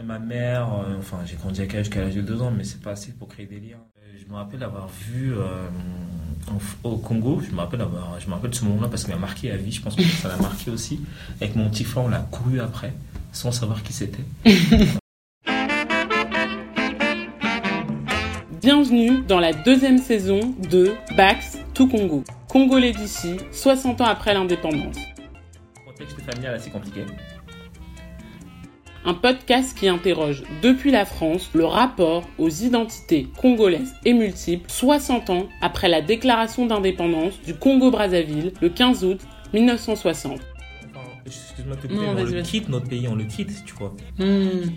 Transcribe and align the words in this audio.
rencontré 0.00 0.02
ma 0.02 0.18
mère, 0.18 0.68
euh, 0.74 0.98
enfin 0.98 1.18
j'ai 1.26 1.36
grandi 1.36 1.60
avec 1.60 1.74
elle 1.74 1.84
jusqu'à 1.84 2.00
l'âge 2.00 2.14
de 2.14 2.22
2 2.22 2.42
ans, 2.42 2.50
mais 2.50 2.64
c'est 2.64 2.80
pas 2.82 2.90
assez 2.92 3.12
pour 3.12 3.28
créer 3.28 3.46
des 3.46 3.60
liens. 3.60 3.78
Euh, 3.98 4.18
Je 4.18 4.26
me 4.30 4.36
rappelle 4.36 4.62
avoir 4.62 4.88
vu 4.88 5.34
euh, 5.34 5.68
au 6.84 6.96
Congo, 6.96 7.40
je 7.46 7.50
me 7.54 7.60
rappelle 7.60 7.80
avoir, 7.82 8.18
je 8.20 8.26
me 8.26 8.32
rappelle 8.32 8.50
de 8.50 8.54
ce 8.54 8.64
moment-là 8.64 8.88
parce 8.88 9.04
qu'il 9.04 9.14
m'a 9.14 9.20
marqué 9.20 9.50
à 9.52 9.56
vie, 9.56 9.72
je 9.72 9.80
pense 9.82 9.96
que 9.96 10.02
ça 10.02 10.28
l'a 10.28 10.36
marqué 10.36 10.70
aussi. 10.70 11.00
Avec 11.40 11.56
mon 11.56 11.68
petit 11.70 11.84
frère, 11.84 12.04
on 12.04 12.08
l'a 12.08 12.20
couru 12.30 12.60
après, 12.60 12.92
sans 13.32 13.52
savoir 13.52 13.82
qui 13.82 13.92
c'était. 13.92 14.24
Bienvenue 18.60 19.22
dans 19.22 19.40
la 19.40 19.54
deuxième 19.54 19.98
saison 19.98 20.54
de 20.70 20.92
Bax 21.16 21.58
to 21.72 21.86
Congo. 21.86 22.24
Congolais 22.48 22.92
d'ici, 22.92 23.36
60 23.52 24.02
ans 24.02 24.04
après 24.04 24.34
l'indépendance. 24.34 24.98
Contexte 25.86 26.20
familial 26.20 26.54
assez 26.54 26.68
compliqué. 26.70 27.06
Un 29.06 29.14
podcast 29.14 29.76
qui 29.78 29.88
interroge 29.88 30.42
depuis 30.62 30.90
la 30.90 31.06
France 31.06 31.50
le 31.54 31.64
rapport 31.64 32.24
aux 32.38 32.50
identités 32.50 33.28
congolaises 33.40 33.94
et 34.04 34.12
multiples 34.12 34.70
60 34.70 35.30
ans 35.30 35.48
après 35.62 35.88
la 35.88 36.02
déclaration 36.02 36.66
d'indépendance 36.66 37.40
du 37.40 37.54
Congo-Brazzaville 37.54 38.52
le 38.60 38.68
15 38.68 39.04
août 39.04 39.20
1960. 39.54 40.32
Enfin, 40.90 41.00
excuse-moi 41.24 41.76
de 41.76 41.80
te 41.80 41.86
Non, 41.86 41.94
couper, 42.10 42.14
mais 42.14 42.20
on 42.30 42.34
le 42.34 42.42
quitte 42.42 42.68
notre 42.68 42.88
pays, 42.88 43.08
on 43.08 43.14
le 43.14 43.24
quitte, 43.24 43.64
tu 43.64 43.72
vois. 43.74 43.94
Hmm. 44.18 44.68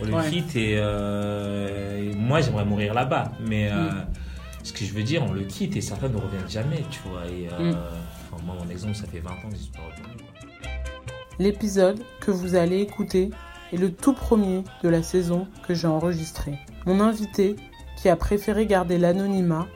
On 0.00 0.04
le 0.06 0.12
Ouais. 0.14 0.28
quitte 0.30 0.56
et, 0.56 0.74
euh, 0.76 2.10
et 2.10 2.14
moi 2.16 2.40
j'aimerais 2.40 2.64
mourir 2.64 2.94
là-bas. 2.94 3.30
Mais 3.46 3.68
euh, 3.70 3.90
Mm. 3.90 4.06
ce 4.64 4.72
que 4.72 4.84
je 4.84 4.92
veux 4.92 5.02
dire, 5.04 5.22
on 5.22 5.32
le 5.32 5.42
quitte 5.44 5.76
et 5.76 5.80
certains 5.80 6.08
ne 6.08 6.16
reviennent 6.16 6.48
jamais, 6.50 6.82
tu 6.90 6.98
vois. 7.08 7.22
Et, 7.26 7.48
euh, 7.52 7.70
Mm. 7.72 7.76
enfin, 8.32 8.42
moi, 8.44 8.56
mon 8.60 8.68
exemple, 8.70 8.96
ça 8.96 9.06
fait 9.06 9.20
20 9.20 9.30
ans 9.30 9.48
que 9.50 9.56
je 9.56 9.62
suis 9.62 9.70
pas 9.72 9.78
revenu. 9.82 10.24
L'épisode 11.38 12.00
que 12.20 12.32
vous 12.32 12.56
allez 12.56 12.80
écouter 12.80 13.30
est 13.72 13.76
le 13.76 13.92
tout 13.92 14.12
premier 14.12 14.64
de 14.82 14.88
la 14.88 15.02
saison 15.02 15.46
que 15.66 15.74
j'ai 15.74 15.86
enregistré. 15.86 16.58
Mon 16.86 17.00
invité, 17.00 17.56
qui 17.96 18.08
a 18.08 18.16
préféré 18.16 18.66
garder 18.66 18.98
l'anonymat, 18.98 19.66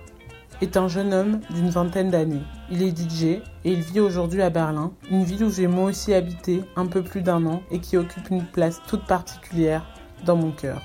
est 0.61 0.77
un 0.77 0.87
jeune 0.87 1.13
homme 1.13 1.41
d'une 1.51 1.71
vingtaine 1.71 2.11
d'années. 2.11 2.43
Il 2.71 2.83
est 2.83 2.97
DJ 2.97 3.25
et 3.25 3.43
il 3.65 3.81
vit 3.81 4.01
aujourd'hui 4.01 4.43
à 4.43 4.51
Berlin, 4.51 4.93
une 5.11 5.25
ville 5.25 5.45
où 5.45 5.51
j'ai 5.51 5.67
moi 5.67 5.91
aussi 5.91 6.15
habité 6.15 6.63
un 6.77 6.87
peu 6.87 7.03
plus 7.03 7.23
d'un 7.23 7.45
an 7.47 7.63
et 7.71 7.81
qui 7.81 7.97
occupe 7.97 8.31
une 8.31 8.45
place 8.45 8.81
toute 8.87 9.05
particulière 9.07 9.85
dans 10.25 10.37
mon 10.37 10.53
cœur. 10.53 10.83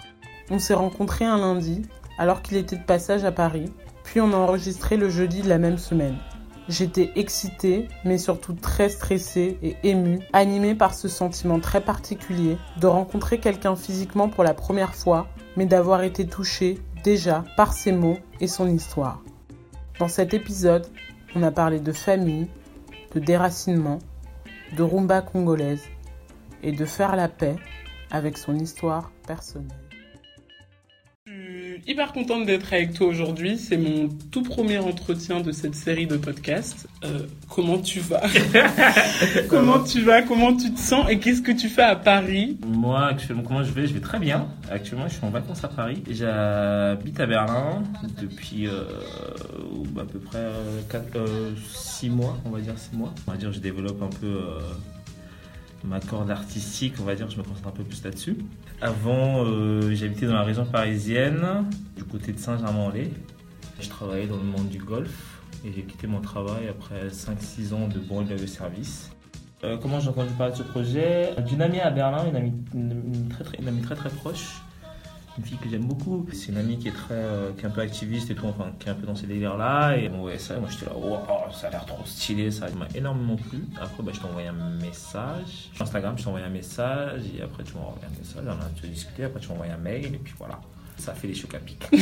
On 0.50 0.60
s'est 0.60 0.73
rencontrés 0.73 1.26
un 1.26 1.38
lundi 1.38 1.84
alors 2.17 2.42
qu'il 2.42 2.58
était 2.58 2.78
de 2.78 2.84
passage 2.84 3.23
à 3.23 3.32
Paris, 3.32 3.72
puis 4.04 4.20
on 4.20 4.34
a 4.34 4.38
enregistré 4.38 4.98
le 4.98 5.10
jeudi 5.10 5.42
de 5.42 5.50
la 5.50 5.60
même 5.60 5.78
semaine. 5.78 6.17
J'étais 6.70 7.12
excitée, 7.16 7.88
mais 8.04 8.18
surtout 8.18 8.54
très 8.54 8.90
stressée 8.90 9.58
et 9.64 9.78
émue, 9.84 10.20
animée 10.34 10.76
par 10.76 10.94
ce 10.94 11.08
sentiment 11.08 11.62
très 11.62 11.80
particulier 11.80 12.58
de 12.82 12.88
rencontrer 12.88 13.40
quelqu'un 13.40 13.78
physiquement 13.78 14.28
pour 14.28 14.44
la 14.44 14.54
première 14.54 14.94
fois, 14.94 15.28
mais 15.56 15.66
d'avoir 15.66 16.04
été 16.04 16.28
touchée 16.28 16.80
déjà 17.06 17.45
par 17.56 17.72
ses 17.72 17.94
mots 17.94 18.18
et 18.42 18.48
son 18.48 18.68
histoire. 18.68 19.23
Dans 20.00 20.10
cet 20.10 20.34
épisode, 20.34 20.88
on 21.36 21.44
a 21.44 21.52
parlé 21.52 21.80
de 21.80 21.94
famille, 21.94 22.48
de 23.16 23.20
déracinement, 23.22 24.00
de 24.76 24.84
rumba 24.84 25.22
congolaise 25.22 25.84
et 26.64 26.73
de 26.73 26.86
faire 26.86 27.16
la 27.16 27.30
paix 27.30 27.56
avec 28.12 28.38
son 28.38 28.56
histoire 28.56 29.12
personnelle. 29.26 29.87
Je 31.78 31.83
suis 31.83 31.92
hyper 31.92 32.11
contente 32.11 32.45
d'être 32.45 32.73
avec 32.73 32.94
toi 32.94 33.08
aujourd'hui. 33.08 33.58
C'est 33.58 33.78
mon 33.78 34.09
tout 34.31 34.42
premier 34.42 34.80
entretien 34.80 35.42
de 35.42 35.52
cette 35.52 35.75
série 35.75 36.08
de 36.08 36.17
podcasts. 36.17 36.88
Euh, 37.03 37.20
comment 37.50 37.78
tu 37.78 38.00
vas 38.00 38.23
Comment 39.50 39.83
tu 39.83 40.02
vas 40.02 40.23
Comment 40.23 40.55
tu 40.55 40.73
te 40.73 40.80
sens 40.80 41.08
Et 41.09 41.20
qu'est-ce 41.20 41.42
que 41.42 41.52
tu 41.52 41.70
fais 41.70 41.83
à 41.83 41.95
Paris 41.95 42.58
Moi, 42.66 43.05
actuellement, 43.05 43.44
comment 43.44 43.64
je 43.64 43.72
vais 43.72 43.86
Je 43.86 43.94
vais 43.94 44.00
très 44.00 44.17
bien. 44.17 44.48
Actuellement, 44.72 45.08
je 45.08 45.14
suis 45.16 45.25
en 45.25 45.30
vacances 45.30 45.64
à 45.64 45.67
Paris. 45.67 46.03
J'habite 46.09 47.20
à 47.20 47.25
Berlin 47.28 47.83
depuis 48.20 48.67
euh, 48.67 48.83
à 50.00 50.05
peu 50.05 50.20
près 50.20 50.48
6 51.73 52.10
mois, 52.10 52.37
on 52.45 52.49
va 52.49 52.60
dire 52.60 52.73
6 52.76 52.95
mois. 52.95 53.14
On 53.27 53.32
va 53.32 53.37
dire 53.37 53.52
je 53.52 53.60
développe 53.60 54.02
un 54.02 54.10
peu 54.20 54.26
euh, 54.26 54.60
ma 55.83 55.99
corde 55.99 56.32
artistique, 56.32 56.95
on 56.99 57.04
va 57.04 57.15
dire, 57.15 57.30
je 57.30 57.38
me 57.38 57.43
concentre 57.43 57.67
un 57.67 57.71
peu 57.71 57.83
plus 57.83 58.04
là-dessus. 58.04 58.38
Avant, 58.82 59.43
euh, 59.45 59.93
j'habitais 59.93 60.26
dans 60.26 60.33
la 60.33 60.43
région 60.43 60.65
parisienne, 60.65 61.65
du 61.95 62.04
côté 62.04 62.32
de 62.32 62.39
Saint-Germain-en-Laye. 62.39 63.14
Je 63.80 63.89
travaillais 63.89 64.27
dans 64.27 64.37
le 64.37 64.43
monde 64.43 64.70
du 64.70 64.80
golf 64.80 65.39
et 65.64 65.71
j'ai 65.71 65.83
quitté 65.83 66.08
mon 66.08 66.21
travail 66.21 66.67
après 66.67 67.10
5-6 67.10 67.73
ans 67.73 67.87
de 67.87 67.99
bon 67.99 68.23
de 68.23 68.37
service. 68.45 69.11
Euh, 69.64 69.77
comment 69.77 69.99
j'ai 69.99 70.10
entendu 70.10 70.32
parler 70.33 70.54
de 70.54 70.58
ce 70.58 70.64
projet? 70.64 71.33
D'une 71.48 71.61
amie 71.61 71.80
à 71.80 71.89
Berlin, 71.89 72.27
une 72.27 72.36
amie, 72.36 72.54
une, 72.73 72.92
une 73.14 73.27
très, 73.30 73.43
très, 73.43 73.58
une 73.58 73.67
amie 73.67 73.82
très 73.82 73.95
très 73.95 74.10
proche, 74.10 74.61
une 75.37 75.43
fille 75.43 75.58
que 75.58 75.70
j'aime 75.70 75.86
beaucoup. 75.86 76.25
C'est 76.33 76.52
une 76.52 76.58
amie 76.58 76.77
qui 76.77 76.87
est 76.87 76.93
très, 76.93 77.14
euh, 77.14 77.52
qui 77.58 77.64
est 77.64 77.67
un 77.67 77.71
peu 77.71 77.81
activiste 77.81 78.30
et 78.31 78.36
tout, 78.36 78.48
enfin 78.48 78.71
qui 78.80 78.87
est 78.87 78.92
un 78.92 78.95
peu 78.95 79.05
dans 79.05 79.15
ces 79.15 79.27
délires-là. 79.27 79.98
Et 79.98 80.09
bon, 80.09 80.23
ouais, 80.23 80.37
ça, 80.37 80.59
moi 80.59 80.70
j'étais 80.71 80.86
là, 80.86 80.98
wow, 80.98 81.20
ça 81.53 81.67
a 81.67 81.70
l'air 81.71 81.86
trop 81.86 82.05
stylé, 82.05 82.52
ça 82.52 82.67
m'a 82.71 82.87
énormément 82.95 83.36
plu. 83.36 83.64
Après, 83.80 84.03
bah, 84.03 84.11
je 84.14 84.20
t'ai 84.20 84.48
un 84.48 84.86
message 84.86 85.70
sur 85.73 85.83
Instagram, 85.83 86.15
je 86.17 86.23
t'ai 86.23 86.30
un 86.30 86.49
message 86.49 87.21
et 87.37 87.42
après 87.42 87.64
tu 87.64 87.73
m'as 87.73 87.81
envoyé 87.81 88.05
un 88.05 88.17
message, 88.17 88.43
on 88.45 88.49
a 88.49 88.53
un 88.53 88.81
peu 88.81 88.87
discuté, 88.87 89.23
après 89.25 89.39
tu 89.39 89.48
m'as 89.49 89.53
envoyé 89.55 89.71
un 89.71 89.77
mail 89.77 90.05
et 90.05 90.20
puis 90.20 90.33
voilà, 90.37 90.59
ça 90.98 91.14
fait 91.14 91.27
les 91.27 91.36
chocs 91.36 91.54
à 91.54 91.59
pic. 91.59 91.83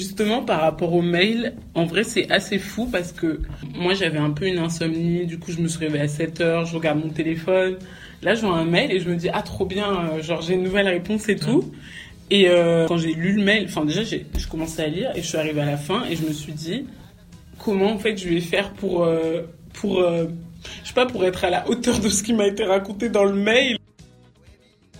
Justement, 0.00 0.42
par 0.42 0.62
rapport 0.62 0.92
au 0.94 1.02
mail, 1.02 1.54
en 1.74 1.84
vrai, 1.84 2.02
c'est 2.02 2.28
assez 2.28 2.58
fou 2.58 2.88
parce 2.90 3.12
que 3.12 3.40
moi, 3.72 3.94
j'avais 3.94 4.18
un 4.18 4.30
peu 4.30 4.46
une 4.46 4.58
insomnie. 4.58 5.26
Du 5.26 5.38
coup, 5.38 5.52
je 5.52 5.60
me 5.60 5.68
suis 5.68 5.78
réveillée 5.78 6.04
à 6.04 6.08
7 6.08 6.40
heures, 6.40 6.64
je 6.64 6.74
regarde 6.74 6.98
mon 6.98 7.10
téléphone. 7.10 7.76
Là, 8.22 8.34
je 8.34 8.42
vois 8.46 8.56
un 8.56 8.64
mail 8.64 8.92
et 8.92 9.00
je 9.00 9.08
me 9.08 9.16
dis, 9.16 9.28
ah, 9.32 9.42
trop 9.42 9.66
bien, 9.66 9.92
euh, 10.12 10.22
genre, 10.22 10.42
j'ai 10.42 10.54
une 10.54 10.62
nouvelle 10.62 10.86
réponse 10.88 11.28
et 11.28 11.36
tout. 11.36 11.72
Et 12.30 12.48
euh, 12.48 12.86
quand 12.86 12.96
j'ai 12.96 13.12
lu 13.14 13.32
le 13.34 13.42
mail, 13.42 13.64
enfin, 13.68 13.84
déjà, 13.84 14.04
j'ai- 14.04 14.24
je 14.38 14.46
commençais 14.46 14.84
à 14.84 14.88
lire 14.88 15.10
et 15.16 15.22
je 15.22 15.26
suis 15.26 15.38
arrivée 15.38 15.60
à 15.60 15.66
la 15.66 15.76
fin 15.76 16.04
et 16.04 16.14
je 16.16 16.24
me 16.24 16.32
suis 16.32 16.52
dit, 16.52 16.86
comment, 17.58 17.92
en 17.92 17.98
fait, 17.98 18.16
je 18.16 18.28
vais 18.28 18.40
faire 18.40 18.70
pour, 18.74 19.04
euh, 19.04 19.42
pour, 19.74 20.00
euh, 20.00 20.26
je 20.82 20.88
sais 20.88 20.94
pas, 20.94 21.06
pour 21.06 21.24
être 21.24 21.44
à 21.44 21.50
la 21.50 21.68
hauteur 21.68 21.98
de 21.98 22.08
ce 22.08 22.22
qui 22.22 22.32
m'a 22.32 22.46
été 22.46 22.64
raconté 22.64 23.08
dans 23.08 23.24
le 23.24 23.34
mail. 23.34 23.76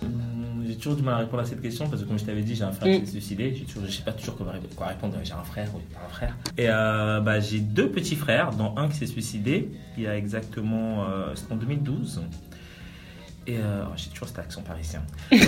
Hum, 0.01 0.65
J'ai 0.67 0.75
toujours 0.75 0.95
du 0.95 1.01
mal 1.03 1.13
à 1.15 1.17
répondre 1.19 1.41
à 1.41 1.45
cette 1.45 1.61
question 1.61 1.87
parce 1.87 2.01
que 2.03 2.07
comme 2.07 2.19
je 2.19 2.25
t'avais 2.25 2.41
dit, 2.41 2.55
j'ai 2.55 2.63
un 2.65 2.71
frère 2.73 2.93
Mm. 2.93 2.99
qui 3.01 3.05
s'est 3.05 3.11
suicidé. 3.13 3.55
J'ai 3.55 3.63
toujours, 3.63 3.83
je 3.87 3.91
sais 3.91 4.03
pas 4.03 4.11
toujours 4.11 4.35
quoi, 4.35 4.51
ré- 4.51 4.59
quoi 4.75 4.87
répondre. 4.87 5.15
J'ai 5.23 5.33
un 5.33 5.43
frère 5.43 5.69
ou 5.73 5.79
j'ai 5.79 5.95
pas 5.95 6.01
un 6.05 6.09
frère. 6.09 6.37
Et 6.57 6.65
euh, 6.69 7.19
bah, 7.21 7.39
j'ai 7.39 7.59
deux 7.59 7.87
petits 7.89 8.15
frères, 8.17 8.51
dont 8.51 8.73
un 8.77 8.89
qui 8.89 8.97
s'est 8.97 9.05
suicidé 9.07 9.69
il 9.97 10.03
y 10.03 10.07
a 10.07 10.17
exactement, 10.17 11.05
euh, 11.09 11.33
en 11.49 11.55
2012. 11.55 12.21
Et 13.45 13.57
euh, 13.57 13.83
oh, 13.85 13.93
j'ai 13.95 14.09
toujours 14.09 14.27
cet 14.27 14.39
accent 14.39 14.61
parisien. 14.61 15.03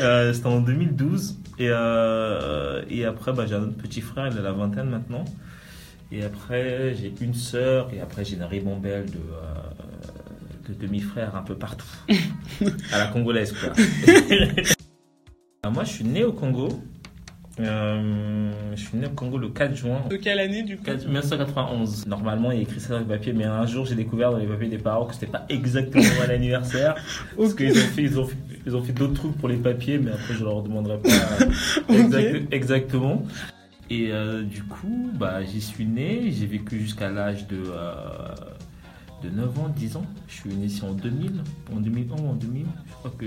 Euh, 0.00 0.32
c'était 0.32 0.46
en 0.46 0.60
2012. 0.60 1.36
Et, 1.58 1.68
euh, 1.68 2.82
et 2.88 3.04
après, 3.04 3.32
bah, 3.32 3.46
j'ai 3.46 3.54
un 3.54 3.62
autre 3.62 3.76
petit 3.76 4.00
frère, 4.00 4.28
il 4.30 4.38
a 4.38 4.42
la 4.42 4.52
vingtaine 4.52 4.88
maintenant. 4.88 5.24
Et 6.10 6.24
après, 6.24 6.94
j'ai 6.94 7.12
une 7.20 7.34
sœur. 7.34 7.90
Et 7.94 8.00
après, 8.00 8.24
j'ai 8.24 8.36
une 8.36 8.44
ribambelle 8.44 9.06
de, 9.06 9.18
euh, 9.18 10.68
de 10.68 10.74
demi-frères 10.74 11.36
un 11.36 11.42
peu 11.42 11.54
partout. 11.54 11.86
à 12.92 12.98
la 12.98 13.06
congolaise, 13.06 13.52
quoi. 13.52 13.72
Moi, 15.70 15.84
je 15.84 15.90
suis 15.90 16.04
né 16.04 16.24
au 16.24 16.32
Congo. 16.32 16.68
Euh, 17.60 18.50
je 18.74 18.80
suis 18.80 18.98
né 18.98 19.06
au 19.06 19.10
Congo 19.10 19.38
le 19.38 19.48
4 19.48 19.76
juin 19.76 20.00
De 20.10 20.16
quelle 20.16 20.40
année, 20.40 20.62
du 20.64 20.76
coup 20.76 20.84
4 20.84 21.04
1991. 21.06 22.06
Normalement, 22.06 22.50
il 22.50 22.56
y 22.56 22.60
a 22.60 22.62
écrit 22.62 22.80
ça 22.80 22.94
dans 22.94 22.98
les 22.98 23.04
papiers, 23.04 23.32
mais 23.32 23.44
un 23.44 23.64
jour, 23.66 23.86
j'ai 23.86 23.94
découvert 23.94 24.32
dans 24.32 24.38
les 24.38 24.46
papiers 24.46 24.68
des 24.68 24.78
parents 24.78 25.06
que 25.06 25.14
c'était 25.14 25.28
pas 25.28 25.44
exactement 25.48 26.02
mon 26.20 26.32
anniversaire. 26.34 26.96
Parce 27.36 27.54
qu'ils 27.54 27.70
ont 27.72 27.74
fait, 27.74 28.02
ils 28.02 28.18
ont 28.18 28.26
fait, 28.26 28.36
ils 28.66 28.74
ont 28.76 28.82
fait 28.82 28.92
d'autres 28.92 29.14
trucs 29.14 29.36
pour 29.38 29.48
les 29.48 29.56
papiers, 29.56 29.98
mais 29.98 30.10
après, 30.10 30.34
je 30.34 30.42
leur 30.42 30.62
demanderai 30.62 30.98
pas 30.98 31.08
exact- 31.94 32.52
exactement. 32.52 33.22
Et 33.90 34.08
euh, 34.10 34.42
du 34.42 34.62
coup, 34.64 35.10
bah, 35.14 35.44
j'y 35.44 35.60
suis 35.60 35.84
né. 35.86 36.32
J'ai 36.32 36.46
vécu 36.46 36.80
jusqu'à 36.80 37.10
l'âge 37.10 37.46
de, 37.46 37.58
euh, 37.68 38.34
de 39.22 39.28
9 39.30 39.58
ans, 39.60 39.68
10 39.68 39.96
ans. 39.96 40.06
Je 40.26 40.34
suis 40.34 40.50
né 40.54 40.66
ici 40.66 40.82
en 40.84 40.92
2000, 40.92 41.30
en 41.72 41.80
2001 41.80 42.14
ou 42.20 42.28
en 42.30 42.34
2000. 42.34 42.64
Je 42.88 42.92
crois 42.94 43.12
que 43.16 43.26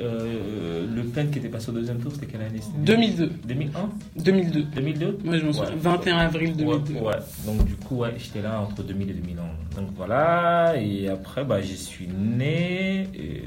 euh, 0.00 0.86
Le 0.94 1.02
Pen 1.04 1.30
qui 1.30 1.38
était 1.38 1.48
passé 1.48 1.70
au 1.70 1.72
deuxième 1.72 1.98
tour, 1.98 2.12
c'était 2.12 2.26
quelle 2.26 2.42
année 2.42 2.60
C'était 2.60 2.78
2002. 2.78 3.26
2001 3.46 3.90
2002. 4.16 4.62
2002 4.62 5.18
Moi, 5.24 5.38
je 5.38 5.44
m'en 5.46 5.52
souviens. 5.52 5.70
Ouais. 5.70 5.76
21 5.78 6.16
avril 6.18 6.56
2002. 6.56 6.94
Ouais, 6.94 7.00
ouais. 7.00 7.14
donc 7.46 7.64
du 7.64 7.74
coup, 7.74 7.96
ouais, 7.96 8.14
j'étais 8.18 8.42
là 8.42 8.60
entre 8.60 8.82
2000 8.82 9.10
et 9.10 9.14
2001. 9.14 9.42
Donc 9.76 9.88
voilà, 9.96 10.74
et 10.76 11.08
après, 11.08 11.44
bah, 11.44 11.60
j'y 11.60 11.76
suis 11.76 12.06
né. 12.08 13.08
Et 13.14 13.42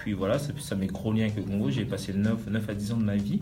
puis 0.00 0.12
voilà, 0.12 0.38
ça, 0.38 0.52
ça 0.58 0.74
mes 0.76 0.86
gros 0.86 1.12
liens 1.12 1.24
avec 1.24 1.36
le 1.36 1.42
Congo. 1.42 1.70
J'ai 1.70 1.84
passé 1.84 2.12
9, 2.14 2.46
9 2.48 2.68
à 2.68 2.74
10 2.74 2.92
ans 2.92 2.96
de 2.96 3.04
ma 3.04 3.16
vie 3.16 3.40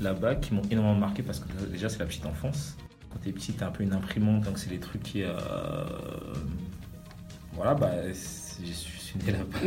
là-bas 0.00 0.34
qui 0.36 0.54
m'ont 0.54 0.62
énormément 0.70 0.96
marqué 0.98 1.22
parce 1.22 1.38
que 1.38 1.46
déjà, 1.70 1.88
c'est 1.88 1.98
la 2.00 2.06
petite 2.06 2.26
enfance. 2.26 2.76
Quand 3.10 3.18
t'es 3.22 3.30
petit, 3.30 3.52
t'es 3.52 3.62
un 3.62 3.70
peu 3.70 3.84
une 3.84 3.92
imprimante, 3.92 4.42
donc 4.44 4.58
c'est 4.58 4.70
des 4.70 4.78
trucs 4.80 5.02
qui. 5.02 5.22
euh, 5.22 5.30
Voilà, 7.54 7.74
bah, 7.74 7.90
je 8.08 8.72
suis 8.72 9.01
suis 9.12 9.20
né 9.24 9.32
là-bas. 9.32 9.58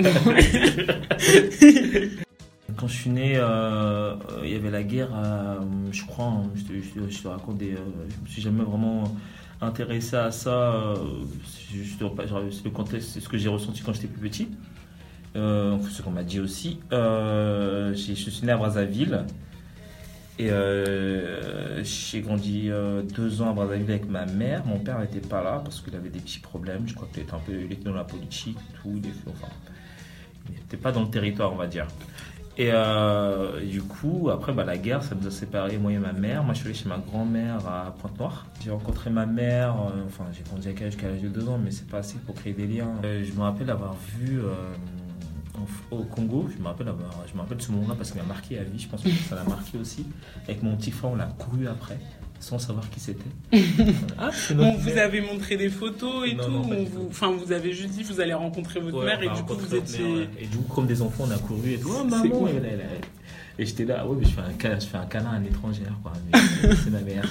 Quand 2.77 2.88
je 2.88 2.94
suis 2.94 3.09
né, 3.09 3.38
euh, 3.38 3.44
euh, 3.44 4.15
il 4.44 4.51
y 4.51 4.56
avait 4.56 4.71
la 4.71 4.83
guerre, 4.83 5.09
euh, 5.15 5.59
je 5.92 6.06
crois, 6.06 6.25
hein, 6.25 6.50
je, 6.56 6.63
te, 6.63 6.74
je 7.09 7.27
raconte 7.27 7.57
des... 7.57 7.74
euh, 7.74 7.80
je 8.09 8.21
me 8.21 8.27
suis 8.27 8.42
jamais 8.42 8.63
vraiment 8.63 9.15
intéressé 9.62 10.18
à 10.18 10.31
ça. 10.31 10.50
euh, 10.50 10.95
c'est 11.45 11.75
juste, 11.77 12.00
c'est 12.00 12.65
le 12.65 12.71
contexte, 12.71 13.12
c'est 13.13 13.21
ce 13.21 13.30
que 13.30 13.38
j'ai 13.38 13.47
ressenti 13.50 13.81
quand 13.81 13.94
j'étais 13.94 14.07
plus 14.07 14.30
petit. 14.30 14.50
Ce 15.36 16.01
qu'on 16.01 16.12
m'a 16.12 16.24
dit 16.24 16.39
aussi. 16.39 16.80
Je 16.92 17.94
suis 17.95 18.45
né 18.45 18.51
à 18.51 18.57
Brazzaville. 18.57 19.25
Et 20.38 20.52
euh, 20.52 21.82
j'ai 21.84 22.20
grandi 22.22 22.70
euh, 22.70 23.02
deux 23.04 23.42
ans 23.42 23.52
à 23.52 23.54
Brazzaville 23.54 23.90
avec 23.90 24.10
ma 24.10 24.26
mère. 24.26 24.66
Mon 24.66 24.80
père 24.80 25.00
n'était 25.00 25.26
pas 25.26 25.42
là 25.42 25.62
parce 25.64 25.80
qu'il 25.82 25.96
avait 25.96 26.10
des 26.10 26.20
petits 26.20 26.40
problèmes. 26.40 26.88
Je 26.88 26.94
crois 26.94 27.08
qu'il 27.14 27.24
était 27.24 27.34
un 27.34 27.40
peu 27.40 27.54
il 27.54 27.84
dans 27.84 27.94
la 27.94 28.04
politique, 28.04 28.58
tout. 28.82 28.92
Il, 28.96 28.98
était- 29.00 29.10
il 30.50 30.56
n'était 30.56 30.78
pas 30.78 30.92
dans 30.92 31.04
le 31.04 31.10
territoire, 31.10 31.54
on 31.54 31.56
va 31.56 31.68
dire. 31.68 31.88
Et 32.58 32.70
euh, 32.72 33.66
du 33.66 33.82
coup, 33.82 34.30
après 34.30 34.52
bah, 34.54 34.64
la 34.66 34.78
guerre, 34.78 35.04
ça 35.04 35.16
nous 35.16 35.28
a 35.28 35.32
séparés, 35.32 35.78
moi 35.78 35.92
et 35.94 35.98
ma 36.00 36.12
mère. 36.14 36.44
Moi, 36.44 36.54
je 36.54 36.60
suis 36.60 36.68
allé 36.68 36.78
chez 36.78 36.90
ma 36.90 36.98
grand-mère 36.98 37.66
à 37.68 37.96
Pointe-Noire. 38.02 38.46
J'ai 38.64 38.72
rencontré 38.72 39.10
ma 39.10 39.26
mère, 39.26 39.76
enfin, 40.06 40.26
j'ai 40.34 40.44
grandi 40.44 40.68
avec 40.68 40.81
elle 40.81 40.92
jusqu'à 40.92 41.10
l'âge 41.10 41.22
de 41.22 41.30
deux 41.30 41.48
ans, 41.48 41.60
mais 41.64 41.72
c'est 41.72 41.88
pas 41.88 42.00
assez 42.00 42.18
pour 42.26 42.36
créer 42.36 42.54
des 42.54 42.68
liens. 42.68 42.92
Je 43.04 43.31
me 43.34 43.42
rappelle 43.42 43.70
avoir 43.70 43.94
vu 44.18 44.40
au 45.92 46.04
Congo, 46.04 46.48
je 46.56 46.62
me 46.62 46.68
rappelle, 46.68 46.88
avoir, 46.88 47.12
je 47.30 47.34
me 47.36 47.40
rappelle 47.42 47.57
de 47.57 47.62
ce 47.62 47.72
moment-là 47.72 47.96
parce 47.96 48.12
qu'il 48.12 48.22
m'a 48.22 48.28
marqué 48.28 48.57
à 48.60 48.63
vie, 48.63 48.80
je 48.80 48.88
pense 48.88 49.02
que 49.04 49.10
ça 49.10 49.36
l'a 49.36 49.44
marqué 49.44 49.78
aussi. 49.78 50.06
Avec 50.48 50.62
mon 50.63 50.75
petit 50.75 50.92
frère, 50.92 51.12
on 51.12 51.16
l'a 51.16 51.25
couru 51.25 51.68
après, 51.68 51.98
sans 52.40 52.60
savoir 52.60 52.90
qui 52.90 53.00
c'était. 53.00 53.24
ah, 54.18 54.30
c'est 54.34 54.56
Bon, 54.56 54.66
notre 54.66 54.80
vous 54.80 54.90
mère. 54.90 55.06
avez 55.06 55.22
montré 55.22 55.57
des 55.57 55.69
photos 55.69 56.28
et 56.28 56.36
Non, 56.36 56.44
tout. 56.46 56.52
non, 56.52 56.84
vous, 56.84 57.07
enfin, 57.10 57.31
vous 57.31 57.52
avez 57.52 57.72
juste 57.74 57.92
dit 57.92 58.04
vous 58.04 58.19
allez 58.22 58.34
rencontrer 58.34 58.80
votre 58.80 59.00
Ouais, 59.00 59.06
mère 59.06 59.22
et 59.24 59.30
on 59.30 59.34
du 59.36 59.44
coup 59.44 59.56
vous 59.56 59.75
étiez. 59.75 60.04
mère, 60.04 60.18
ouais. 60.18 60.30
Et 60.42 60.48
du 60.48 60.57
coup, 60.57 60.74
comme 60.74 60.88
des 60.88 61.02
enfants, 61.02 61.25
on 61.28 61.31
a 61.31 61.38
couru 61.38 61.74
et 61.74 61.78
tout. 61.80 61.92
Oh, 62.00 62.04
maman, 62.04 62.30
cool. 62.30 62.50
et, 62.50 62.60
là, 62.60 62.69
et 63.57 63.66
j'étais 63.66 63.86
là, 63.86 64.06
ouais, 64.06 64.18
mais 64.19 64.25
je 64.25 64.31
fais 64.31 64.42
un 64.42 64.54
câlin, 64.54 64.80
je 64.80 64.86
fais 64.86 64.98
un 64.98 65.06
câlin 65.06 65.31
à 65.31 65.38
une 65.38 65.46
étrangère, 65.46 65.94
quoi. 66.04 66.12
C'est 66.84 66.90
ma 66.92 67.00
mère. 67.02 67.24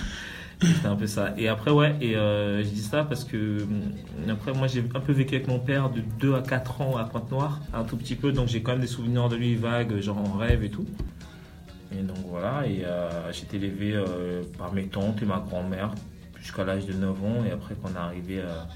C'était 0.61 0.87
un 0.87 0.97
peu 0.97 1.06
ça. 1.06 1.35
Et 1.37 1.49
après, 1.49 1.71
ouais, 1.71 1.97
et 2.01 2.17
euh, 2.17 2.62
je 2.62 2.69
dis 2.69 2.83
ça 2.83 3.05
parce 3.05 3.25
que 3.25 3.62
hum, 3.62 4.31
après, 4.31 4.53
moi, 4.53 4.67
j'ai 4.67 4.85
un 4.95 5.01
peu 5.01 5.12
vécu 5.12 5.35
avec 5.35 5.49
mon 5.49 5.59
père 5.59 5.91
de 5.91 6.03
2 6.21 6.35
à 6.35 6.43
4 6.43 6.81
ans 6.81 6.97
à 6.97 7.05
Pointe-Noire, 7.05 7.61
un 7.73 7.85
tout 7.85 7.97
petit 7.97 8.15
peu, 8.15 8.33
donc 8.33 8.49
j'ai 8.49 8.62
quand 8.62 8.73
même 8.73 8.81
des 8.81 8.87
souvenirs 8.87 9.29
de 9.29 9.37
lui 9.37 9.56
vagues, 9.56 10.01
genre 10.01 10.19
en 10.19 10.37
rêve 10.37 10.65
et 10.65 10.71
tout. 10.71 10.87
Et 11.93 12.03
donc 12.03 12.19
voilà, 12.29 12.67
et 12.67 12.85
euh, 12.85 13.33
j'ai 13.33 13.43
été 13.43 13.56
élevé 13.56 13.93
euh, 13.95 14.43
par 14.59 14.73
mes 14.73 14.87
tantes 14.87 15.23
et 15.23 15.27
ma 15.27 15.39
grand-mère 15.39 15.95
jusqu'à 16.39 16.65
l'âge 16.65 16.87
de 16.87 16.93
9 16.93 17.25
ans, 17.25 17.45
et 17.49 17.53
après, 17.53 17.75
quand 17.81 17.91
on 17.93 17.95
est 17.95 17.99
arrivé 17.99 18.41
à. 18.41 18.67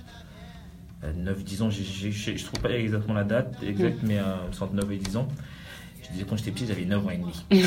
à 1.06 1.12
9-10 1.12 1.62
ans, 1.62 1.70
je 1.70 2.44
trouve 2.44 2.60
pas 2.60 2.70
exactement 2.70 3.14
la 3.14 3.24
date 3.24 3.56
exacte, 3.62 3.98
mais 4.02 4.18
euh, 4.18 4.34
entre 4.60 4.74
9 4.74 4.92
et 4.92 4.96
10 4.96 5.16
ans. 5.16 5.28
Je 6.08 6.12
disais 6.14 6.24
quand 6.28 6.36
j'étais 6.38 6.50
petit, 6.52 6.66
j'avais 6.66 6.84
9 6.86 7.06
ans 7.06 7.10
et 7.10 7.18
demi. 7.18 7.32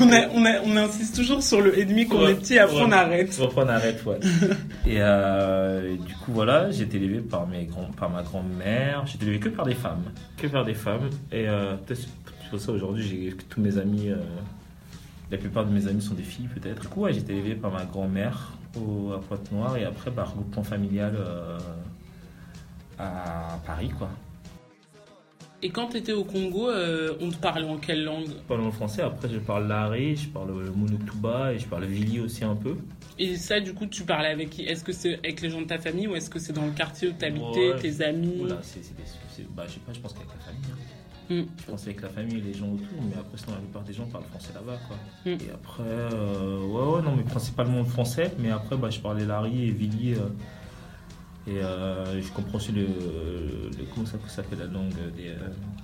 on, 0.00 0.12
a- 0.12 0.28
on, 0.34 0.44
a- 0.44 0.60
on 0.64 0.76
insiste 0.76 1.14
toujours 1.14 1.42
sur 1.42 1.60
le 1.60 1.78
et 1.78 1.84
demi 1.84 2.06
qu'on 2.08 2.24
Ouais, 2.24 2.32
est 2.32 2.34
petit, 2.34 2.58
après 2.58 2.76
ouais. 2.76 2.82
on 2.86 2.92
arrête. 2.92 3.40
Après, 3.42 3.62
on 3.62 3.68
arrête, 3.68 4.04
ouais. 4.04 4.18
et, 4.86 4.96
euh, 4.98 5.92
et 5.94 5.96
du 5.96 6.12
coup, 6.14 6.32
voilà, 6.32 6.70
j'ai 6.72 6.82
été 6.82 6.96
élevé 6.96 7.20
par, 7.20 7.46
mes 7.46 7.64
grands, 7.66 7.90
par 7.96 8.10
ma 8.10 8.22
grand-mère. 8.22 9.04
J'ai 9.06 9.14
été 9.16 9.26
élevé 9.26 9.38
que 9.38 9.48
par 9.48 9.64
des 9.64 9.74
femmes. 9.76 10.02
Que 10.36 10.46
par 10.48 10.64
des 10.64 10.74
femmes. 10.74 11.08
Et 11.30 11.48
euh, 11.48 11.74
peut-être 11.76 12.06
pour 12.50 12.58
ça 12.60 12.72
aujourd'hui, 12.72 13.04
j'ai 13.06 13.36
tous 13.48 13.60
mes 13.60 13.78
amis. 13.78 14.08
euh, 14.10 14.16
la 15.30 15.38
plupart 15.38 15.64
de 15.64 15.72
mes 15.72 15.86
amis 15.86 16.02
sont 16.02 16.14
des 16.14 16.22
filles, 16.22 16.48
peut-être. 16.48 16.82
Du 16.82 16.88
coup, 16.88 17.02
ouais, 17.02 17.12
j'ai 17.12 17.20
été 17.20 17.32
élevé 17.36 17.54
par 17.54 17.70
ma 17.72 17.84
grand-mère 17.84 18.52
à 18.76 19.18
Pointe-Noire 19.28 19.76
et 19.76 19.84
après, 19.84 20.10
par 20.10 20.30
regroupement 20.30 20.64
familial 20.64 21.14
euh, 21.16 21.58
à 22.98 23.58
Paris, 23.66 23.90
quoi. 23.96 24.10
Et 25.66 25.70
quand 25.70 25.86
tu 25.88 25.96
étais 25.96 26.12
au 26.12 26.24
Congo, 26.24 26.68
euh, 26.68 27.14
on 27.22 27.30
te 27.30 27.36
parlait 27.38 27.66
en 27.66 27.78
quelle 27.78 28.04
langue? 28.04 28.26
Je 28.28 28.32
parle 28.46 28.64
le 28.64 28.70
français, 28.70 29.00
après, 29.00 29.30
je 29.30 29.38
parle 29.38 29.66
l'ari, 29.66 30.14
je 30.14 30.28
parle 30.28 30.62
le 30.62 30.70
monotuba 30.70 31.54
et 31.54 31.58
je 31.58 31.64
parle 31.66 31.84
le 31.84 31.88
vili 31.88 32.20
aussi 32.20 32.44
un 32.44 32.54
peu. 32.54 32.76
Et 33.18 33.36
ça, 33.36 33.60
du 33.60 33.72
coup, 33.72 33.86
tu 33.86 34.02
parlais 34.02 34.28
avec 34.28 34.50
qui? 34.50 34.62
Est-ce 34.64 34.84
que 34.84 34.92
c'est 34.92 35.14
avec 35.14 35.40
les 35.40 35.48
gens 35.48 35.62
de 35.62 35.66
ta 35.66 35.78
famille 35.78 36.06
ou 36.06 36.14
est-ce 36.16 36.28
que 36.28 36.38
c'est 36.38 36.52
dans 36.52 36.66
le 36.66 36.72
quartier 36.72 37.08
où 37.08 37.12
tu 37.18 37.24
habitais, 37.24 37.72
Ouais. 37.72 37.78
tes 37.80 38.02
amis? 38.04 38.34
Voilà, 38.40 38.58
c'est, 38.60 38.84
c'est 38.84 38.94
des- 38.94 39.02
c'est- 39.30 39.46
bah, 39.56 39.64
je 39.66 39.72
sais 39.72 39.80
pas, 39.80 39.94
je 39.94 40.00
pense 40.00 40.12
qu'avec 40.12 40.28
la 40.28 40.44
famille. 40.44 40.70
hein. 40.70 41.34
Mm. 41.34 41.46
Je 41.58 41.64
pense 41.70 41.82
avec 41.84 42.02
la 42.02 42.08
famille 42.10 42.36
et 42.36 42.40
les 42.42 42.52
gens 42.52 42.68
autour, 42.68 42.86
mais 43.08 43.16
après, 43.18 43.38
sinon, 43.38 43.52
la 43.52 43.60
plupart 43.60 43.82
des 43.84 43.94
gens 43.94 44.04
parlent 44.04 44.24
français 44.24 44.52
là-bas, 44.54 44.78
quoi. 44.86 44.96
Mm. 45.24 45.28
Et 45.30 45.50
après, 45.54 45.82
euh, 45.86 46.60
ouais, 46.60 46.96
ouais, 46.96 47.02
non, 47.02 47.16
mais 47.16 47.22
principalement 47.22 47.78
le 47.78 47.84
français, 47.86 48.32
mais 48.38 48.50
après, 48.50 48.76
bah, 48.76 48.90
je 48.90 49.00
parlais 49.00 49.24
Larry 49.24 49.68
et 49.68 49.70
Vili. 49.70 50.12
euh, 50.12 50.28
et 51.46 51.58
euh, 51.58 52.20
je 52.22 52.28
comprends 52.32 52.56
aussi 52.56 52.72
le, 52.72 52.82
le- 52.82 53.84
comment 53.94 54.06
ça 54.06 54.16
s'appelle 54.28 54.58
la 54.60 54.64
langue 54.66 54.90
des, 55.16 55.28
euh, 55.28 55.34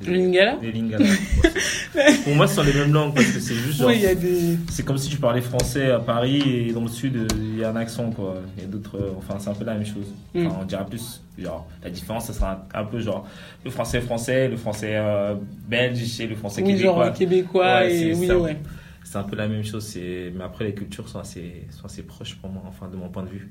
des, 0.01 0.11
lingala 0.11 0.57
des 0.57 0.73
Lingala. 0.73 1.05
Pour 2.25 2.35
moi, 2.35 2.47
ce 2.47 2.55
sont 2.57 2.63
les 2.63 2.73
mêmes 2.73 2.93
langues 2.93 3.15
parce 3.15 3.27
que 3.31 3.41
c'est 3.41 3.55
juste 3.55 3.83
Oui, 3.87 4.01
des. 4.01 4.57
c'est 4.71 4.85
comme 4.85 4.97
si 4.99 5.11
tu 5.11 5.19
parlais 5.19 5.41
français 5.43 5.91
à 5.91 5.99
Paris 5.99 6.41
et 6.69 6.73
dans 6.73 6.83
le 6.83 6.89
sud, 6.89 7.27
il 7.37 7.59
y 7.59 7.65
a 7.65 7.71
un 7.71 7.77
accent, 7.77 8.11
quoi. 8.11 8.37
Il 8.57 8.63
y 8.63 8.67
a 8.67 8.69
d'autres, 8.69 8.97
euh, 8.97 9.13
enfin, 9.19 9.39
c'est 9.39 9.51
un 9.51 9.55
peu 9.55 9.65
la 9.65 9.75
même 9.75 9.85
chose. 9.87 10.07
Mm. 10.35 10.47
On 10.61 10.65
dirait 10.65 10.87
plus, 10.87 11.23
genre, 11.39 11.67
la 11.85 11.91
différence, 11.91 12.27
ça 12.27 12.33
sera 12.33 12.67
un, 12.75 12.81
un 12.81 12.85
peu 12.85 13.01
genre 13.01 13.27
le 13.65 13.71
français 13.71 14.01
français, 14.01 14.49
le 14.49 14.57
français 14.57 14.93
euh, 14.97 15.35
belge 15.69 16.21
et 16.21 16.27
le 16.27 16.37
français 16.37 16.63
Oui, 16.65 16.79
genre 16.79 17.13
québécois. 17.13 17.81
Ouais, 17.81 17.93
et 17.95 18.15
c'est 18.15 18.19
oui, 18.21 18.27
ça. 18.29 18.39
ouais. 18.39 18.57
C'est 19.05 19.19
un 19.19 19.25
peu 19.25 19.35
la 19.37 19.49
même 19.49 19.65
chose, 19.65 19.95
mais 19.97 20.45
après 20.45 20.67
les 20.67 20.75
cultures 20.75 21.09
sont 21.09 21.19
assez, 21.19 21.67
sont 21.71 21.85
assez 21.87 22.03
proches 22.03 22.37
pour 22.37 22.49
moi, 22.49 22.63
enfin 22.69 22.89
de 22.89 22.97
mon 22.97 23.09
point 23.09 23.25
de 23.25 23.29
vue. 23.31 23.51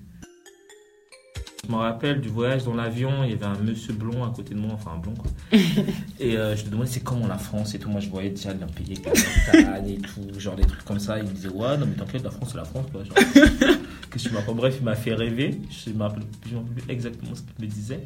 Je 1.70 1.74
me 1.76 1.80
rappelle 1.80 2.20
du 2.20 2.30
voyage 2.30 2.64
dans 2.64 2.74
l'avion, 2.74 3.24
il 3.24 3.30
y 3.30 3.34
avait 3.34 3.46
un 3.46 3.56
monsieur 3.60 3.94
blond 3.94 4.24
à 4.24 4.34
côté 4.36 4.56
de 4.56 4.60
moi, 4.60 4.72
enfin 4.74 4.94
un 4.96 4.98
blond 4.98 5.14
quoi. 5.14 5.30
et 6.20 6.36
euh, 6.36 6.56
je 6.56 6.64
lui 6.64 6.72
demandais 6.72 6.90
c'est 6.90 7.04
comment 7.04 7.28
la 7.28 7.38
France 7.38 7.76
et 7.76 7.80
tout? 7.80 7.90
Moi 7.90 8.00
je 8.02 8.10
voyais 8.10 8.32
déjà 8.32 8.50
la 8.56 8.66
montagne 8.66 9.88
et 9.88 9.98
tout, 10.00 10.40
genre 10.40 10.56
des 10.56 10.64
trucs 10.64 10.84
comme 10.84 10.98
ça. 10.98 11.20
Il 11.20 11.26
me 11.26 11.30
disait 11.30 11.50
ouais, 11.50 11.78
non 11.78 11.86
mais 11.86 11.94
t'inquiète, 11.94 12.24
la 12.24 12.32
France 12.32 12.50
c'est 12.54 12.58
la 12.58 12.64
France 12.64 12.88
quoi. 12.92 13.04
Genre, 13.04 13.14
que 14.10 14.18
tu 14.18 14.32
m'as 14.32 14.42
pas 14.42 14.52
Bref, 14.54 14.78
il 14.80 14.84
m'a 14.84 14.96
fait 14.96 15.14
rêver. 15.14 15.62
Je 15.70 15.92
me 15.92 16.02
rappelle 16.02 16.24
plus 16.42 16.58
exactement 16.90 17.36
ce 17.36 17.42
qu'il 17.42 17.66
me 17.66 17.70
disait. 17.70 18.04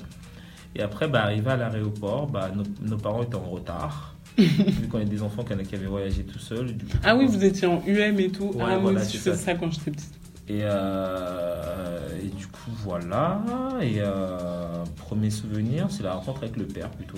Et 0.76 0.82
après, 0.82 1.08
bah, 1.08 1.24
arrivé 1.24 1.50
à 1.50 1.56
l'aéroport, 1.56 2.28
bah, 2.28 2.52
nos, 2.54 2.64
nos 2.82 2.98
parents 2.98 3.24
étaient 3.24 3.36
en 3.36 3.50
retard. 3.50 4.16
vu 4.38 4.88
qu'on 4.90 5.00
est 5.00 5.06
des 5.06 5.22
enfants 5.22 5.44
qui 5.44 5.56
qui 5.64 5.76
avaient 5.76 5.86
voyagé 5.86 6.24
tout 6.24 6.40
seuls. 6.40 6.68
coup, 6.68 6.98
Ah 7.04 7.16
oui, 7.16 7.28
vous 7.28 7.46
étiez 7.46 7.68
en 7.68 7.82
UM 7.88 8.20
et 8.20 8.30
tout. 8.30 8.46
Ouais, 8.46 8.64
ah, 8.64 8.70
moi 8.72 8.92
voilà, 8.92 9.04
je 9.04 9.18
c'est 9.18 9.32
ça. 9.32 9.36
ça 9.36 9.54
quand 9.54 9.72
j'étais 9.72 9.92
petite. 9.92 10.23
Et, 10.50 10.60
euh, 10.64 12.20
et 12.22 12.28
du 12.28 12.48
coup, 12.48 12.72
voilà. 12.84 13.42
Et 13.82 13.96
euh, 14.00 14.84
premier 14.98 15.30
souvenir, 15.30 15.88
c'est 15.90 16.04
la 16.04 16.14
rencontre 16.14 16.44
avec 16.44 16.58
le 16.58 16.66
père 16.66 16.90
plutôt. 16.90 17.18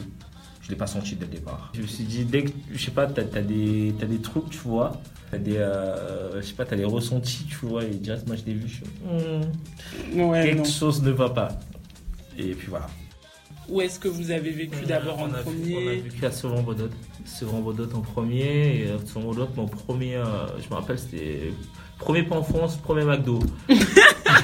Je 0.62 0.70
l'ai 0.70 0.76
pas 0.76 0.88
senti 0.88 1.16
dès 1.16 1.26
le 1.26 1.32
départ. 1.32 1.72
Je 1.76 1.82
me 1.82 1.88
suis 1.88 2.04
dit, 2.04 2.26
dès 2.26 2.44
que, 2.44 2.52
je 2.74 2.84
sais 2.84 2.92
pas, 2.92 3.06
t'as 3.08 3.22
as 3.22 3.42
des, 3.42 3.94
t'as 4.00 4.06
des 4.08 4.20
trucs, 4.20 4.50
tu 4.50 4.58
vois. 4.60 4.94
T'as 5.32 5.38
des, 5.38 5.58
euh, 5.58 6.42
je 6.42 6.46
sais 6.48 6.54
pas, 6.54 6.66
t'as 6.66 6.76
des 6.76 6.86
ressentis, 6.86 7.46
tu 7.46 7.66
vois. 7.66 7.84
Et 7.84 7.90
direct, 7.92 8.28
moi, 8.28 8.36
je 8.36 8.46
l'ai 8.46 8.54
vu, 8.54 8.68
je 8.68 8.76
suis, 8.76 10.22
Ouais, 10.22 10.44
quelque 10.46 10.58
non. 10.60 10.64
chose 10.66 11.02
ne 11.04 11.12
va 11.12 11.30
pas. 11.30 11.50
Et 12.38 12.54
puis 12.54 12.68
voilà. 12.68 12.88
Où 13.70 13.82
est-ce 13.82 14.00
que 14.00 14.08
vous 14.08 14.30
avez 14.30 14.52
vécu 14.52 14.86
d'abord 14.86 15.20
en 15.20 15.30
on 15.30 15.34
a, 15.34 15.38
premier? 15.40 15.76
On 15.78 15.90
a 15.90 15.96
vécu 16.04 16.26
à 16.26 16.32
Sevran-Bodot. 16.32 16.90
Sevran-Bodot 17.26 17.90
en 17.96 18.02
premier. 18.02 18.82
Et 18.86 18.92
à 18.92 19.00
Sevran-Bodot, 19.06 19.50
mon 19.56 19.68
premier, 19.68 20.16
euh, 20.16 20.26
je 20.64 20.70
me 20.70 20.76
rappelle, 20.76 21.00
c'était 21.00 21.52
premier 22.00 22.24
pas 22.24 22.36
en 22.36 22.44
France, 22.44 22.78
premier 22.78 23.04
McDo. 23.04 23.40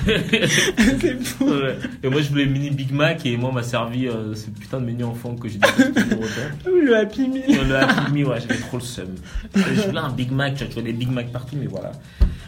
C'est 0.05 1.23
fou. 1.23 1.45
Ouais. 1.45 1.77
Et 2.03 2.09
moi, 2.09 2.21
je 2.21 2.29
voulais 2.29 2.45
mini 2.45 2.71
Big 2.71 2.91
Mac 2.91 3.25
et 3.25 3.37
moi, 3.37 3.49
on 3.49 3.53
m'a 3.53 3.63
servi 3.63 4.07
euh, 4.07 4.33
ce 4.35 4.49
putain 4.49 4.79
de 4.79 4.85
menu 4.85 5.03
enfant 5.03 5.35
que 5.35 5.47
j'ai. 5.47 5.59
Le 6.65 6.95
Happy 6.97 7.27
Meal. 7.27 7.67
Le 7.67 7.75
Happy 7.75 8.11
Meal, 8.11 8.25
ouais, 8.27 8.39
j'avais 8.41 8.59
trop 8.59 8.77
le 8.77 8.83
seum. 8.83 9.09
Je 9.55 9.81
voulais 9.87 9.99
un 9.99 10.09
Big 10.09 10.31
Mac, 10.31 10.55
tu 10.55 10.59
vois, 10.63 10.67
tu 10.67 10.73
vois 10.75 10.83
des 10.83 10.93
Big 10.93 11.09
Mac 11.11 11.31
partout, 11.31 11.55
mais 11.59 11.67
voilà. 11.67 11.91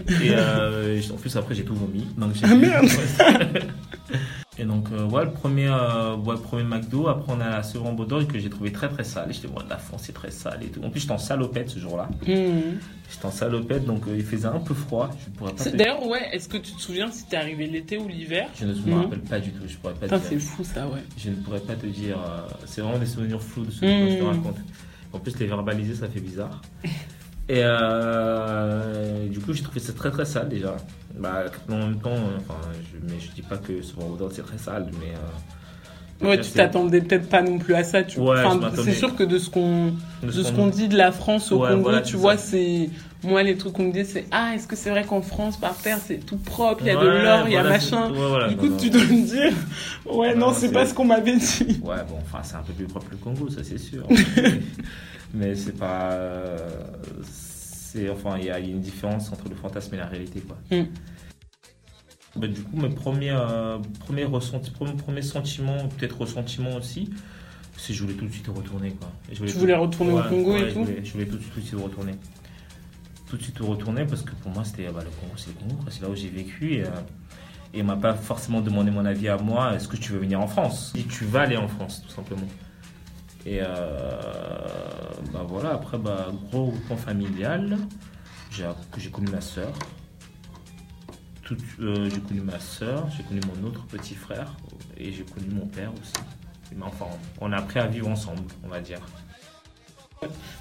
Et 0.07 0.31
euh, 0.31 0.99
en 1.11 1.15
plus, 1.17 1.35
après, 1.35 1.53
j'ai 1.55 1.63
tout 1.63 1.75
vomi. 1.75 2.07
Donc, 2.17 2.31
Ah, 2.41 2.55
merde. 2.55 2.87
Et 4.59 4.65
donc, 4.65 4.85
euh, 4.91 5.05
ouais, 5.07 5.25
le 5.25 5.31
premier, 5.31 5.67
euh, 5.67 6.15
ouais, 6.15 6.35
le 6.35 6.41
premier 6.41 6.63
McDo. 6.63 7.07
Après, 7.07 7.31
on 7.33 7.39
a 7.41 7.49
la 7.49 7.63
Sevran 7.63 7.93
Bodor 7.93 8.27
que 8.27 8.37
j'ai 8.37 8.49
trouvé 8.51 8.71
très 8.71 8.87
très 8.87 9.03
sale. 9.03 9.31
Et 9.31 9.33
j'étais, 9.33 9.47
ouais, 9.47 9.63
la 9.67 9.77
France, 9.77 10.03
c'est 10.05 10.13
très 10.13 10.29
sale 10.29 10.61
et 10.63 10.67
tout. 10.67 10.81
En 10.83 10.89
plus, 10.91 10.99
j'étais 10.99 11.11
en 11.13 11.17
salopette 11.17 11.69
ce 11.71 11.79
jour-là. 11.79 12.07
Mhm. 12.27 12.77
J'étais 13.11 13.25
en 13.25 13.31
salopette, 13.31 13.85
donc 13.85 14.07
euh, 14.07 14.15
il 14.15 14.23
faisait 14.23 14.47
un 14.47 14.59
peu 14.59 14.73
froid. 14.75 15.09
D'ailleurs, 15.73 16.05
ouais, 16.07 16.29
est-ce 16.33 16.47
que 16.47 16.57
tu 16.57 16.71
te 16.73 16.81
souviens 16.81 17.09
si 17.11 17.25
t'es 17.25 17.35
arrivé 17.37 17.65
l'été 17.67 17.97
ou 17.97 18.07
l'hiver? 18.07 18.47
Je 18.59 18.65
ne 18.65 18.73
me 18.73 18.89
Non. 18.91 19.01
rappelle 19.03 19.21
pas 19.21 19.39
du 19.39 19.49
tout. 19.51 19.63
Je 19.67 19.75
pourrais 19.77 19.93
pas 19.95 20.05
Putain, 20.05 20.19
c'est 20.19 20.39
fou 20.39 20.63
ça, 20.63 20.87
ouais. 20.87 21.03
Je 21.17 21.29
ne 21.31 21.35
pourrais 21.35 21.59
pas 21.59 21.75
te 21.75 21.85
dire. 21.87 22.17
euh, 22.17 22.47
c'est 22.65 22.81
vraiment 22.81 22.99
des 22.99 23.05
souvenirs 23.07 23.41
flous 23.41 23.65
de 23.65 23.71
ce 23.71 23.81
que 23.81 23.87
je 23.87 24.17
te 24.19 24.23
raconte. 24.23 24.57
En 25.13 25.19
plus, 25.19 25.37
les 25.39 25.45
verbaliser, 25.47 25.95
ça 25.95 26.07
fait 26.07 26.19
bizarre. 26.21 26.61
Et 27.49 27.61
euh, 27.63 29.27
du 29.27 29.39
coup, 29.39 29.53
j'ai 29.53 29.63
trouvé 29.63 29.79
ça 29.79 29.93
très 29.93 30.11
très 30.11 30.25
sale 30.25 30.49
déjà. 30.49 30.77
Bah, 31.15 31.43
en 31.69 31.77
même 31.77 32.01
temps, 32.01 32.11
euh, 32.11 32.37
enfin, 32.39 32.59
je, 32.91 32.97
mais 33.05 33.19
je 33.19 33.31
dis 33.31 33.41
pas 33.41 33.57
que 33.57 33.81
ce 33.81 33.93
vendredi 33.95 34.35
c'est 34.35 34.43
très 34.43 34.57
sale, 34.57 34.89
mais. 34.99 35.13
Ouais, 36.23 36.39
tu 36.41 36.51
t'attendais 36.51 37.01
peut-être 37.01 37.29
pas 37.29 37.41
non 37.41 37.57
plus 37.57 37.75
à 37.75 37.83
ça. 37.83 38.03
Tu... 38.03 38.19
Ouais, 38.19 38.43
enfin, 38.43 38.71
c'est 38.83 38.93
sûr 38.93 39.15
que 39.15 39.23
de 39.23 39.37
ce 39.37 39.49
qu'on 39.49 39.93
de 40.23 40.31
ce 40.31 40.51
qu'on 40.51 40.67
dit 40.67 40.87
de 40.87 40.97
la 40.97 41.11
France 41.11 41.51
au 41.51 41.59
Ouais, 41.59 41.69
Congo, 41.69 41.83
voilà, 41.83 42.01
tu 42.01 42.15
vois, 42.15 42.37
c'est 42.37 42.89
moi 43.23 43.41
les 43.41 43.55
trucs 43.55 43.73
qu'on 43.73 43.83
me 43.83 43.93
dit, 43.93 44.03
c'est 44.05 44.25
ah 44.31 44.51
est-ce 44.53 44.67
que 44.67 44.75
c'est 44.75 44.89
vrai 44.89 45.03
qu'en 45.05 45.21
France 45.21 45.57
par 45.57 45.75
terre 45.77 45.97
c'est 46.05 46.17
tout 46.25 46.35
propre, 46.37 46.81
il 46.81 46.87
y 46.87 46.89
a 46.89 46.95
de 46.95 47.07
l'or, 47.07 47.47
il 47.47 47.53
y 47.53 47.57
a 47.57 47.63
machin. 47.63 48.11
voilà, 48.13 48.49
du 48.49 48.57
coup, 48.57 48.67
non. 48.67 48.77
tu 48.77 48.89
dois 48.89 49.01
me 49.03 49.25
dire 49.25 49.53
ouais 50.05 50.35
non, 50.35 50.47
Non, 50.47 50.53
c'est 50.53 50.71
pas 50.71 50.85
ce 50.85 50.93
qu'on 50.93 51.05
m'avait 51.05 51.37
dit. 51.37 51.79
Ouais, 51.83 51.95
bon, 52.07 52.17
enfin, 52.21 52.39
c'est 52.43 52.55
un 52.55 52.63
peu 52.63 52.73
plus 52.73 52.85
propre 52.85 53.07
le 53.11 53.17
Congo, 53.17 53.49
ça 53.49 53.63
c'est 53.63 53.77
sûr. 53.77 54.05
mais 55.33 55.55
c'est 55.55 55.77
pas. 55.77 56.11
euh, 56.11 56.57
C'est, 57.31 58.09
enfin, 58.09 58.37
il 58.39 58.45
y, 58.45 58.49
a 58.49 58.59
il 58.59 58.65
y 58.67 58.69
a 58.69 58.71
une 58.71 58.81
différence 58.81 59.31
entre 59.31 59.47
le 59.49 59.55
fantasme 59.55 59.95
et 59.95 59.97
la 59.97 60.05
réalité, 60.05 60.41
quoi. 60.41 60.57
Mm. 60.77 60.83
Bah, 62.35 62.47
du 62.47 62.61
coup, 62.63 62.77
mes 62.77 62.89
premiers, 62.89 63.31
euh, 63.31 63.77
premiers 63.99 64.25
ressentis, 64.25 64.71
premiers, 64.71 64.93
premiers 64.93 65.21
sentiments, 65.21 65.87
peut-être 65.89 66.17
ressentiments 66.19 66.75
aussi, 66.75 67.09
Si 67.77 67.93
je 67.93 68.03
voulais 68.03 68.13
tout 68.15 68.25
de 68.25 68.31
suite 68.31 68.47
retourner, 68.47 68.91
quoi. 68.91 69.11
Et 69.31 69.35
je 69.35 69.43
Tu 69.45 69.51
tout- 69.53 69.59
voulais 69.59 69.75
retourner 69.75 70.13
au 70.13 70.21
Congo 70.29 70.51
ouais, 70.53 70.61
et 70.61 70.69
je 70.69 70.73
tout 70.73 70.79
voulais, 70.81 71.01
je 71.03 71.11
voulais 71.11 71.25
tout, 71.25 71.37
de 71.37 71.41
suite- 71.43 71.71
tout 71.71 71.81
retourner. 71.83 72.13
Tout 73.27 73.37
de 73.37 73.41
suite 73.41 73.59
retourner 73.59 74.05
parce 74.05 74.21
que 74.21 74.31
pour 74.35 74.51
moi, 74.51 74.63
c'était 74.63 74.85
bah, 74.91 74.99
le 75.03 75.09
Congo, 75.09 75.33
c'est 75.37 75.47
le 75.47 75.53
Congo, 75.59 75.83
c'est 75.89 76.01
là 76.03 76.09
où 76.09 76.15
j'ai 76.15 76.29
vécu. 76.29 76.75
Et, 76.75 76.83
euh, 76.83 76.89
et 77.73 77.79
il 77.79 77.83
m'a 77.83 77.95
pas 77.95 78.13
forcément 78.13 78.61
demandé 78.61 78.91
mon 78.91 79.05
avis 79.05 79.27
à 79.27 79.37
moi 79.37 79.73
est-ce 79.75 79.87
que 79.87 79.97
tu 79.97 80.11
veux 80.11 80.19
venir 80.19 80.39
en 80.39 80.47
France? 80.47 80.91
Si 80.95 81.03
tu 81.05 81.25
vas 81.25 81.41
aller 81.41 81.57
en 81.57 81.67
France, 81.67 82.03
tout 82.05 82.13
simplement. 82.13 82.47
Et 83.47 83.59
euh, 83.61 83.65
bah 85.33 85.45
voilà, 85.47 85.71
après, 85.73 85.97
bah, 85.97 86.27
gros 86.51 86.67
groupement 86.67 86.97
familial. 86.97 87.77
J'ai 88.51 88.65
j'ai 88.97 89.09
connu 89.09 89.31
ma 89.31 89.41
soeur. 89.41 89.73
Tout- 91.55 91.81
euh, 91.83 92.09
j'ai 92.13 92.19
connu 92.21 92.41
ma 92.41 92.59
soeur, 92.59 93.07
j'ai 93.17 93.23
connu 93.23 93.39
mon 93.61 93.67
autre 93.67 93.85
petit 93.87 94.15
frère 94.15 94.53
et 94.97 95.11
j'ai 95.11 95.23
connu 95.23 95.47
mon 95.53 95.65
père 95.65 95.91
aussi. 95.93 96.13
Mais 96.75 96.83
enfin, 96.85 97.05
on 97.39 97.51
a 97.51 97.57
appris 97.57 97.79
à 97.79 97.87
vivre 97.87 98.07
ensemble, 98.09 98.41
on 98.63 98.67
va 98.67 98.79
dire. 98.79 98.99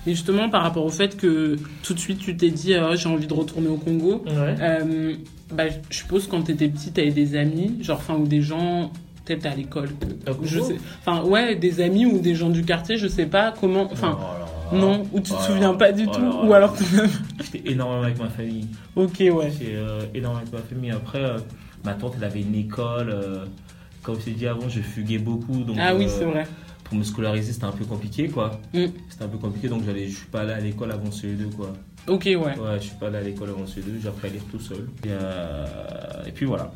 Mais 0.07 0.13
justement, 0.13 0.49
par 0.51 0.63
rapport 0.63 0.85
au 0.85 0.91
fait 0.91 1.17
que 1.17 1.57
tout 1.85 1.95
de 1.95 1.99
suite 1.99 2.19
tu 2.19 2.37
t'es 2.37 2.51
dit 2.51 2.75
Ah, 2.75 2.97
j'ai 2.97 3.09
envie 3.09 3.27
de 3.29 3.33
retourner 3.35 3.69
au 3.69 3.77
Congo, 3.77 4.25
Ouais. 4.27 4.57
euh, 4.61 5.15
bah, 5.53 5.65
je 5.91 5.97
suppose 5.97 6.27
quand 6.27 6.43
t'étais 6.43 6.69
petit, 6.69 6.93
t'avais 6.93 7.13
des 7.13 7.37
amis, 7.37 7.79
genre, 7.83 7.99
enfin, 7.99 8.15
ou 8.17 8.27
des 8.27 8.43
gens, 8.43 8.91
peut-être 9.25 9.47
à 9.47 9.55
l'école. 9.55 9.91
Je 10.43 10.59
sais, 10.61 10.77
enfin, 11.07 11.23
ouais, 11.23 11.55
des 11.55 11.81
amis 11.81 12.07
ou 12.07 12.19
des 12.19 12.35
gens 12.35 12.51
du 12.51 12.65
quartier, 12.65 12.97
je 12.97 13.07
sais 13.07 13.27
pas 13.27 13.55
comment, 13.59 13.89
enfin, 13.93 14.19
Oh. 14.21 14.25
Non, 14.73 15.03
ou 15.13 15.21
tu 15.21 15.33
te 15.33 15.43
souviens 15.43 15.75
pas 15.75 15.93
du 15.93 16.07
tout, 16.07 16.21
ou 16.45 16.53
alors. 16.53 16.75
J'étais 17.43 17.71
énormément 17.71 18.03
avec 18.05 18.19
ma 18.19 18.29
famille. 18.29 18.67
Ok, 18.97 19.17
ouais. 19.21 19.51
J'étais 19.51 19.75
euh, 19.75 20.01
énormément 20.15 20.41
avec 20.43 20.53
ma 20.53 20.59
famille. 20.61 20.91
Après, 20.91 21.23
euh, 21.23 21.39
ma 21.85 21.95
tante, 21.95 22.15
elle 22.17 22.25
avait 22.25 22.41
une 22.43 22.55
école. 22.55 23.11
euh, 23.11 23.45
comme 24.03 24.19
je 24.19 24.25
t'ai 24.25 24.31
dit 24.33 24.47
avant, 24.47 24.69
je 24.69 24.81
fuguais 24.81 25.19
beaucoup. 25.19 25.63
Donc, 25.63 25.77
Ah 25.81 25.95
oui, 25.95 26.07
c'est 26.09 26.25
vrai. 26.25 26.45
Pour 26.85 26.97
me 26.99 27.05
scolariser, 27.05 27.53
c'était 27.53 27.65
un 27.67 27.73
peu 27.73 27.85
compliqué, 27.85 28.29
quoi. 28.29 28.61
Mm. 28.75 28.87
C'était 29.09 29.25
un 29.25 29.29
peu 29.29 29.39
compliqué, 29.39 29.69
donc 29.69 29.83
j'allais, 29.87 30.09
je 30.09 30.17
suis 30.17 30.27
pas 30.27 30.41
allé 30.41 30.53
à 30.53 30.61
l'école 30.61 30.91
avant 30.91 31.09
CE2, 31.11 31.51
quoi. 31.57 31.73
Ok, 32.09 32.25
ouais. 32.25 32.37
Ouais, 32.37 32.55
je 32.79 32.83
suis 32.87 32.97
pas 32.97 33.07
allé 33.07 33.19
à 33.19 33.21
l'école 33.23 33.51
avant 33.51 33.65
CE2, 33.65 34.01
j'ai 34.03 34.09
appris 34.09 34.29
à 34.29 34.31
lire 34.33 34.43
tout 34.51 34.59
seul. 34.59 34.89
Et, 35.05 35.09
euh, 35.11 35.65
et 36.27 36.33
puis 36.33 36.45
voilà. 36.47 36.73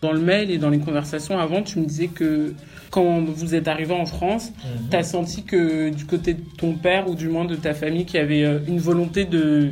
Dans 0.00 0.12
le 0.12 0.20
mail 0.20 0.50
et 0.50 0.58
dans 0.58 0.70
les 0.70 0.78
conversations 0.78 1.38
avant, 1.38 1.62
tu 1.62 1.80
me 1.80 1.84
disais 1.84 2.06
que 2.06 2.54
quand 2.90 3.20
vous 3.20 3.54
êtes 3.56 3.66
arrivé 3.68 3.92
en 3.94 4.06
France, 4.06 4.50
Mhm. 4.50 4.88
T'as 4.90 5.02
senti 5.02 5.42
que 5.42 5.90
du 5.90 6.04
côté 6.06 6.34
de 6.34 6.42
ton 6.56 6.74
père 6.74 7.08
ou 7.10 7.14
du 7.16 7.28
moins 7.28 7.44
de 7.44 7.56
ta 7.56 7.74
famille, 7.74 8.04
qu'il 8.04 8.20
y 8.20 8.22
avait 8.22 8.44
euh, 8.44 8.60
une 8.68 8.78
volonté 8.78 9.24
de, 9.24 9.70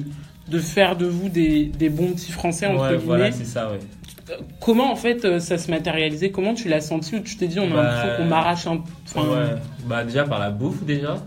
de 0.48 0.58
faire 0.58 0.96
de 0.96 1.06
vous 1.06 1.28
des, 1.28 1.66
des 1.66 1.88
bons 1.88 2.12
petits 2.12 2.32
Français, 2.32 2.66
entre 2.66 2.80
Ouais, 2.82 2.88
guillemets. 2.90 3.04
voilà, 3.04 3.32
c'est 3.32 3.44
ça, 3.44 3.70
ouais. 3.70 3.78
Comment 4.60 4.90
en 4.90 4.96
fait 4.96 5.24
euh, 5.24 5.38
ça 5.38 5.56
se 5.56 5.70
matérialisait? 5.70 6.30
Comment 6.30 6.54
tu 6.54 6.68
l'as 6.68 6.80
senti? 6.80 7.14
Ou 7.14 7.20
tu 7.20 7.36
t'es 7.36 7.46
dit 7.46 7.60
on 7.60 7.70
a 7.70 7.82
Bah, 7.82 8.04
qu'on 8.16 8.24
m'arrache 8.24 8.66
un... 8.66 8.82
Enfin, 9.06 9.20
ouais. 9.28 9.54
Bah, 9.86 10.02
déjà 10.02 10.24
par 10.24 10.40
la 10.40 10.50
bouffe, 10.50 10.82
déjà. 10.84 11.18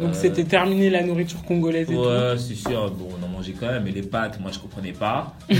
Donc 0.00 0.10
Euh, 0.10 0.14
c'était 0.14 0.44
terminé 0.44 0.88
la 0.90 1.02
nourriture 1.02 1.42
congolaise 1.44 1.90
et 1.90 1.94
Ouais, 1.96 2.34
c'est 2.38 2.54
sûr. 2.54 2.90
Bon, 2.92 3.08
on 3.20 3.24
en 3.24 3.28
mangeait 3.28 3.52
quand 3.58 3.66
même. 3.66 3.84
Mais 3.84 3.90
les 3.92 4.02
pâtes, 4.02 4.40
moi, 4.40 4.50
je 4.52 4.58
comprenais 4.58 4.92
pas. 4.92 5.36
tu 5.48 5.56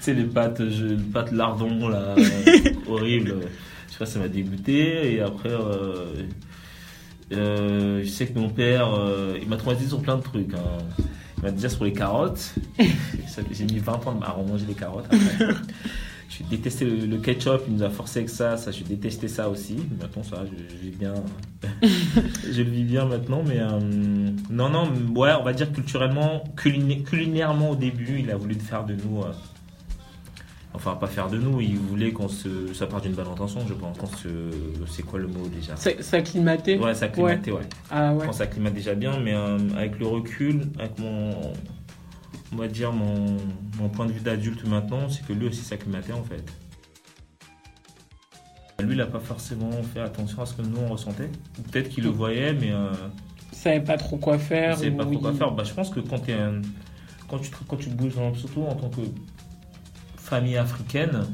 sais, 0.00 0.14
les 0.14 0.24
pâtes, 0.24 0.62
je, 0.68 0.84
les 0.86 0.96
pâtes 1.02 1.32
lardons, 1.32 1.88
là, 1.88 2.14
horrible. 2.88 3.34
Je 3.88 3.92
sais 3.92 3.98
pas, 3.98 4.06
ça 4.06 4.18
m'a 4.18 4.28
dégoûté. 4.28 5.14
Et 5.14 5.20
après, 5.20 5.50
euh, 5.50 6.06
euh, 7.32 8.00
je 8.02 8.08
sais 8.08 8.26
que 8.26 8.38
mon 8.38 8.48
père, 8.50 8.88
il 9.40 9.48
m'a 9.48 9.56
traumatisé 9.56 9.88
sur 9.88 10.00
plein 10.00 10.16
de 10.16 10.22
trucs. 10.22 10.54
hein. 10.54 11.04
Il 11.38 11.44
m'a 11.44 11.50
déjà 11.50 11.68
sur 11.68 11.84
les 11.84 11.92
carottes. 11.92 12.54
J'ai 13.52 13.64
mis 13.64 13.78
20 13.78 13.92
ans 14.06 14.20
à 14.22 14.30
remanger 14.32 14.64
les 14.66 14.74
carottes. 14.74 15.06
Après. 15.06 15.54
Je 16.28 16.44
détestais 16.44 16.84
le, 16.84 17.06
le 17.06 17.16
ketchup, 17.18 17.62
il 17.68 17.74
nous 17.76 17.82
a 17.82 17.88
forcé 17.90 18.18
avec 18.18 18.28
ça, 18.28 18.56
ça 18.58 18.70
je 18.70 18.84
détestais 18.84 19.28
ça 19.28 19.48
aussi. 19.48 19.76
Maintenant 20.00 20.22
ça, 20.22 20.44
je, 20.44 20.74
je 20.76 20.78
vis 20.78 20.90
bien, 20.96 21.14
je 21.82 22.62
le 22.62 22.70
vis 22.70 22.84
bien 22.84 23.06
maintenant, 23.06 23.42
mais 23.46 23.58
euh, 23.60 23.80
non 24.50 24.68
non, 24.68 24.90
ouais, 25.16 25.32
on 25.40 25.42
va 25.42 25.52
dire 25.54 25.72
culturellement, 25.72 26.44
culina- 26.54 27.02
culinairement 27.02 27.70
au 27.70 27.76
début, 27.76 28.18
il 28.20 28.30
a 28.30 28.36
voulu 28.36 28.54
faire 28.56 28.84
de 28.84 28.94
nous, 28.94 29.22
euh, 29.22 29.32
enfin 30.74 30.96
pas 30.96 31.06
faire 31.06 31.28
de 31.30 31.38
nous, 31.38 31.62
il 31.62 31.76
voulait 31.78 32.12
qu'on 32.12 32.28
se, 32.28 32.74
ça 32.74 32.86
part 32.86 33.00
d'une 33.00 33.12
bonne 33.14 33.26
intention, 33.28 33.60
je 33.66 33.72
pense. 33.74 33.96
Qu'on 33.96 34.06
se, 34.06 34.28
c'est 34.86 35.02
quoi 35.04 35.18
le 35.18 35.28
mot 35.28 35.48
déjà? 35.48 35.76
Climatait 36.22 36.78
Ouais, 36.78 36.94
ça 36.94 37.08
climatait, 37.08 37.52
ouais. 37.52 37.62
Ah 37.90 38.12
ouais. 38.14 38.26
Que 38.28 38.34
ça 38.34 38.46
climate 38.46 38.74
déjà 38.74 38.94
bien, 38.94 39.18
mais 39.18 39.32
euh, 39.34 39.56
avec 39.76 39.98
le 39.98 40.06
recul, 40.06 40.60
avec 40.78 40.98
mon, 40.98 41.30
on 42.52 42.56
va 42.56 42.68
dire 42.68 42.92
mon, 42.92 43.36
mon 43.78 43.88
point 43.88 44.06
de 44.06 44.12
vue 44.12 44.20
d'adulte 44.20 44.64
maintenant, 44.66 45.08
c'est 45.08 45.26
que 45.26 45.32
lui 45.32 45.46
aussi 45.48 45.62
s'acclimatait 45.62 46.12
en 46.12 46.24
fait. 46.24 46.44
Lui, 48.80 48.92
il 48.94 48.98
n'a 48.98 49.06
pas 49.06 49.18
forcément 49.18 49.70
fait 49.82 50.00
attention 50.00 50.40
à 50.42 50.46
ce 50.46 50.54
que 50.54 50.62
nous 50.62 50.78
on 50.78 50.88
ressentait. 50.88 51.30
Ou 51.58 51.62
Peut-être 51.62 51.88
qu'il 51.88 52.04
le 52.04 52.10
voyait, 52.10 52.52
mais 52.52 52.70
euh, 52.70 52.92
Il 53.52 53.58
savait 53.58 53.80
pas 53.80 53.96
trop 53.96 54.16
quoi 54.18 54.36
il 54.36 54.40
faire. 54.40 54.70
ne 54.70 54.76
savait 54.76 54.90
pas 54.92 55.04
trop 55.04 55.18
quoi 55.18 55.30
il- 55.32 55.36
faire. 55.38 55.50
Bah, 55.50 55.64
je 55.64 55.72
pense 55.74 55.90
que 55.90 55.98
quand, 56.00 56.20
t'es 56.20 56.34
un- 56.34 56.62
quand, 57.28 57.38
tu, 57.40 57.50
te- 57.50 57.64
quand 57.66 57.76
tu 57.76 57.88
bouges, 57.90 58.14
dans- 58.14 58.32
surtout 58.34 58.62
en 58.62 58.76
tant 58.76 58.88
que 58.88 59.00
famille 60.16 60.56
africaine, 60.56 61.24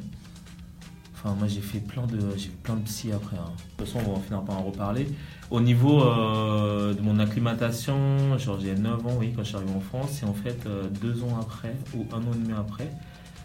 enfin 1.13 1.35
moi 1.39 1.47
j'ai 1.47 1.61
fait 1.61 1.81
plein 1.81 2.07
de 2.07 2.19
j'ai 2.37 2.49
plein 2.49 2.77
de 2.77 2.83
psy 2.85 3.13
après. 3.13 3.37
hein. 3.37 3.53
De 3.79 3.85
toute 3.85 3.93
façon, 3.93 4.09
on 4.09 4.15
va 4.15 4.21
finir 4.21 4.43
par 4.43 4.59
en 4.59 4.63
reparler. 4.65 5.07
Au 5.55 5.61
niveau 5.61 6.03
euh, 6.03 6.95
de 6.95 7.01
mon 7.01 7.21
acclimatation, 7.21 8.37
genre 8.39 8.59
j'ai 8.61 8.75
9 8.75 9.07
ans, 9.07 9.17
oui, 9.21 9.33
quand 9.37 9.45
je 9.45 9.49
suis 9.51 9.57
arrivé 9.57 9.71
en 9.77 9.79
France, 9.81 10.21
et 10.23 10.27
en 10.27 10.35
fait 10.35 10.59
euh, 10.67 10.89
deux 11.01 11.23
ans 11.23 11.39
après 11.41 11.75
ou 11.97 12.05
un 12.13 12.19
an 12.19 12.33
et 12.35 12.39
demi 12.43 12.53
après, 12.59 12.89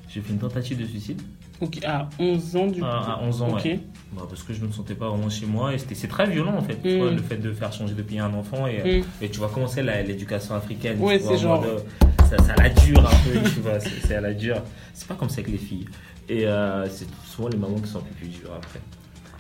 j'ai 0.10 0.20
fait 0.22 0.34
une 0.34 0.40
tentative 0.40 0.80
de 0.80 0.86
suicide 0.86 1.22
Ok, 1.62 1.84
à 1.86 2.10
11 2.18 2.56
ans 2.56 2.66
du 2.68 2.80
coup. 2.80 2.86
à, 2.88 3.14
à 3.14 3.20
11 3.22 3.42
ans. 3.44 3.54
Ouais. 3.54 3.80
Bah, 4.14 4.24
parce 4.28 4.42
que 4.42 4.54
je 4.56 4.62
ne 4.64 4.68
me 4.68 4.72
sentais 4.72 4.96
pas 4.96 5.08
vraiment 5.10 5.30
chez 5.30 5.46
moi 5.46 5.72
et 5.72 5.78
c'était 5.78 5.94
c'est 5.94 6.08
très 6.08 6.28
violent 6.28 6.56
en 6.58 6.64
fait, 6.64 6.82
tu 6.82 6.96
Mm. 6.96 6.98
vois, 7.00 7.12
le 7.12 7.22
fait 7.22 7.38
de 7.38 7.52
faire 7.54 7.72
changer 7.72 7.94
de 7.94 8.02
pays 8.02 8.18
à 8.18 8.26
un 8.26 8.34
enfant 8.34 8.66
et, 8.66 9.02
Mm. 9.02 9.04
et 9.22 9.30
tu 9.30 9.38
vois 9.38 9.52
comment 9.54 9.68
c'est 9.68 9.84
l'éducation 9.84 10.56
africaine. 10.56 10.98
Vois, 10.98 11.20
c'est 11.20 11.28
en 11.28 11.38
genre- 11.38 11.64
euh, 11.64 11.78
ça, 12.28 12.38
ça 12.44 12.56
la 12.58 12.70
dure 12.70 13.06
un 13.08 13.18
peu, 13.30 13.50
tu 13.52 13.60
vois, 13.60 13.80
c'est 13.80 13.92
c'est 14.08 14.16
à 14.16 14.22
la 14.22 14.34
dure. 14.34 14.64
C'est 14.96 15.08
pas 15.08 15.14
comme 15.14 15.30
ça 15.30 15.42
avec 15.42 15.52
les 15.52 15.58
filles. 15.60 15.86
Et 16.28 16.48
euh, 16.48 16.88
c'est 16.90 17.08
souvent 17.26 17.50
les 17.50 17.58
mamans 17.58 17.80
qui 17.80 17.88
sont 17.90 18.00
un 18.00 18.02
peu 18.02 18.16
plus 18.16 18.30
dures 18.30 18.54
après. 18.56 18.80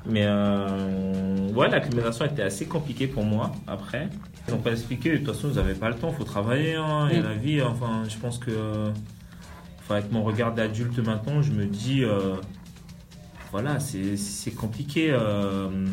Mais 0.06 0.24
euh, 0.26 1.50
ouais, 1.54 1.70
l'acclimatation 1.70 2.26
était 2.26 2.42
assez 2.44 2.66
compliquée 2.66 3.08
pour 3.08 3.24
moi 3.24 3.52
après. 3.68 4.10
Ils 4.48 4.52
n'ont 4.54 4.60
pas 4.62 4.72
expliqué, 4.72 5.12
de 5.12 5.18
toute 5.18 5.36
façon, 5.36 5.50
vous 5.50 5.56
n'avez 5.56 5.74
pas 5.76 5.90
le 5.90 5.96
temps, 5.96 6.10
il 6.10 6.16
faut 6.16 6.24
travailler, 6.24 6.76
hein, 6.76 7.10
et 7.10 7.20
Mm. 7.20 7.24
la 7.24 7.34
vie, 7.34 7.62
enfin, 7.62 8.04
je 8.10 8.18
pense 8.18 8.38
que. 8.40 8.92
Enfin, 9.80 9.96
avec 9.96 10.12
mon 10.12 10.24
regard 10.24 10.54
d'adulte 10.54 11.00
maintenant, 11.00 11.42
je 11.42 11.52
me 11.52 11.66
dis. 11.66 12.04
euh, 12.04 12.36
voilà, 13.52 13.80
c'est 13.80 14.16
c'est 14.18 14.52
compliqué. 14.52 15.08
euh, 15.12 15.86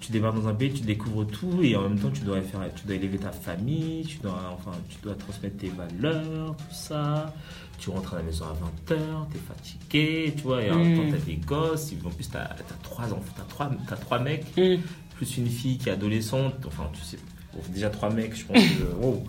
tu 0.00 0.12
débarques 0.12 0.36
dans 0.36 0.48
un 0.48 0.54
pays, 0.54 0.72
tu 0.72 0.82
découvres 0.82 1.26
tout 1.26 1.60
et 1.62 1.76
en 1.76 1.82
même 1.82 1.98
temps 1.98 2.10
tu 2.10 2.22
dois 2.22 2.40
faire, 2.40 2.60
tu 2.74 2.86
dois 2.86 2.96
élever 2.96 3.18
ta 3.18 3.30
famille, 3.32 4.04
tu 4.06 4.18
dois, 4.18 4.40
enfin, 4.54 4.76
tu 4.88 4.96
dois 5.02 5.14
transmettre 5.14 5.58
tes 5.58 5.68
valeurs, 5.68 6.56
tout 6.56 6.74
ça. 6.74 7.32
Tu 7.80 7.88
rentres 7.90 8.12
à 8.14 8.18
la 8.18 8.22
maison 8.22 8.44
à 8.44 8.52
20h, 8.52 8.96
t'es 9.32 9.38
fatigué, 9.38 10.34
tu 10.36 10.42
vois, 10.42 10.62
et 10.62 10.70
en 10.70 10.76
même 10.78 10.96
temps 10.96 11.04
Mm. 11.04 11.10
t'as 11.18 11.24
des 11.24 11.36
gosses, 11.36 11.92
en 12.04 12.10
plus 12.10 12.28
t'as 12.28 12.42
as 12.42 12.56
trois 12.82 13.06
enfants, 13.06 13.32
t'as 13.36 13.42
trois, 13.44 13.70
t'as 13.88 13.96
trois 13.96 14.18
mecs, 14.18 14.44
Mm. 14.56 14.76
plus 15.16 15.36
une 15.38 15.48
fille 15.48 15.78
qui 15.78 15.88
est 15.88 15.92
adolescente, 15.92 16.54
enfin 16.66 16.90
tu 16.92 17.00
sais, 17.00 17.18
bon, 17.54 17.60
déjà 17.70 17.88
trois 17.88 18.10
mecs, 18.10 18.36
je 18.36 18.44
pense 18.44 18.58
que, 18.58 18.82
wow. 19.02 19.24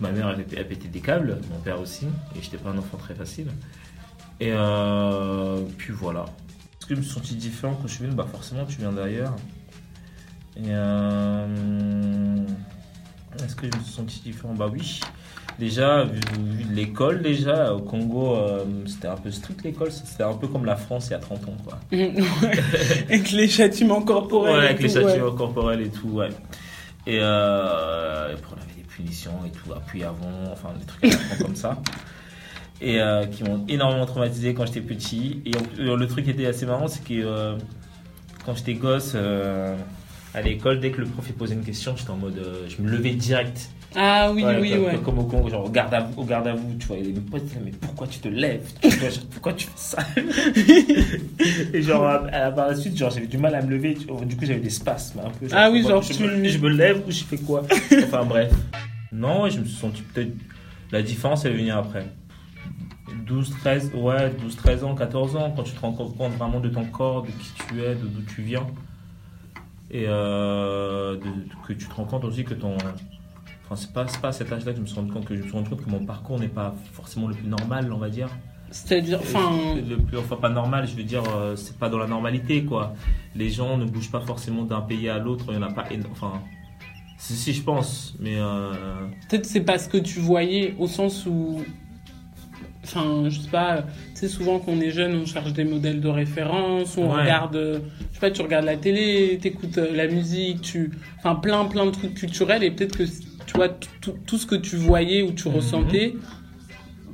Ma 0.00 0.12
mère 0.12 0.30
elle 0.30 0.66
pétait 0.66 0.88
des 0.88 1.00
câbles, 1.00 1.38
mon 1.50 1.58
père 1.58 1.78
aussi, 1.80 2.06
et 2.36 2.40
j'étais 2.40 2.56
pas 2.58 2.70
un 2.70 2.78
enfant 2.78 2.96
très 2.96 3.14
facile. 3.14 3.48
Et 4.38 4.50
euh, 4.52 5.60
puis 5.76 5.92
voilà. 5.92 6.24
Est-ce 6.80 6.86
que 6.86 6.94
je 6.94 7.00
me 7.00 7.04
suis 7.04 7.12
senti 7.12 7.34
différent 7.34 7.74
quand 7.74 7.86
je 7.88 7.94
suis 7.96 8.04
venu? 8.04 8.14
Bah 8.14 8.26
forcément 8.30 8.64
tu 8.64 8.78
viens 8.78 8.92
d'ailleurs. 8.92 9.34
Et 10.56 10.62
euh, 10.68 11.46
est-ce 13.44 13.54
que 13.56 13.70
je 13.70 13.76
me 13.76 13.82
suis 13.82 13.92
senti 13.92 14.20
différent? 14.20 14.54
Bah 14.54 14.68
oui. 14.72 15.00
Déjà, 15.58 16.04
vu, 16.04 16.20
vu 16.38 16.64
de 16.64 16.74
l'école, 16.74 17.22
déjà, 17.22 17.74
au 17.74 17.80
Congo, 17.80 18.34
euh, 18.34 18.64
c'était 18.86 19.08
un 19.08 19.16
peu 19.16 19.30
strict 19.30 19.62
l'école, 19.62 19.92
c'était 19.92 20.22
un 20.22 20.32
peu 20.34 20.48
comme 20.48 20.64
la 20.64 20.76
France 20.76 21.08
il 21.08 21.10
y 21.12 21.14
a 21.14 21.18
30 21.18 21.48
ans, 21.48 21.56
quoi. 21.64 21.78
Avec 21.92 23.30
les 23.32 23.48
châtiments 23.48 24.02
corporels. 24.02 24.56
Ouais, 24.56 24.64
et 24.64 24.68
avec 24.68 24.82
les 24.82 24.96
ouais. 24.96 25.02
châtiments 25.02 25.32
corporels 25.32 25.82
et 25.82 25.90
tout, 25.90 26.08
ouais. 26.08 26.30
Et 27.06 27.18
euh, 27.20 28.34
on 28.50 28.62
avait 28.62 28.74
des 28.76 28.86
punitions 28.88 29.32
et 29.46 29.50
tout, 29.50 29.72
appui 29.72 30.02
avant, 30.04 30.52
enfin 30.52 30.70
des 30.78 30.86
trucs 30.86 31.04
à 31.32 31.42
comme 31.42 31.56
ça. 31.56 31.78
Et 32.80 33.00
euh, 33.00 33.26
qui 33.26 33.44
m'ont 33.44 33.64
énormément 33.68 34.06
traumatisé 34.06 34.54
quand 34.54 34.66
j'étais 34.66 34.80
petit. 34.80 35.42
Et 35.44 35.52
le 35.78 36.06
truc 36.06 36.24
qui 36.24 36.30
était 36.30 36.46
assez 36.46 36.66
marrant, 36.66 36.88
c'est 36.88 37.04
que 37.04 37.14
euh, 37.14 37.56
quand 38.44 38.54
j'étais 38.54 38.74
gosse, 38.74 39.14
à 40.32 40.42
l'école, 40.42 40.80
dès 40.80 40.90
que 40.90 41.00
le 41.00 41.06
prof 41.06 41.30
posait 41.32 41.54
une 41.54 41.64
question, 41.64 41.96
j'étais 41.96 42.10
en 42.10 42.16
mode. 42.16 42.40
je 42.68 42.82
me 42.82 42.88
levais 42.88 43.12
direct. 43.12 43.70
Ah 43.96 44.30
oui, 44.32 44.42
oui, 44.60 44.70
comme, 44.70 44.84
ouais. 44.84 44.98
Comme 45.04 45.18
au 45.18 45.24
Congo, 45.24 45.48
genre 45.50 45.64
au 45.64 45.68
garde 45.68 45.92
à 45.94 46.00
vous, 46.00 46.22
au 46.22 46.24
garde 46.24 46.46
à 46.46 46.54
vous, 46.54 46.74
tu 46.78 46.86
vois. 46.86 46.96
Et 46.98 47.02
les 47.02 47.12
potes 47.20 47.42
mais 47.64 47.72
pourquoi 47.72 48.06
tu 48.06 48.20
te 48.20 48.28
lèves? 48.28 48.68
Pourquoi 49.32 49.52
tu 49.54 49.66
fais 49.66 49.72
ça? 49.76 49.98
Et 51.74 51.82
genre, 51.82 52.04
à- 52.06 52.26
à- 52.28 52.50
par 52.52 52.68
la 52.68 52.74
suite, 52.76 52.96
genre, 52.96 53.10
j'avais 53.10 53.26
du 53.26 53.38
mal 53.38 53.54
à 53.54 53.62
me 53.62 53.70
lever. 53.70 53.94
Du 53.94 54.36
coup, 54.36 54.44
j'avais 54.46 54.60
des 54.60 54.70
spasmes 54.70 55.20
un 55.20 55.30
peu. 55.30 55.46
Ah 55.52 55.70
oui, 55.70 55.82
genre, 55.82 56.02
je, 56.02 56.12
tu- 56.12 56.22
me, 56.22 56.48
je 56.48 56.58
me 56.58 56.68
lève 56.68 57.02
ou 57.06 57.10
je 57.10 57.24
fais 57.24 57.38
quoi? 57.38 57.62
Enfin, 58.04 58.24
bref. 58.24 58.52
Non, 59.12 59.42
ouais, 59.42 59.50
je 59.50 59.58
me 59.60 59.64
suis 59.64 59.76
senti 59.76 60.02
peut-être. 60.02 60.32
La 60.92 61.02
différence, 61.02 61.44
elle 61.44 61.52
est 61.54 61.56
venue 61.56 61.70
après. 61.72 62.06
12, 63.26 63.52
13, 63.60 63.90
ouais, 63.94 64.30
12, 64.40 64.56
13 64.56 64.84
ans, 64.84 64.94
14 64.94 65.36
ans, 65.36 65.52
quand 65.54 65.62
tu 65.64 65.72
te 65.72 65.80
rends 65.80 65.92
compte 65.92 66.32
vraiment 66.36 66.60
de 66.60 66.68
ton 66.68 66.84
corps, 66.84 67.22
de 67.22 67.28
qui 67.28 67.52
tu 67.68 67.80
es, 67.82 67.94
de 67.94 68.06
d'où 68.06 68.22
tu 68.22 68.42
viens. 68.42 68.66
Et 69.90 70.04
euh, 70.06 71.16
de- 71.16 71.66
que 71.66 71.72
tu 71.72 71.86
te 71.86 71.94
rends 71.94 72.04
compte 72.04 72.24
aussi 72.24 72.44
que 72.44 72.54
ton. 72.54 72.76
Enfin, 73.70 73.76
c'est 73.80 73.92
pas, 73.92 74.04
pas 74.20 74.28
à 74.28 74.32
cet 74.32 74.52
âge-là 74.52 74.72
que 74.72 74.78
je 74.78 74.82
me 74.82 74.86
suis 74.86 74.96
rendu 74.96 75.12
compte 75.12 75.24
que 75.26 75.34
je 75.36 75.40
me 75.42 75.44
suis 75.46 75.52
rendu 75.52 75.70
compte 75.70 75.84
que 75.84 75.90
mon 75.90 76.04
parcours 76.04 76.40
n'est 76.40 76.48
pas 76.48 76.74
forcément 76.92 77.28
le 77.28 77.34
plus 77.34 77.46
normal, 77.46 77.92
on 77.92 77.98
va 77.98 78.08
dire. 78.08 78.28
C'est-à-dire, 78.72 79.18
enfin, 79.20 79.50
Le 79.88 79.96
plus, 79.96 80.18
enfin, 80.18 80.36
pas 80.36 80.48
normal, 80.48 80.86
je 80.88 80.94
veux 80.96 81.02
dire, 81.04 81.22
euh, 81.36 81.54
c'est 81.56 81.76
pas 81.76 81.88
dans 81.88 81.98
la 81.98 82.06
normalité, 82.08 82.64
quoi. 82.64 82.94
Les 83.36 83.48
gens 83.48 83.76
ne 83.76 83.84
bougent 83.84 84.10
pas 84.10 84.20
forcément 84.20 84.62
d'un 84.64 84.80
pays 84.80 85.08
à 85.08 85.18
l'autre, 85.18 85.44
il 85.48 85.54
y 85.54 85.58
en 85.58 85.62
a 85.62 85.72
pas. 85.72 85.84
Enfin. 86.10 86.40
Si, 87.18 87.34
si, 87.34 87.52
je 87.52 87.62
pense, 87.62 88.16
mais. 88.18 88.36
euh, 88.38 88.72
peut-être 89.28 89.44
c'est 89.44 89.60
pas 89.60 89.78
ce 89.78 89.88
que 89.88 89.98
tu 89.98 90.20
voyais 90.20 90.74
au 90.78 90.86
sens 90.88 91.26
où. 91.26 91.62
Enfin, 92.82 93.28
je 93.28 93.38
sais 93.40 93.50
pas, 93.50 93.82
tu 93.82 93.88
sais, 94.14 94.28
souvent 94.28 94.58
quand 94.58 94.72
on 94.72 94.80
est 94.80 94.90
jeune, 94.90 95.14
on 95.14 95.26
cherche 95.26 95.52
des 95.52 95.64
modèles 95.64 96.00
de 96.00 96.08
référence, 96.08 96.96
on 96.96 97.12
Ouais. 97.14 97.20
regarde, 97.22 97.56
euh, 97.56 97.78
je 98.10 98.14
sais 98.14 98.20
pas, 98.20 98.30
tu 98.30 98.40
regardes 98.40 98.64
la 98.64 98.78
télé, 98.78 99.38
t'écoutes 99.40 99.76
euh, 99.78 99.94
la 99.94 100.06
musique, 100.08 100.62
tu. 100.62 100.90
Enfin, 101.18 101.34
plein, 101.34 101.66
plein 101.66 101.84
de 101.86 101.90
trucs 101.90 102.14
culturels 102.14 102.62
et 102.64 102.70
peut-être 102.70 102.96
que, 102.96 103.04
tu 103.50 103.56
vois, 103.56 103.68
tout- 104.00 104.38
ce 104.38 104.46
que 104.46 104.54
tu 104.54 104.76
voyais 104.76 105.22
ou 105.22 105.32
tu 105.32 105.48
Mhm. 105.48 105.54
ressentais, 105.56 106.14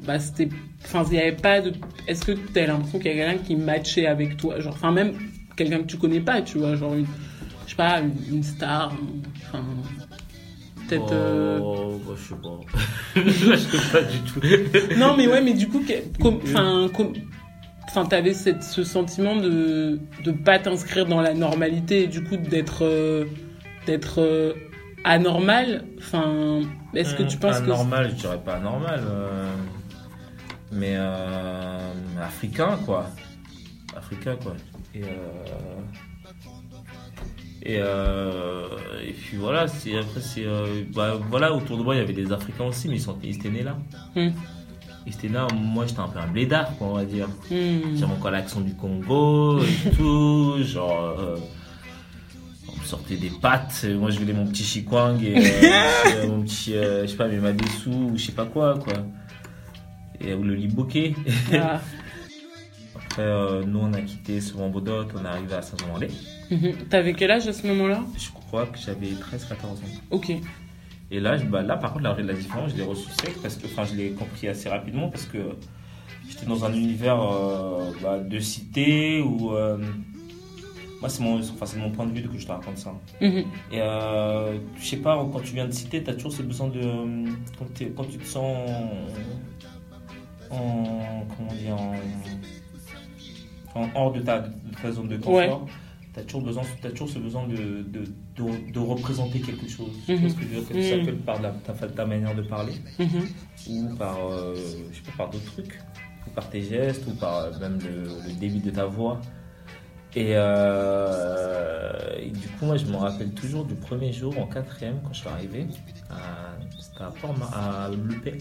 bah, 0.07 0.19
c'était. 0.19 0.49
Enfin, 0.85 1.03
il 1.11 1.17
y 1.17 1.19
avait 1.21 1.33
pas 1.33 1.61
de. 1.63 1.73
Est-ce 2.07 2.25
que 2.27 2.33
tu 2.33 2.59
as 2.59 2.67
l'impression 2.67 2.99
qu'il 2.99 3.17
y 3.17 3.21
a 3.21 3.27
quelqu'un 3.27 3.43
qui 3.43 3.57
matchait 3.57 4.07
avec 4.07 4.37
toi 4.37 4.61
Genre, 4.61 4.75
enfin, 4.75 4.93
même 4.93 5.13
quelqu'un 5.57 5.79
que 5.79 5.87
tu 5.87 5.97
connais 5.97 6.21
pas, 6.21 6.43
tu 6.43 6.59
vois, 6.59 6.77
genre 6.77 6.95
une. 6.95 7.07
Je 7.65 7.71
sais 7.71 7.77
pas, 7.77 8.01
une, 8.01 8.37
une 8.37 8.43
star, 8.43 8.93
enfin. 9.49 9.65
Peut-être. 10.89 11.13
euh, 11.13 11.59
Oh, 11.63 12.01
bah, 12.07 12.15
je 12.17 12.29
sais 12.29 12.41
pas. 12.41 12.61
je 13.17 13.57
sais 13.57 13.93
pas 13.93 14.03
du 14.03 14.19
tout. 14.21 14.41
Non, 14.99 15.17
mais 15.17 15.27
ouais, 15.27 15.41
mais 15.43 15.55
du 15.55 15.67
coup, 15.69 15.83
enfin, 16.45 16.89
enfin, 17.89 18.05
t'avais 18.05 18.35
cette, 18.35 18.63
ce 18.63 18.85
sentiment 18.85 19.35
de 19.37 19.99
de 20.23 20.31
pas 20.31 20.59
t'inscrire 20.61 21.07
dans 21.07 21.21
la 21.21 21.35
normalité 21.35 22.05
et 22.05 22.07
du 22.07 22.23
coup 22.23 22.37
d'être 22.37 22.85
euh, 22.85 23.25
d'être 23.87 24.21
euh, 24.21 24.53
anormal. 25.07 25.85
Enfin, 25.99 26.61
est-ce 26.95 27.15
que 27.15 27.23
tu 27.23 27.39
penses 27.39 27.61
que 27.61 27.67
Normal, 27.67 28.11
je 28.11 28.15
dirais 28.17 28.41
pas 28.45 28.59
normal. 28.59 29.01
mais 30.73 30.95
euh, 30.97 31.79
africain, 32.21 32.79
quoi. 32.85 33.07
Africain, 33.97 34.37
quoi. 34.43 34.55
Et, 34.95 35.03
euh, 35.03 35.07
et, 37.63 37.77
euh, 37.81 38.69
et 39.07 39.13
puis 39.13 39.37
voilà, 39.37 39.67
c'est, 39.69 39.97
après, 39.99 40.21
c'est. 40.21 40.45
euh, 40.45 40.85
bah, 40.95 41.15
voilà, 41.31 41.53
autour 41.55 41.79
de 41.79 41.83
moi, 41.83 41.95
il 41.95 41.99
y 41.99 42.01
avait 42.01 42.13
des 42.13 42.33
Africains 42.33 42.65
aussi, 42.65 42.89
mais 42.89 42.97
ils, 42.97 43.01
sont, 43.01 43.17
ils 43.23 43.37
étaient 43.37 43.51
nés 43.51 43.63
là. 43.63 43.77
Hmm. 44.15 44.31
Ils 45.07 45.15
étaient 45.15 45.29
là, 45.29 45.47
moi, 45.55 45.87
j'étais 45.87 46.01
un 46.01 46.09
peu 46.09 46.19
un 46.19 46.27
blédard, 46.27 46.77
quoi, 46.77 46.89
on 46.89 46.95
va 46.95 47.05
dire. 47.05 47.29
Hmm. 47.51 47.97
J'avais 47.97 48.13
encore 48.13 48.31
l'accent 48.31 48.61
du 48.61 48.75
Congo 48.75 49.61
et 49.63 49.91
tout, 49.97 50.57
genre. 50.63 51.17
Euh, 52.87 52.89
sortait 52.89 53.17
des 53.17 53.31
pâtes, 53.31 53.85
et 53.89 53.95
moi 53.95 54.11
je 54.11 54.19
voulais 54.19 54.33
mon 54.33 54.47
petit 54.47 54.63
chikwang 54.65 55.23
et 55.23 55.37
euh, 55.65 56.29
mon 56.29 56.43
petit, 56.43 56.75
euh, 56.75 57.03
je 57.03 57.09
sais 57.09 57.17
pas, 57.17 57.29
mes 57.29 57.39
madessou 57.39 57.91
ou 57.91 58.17
je 58.17 58.25
sais 58.27 58.33
pas 58.33 58.47
quoi, 58.47 58.79
quoi. 58.79 58.95
Et 60.21 60.35
ou 60.35 60.43
le 60.43 60.55
liboké. 60.55 61.15
Ah. 61.53 61.81
Après, 62.95 63.23
euh, 63.23 63.63
nous 63.65 63.79
on 63.81 63.93
a 63.93 64.01
quitté 64.01 64.41
ce 64.41 64.53
Bodot, 64.55 65.07
on 65.15 65.25
est 65.25 65.29
arrivé 65.29 65.55
à 65.55 65.63
Saint-Jean-Mandé. 65.63 66.09
Mhm. 66.51 66.73
T'avais 66.89 67.13
quel 67.15 67.31
âge 67.31 67.47
à 67.49 67.53
ce 67.53 67.67
moment-là? 67.67 68.03
Je 68.19 68.29
crois 68.31 68.67
que 68.67 68.79
j'avais 68.79 69.07
13-14 69.09 69.65
ans. 69.65 69.79
Ok. 70.11 70.33
Et 71.11 71.21
là, 71.21 71.37
je- 71.37 71.45
bah, 71.45 71.63
là, 71.63 71.77
par 71.77 71.93
contre, 71.93 72.05
la, 72.05 72.15
la 72.21 72.33
différence, 72.35 72.73
je 72.73 72.77
l'ai 72.77 72.83
reçu 72.83 73.09
sec 73.11 73.35
parce 73.43 73.57
que, 73.57 73.67
enfin, 73.67 73.85
je 73.85 73.95
l'ai 73.97 74.11
compris 74.11 74.49
assez 74.49 74.69
rapidement 74.69 75.09
parce 75.09 75.25
que 75.25 75.39
j'étais 76.29 76.47
dans 76.47 76.65
un 76.65 76.73
univers 76.73 77.21
euh, 77.23 77.91
bah, 78.03 78.19
de 78.19 78.39
cité 78.41 79.21
où, 79.21 79.53
euh, 79.55 79.79
moi, 81.01 81.09
c'est 81.09 81.23
mon, 81.23 81.39
enfin, 81.41 81.67
mon 81.79 81.91
point 81.91 82.07
de 82.07 82.13
vue 82.13 82.23
que 82.29 82.39
je 82.39 82.47
te 82.47 82.53
raconte 82.53 82.79
ça. 82.79 82.93
Mhm. 83.21 83.45
Et 83.73 83.81
euh, 83.81 84.59
je 84.79 84.85
sais 84.87 84.97
pas, 84.99 85.17
quand 85.33 85.41
tu 85.41 85.55
viens 85.55 85.67
de 85.67 85.73
cité, 85.73 86.03
tu 86.03 86.11
as 86.11 86.15
toujours 86.15 86.33
ce 86.33 86.43
besoin 86.43 86.69
de, 86.69 86.81
quand, 87.59 88.05
tu 88.05 88.19
te 88.19 88.25
sens 88.27 88.71
en, 90.51 90.57
en- 90.57 91.27
comment 91.37 91.53
dire, 91.53 91.77
en, 91.77 91.95
en 93.83 93.89
hors 93.95 94.13
de 94.13 94.21
ta, 94.21 94.41
de 94.41 94.51
ta 94.81 94.93
zone 94.93 95.09
de 95.09 95.17
Ouais. 95.27 95.49
confort. 95.49 95.67
Tu 96.15 96.21
as 96.21 96.23
toujours, 96.25 96.43
besoin, 96.43 96.63
t'as 96.81 96.91
toujours 96.91 97.11
ce 97.11 97.19
besoin 97.19 97.47
de, 97.47 97.57
de, 97.57 98.05
de, 98.37 98.73
de 98.73 98.79
représenter 98.79 99.39
quelque 99.41 99.69
chose. 99.69 99.93
Vois 100.09 100.17
ce 100.31 100.35
que 100.35 100.43
je 100.43 100.47
veux 100.47 100.61
dire 100.63 100.69
Que 100.69 100.83
ça 100.83 100.97
Mhm. 100.97 101.05
peut 101.05 101.11
être 101.13 101.25
par 101.27 101.43
la- 101.43 101.51
ta, 101.51 101.75
ta 101.75 102.07
manière 102.07 102.35
de 102.35 102.41
parler, 102.43 102.73
Mhm. 102.99 103.29
ou 103.69 103.95
par, 103.97 104.17
euh, 104.31 104.55
je 104.91 104.97
sais 104.97 105.03
pas, 105.11 105.25
par 105.25 105.31
d'autres 105.31 105.53
trucs, 105.53 105.79
ou 106.27 106.31
par 106.31 106.49
tes 106.49 106.63
gestes, 106.63 107.07
ou 107.07 107.11
par 107.17 107.37
euh, 107.37 107.51
même 107.61 107.79
le, 107.83 108.05
le 108.29 108.33
débit 108.41 108.61
de 108.61 108.71
ta 108.71 108.87
voix? 108.87 109.21
Et, 110.17 110.31
euh, 110.33 111.93
et 112.19 112.31
du 112.31 112.49
coup, 112.49 112.65
moi, 112.65 112.79
je 112.79 112.87
me 112.87 112.97
rappelle 112.97 113.33
toujours 113.35 113.67
du 113.67 113.75
premier 113.75 114.15
jour 114.15 114.37
en 114.39 114.47
quatrième 114.47 114.99
quand 115.03 115.13
je 115.13 115.21
suis 115.21 115.29
arrivé. 115.29 115.67
à- 116.11 117.05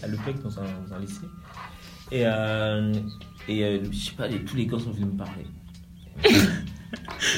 à 0.02 0.06
dans, 0.42 0.58
un, 0.58 0.98
lycée. 0.98 1.26
Et, 2.10 2.22
euh, 2.24 2.94
et 3.46 3.62
euh, 3.64 3.84
je 3.92 3.96
sais 3.98 4.12
pas, 4.16 4.26
tous 4.28 4.56
les 4.56 4.66
gars 4.66 4.78
sont 4.78 4.90
venus 4.90 5.12
me 5.12 5.18
parler. 5.18 5.46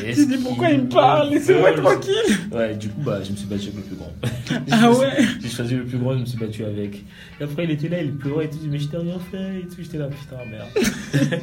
Tu 0.05 0.27
dis 0.27 0.37
pourquoi 0.43 0.71
il 0.71 0.83
me 0.83 0.89
parle 0.89 1.31
Laissez-moi 1.31 1.73
tranquille 1.73 2.13
Ouais, 2.53 2.75
du 2.75 2.89
coup, 2.89 3.01
bah, 3.03 3.23
je 3.23 3.31
me 3.33 3.37
suis 3.37 3.47
battu 3.47 3.69
avec 3.69 3.77
le 3.77 3.83
plus 3.83 3.97
grand. 3.97 4.13
Ah 4.71 4.91
ouais 4.93 5.11
J'ai 5.41 5.49
choisi 5.49 5.75
le 5.77 5.85
plus 5.85 5.99
grand, 5.99 6.15
je 6.15 6.19
me 6.21 6.25
suis 6.27 6.39
battu 6.39 6.65
avec. 6.65 7.05
Et 7.41 7.45
après, 7.45 7.65
il 7.65 7.71
était 7.71 7.89
là, 7.89 8.03
il 8.03 8.15
pleurait 8.17 8.47
et 8.47 8.51
tout, 8.51 8.59
mais 8.69 8.79
je 8.79 8.89
t'ai 8.89 8.97
rien 8.99 9.19
fait 9.31 9.61
et 9.61 9.67
tout. 9.67 9.77
J'étais 9.79 9.99
là, 9.99 10.09
putain, 10.09 10.37
merde. 10.51 10.69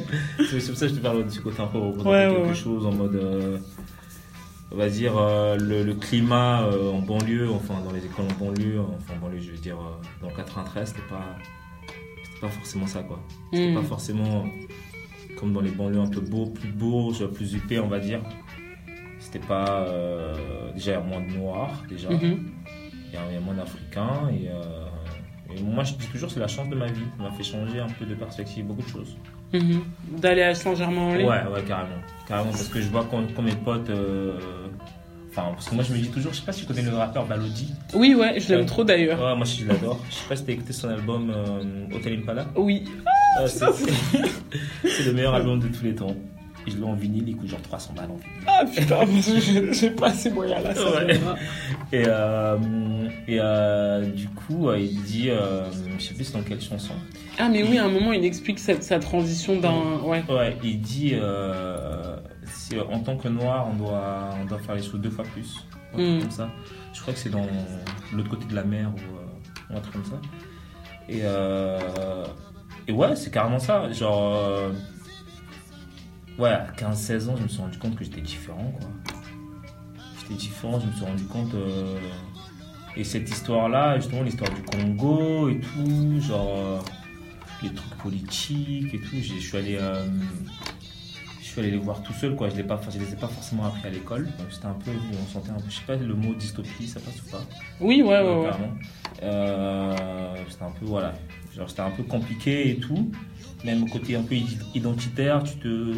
c'est 0.50 0.66
pour 0.68 0.76
ça 0.76 0.86
que 0.86 0.92
je 0.92 0.98
te 0.98 1.02
parle 1.02 1.24
de 1.24 1.30
ce 1.30 1.40
côté 1.40 1.60
un 1.62 1.66
peu 1.66 1.78
Ouais, 1.78 2.28
quelque 2.28 2.48
ouais. 2.48 2.54
chose 2.54 2.86
en 2.86 2.92
mode. 2.92 3.14
euh, 3.16 3.58
on 4.72 4.76
va 4.76 4.88
dire 4.88 5.16
euh, 5.16 5.56
le, 5.56 5.84
le 5.84 5.94
climat 5.94 6.64
euh, 6.64 6.90
en 6.90 6.98
banlieue, 7.00 7.48
enfin 7.50 7.74
dans 7.84 7.92
les 7.92 8.04
écoles 8.04 8.26
en 8.26 8.44
banlieue, 8.44 8.80
enfin 8.80 9.14
en 9.16 9.24
banlieue, 9.24 9.40
je 9.40 9.52
veux 9.52 9.58
dire 9.58 9.76
euh, 9.76 10.22
dans 10.22 10.28
le 10.28 10.34
93, 10.36 10.88
c'était 10.88 11.00
pas, 11.08 11.36
c'était 12.24 12.40
pas 12.40 12.48
forcément 12.48 12.86
ça 12.88 13.02
quoi. 13.04 13.20
C'était 13.52 13.68
Mhm. 13.68 13.74
pas 13.76 13.82
forcément 13.88 14.44
comme 15.38 15.52
dans 15.52 15.60
les 15.60 15.70
banlieues 15.70 16.00
un 16.00 16.08
peu 16.08 16.20
beaux, 16.20 16.46
plus 16.46 16.68
beaux, 16.70 17.12
plus 17.34 17.54
huppés, 17.54 17.78
on 17.80 17.88
va 17.88 17.98
dire. 18.00 18.20
C'était 19.18 19.38
pas. 19.46 19.86
euh, 19.88 20.72
déjà, 20.74 20.92
il 20.92 20.94
y 20.94 20.96
a 20.96 21.00
moins 21.00 21.20
de 21.20 21.32
noirs, 21.36 21.82
déjà. 21.88 22.10
Mhm. 22.10 22.52
Il 23.08 23.14
y 23.14 23.16
a, 23.16 23.20
il 23.30 23.34
y 23.34 23.36
a 23.36 23.40
moins 23.40 23.54
d'Africains. 23.54 24.28
Et, 24.32 24.48
euh, 24.48 25.54
et 25.56 25.62
moi, 25.62 25.84
je 25.84 25.94
dis 25.94 26.06
toujours, 26.08 26.30
c'est 26.30 26.40
la 26.40 26.48
chance 26.48 26.68
de 26.68 26.74
ma 26.74 26.86
vie. 26.86 27.00
Ça 27.16 27.22
m'a 27.24 27.30
fait 27.30 27.42
changer 27.44 27.80
un 27.80 27.86
peu 27.98 28.04
de 28.04 28.14
perspective, 28.14 28.64
beaucoup 28.66 28.82
de 28.82 28.88
choses. 28.88 29.16
Mhm. 29.52 29.82
D'aller 30.18 30.42
à 30.42 30.54
Saint-Germain-en-Laye 30.54 31.24
Ouais, 31.26 31.42
ouais, 31.52 31.62
carrément. 31.66 31.96
Carrément, 32.26 32.50
parce 32.50 32.68
que 32.68 32.80
je 32.80 32.88
vois 32.88 33.06
quand, 33.10 33.22
quand 33.34 33.42
mes 33.42 33.54
potes. 33.54 33.90
euh, 33.90 34.38
Enfin, 35.38 35.52
parce 35.52 35.68
que 35.68 35.74
moi, 35.74 35.84
je 35.84 35.92
me 35.92 35.98
dis 35.98 36.08
toujours, 36.08 36.32
je 36.32 36.38
sais 36.38 36.46
pas 36.46 36.52
si 36.52 36.60
tu 36.62 36.66
connais 36.66 36.80
le 36.80 36.96
rappeur 36.96 37.26
Balodi. 37.26 37.74
Oui, 37.92 38.14
ouais, 38.14 38.40
je 38.40 38.48
l'aime 38.48 38.60
Ouais. 38.60 38.66
trop 38.66 38.84
d'ailleurs. 38.84 39.20
Ouais, 39.22 39.36
moi, 39.36 39.44
je 39.44 39.66
l'adore. 39.66 40.00
Je 40.08 40.14
sais 40.14 40.28
pas 40.28 40.36
si 40.36 40.44
t'as 40.44 40.52
écouté 40.52 40.72
son 40.72 40.88
album 40.88 41.30
euh, 41.30 41.94
Hotel 41.94 42.18
Impala. 42.20 42.46
Oui. 42.56 42.84
Ouais, 43.38 43.46
c'est 43.48 43.66
c'est 44.84 45.04
le 45.04 45.12
meilleur 45.12 45.34
album 45.34 45.60
de 45.60 45.68
tous 45.68 45.84
les 45.84 45.94
temps. 45.94 46.16
Et 46.66 46.70
je 46.70 46.76
l'ai 46.78 46.82
en 46.84 46.94
vinyle, 46.94 47.28
il 47.28 47.36
coûte 47.36 47.48
genre 47.48 47.62
300 47.62 47.94
balles 47.94 48.10
en 48.10 48.16
vinyle. 48.16 48.44
Ah 48.46 48.64
putain, 48.64 49.72
j'ai- 49.72 49.90
pas 49.90 50.12
ces 50.12 50.30
moyens-là, 50.30 50.70
Ouais. 50.72 51.20
Et, 51.92 52.02
euh, 52.06 52.56
et 53.28 53.38
euh, 53.40 54.04
du 54.06 54.28
coup, 54.28 54.68
euh, 54.68 54.78
il 54.78 55.00
dit, 55.02 55.30
euh, 55.30 55.64
je 55.98 56.04
sais 56.04 56.14
plus 56.14 56.24
c'est 56.24 56.32
dans 56.36 56.42
quelle 56.42 56.60
chanson. 56.60 56.94
Ah 57.38 57.48
mais 57.48 57.62
oui, 57.62 57.78
à 57.78 57.84
un 57.84 57.88
moment, 57.88 58.12
il 58.12 58.24
explique 58.24 58.58
cette, 58.58 58.82
sa 58.82 58.98
transition 58.98 59.60
d'un... 59.60 60.00
Ouais. 60.04 60.24
Ouais, 60.28 60.56
il 60.64 60.80
dit, 60.80 61.14
si, 62.46 62.74
en 62.80 62.98
tant 63.00 63.16
que 63.16 63.28
noir, 63.28 63.68
on 63.72 63.76
doit, 63.76 64.30
on 64.40 64.44
doit 64.46 64.58
faire 64.58 64.74
les 64.74 64.82
choses 64.82 65.00
deux 65.00 65.10
fois 65.10 65.24
plus. 65.32 65.64
Un 65.94 65.96
truc 65.98 66.06
Mm. 66.16 66.20
comme 66.22 66.30
ça. 66.30 66.48
Je 66.92 67.00
crois 67.00 67.14
que 67.14 67.20
c'est 67.20 67.30
dans 67.30 67.46
l'autre 68.12 68.28
côté 68.30 68.46
de 68.46 68.54
la 68.54 68.64
mer 68.64 68.90
ou, 68.90 69.72
ou 69.72 69.76
un 69.76 69.80
truc 69.80 69.92
comme 69.94 70.04
ça. 70.04 70.20
Et, 71.08 71.20
euh, 71.22 72.24
et 72.88 72.92
ouais, 72.92 73.14
c'est 73.16 73.30
carrément 73.32 73.58
ça. 73.60 73.90
Genre, 73.92 74.34
ouais, 76.38 76.50
à 76.50 76.66
15-16 76.76 77.28
ans, 77.28 77.36
je 77.36 77.42
me 77.44 77.48
suis 77.48 77.60
rendu 77.60 77.78
compte 77.78 77.96
que 77.96 78.04
j'étais 78.04 78.20
différent, 78.20 78.72
quoi. 78.78 78.88
J'étais 80.20 80.34
différent, 80.34 80.80
je 80.80 80.86
me 80.86 80.92
suis 80.92 81.04
rendu 81.04 81.24
compte. 81.24 81.54
euh, 81.54 81.98
et 82.96 83.04
cette 83.04 83.28
histoire-là, 83.28 83.96
justement, 83.96 84.22
l'histoire 84.22 84.50
du 84.50 84.62
Congo 84.62 85.48
et 85.50 85.60
tout, 85.60 86.20
genre, 86.20 86.54
euh, 86.56 86.78
les 87.62 87.70
trucs 87.72 87.94
politiques 87.98 88.94
et 88.94 88.98
tout, 89.00 89.16
je 89.16 89.34
suis 89.34 89.56
allé. 89.56 89.76
euh, 89.80 90.06
je 91.40 91.44
suis 91.44 91.60
allé 91.60 91.70
les 91.70 91.78
voir 91.78 92.02
tout 92.02 92.12
seul, 92.12 92.36
quoi. 92.36 92.48
Je 92.50 92.54
ne 92.56 92.60
je 92.60 92.98
les 92.98 93.12
ai 93.12 93.16
pas 93.16 93.28
forcément 93.28 93.64
appris 93.64 93.86
à 93.86 93.90
l'école. 93.90 94.28
C'était 94.50 94.66
un 94.66 94.74
peu, 94.74 94.90
on 94.90 95.26
sentait 95.32 95.50
un 95.50 95.54
peu, 95.54 95.70
je 95.70 95.76
sais 95.76 95.86
pas 95.86 95.96
le 95.96 96.14
mot 96.14 96.34
dystopie, 96.34 96.86
ça 96.86 97.00
passe 97.00 97.22
ou 97.26 97.30
pas? 97.30 97.42
Oui, 97.80 98.02
ouais, 98.02 98.08
ouais, 98.08 98.50
Ouais, 99.22 100.44
c'était 100.50 100.64
un 100.64 100.70
peu, 100.70 100.84
voilà, 100.84 101.14
genre 101.56 101.68
c'était 101.68 101.82
un 101.82 101.90
peu 101.90 102.02
compliqué 102.02 102.70
et 102.70 102.76
tout. 102.76 103.10
Même 103.64 103.82
au 103.84 103.86
côté 103.86 104.14
un 104.16 104.22
peu 104.22 104.34
id- 104.34 104.58
identitaire, 104.74 105.42
tu 105.42 105.56
te, 105.56 105.92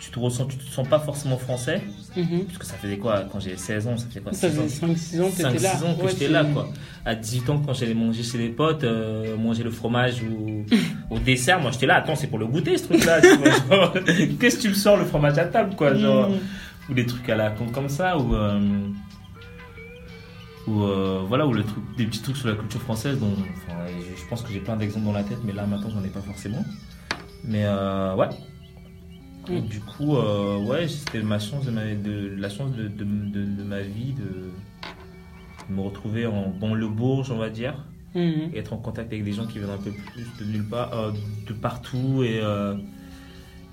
tu 0.00 0.10
te 0.10 0.18
ressens, 0.18 0.46
tu 0.46 0.56
te 0.56 0.64
sens 0.70 0.86
pas 0.88 0.98
forcément 1.00 1.36
français. 1.36 1.82
Mhm. 2.16 2.44
Parce 2.46 2.58
que 2.58 2.66
ça 2.66 2.74
faisait 2.74 2.98
quoi 2.98 3.24
quand 3.30 3.40
j'avais 3.40 3.56
16 3.56 3.86
ans, 3.88 3.96
ça 3.96 4.06
fait 4.10 4.20
quoi 4.20 4.32
Ça 4.32 4.48
6 4.50 4.58
ans 4.58 4.62
faisait 4.62 4.86
5-6 4.86 5.20
ans 5.22 5.30
que 5.30 5.36
5 5.42 5.52
t'étais 5.52 5.62
là. 5.64 5.70
6 5.76 5.84
ans 5.84 5.94
que 5.94 6.02
Ouais, 6.04 6.10
j'étais 6.10 6.28
là 6.28 6.44
quoi. 6.44 6.68
À 7.04 7.14
18 7.14 7.50
ans 7.50 7.62
quand 7.64 7.72
j'allais 7.74 7.94
manger 7.94 8.22
chez 8.22 8.38
les 8.38 8.48
potes, 8.50 8.84
euh, 8.84 9.36
manger 9.36 9.64
le 9.64 9.70
fromage 9.70 10.22
ou 10.22 10.64
au 11.10 11.18
dessert, 11.18 11.60
moi 11.60 11.70
j'étais 11.72 11.86
là, 11.86 11.96
attends, 11.96 12.14
c'est 12.14 12.28
pour 12.28 12.38
le 12.38 12.46
goûter 12.46 12.76
ce 12.78 12.84
truc 12.84 13.04
là, 13.04 13.20
Qu'est-ce 14.40 14.56
que 14.56 14.62
tu 14.62 14.68
me 14.68 14.74
sors 14.74 14.96
le 14.96 15.04
fromage 15.04 15.38
à 15.38 15.44
table 15.46 15.74
quoi, 15.76 15.94
genre 15.94 16.30
Mhm. 16.30 16.38
ou 16.90 16.94
des 16.94 17.06
trucs 17.06 17.28
à 17.28 17.36
la 17.36 17.50
con 17.50 17.66
comme 17.72 17.88
ça, 17.88 18.16
ou. 18.18 18.34
euh, 18.34 18.60
ou 20.66 20.82
euh, 20.82 21.22
voilà, 21.26 21.46
ou 21.46 21.52
le 21.52 21.64
truc, 21.64 21.82
des 21.96 22.06
petits 22.06 22.22
trucs 22.22 22.36
sur 22.36 22.48
la 22.48 22.54
culture 22.54 22.80
française 22.80 23.18
dont 23.18 23.32
enfin, 23.32 23.78
je, 24.16 24.28
pense 24.28 24.42
que 24.42 24.52
j'ai 24.52 24.60
plein 24.60 24.76
d'exemples 24.76 25.06
dans 25.06 25.12
la 25.12 25.24
tête, 25.24 25.38
mais 25.44 25.52
là 25.52 25.66
maintenant 25.66 25.90
j'en 25.90 26.04
ai 26.04 26.08
pas 26.08 26.20
forcément. 26.20 26.64
Mais 27.44 27.64
euh, 27.64 28.14
ouais. 28.14 28.28
Et 29.50 29.60
du 29.60 29.80
coup, 29.80 30.16
euh, 30.16 30.58
ouais, 30.64 30.86
c'était 30.86 31.20
ma 31.22 31.40
chance 31.40 31.64
de 31.64 31.72
ma, 31.72 31.84
de, 31.94 32.36
la 32.38 32.48
chance 32.48 32.70
de, 32.72 32.84
de, 32.86 33.02
de- 33.04 33.44
de 33.44 33.62
ma 33.64 33.80
vie 33.80 34.12
de 34.12 34.50
me 35.74 35.80
retrouver 35.80 36.26
en 36.26 36.50
banlieue 36.50 36.88
bourge, 36.88 37.30
on 37.32 37.38
va 37.38 37.50
dire, 37.50 37.74
Mhm. 38.14 38.50
et 38.52 38.58
être 38.58 38.72
en 38.72 38.76
contact 38.76 39.10
avec 39.12 39.24
des 39.24 39.32
gens 39.32 39.46
qui 39.46 39.58
viennent 39.58 39.70
un 39.70 39.78
peu 39.78 39.90
plus 39.90 40.26
de 40.38 40.44
nulle 40.52 40.68
part, 40.68 40.92
euh, 40.96 41.10
de 41.48 41.52
partout, 41.54 42.22
et, 42.22 42.40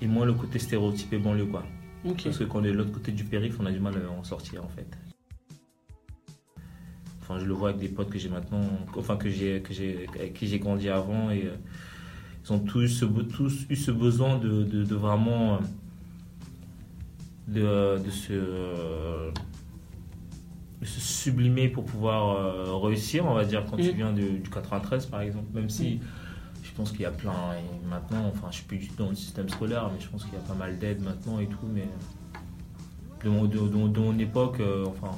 et 0.00 0.06
moins 0.08 0.24
le 0.26 0.32
côté 0.32 0.58
stéréotypé 0.58 1.18
banlieue, 1.18 1.46
quoi. 1.46 1.62
Parce 2.24 2.38
que 2.38 2.44
quand 2.44 2.60
on 2.60 2.64
est 2.64 2.72
de 2.72 2.76
l'autre 2.76 2.92
côté 2.92 3.12
du 3.12 3.22
périph', 3.24 3.56
on 3.60 3.66
a 3.66 3.70
du 3.70 3.78
mal 3.80 3.94
à 3.94 4.10
en 4.18 4.24
sortir, 4.24 4.64
en 4.64 4.68
fait. 4.68 4.86
Enfin, 7.30 7.38
je 7.38 7.44
le 7.46 7.54
vois 7.54 7.68
avec 7.68 7.80
des 7.80 7.88
potes 7.88 8.10
que 8.10 8.18
j'ai 8.18 8.28
maintenant, 8.28 8.60
enfin 8.96 9.16
que 9.16 9.30
j'ai, 9.30 9.60
que 9.60 9.72
j'ai, 9.72 10.08
avec 10.16 10.34
qui 10.34 10.48
j'ai 10.48 10.58
grandi 10.58 10.88
avant, 10.88 11.30
et 11.30 11.44
euh, 11.46 11.54
ils 12.44 12.52
ont 12.52 12.58
tous, 12.58 13.04
tous 13.32 13.66
eu 13.70 13.76
ce 13.76 13.92
besoin 13.92 14.36
de, 14.38 14.64
de, 14.64 14.82
de 14.82 14.94
vraiment 14.96 15.54
euh, 15.54 15.58
de, 17.46 18.04
de 18.04 18.10
se 18.10 18.32
euh, 18.32 19.30
de 20.80 20.86
se 20.86 20.98
sublimer 20.98 21.68
pour 21.68 21.84
pouvoir 21.84 22.36
euh, 22.36 22.74
réussir, 22.78 23.24
on 23.26 23.34
va 23.34 23.44
dire, 23.44 23.64
quand 23.70 23.76
tu 23.76 23.92
Mm. 23.92 23.96
viens 23.96 24.12
de- 24.12 24.38
du 24.42 24.50
93 24.50 25.06
par 25.06 25.20
exemple. 25.20 25.46
Même 25.54 25.70
si 25.70 26.00
je 26.64 26.70
pense 26.72 26.90
qu'il 26.90 27.02
y 27.02 27.04
a 27.04 27.10
plein, 27.12 27.52
et 27.52 27.88
maintenant, 27.88 28.26
enfin 28.32 28.48
je 28.50 28.56
suis 28.56 28.64
plus 28.64 28.78
du 28.78 28.88
tout 28.88 28.96
dans 29.04 29.10
le 29.10 29.14
système 29.14 29.48
scolaire, 29.48 29.88
mais 29.94 30.00
je 30.00 30.08
pense 30.08 30.24
qu'il 30.24 30.32
y 30.34 30.36
a 30.36 30.40
pas 30.40 30.54
mal 30.54 30.78
d'aides 30.80 31.04
maintenant 31.04 31.38
et 31.38 31.46
tout, 31.46 31.68
mais 31.72 31.86
de 33.22 33.28
mon, 33.30 33.44
de, 33.44 33.56
de- 33.56 33.88
de 33.88 34.00
mon 34.00 34.18
époque, 34.18 34.58
euh, 34.58 34.84
enfin, 34.86 35.12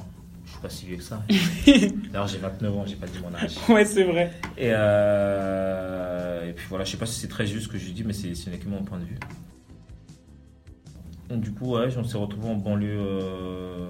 suis 0.53 0.61
pas 0.61 0.69
si 0.69 0.85
vieux 0.85 0.97
que 0.97 1.03
ça. 1.03 1.23
D'ailleurs, 2.11 2.27
j'ai 2.27 2.37
29 2.37 2.77
ans, 2.77 2.85
j'ai 2.85 2.95
pas 2.95 3.07
dit 3.07 3.19
mon 3.21 3.35
âge. 3.35 3.57
Ouais, 3.69 3.85
c'est 3.85 4.03
vrai. 4.03 4.31
Et, 4.57 4.69
euh, 4.71 6.49
et 6.49 6.53
puis 6.53 6.65
voilà, 6.69 6.85
je 6.85 6.91
sais 6.91 6.97
pas 6.97 7.05
si 7.05 7.19
c'est 7.19 7.27
très 7.27 7.45
juste 7.45 7.65
ce 7.65 7.69
que 7.69 7.77
je 7.77 7.91
dis, 7.91 8.03
mais 8.03 8.13
c'est 8.13 8.35
ce 8.35 8.49
n'est 8.49 8.57
que 8.57 8.67
mon 8.67 8.83
point 8.83 8.99
de 8.99 9.05
vue. 9.05 9.17
Donc, 11.29 11.41
du 11.41 11.51
coup, 11.51 11.75
ouais, 11.75 11.87
on 11.97 12.03
s'est 12.03 12.17
retrouvé 12.17 12.49
en 12.49 12.55
banlieue, 12.55 12.97
euh, 12.99 13.87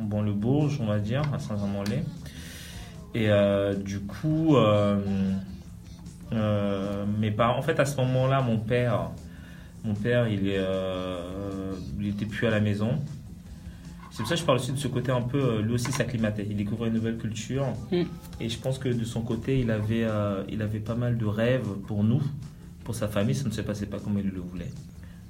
en 0.00 0.04
banlieue 0.04 0.32
Bourges, 0.32 0.78
on 0.80 0.86
va 0.86 0.98
dire, 0.98 1.22
à 1.34 1.38
Saint-Germain-en-Laye. 1.38 2.04
Et 3.14 3.28
euh, 3.28 3.74
du 3.74 4.00
coup, 4.00 4.56
euh, 4.56 4.96
mes 7.18 7.30
parents, 7.30 7.58
en 7.58 7.62
fait, 7.62 7.78
à 7.80 7.84
ce 7.84 7.96
moment-là, 7.96 8.40
mon 8.40 8.58
père, 8.58 9.10
mon 9.84 9.94
père, 9.94 10.28
il 10.28 10.48
est, 10.48 10.64
il 11.98 12.08
était 12.08 12.26
plus 12.26 12.46
à 12.46 12.50
la 12.50 12.60
maison. 12.60 12.98
C'est 14.20 14.24
pour 14.24 14.28
ça 14.28 14.34
que 14.34 14.40
je 14.42 14.44
parle 14.44 14.58
aussi 14.58 14.72
de 14.72 14.76
ce 14.76 14.88
côté 14.88 15.10
un 15.12 15.22
peu, 15.22 15.42
euh, 15.42 15.62
lui 15.62 15.72
aussi 15.72 15.90
s'acclimatait. 15.92 16.46
Il 16.50 16.54
découvrait 16.54 16.88
une 16.88 16.94
nouvelle 16.94 17.16
culture. 17.16 17.68
Mm. 17.90 18.02
Et 18.38 18.50
je 18.50 18.58
pense 18.58 18.78
que 18.78 18.90
de 18.90 19.04
son 19.04 19.22
côté, 19.22 19.58
il 19.58 19.70
avait, 19.70 20.04
euh, 20.04 20.44
il 20.50 20.60
avait 20.60 20.78
pas 20.78 20.94
mal 20.94 21.16
de 21.16 21.24
rêves 21.24 21.66
pour 21.86 22.04
nous, 22.04 22.20
pour 22.84 22.94
sa 22.94 23.08
famille. 23.08 23.34
Ça 23.34 23.48
ne 23.48 23.50
se 23.50 23.62
passait 23.62 23.86
pas 23.86 23.98
comme 23.98 24.18
il 24.18 24.28
le 24.28 24.40
voulait. 24.40 24.70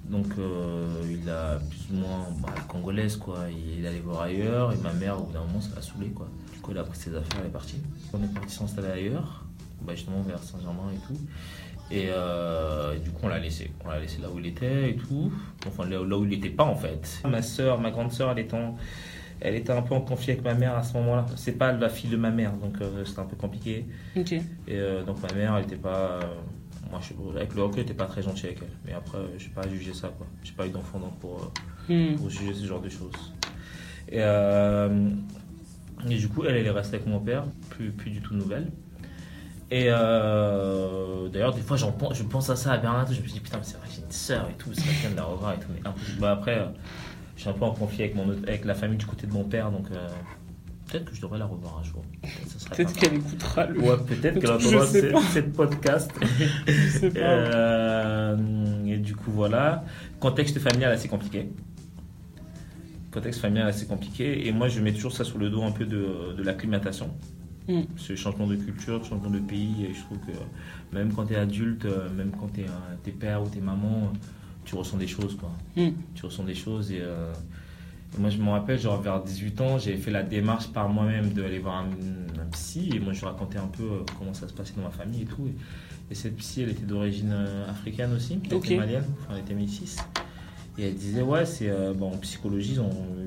Donc 0.08 0.26
euh, 0.40 0.88
il 1.08 1.30
a 1.30 1.60
plus 1.60 1.86
ou 1.92 2.00
moins 2.00 2.26
bah, 2.42 2.48
la 2.56 2.62
congolaise 2.62 3.16
quoi. 3.16 3.44
Il 3.48 3.86
allait 3.86 4.00
voir 4.00 4.22
ailleurs 4.22 4.72
et 4.72 4.76
ma 4.78 4.92
mère 4.92 5.20
au 5.20 5.22
bout 5.22 5.34
d'un 5.34 5.44
moment 5.44 5.60
ça 5.60 5.70
l'a 5.76 5.82
saoulé 5.82 6.08
quoi. 6.08 6.28
Du 6.52 6.58
coup 6.58 6.72
elle 6.72 6.78
a 6.78 6.82
pris 6.82 6.98
ses 6.98 7.14
affaires, 7.14 7.38
elle 7.38 7.46
est 7.46 7.52
partie. 7.52 7.76
On 8.12 8.20
est 8.20 8.34
parti 8.34 8.52
s'installer 8.52 8.88
ailleurs, 8.88 9.44
bah, 9.82 9.94
justement 9.94 10.20
vers 10.22 10.42
Saint-Germain 10.42 10.90
et 10.92 10.98
tout. 11.06 11.20
Et 11.92 12.06
euh, 12.10 12.96
du 12.98 13.10
coup 13.10 13.22
on 13.24 13.28
l'a 13.28 13.38
laissé, 13.40 13.70
on 13.84 13.88
l'a 13.88 13.98
laissé 13.98 14.20
là 14.22 14.28
où 14.30 14.38
il 14.38 14.46
était 14.46 14.90
et 14.90 14.96
tout. 14.96 15.32
Enfin 15.66 15.86
là, 15.86 16.00
où 16.00 16.24
il 16.24 16.30
n'était 16.30 16.48
pas 16.50 16.64
en 16.64 16.76
fait. 16.76 17.20
Ma 17.28 17.42
soeur, 17.42 17.80
ma 17.80 17.90
grande 17.90 18.12
soeur, 18.12 18.30
elle 18.30 18.38
était 18.38 18.54
en, 18.54 18.76
elle 19.40 19.54
était 19.56 19.72
un 19.72 19.82
peu 19.82 19.94
en 19.94 20.00
conflit 20.00 20.32
avec 20.32 20.44
ma 20.44 20.54
mère 20.54 20.76
à 20.76 20.82
ce 20.82 20.94
moment-là. 20.94 21.26
C'est 21.36 21.58
pas 21.58 21.72
la 21.72 21.88
fille 21.88 22.10
de 22.10 22.16
ma 22.16 22.30
mère 22.30 22.52
donc 22.52 22.80
euh, 22.80 23.04
c'était 23.04 23.20
un 23.20 23.24
peu 23.24 23.36
compliqué. 23.36 23.86
Et 24.68 24.76
euh, 24.76 25.02
donc 25.02 25.20
ma 25.22 25.32
mère, 25.34 25.56
elle 25.56 25.64
était 25.64 25.76
pas. 25.76 26.20
euh, 26.22 26.34
moi, 26.90 27.00
je, 27.02 27.36
avec 27.36 27.54
le 27.54 27.62
recul, 27.62 27.78
elle 27.80 27.84
était 27.84 27.94
pas 27.94 28.06
très 28.06 28.22
gentille 28.22 28.46
avec 28.46 28.58
elle. 28.62 28.68
Mais 28.84 28.92
après, 28.92 29.18
euh, 29.18 29.26
j'ai 29.38 29.48
pas 29.50 29.68
jugé 29.68 29.92
ça, 29.94 30.08
quoi. 30.08 30.26
J'ai 30.42 30.52
pas 30.52 30.66
eu 30.66 30.70
d'enfant 30.70 30.98
donc 30.98 31.16
pour, 31.20 31.36
euh, 31.88 31.92
Mhm. 31.94 32.16
pour 32.16 32.28
juger 32.30 32.52
ce 32.54 32.66
genre 32.66 32.80
de 32.80 32.88
choses. 32.88 33.12
Et, 34.08 34.16
euh, 34.18 35.08
et 36.08 36.16
du 36.16 36.28
coup, 36.28 36.44
elle, 36.44 36.56
elle 36.56 36.66
est 36.66 36.70
restée 36.70 36.96
avec 36.96 37.06
mon 37.06 37.20
père, 37.20 37.44
plus, 37.68 37.90
plus 37.92 38.10
du 38.10 38.20
tout 38.20 38.34
de 38.34 38.38
nouvelles. 38.40 38.68
Et 39.72 39.86
euh, 39.88 41.28
d'ailleurs, 41.28 41.54
des 41.54 41.60
fois, 41.60 41.76
j'en 41.76 41.92
pense, 41.92 42.16
je 42.18 42.24
pense 42.24 42.50
à 42.50 42.56
ça 42.56 42.72
à 42.72 42.78
Berlin, 42.78 43.04
je 43.08 43.20
me 43.20 43.26
dis 43.26 43.38
putain, 43.40 43.58
mais 43.58 43.64
c'est 43.64 43.76
vrai, 43.76 43.86
j'ai 43.94 44.02
une 44.02 44.10
sœur 44.10 44.48
et 44.50 44.54
tout, 44.54 44.70
c'est 44.72 44.82
quelqu'un 44.82 45.10
de 45.12 45.16
la 45.16 45.22
revoir 45.24 45.52
et 45.52 45.58
tout. 45.60 45.68
Mais 45.72 45.88
impossible. 45.88 46.20
Bah, 46.20 46.32
après, 46.32 46.58
euh, 46.58 46.64
je 47.36 47.42
suis 47.42 47.50
un 47.50 47.52
peu 47.52 47.64
en 47.64 47.70
conflit 47.72 48.02
avec, 48.02 48.16
mon, 48.16 48.28
autre- 48.28 48.42
avec 48.48 48.64
la 48.64 48.74
famille 48.74 48.98
du 48.98 49.06
côté 49.06 49.26
de 49.28 49.32
mon 49.32 49.44
père, 49.44 49.70
donc 49.70 49.86
euh, 49.92 50.08
peut-être 50.88 51.04
que 51.04 51.14
je 51.14 51.20
devrais 51.20 51.38
la 51.38 51.46
revoir 51.46 51.78
un 51.78 51.84
jour. 51.84 52.02
Peut-être 52.20 52.48
ça 52.48 52.58
serait 52.58 52.84
qu'elle 52.84 53.14
écoutera 53.18 53.66
le. 53.66 53.80
Ouais, 53.80 53.96
peut-être 54.08 54.40
qu'elle 54.40 54.50
entendra 54.50 54.86
cette 55.32 55.52
podcast. 55.52 56.10
Je 56.66 56.88
sais 56.88 57.10
pas. 57.10 58.36
Et 58.86 58.98
du 58.98 59.14
coup, 59.14 59.30
voilà. 59.30 59.84
Contexte 60.18 60.58
familial 60.58 60.90
assez 60.92 61.06
compliqué. 61.08 61.48
Contexte 63.12 63.40
familial 63.40 63.68
assez 63.68 63.86
compliqué. 63.86 64.46
Et 64.48 64.52
moi, 64.52 64.68
je 64.68 64.80
mets 64.80 64.92
toujours 64.92 65.12
ça 65.12 65.22
sur 65.24 65.38
le 65.38 65.48
dos 65.48 65.62
un 65.62 65.70
peu 65.72 65.84
de, 65.86 66.32
de 66.36 66.42
l'acclimatation. 66.42 67.10
Mm. 67.70 67.82
Ce 67.96 68.16
changement 68.16 68.46
de 68.46 68.56
culture, 68.56 69.04
changement 69.04 69.30
de 69.30 69.38
pays. 69.38 69.86
Et 69.88 69.94
je 69.94 70.00
trouve 70.00 70.18
que 70.18 70.32
même 70.94 71.12
quand 71.12 71.26
tu 71.26 71.34
es 71.34 71.36
adulte, 71.36 71.84
euh, 71.84 72.10
même 72.10 72.32
quand 72.38 72.48
tu 72.52 72.62
es, 72.62 73.12
père 73.12 73.42
ou 73.42 73.48
t'es 73.48 73.60
maman, 73.60 74.12
tu 74.64 74.74
ressens 74.74 74.96
des 74.96 75.06
choses. 75.06 75.36
Quoi. 75.36 75.50
Mm. 75.76 75.90
Tu 76.14 76.26
ressens 76.26 76.44
des 76.44 76.54
choses. 76.54 76.92
Et, 76.92 77.00
euh, 77.00 77.32
et 78.16 78.20
moi, 78.20 78.30
je 78.30 78.38
me 78.38 78.50
rappelle, 78.50 78.78
genre 78.78 79.00
vers 79.00 79.22
18 79.22 79.60
ans, 79.60 79.78
j'ai 79.78 79.96
fait 79.96 80.10
la 80.10 80.22
démarche 80.22 80.68
par 80.68 80.88
moi-même 80.88 81.30
d'aller 81.30 81.60
voir 81.60 81.76
un, 81.76 82.40
un 82.40 82.46
psy. 82.52 82.90
Et 82.94 82.98
moi, 82.98 83.12
je 83.12 83.24
racontais 83.24 83.58
un 83.58 83.68
peu 83.68 83.84
euh, 83.84 84.04
comment 84.18 84.34
ça 84.34 84.48
se 84.48 84.52
passait 84.52 84.74
dans 84.76 84.82
ma 84.82 84.90
famille 84.90 85.22
et 85.22 85.26
tout. 85.26 85.46
Et, 85.46 85.54
et 86.10 86.14
cette 86.14 86.36
psy, 86.36 86.62
elle 86.62 86.70
était 86.70 86.86
d'origine 86.86 87.30
euh, 87.32 87.70
africaine 87.70 88.12
aussi. 88.12 88.40
Elle 88.50 88.56
était 88.56 88.76
malienne. 88.76 89.04
Enfin, 89.20 89.34
elle 89.34 89.40
était 89.40 89.54
métisse. 89.54 89.98
Et 90.78 90.86
elle 90.88 90.94
disait, 90.94 91.22
ouais, 91.22 91.44
c'est 91.44 91.68
euh, 91.68 91.92
bon, 91.92 92.12
en 92.12 92.16
psychologie, 92.18 92.78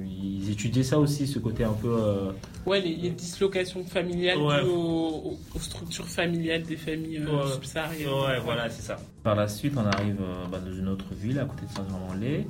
ils, 0.05 0.49
étudiaient 0.49 0.83
ça 0.83 0.97
aussi, 0.99 1.27
ce 1.27 1.39
côté 1.39 1.63
un 1.63 1.73
peu. 1.73 1.87
euh, 1.89 2.31
Ouais, 2.65 2.79
les, 2.81 2.95
les 2.95 3.09
dislocations 3.11 3.83
familiales 3.83 4.37
Ouais. 4.39 4.61
dues 4.63 4.69
aux, 4.69 5.37
aux 5.55 5.59
structures 5.59 6.07
familiales 6.07 6.63
des 6.63 6.77
familles 6.77 7.17
euh, 7.19 7.43
Ouais. 7.43 7.51
subsahariennes. 7.53 8.07
Ouais, 8.07 8.39
voilà, 8.43 8.69
c'est 8.69 8.81
ça. 8.81 8.97
Par 9.23 9.35
la 9.35 9.47
suite, 9.47 9.73
on 9.77 9.85
arrive 9.85 10.17
euh, 10.21 10.45
bah, 10.51 10.59
dans 10.65 10.73
une 10.73 10.87
autre 10.87 11.05
ville 11.13 11.37
à 11.39 11.45
côté 11.45 11.65
de 11.65 11.71
Saint-Germain-en-Laye. 11.71 12.47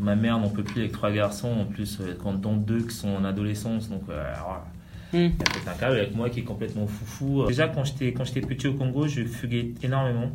Ma 0.00 0.16
mère 0.16 0.38
n'en 0.38 0.48
peut 0.48 0.64
plus 0.64 0.80
avec 0.80 0.92
trois 0.92 1.12
garçons, 1.12 1.48
en 1.52 1.64
plus, 1.66 2.00
quand 2.22 2.32
dont 2.32 2.56
deux 2.56 2.82
qui 2.82 2.94
sont 2.96 3.10
en 3.10 3.24
adolescence, 3.24 3.88
donc 3.88 4.02
euh, 4.08 4.32
voilà. 4.44 4.64
Mm. 5.12 5.32
Il 5.60 5.64
y 5.64 5.68
a 5.68 5.72
un 5.72 5.74
câble 5.76 5.96
avec 5.98 6.14
moi 6.16 6.28
qui 6.30 6.40
est 6.40 6.44
complètement 6.44 6.88
foufou. 6.88 7.44
Déjà, 7.46 7.68
quand 7.68 7.84
j'étais 7.84 8.10
petit 8.40 8.66
au 8.66 8.74
Congo, 8.74 9.06
je 9.06 9.22
fuguais 9.22 9.72
énormément. 9.82 10.32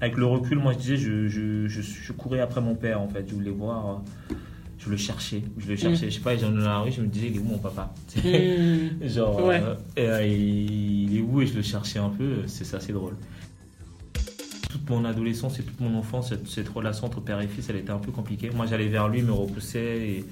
Avec 0.00 0.16
le 0.16 0.26
recul, 0.26 0.58
moi, 0.58 0.72
je 0.74 0.78
disais, 0.78 0.96
je, 0.96 1.26
je, 1.28 1.66
je, 1.68 1.80
je 1.80 2.12
courais 2.12 2.40
après 2.40 2.60
mon 2.60 2.74
père, 2.74 3.00
en 3.00 3.08
fait. 3.08 3.24
Je 3.28 3.34
voulais 3.34 3.50
voir, 3.50 4.02
euh, 4.30 4.34
je 4.78 4.90
le 4.90 4.96
cherchais. 4.96 5.42
Je 5.58 5.68
le 5.68 5.76
cherchais. 5.76 6.10
Je 6.10 6.14
sais 6.16 6.20
pas, 6.20 6.36
j'en 6.36 6.50
dans 6.50 6.58
la 6.58 6.80
rue, 6.80 6.92
je 6.92 7.00
me 7.00 7.06
disais, 7.06 7.28
il 7.28 7.36
est 7.36 7.38
où 7.38 7.44
mon 7.44 7.58
papa? 7.58 7.94
Mm. 8.16 9.06
Genre, 9.08 9.44
Ouais. 9.46 9.60
euh, 9.62 9.74
et, 9.96 10.08
euh, 10.08 10.26
il 10.26 11.16
est 11.16 11.22
où? 11.22 11.40
Et 11.40 11.46
je 11.46 11.54
le 11.54 11.62
cherchais 11.62 11.98
un 11.98 12.10
peu, 12.10 12.42
c'est 12.46 12.64
ça, 12.64 12.78
c'est 12.80 12.92
drôle. 12.92 13.16
Toute 14.68 14.90
mon 14.90 15.04
adolescence 15.06 15.58
et 15.58 15.62
toute 15.62 15.80
mon 15.80 15.96
enfance, 15.96 16.28
cette, 16.28 16.46
cette 16.48 16.68
relation 16.68 17.06
entre 17.06 17.20
père 17.20 17.40
et 17.40 17.48
fils, 17.48 17.68
elle 17.70 17.76
était 17.76 17.90
un 17.90 17.98
peu 17.98 18.12
compliquée. 18.12 18.50
Moi, 18.54 18.66
j'allais 18.66 18.88
vers 18.88 19.08
lui, 19.08 19.20
il 19.20 19.24
me 19.24 19.32
repoussait, 19.32 19.98
et, 20.08 20.24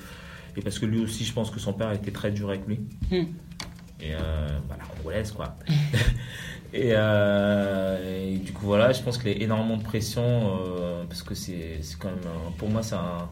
et 0.57 0.61
parce 0.61 0.79
que 0.79 0.85
lui 0.87 1.01
aussi, 1.01 1.25
je 1.25 1.33
pense 1.33 1.51
que 1.51 1.59
son 1.59 1.73
père 1.73 1.91
était 1.93 2.11
très 2.11 2.31
dur 2.31 2.51
avec 2.51 2.67
lui. 2.67 2.81
Mm. 3.11 3.25
Et 4.05 4.13
euh, 4.15 4.49
bah, 4.69 4.77
la 4.79 4.85
congolaise, 4.85 5.33
quoi. 5.33 5.57
et, 6.75 6.91
euh, 6.93 8.33
et 8.35 8.37
du 8.37 8.53
coup, 8.53 8.67
voilà, 8.67 8.93
je 8.93 9.03
pense 9.03 9.17
qu'il 9.19 9.31
y 9.31 9.41
a 9.41 9.43
énormément 9.43 9.77
de 9.77 9.83
pression, 9.83 10.23
euh, 10.23 11.05
parce 11.09 11.23
que 11.23 11.35
c'est 11.35 11.81
quand 11.99 12.09
même, 12.09 12.19
pour 12.59 12.69
moi, 12.69 12.83
c'est 12.83 12.97
un 12.97 13.29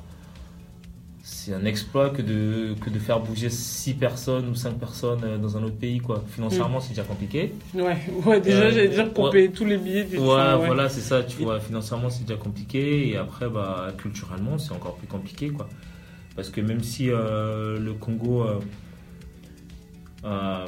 c'est 1.25 1.55
un 1.55 1.65
exploit 1.65 2.11
que 2.11 2.21
de, 2.21 2.75
que 2.81 2.91
de 2.91 2.99
faire 2.99 3.21
bouger 3.21 3.49
6 3.49 3.95
personnes 3.95 4.49
ou 4.49 4.57
5 4.57 4.73
personnes 4.79 5.41
dans 5.41 5.57
un 5.57 5.63
autre 5.63 5.77
pays. 5.77 6.01
Quoi. 6.01 6.25
Financièrement, 6.29 6.81
c'est 6.81 6.91
déjà 6.91 7.05
compliqué. 7.05 7.53
Ouais, 7.75 7.97
ouais, 8.27 8.41
déjà, 8.41 8.63
Euh, 8.63 8.71
j'allais 8.73 8.89
dire 8.89 9.13
pour 9.13 9.25
ouais. 9.27 9.31
payer 9.31 9.51
tous 9.53 9.65
les 9.65 9.77
billets 9.79 10.03
du 10.03 10.19
Ouais, 10.19 10.27
train, 10.27 10.59
ouais. 10.59 10.67
voilà, 10.67 10.89
c'est 10.89 11.01
ça. 11.01 11.23
Tu 11.23 11.41
Et- 11.43 11.45
vois, 11.45 11.61
financièrement, 11.61 12.11
c'est 12.11 12.25
déjà 12.27 12.37
compliqué. 12.39 13.09
Et 13.11 13.17
après, 13.17 13.49
bah, 13.49 13.93
culturellement, 13.99 14.59
c'est 14.59 14.73
encore 14.73 14.97
plus 14.97 15.07
compliqué. 15.07 15.51
Quoi. 15.51 15.69
Parce 16.35 16.51
que 16.51 16.61
même 16.61 16.83
si 16.83 17.09
euh, 17.09 17.79
le 17.79 17.93
Congo. 17.93 18.43
euh, 18.43 18.59
euh, 20.25 20.67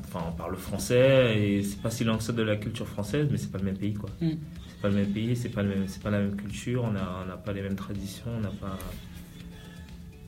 enfin, 0.00 0.24
on 0.28 0.32
parle 0.32 0.56
français 0.56 1.36
et 1.38 1.62
c'est 1.62 1.80
pas 1.80 1.90
si 1.90 2.04
loin 2.04 2.16
que 2.16 2.22
ça 2.22 2.32
de 2.32 2.42
la 2.42 2.56
culture 2.56 2.86
française, 2.86 3.28
mais 3.30 3.38
c'est 3.38 3.50
pas 3.50 3.58
le 3.58 3.64
même 3.64 3.76
pays, 3.78 3.94
quoi. 3.94 4.10
Mm. 4.20 4.30
C'est 4.68 4.80
pas 4.82 4.88
le 4.88 4.94
même 4.94 5.12
pays, 5.12 5.36
c'est 5.36 5.48
pas 5.48 5.62
le 5.62 5.68
même, 5.70 5.88
c'est 5.88 6.02
pas 6.02 6.10
la 6.10 6.18
même 6.20 6.36
culture, 6.36 6.84
on 6.84 6.94
a, 6.94 7.22
on 7.24 7.26
n'a 7.26 7.36
pas 7.36 7.52
les 7.52 7.62
mêmes 7.62 7.76
traditions, 7.76 8.30
on 8.36 8.40
n'a 8.40 8.50
pas. 8.50 8.78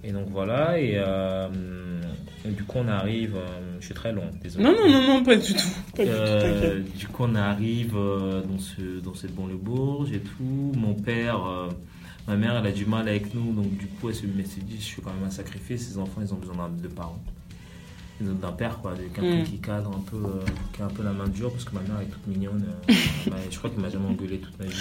Et 0.02 0.12
donc 0.12 0.28
voilà, 0.30 0.80
et, 0.80 0.94
euh, 0.96 1.46
et 2.46 2.50
du 2.50 2.64
coup 2.64 2.78
on 2.78 2.88
arrive, 2.88 3.36
euh, 3.36 3.76
je 3.80 3.84
suis 3.84 3.94
très 3.94 4.12
long, 4.12 4.24
désolé. 4.42 4.64
Non, 4.64 4.72
non, 4.72 4.88
non, 4.90 5.06
non, 5.06 5.22
pas 5.22 5.36
du 5.36 5.52
tout. 5.52 5.68
Pas 5.94 6.04
du 6.04 6.10
tout, 6.10 6.16
Euh, 6.16 6.80
du 6.98 7.06
coup, 7.06 7.24
on 7.24 7.34
arrive 7.34 7.94
euh, 7.96 8.40
dans, 8.42 8.58
ce, 8.58 9.00
dans 9.00 9.12
cette 9.14 9.34
banlieue 9.34 9.56
Bourges 9.56 10.10
et 10.12 10.20
tout. 10.20 10.72
Mon 10.74 10.94
père, 10.94 11.46
euh, 11.46 11.68
Ma 12.26 12.36
mère, 12.36 12.56
elle 12.56 12.66
a 12.66 12.72
du 12.72 12.86
mal 12.86 13.08
avec 13.08 13.34
nous, 13.34 13.52
donc 13.52 13.76
du 13.76 13.86
coup, 13.86 14.08
elle 14.08 14.14
se 14.14 14.24
elle 14.24 14.64
dit, 14.64 14.76
je 14.78 14.82
suis 14.82 15.02
quand 15.02 15.12
même 15.12 15.24
un 15.24 15.30
sacrifice. 15.30 15.88
Ses 15.88 15.98
enfants, 15.98 16.20
ils 16.22 16.32
ont 16.32 16.36
besoin 16.36 16.68
de 16.68 16.88
parents. 16.88 17.22
D'un 18.20 18.52
père, 18.52 18.78
quoi, 18.82 18.92
de 18.92 19.02
quelqu'un 19.14 19.40
Mm. 19.40 19.44
qui 19.44 19.58
cadre 19.60 19.90
un 19.96 20.00
peu, 20.10 20.16
euh, 20.18 20.44
qui 20.74 20.82
a 20.82 20.84
un 20.84 20.88
peu 20.88 21.02
la 21.02 21.12
main 21.12 21.26
dure, 21.26 21.50
parce 21.50 21.64
que 21.64 21.74
ma 21.74 21.80
mère 21.80 21.92
elle 22.00 22.06
est 22.06 22.10
toute 22.10 22.26
mignonne. 22.26 22.64
euh, 22.90 23.30
m'a- 23.30 23.36
je 23.50 23.56
crois 23.58 23.70
qu'elle 23.70 23.80
m'a 23.80 23.88
jamais 23.88 24.08
engueulé 24.08 24.38
toute 24.38 24.58
ma 24.58 24.66
vie. 24.66 24.72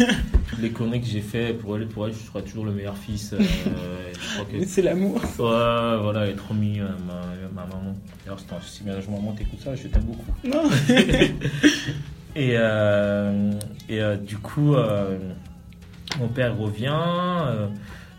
euh. 0.00 0.04
Toutes 0.50 0.58
les 0.60 0.70
conneries 0.70 1.00
que 1.00 1.06
j'ai 1.06 1.22
fait 1.22 1.54
pour 1.54 1.76
elle, 1.78 1.88
pour 1.88 2.06
elle, 2.06 2.12
je 2.12 2.18
serai 2.18 2.42
toujours 2.42 2.66
le 2.66 2.72
meilleur 2.72 2.96
fils. 2.98 3.34
je 3.38 4.42
que 4.44 4.66
C'est 4.66 4.82
l'amour. 4.82 5.16
Ouais, 5.16 5.22
voilà, 5.38 6.24
elle 6.26 6.30
est 6.32 6.36
trop 6.36 6.52
mignonne, 6.52 6.96
ma, 7.06 7.22
ma 7.54 7.66
maman. 7.66 7.94
D'ailleurs, 8.24 8.38
c'est 8.40 8.54
un- 8.54 8.60
si 8.60 8.84
bien 8.84 9.00
maman 9.16 9.32
t'écoutes 9.32 9.60
ça, 9.62 9.74
je 9.74 9.88
t'aime 9.88 10.02
beaucoup. 10.02 10.32
Non. 10.44 10.64
Et, 12.36 12.52
et 13.88 14.00
du 14.26 14.36
coup, 14.38 14.74
mon 16.18 16.28
père 16.28 16.56
revient. 16.56 16.92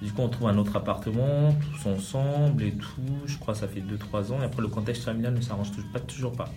Du 0.03 0.11
coup, 0.11 0.21
on 0.21 0.27
trouve 0.27 0.49
un 0.49 0.57
autre 0.57 0.75
appartement, 0.75 1.55
tous 1.71 1.89
ensemble 1.89 2.63
et 2.63 2.71
tout. 2.71 3.01
Je 3.25 3.37
crois 3.37 3.53
que 3.53 3.61
ça 3.61 3.69
fait 3.69 3.79
2-3 3.79 4.33
ans. 4.33 4.41
Et 4.41 4.45
après, 4.45 4.61
le 4.61 4.67
contexte 4.67 5.03
familial 5.03 5.33
ne 5.33 5.39
s'arrange 5.39 5.71
toujours 5.71 5.91
pas. 5.91 5.99
Toujours 6.01 6.31
pas. 6.33 6.49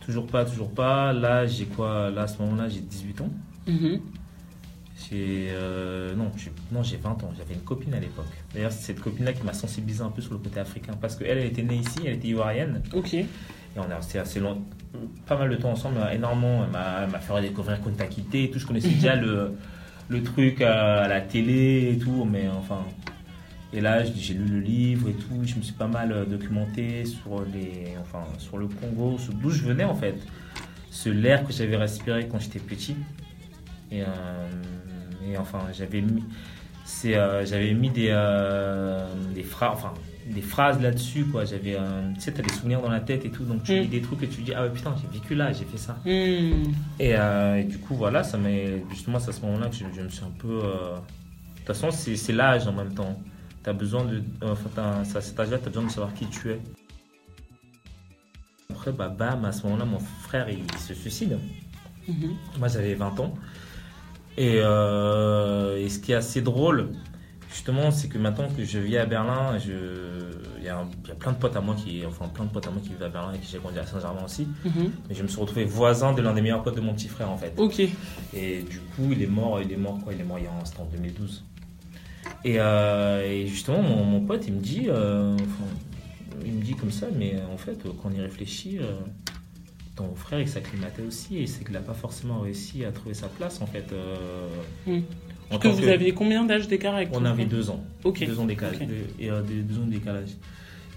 Toujours 0.00 0.26
pas, 0.26 0.44
toujours 0.46 0.70
pas. 0.70 1.12
Là, 1.12 1.46
j'ai 1.46 1.66
quoi? 1.66 2.10
Là, 2.10 2.22
à 2.22 2.26
ce 2.26 2.38
moment-là, 2.38 2.68
j'ai 2.70 2.80
18 2.80 3.20
ans. 3.20 3.30
Mhm. 3.66 4.00
J'ai 4.96 5.48
euh, 5.50 6.14
non, 6.14 6.30
j'ai 6.36 6.50
non, 6.72 6.82
j'ai 6.82 6.96
20 6.96 7.10
ans. 7.24 7.32
J'avais 7.36 7.54
une 7.54 7.60
copine 7.60 7.92
à 7.92 8.00
l'époque. 8.00 8.24
D'ailleurs, 8.54 8.72
c'est 8.72 8.86
cette 8.86 9.00
copine-là 9.00 9.34
qui 9.34 9.42
m'a 9.42 9.52
sensibilisé 9.52 10.02
un 10.02 10.10
peu 10.10 10.22
sur 10.22 10.32
le 10.32 10.38
côté 10.38 10.60
africain 10.60 10.94
parce 10.98 11.16
qu'elle, 11.16 11.38
elle 11.38 11.46
était 11.46 11.62
née 11.62 11.76
ici, 11.76 12.00
elle 12.06 12.14
était 12.14 12.28
ivoirienne 12.28 12.82
Ok. 12.94 13.14
et 13.14 13.26
on 13.76 13.88
est 13.88 13.94
resté 13.94 14.18
assez 14.18 14.40
long, 14.40 14.62
pas 15.26 15.36
mal 15.36 15.50
de 15.50 15.56
temps 15.56 15.72
ensemble, 15.72 15.98
énormément. 16.12 16.64
Elle 16.64 17.10
m'a, 17.10 17.18
fait 17.18 17.40
découvrir 17.42 17.82
Kunta 17.82 18.06
Kinte 18.06 18.34
et 18.34 18.50
tout. 18.50 18.58
Je 18.58 18.66
connaissais 18.66 18.88
déjà 19.00 19.14
le 19.14 19.52
le 20.10 20.22
truc 20.22 20.60
à, 20.60 21.08
la 21.08 21.20
télé 21.20 21.92
et 21.92 21.98
tout, 21.98 22.26
mais 22.30 22.48
enfin. 22.48 22.84
Et 23.72 23.80
là, 23.80 24.02
j'ai 24.04 24.34
lu 24.34 24.46
le 24.46 24.58
livre 24.58 25.08
et 25.08 25.12
tout. 25.12 25.42
Je 25.44 25.54
me 25.54 25.62
suis 25.62 25.74
pas 25.74 25.86
mal 25.86 26.10
euh, 26.10 26.24
documenté 26.24 27.04
sur 27.04 27.44
les, 27.52 27.94
enfin, 28.00 28.24
sur 28.38 28.58
le 28.58 28.66
Congo, 28.66 29.16
sur 29.16 29.32
d'où 29.32 29.50
je 29.50 29.62
venais 29.62 29.84
en 29.84 29.94
fait, 29.94 30.16
sur 30.90 31.14
l'air 31.14 31.46
que 31.46 31.52
j'avais 31.52 31.76
respiré 31.76 32.26
quand 32.26 32.40
j'étais 32.40 32.58
petit. 32.58 32.96
Et, 33.92 34.02
euh, 34.02 34.06
et 35.30 35.38
enfin, 35.38 35.60
j'avais 35.72 36.00
mis, 36.00 36.24
c'est, 36.90 37.16
euh, 37.16 37.46
j'avais 37.46 37.72
mis 37.72 37.88
des, 37.88 38.08
euh, 38.10 39.06
des 39.32 39.44
phrases, 39.44 39.70
enfin, 39.74 39.94
des 40.26 40.42
phrases 40.42 40.80
là-dessus, 40.82 41.24
quoi. 41.24 41.44
J'avais, 41.44 41.76
euh, 41.76 42.12
tu 42.14 42.20
sais, 42.20 42.32
t'as 42.32 42.42
des 42.42 42.52
souvenirs 42.52 42.82
dans 42.82 42.90
la 42.90 43.00
tête 43.00 43.24
et 43.24 43.30
tout, 43.30 43.44
donc 43.44 43.62
tu 43.62 43.72
Mm. 43.72 43.82
lis 43.82 43.88
des 43.88 44.02
trucs 44.02 44.22
et 44.24 44.28
tu 44.28 44.42
dis, 44.42 44.52
ah 44.54 44.64
ouais, 44.64 44.70
putain, 44.70 44.94
j'ai 45.00 45.08
vécu 45.18 45.34
là, 45.36 45.52
j'ai 45.52 45.64
fait 45.64 45.78
ça. 45.78 45.94
Hmm. 46.04 46.72
Et, 46.98 47.10
et 47.10 47.64
du 47.64 47.78
coup, 47.78 47.94
voilà, 47.94 48.22
ça 48.24 48.36
m'est, 48.38 48.82
justement, 48.90 49.18
c'est 49.20 49.30
à 49.30 49.32
ce 49.32 49.40
moment-là 49.42 49.68
que 49.68 49.76
je, 49.76 49.84
je 49.94 50.00
me 50.02 50.08
suis 50.08 50.24
un 50.24 50.32
peu. 50.38 50.48
De 50.58 51.56
toute 51.56 51.66
façon, 51.66 51.90
c'est, 51.90 52.32
l'âge 52.32 52.66
en 52.66 52.72
même 52.72 52.92
temps. 52.92 53.18
T'as 53.62 53.72
besoin 53.72 54.04
de. 54.04 54.22
Enfin, 54.42 55.02
à 55.14 55.20
cet 55.20 55.38
âge-là, 55.38 55.58
t'as 55.58 55.68
besoin 55.70 55.84
de 55.84 55.90
savoir 55.90 56.12
qui 56.14 56.26
tu 56.26 56.50
es. 56.50 56.60
Après, 58.70 58.92
bah, 58.92 59.08
bam, 59.08 59.44
à 59.44 59.52
ce 59.52 59.62
moment-là, 59.64 59.84
mon 59.84 59.98
frère, 59.98 60.48
il 60.48 60.64
se 60.78 60.94
suicide. 60.94 61.38
Mhm. 62.08 62.30
Moi, 62.58 62.68
j'avais 62.68 62.94
20 62.94 63.20
ans. 63.20 63.34
Et, 64.36 64.60
euh, 64.62 65.78
et 65.78 65.88
ce 65.88 65.98
qui 65.98 66.12
est 66.12 66.16
assez 66.16 66.40
drôle, 66.40 66.90
justement, 67.50 67.90
c'est 67.90 68.08
que 68.08 68.18
maintenant 68.18 68.48
que 68.48 68.64
je 68.64 68.78
vis 68.78 68.96
à 68.96 69.06
Berlin, 69.06 69.56
il 69.58 70.64
y, 70.64 70.68
a 70.68 70.82
y 71.08 71.14
plein 71.18 71.32
de 71.32 71.36
potes 71.36 71.56
à 71.56 71.60
moi 71.60 71.74
qui, 71.74 72.04
enfin, 72.06 72.28
plein 72.28 72.44
de 72.44 72.50
potes 72.50 72.66
à 72.66 72.70
moi 72.70 72.80
qui 72.80 72.90
vivent 72.90 73.02
à 73.02 73.08
Berlin 73.08 73.32
et 73.34 73.38
qui 73.38 73.50
j'ai 73.50 73.58
grandi 73.58 73.78
à 73.78 73.86
Saint-Germain 73.86 74.24
aussi. 74.24 74.46
Mhm. 74.64 74.92
Mais 75.08 75.14
je 75.14 75.22
me 75.22 75.28
suis 75.28 75.40
retrouvé 75.40 75.64
voisin 75.64 76.12
de 76.12 76.22
l'un 76.22 76.32
des 76.32 76.42
meilleurs 76.42 76.62
potes 76.62 76.76
de 76.76 76.80
mon 76.80 76.94
petit 76.94 77.08
frère, 77.08 77.30
en 77.30 77.36
fait. 77.36 77.52
Ok. 77.56 77.80
Et 78.34 78.62
du 78.62 78.78
coup, 78.78 79.12
il 79.12 79.22
est 79.22 79.26
mort, 79.26 79.60
il 79.60 79.72
est 79.72 79.76
mort 79.76 79.98
quoi 80.02 80.12
Il 80.12 80.20
est 80.20 80.24
mort 80.24 80.38
il 80.38 80.44
y 80.44 80.48
a 80.48 80.52
un 80.52 80.60
instant, 80.62 80.82
en 80.82 80.96
2012. 80.96 81.44
Et, 82.44 82.56
euh, 82.58 83.26
et 83.26 83.46
justement, 83.46 83.82
mon, 83.82 84.04
mon 84.04 84.20
pote, 84.20 84.44
il 84.46 84.54
me 84.54 84.60
dit, 84.60 84.86
euh, 84.88 85.34
enfin, 85.34 85.70
il 86.44 86.52
me 86.52 86.62
dit 86.62 86.74
comme 86.74 86.92
ça, 86.92 87.06
mais 87.14 87.36
en 87.52 87.58
fait, 87.58 87.82
quand 87.82 88.10
on 88.10 88.12
y 88.12 88.20
réfléchit, 88.20 88.78
ton 89.96 90.14
frère, 90.14 90.40
il 90.40 90.48
s'acclimatait 90.48 91.02
aussi 91.02 91.38
et 91.38 91.46
c'est 91.46 91.64
qu'il 91.64 91.72
n'a 91.74 91.80
pas 91.80 91.94
forcément 91.94 92.40
réussi 92.40 92.84
à 92.84 92.92
trouver 92.92 93.14
sa 93.14 93.28
place, 93.28 93.60
en 93.60 93.66
fait. 93.66 93.92
euh, 93.92 94.48
Mm. 94.86 95.00
en 95.50 95.58
Que 95.58 95.68
vous 95.68 95.82
que- 95.82 95.88
aviez 95.88 96.12
combien 96.14 96.44
d'âge 96.44 96.68
d'écart 96.68 96.94
avec 96.94 97.08
On 97.12 97.24
avait 97.24 97.44
deux 97.44 97.70
ans. 97.70 97.84
Ok. 98.04 98.24
Deux 98.24 98.38
ans 98.38 98.44
deux- 98.86 99.06
Et 99.18 99.30
euh, 99.30 99.42
des- 99.42 99.62
deux 99.62 99.78
ans 99.78 99.86
de 99.86 99.90
décalage. 99.90 100.30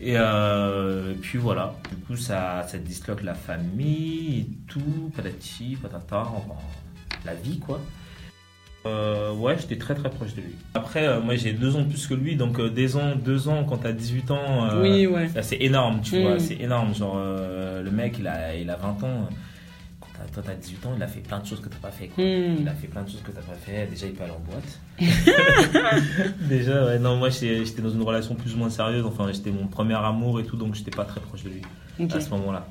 Et 0.02 0.14
euh, 0.18 1.14
puis 1.22 1.38
voilà, 1.38 1.76
du 1.90 1.96
coup 2.06 2.18
ça, 2.18 2.66
ça 2.68 2.78
disloque 2.78 3.24
la 3.24 3.36
famille 3.36 4.40
et 4.42 4.48
tout, 4.68 5.12
patati, 5.16 5.78
patata, 5.82 6.22
enfin, 6.22 6.56
la 7.26 7.36
vie 7.36 7.60
quoi. 7.60 7.80
Euh, 8.86 9.32
ouais, 9.34 9.56
j'étais 9.58 9.78
très 9.78 9.96
très 9.96 10.10
proche 10.10 10.34
de 10.36 10.42
lui. 10.42 10.56
Après, 10.74 11.08
euh, 11.08 11.22
moi 11.22 11.36
j'ai 11.36 11.54
deux 11.54 11.76
ans 11.78 11.82
de 11.82 11.88
plus 11.90 12.06
que 12.06 12.14
lui, 12.14 12.36
donc 12.36 12.60
euh, 12.60 12.70
des 12.70 12.98
ans, 12.98 13.16
deux 13.16 13.48
ans 13.48 13.64
quand 13.64 13.78
t'as 13.78 13.94
18 13.94 14.30
ans, 14.32 14.68
euh, 14.72 14.82
Oui, 14.82 15.08
ouais. 15.08 15.30
là, 15.34 15.42
c'est 15.42 15.56
énorme, 15.62 16.02
tu 16.02 16.18
Mm. 16.18 16.22
vois, 16.22 16.40
c'est 16.40 16.56
énorme. 16.60 16.94
Genre, 16.94 17.16
le 17.18 17.92
mec 17.92 18.18
il 18.20 18.28
a, 18.28 18.54
il 18.56 18.70
a 18.70 18.76
20 18.76 18.90
ans, 19.04 19.30
quand 20.02 20.08
t'as- 20.18 20.34
toi 20.34 20.44
t'as 20.46 20.56
18 20.56 20.86
ans, 20.86 20.94
il 20.98 21.02
a 21.04 21.08
fait 21.08 21.22
plein 21.22 21.40
de 21.40 21.46
choses 21.46 21.62
que 21.62 21.70
t'as 21.70 21.78
pas 21.78 21.92
fait. 21.92 22.08
quoi. 22.08 22.22
Hmm. 22.24 22.58
Il 22.60 22.68
a 22.68 22.74
fait 22.74 22.88
plein 22.88 23.04
de 23.04 23.10
choses 23.10 23.22
que 23.22 23.32
t'as 23.32 23.40
pas 23.42 23.54
fait. 23.56 23.88
Déjà, 23.90 24.06
il 24.06 24.14
peut 24.14 24.24
aller 24.26 24.34
en 24.34 24.40
boîte. 24.52 24.80
Déjà, 26.42 26.86
ouais, 26.86 27.00
non, 27.00 27.16
moi 27.18 27.30
j'étais 27.30 27.82
dans 27.82 27.90
une 27.90 28.02
relation 28.02 28.36
plus 28.36 28.54
ou 28.54 28.58
moins 28.58 28.70
sérieuse. 28.70 29.06
Enfin, 29.06 29.30
j'étais 29.32 29.52
mon 29.52 29.68
premier 29.68 29.96
amour 29.96 30.40
et 30.40 30.44
tout, 30.44 30.58
donc 30.58 30.76
j'étais 30.76 30.92
pas 30.92 31.06
très 31.06 31.22
proche 31.22 31.44
de 31.44 31.50
lui 31.50 31.62
à 32.14 32.20
ce 32.20 32.30
moment-là. 32.32 32.68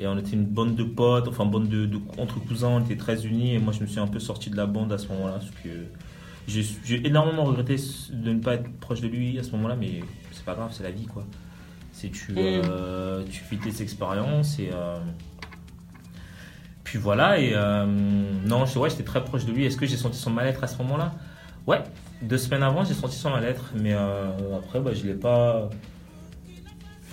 Et 0.00 0.06
on 0.06 0.16
était 0.18 0.32
une 0.32 0.46
bande 0.46 0.74
de 0.76 0.84
potes, 0.84 1.28
enfin, 1.28 1.44
bande 1.44 1.68
de, 1.68 1.84
de- 1.86 2.00
entre 2.18 2.40
cousins, 2.40 2.68
on 2.68 2.80
était 2.80 2.96
très 2.96 3.26
unis. 3.26 3.54
Et 3.54 3.58
moi, 3.58 3.72
je 3.72 3.80
me 3.80 3.86
suis 3.86 4.00
un 4.00 4.06
peu 4.06 4.18
sorti 4.18 4.48
de 4.50 4.56
la 4.56 4.66
bande 4.66 4.90
à 4.92 4.98
ce 4.98 5.08
moment-là. 5.08 5.32
Parce 5.34 5.50
que 5.62 5.68
j'ai 6.48 7.06
énormément 7.06 7.44
regretté 7.44 7.76
de 8.12 8.32
ne 8.32 8.40
pas 8.40 8.54
être 8.54 8.70
proche 8.80 9.00
de 9.00 9.08
lui 9.08 9.38
à 9.38 9.42
ce 9.42 9.50
moment-là, 9.52 9.76
mais 9.76 10.00
c'est 10.32 10.44
pas 10.44 10.54
grave, 10.54 10.70
c'est 10.72 10.82
la 10.82 10.90
vie 10.90 11.06
quoi. 11.06 11.24
C'est 11.92 12.08
tu, 12.10 12.32
Mm. 12.32 12.36
euh, 12.36 13.22
tu 13.30 13.44
vis 13.50 13.58
tes 13.58 13.82
expériences 13.82 14.58
et. 14.58 14.70
euh, 14.72 14.96
puis 16.82 16.98
voilà, 16.98 17.38
et 17.38 17.52
euh, 17.54 17.86
non, 18.46 18.64
je- 18.66 18.78
ouais, 18.78 18.90
j'étais 18.90 19.04
très 19.04 19.22
proche 19.22 19.44
de 19.44 19.52
lui. 19.52 19.64
Est-ce 19.64 19.76
que 19.76 19.86
j'ai 19.86 19.96
senti 19.96 20.18
son 20.18 20.30
mal-être 20.30 20.64
à 20.64 20.66
ce 20.66 20.76
moment-là? 20.78 21.12
Ouais, 21.66 21.82
deux 22.22 22.38
semaines 22.38 22.62
avant, 22.64 22.84
j'ai 22.84 22.94
senti 22.94 23.16
son 23.16 23.30
mal-être, 23.30 23.72
mais 23.76 23.92
euh, 23.92 24.56
après, 24.56 24.80
bah, 24.80 24.92
je 24.94 25.06
l'ai 25.06 25.14
pas. 25.14 25.68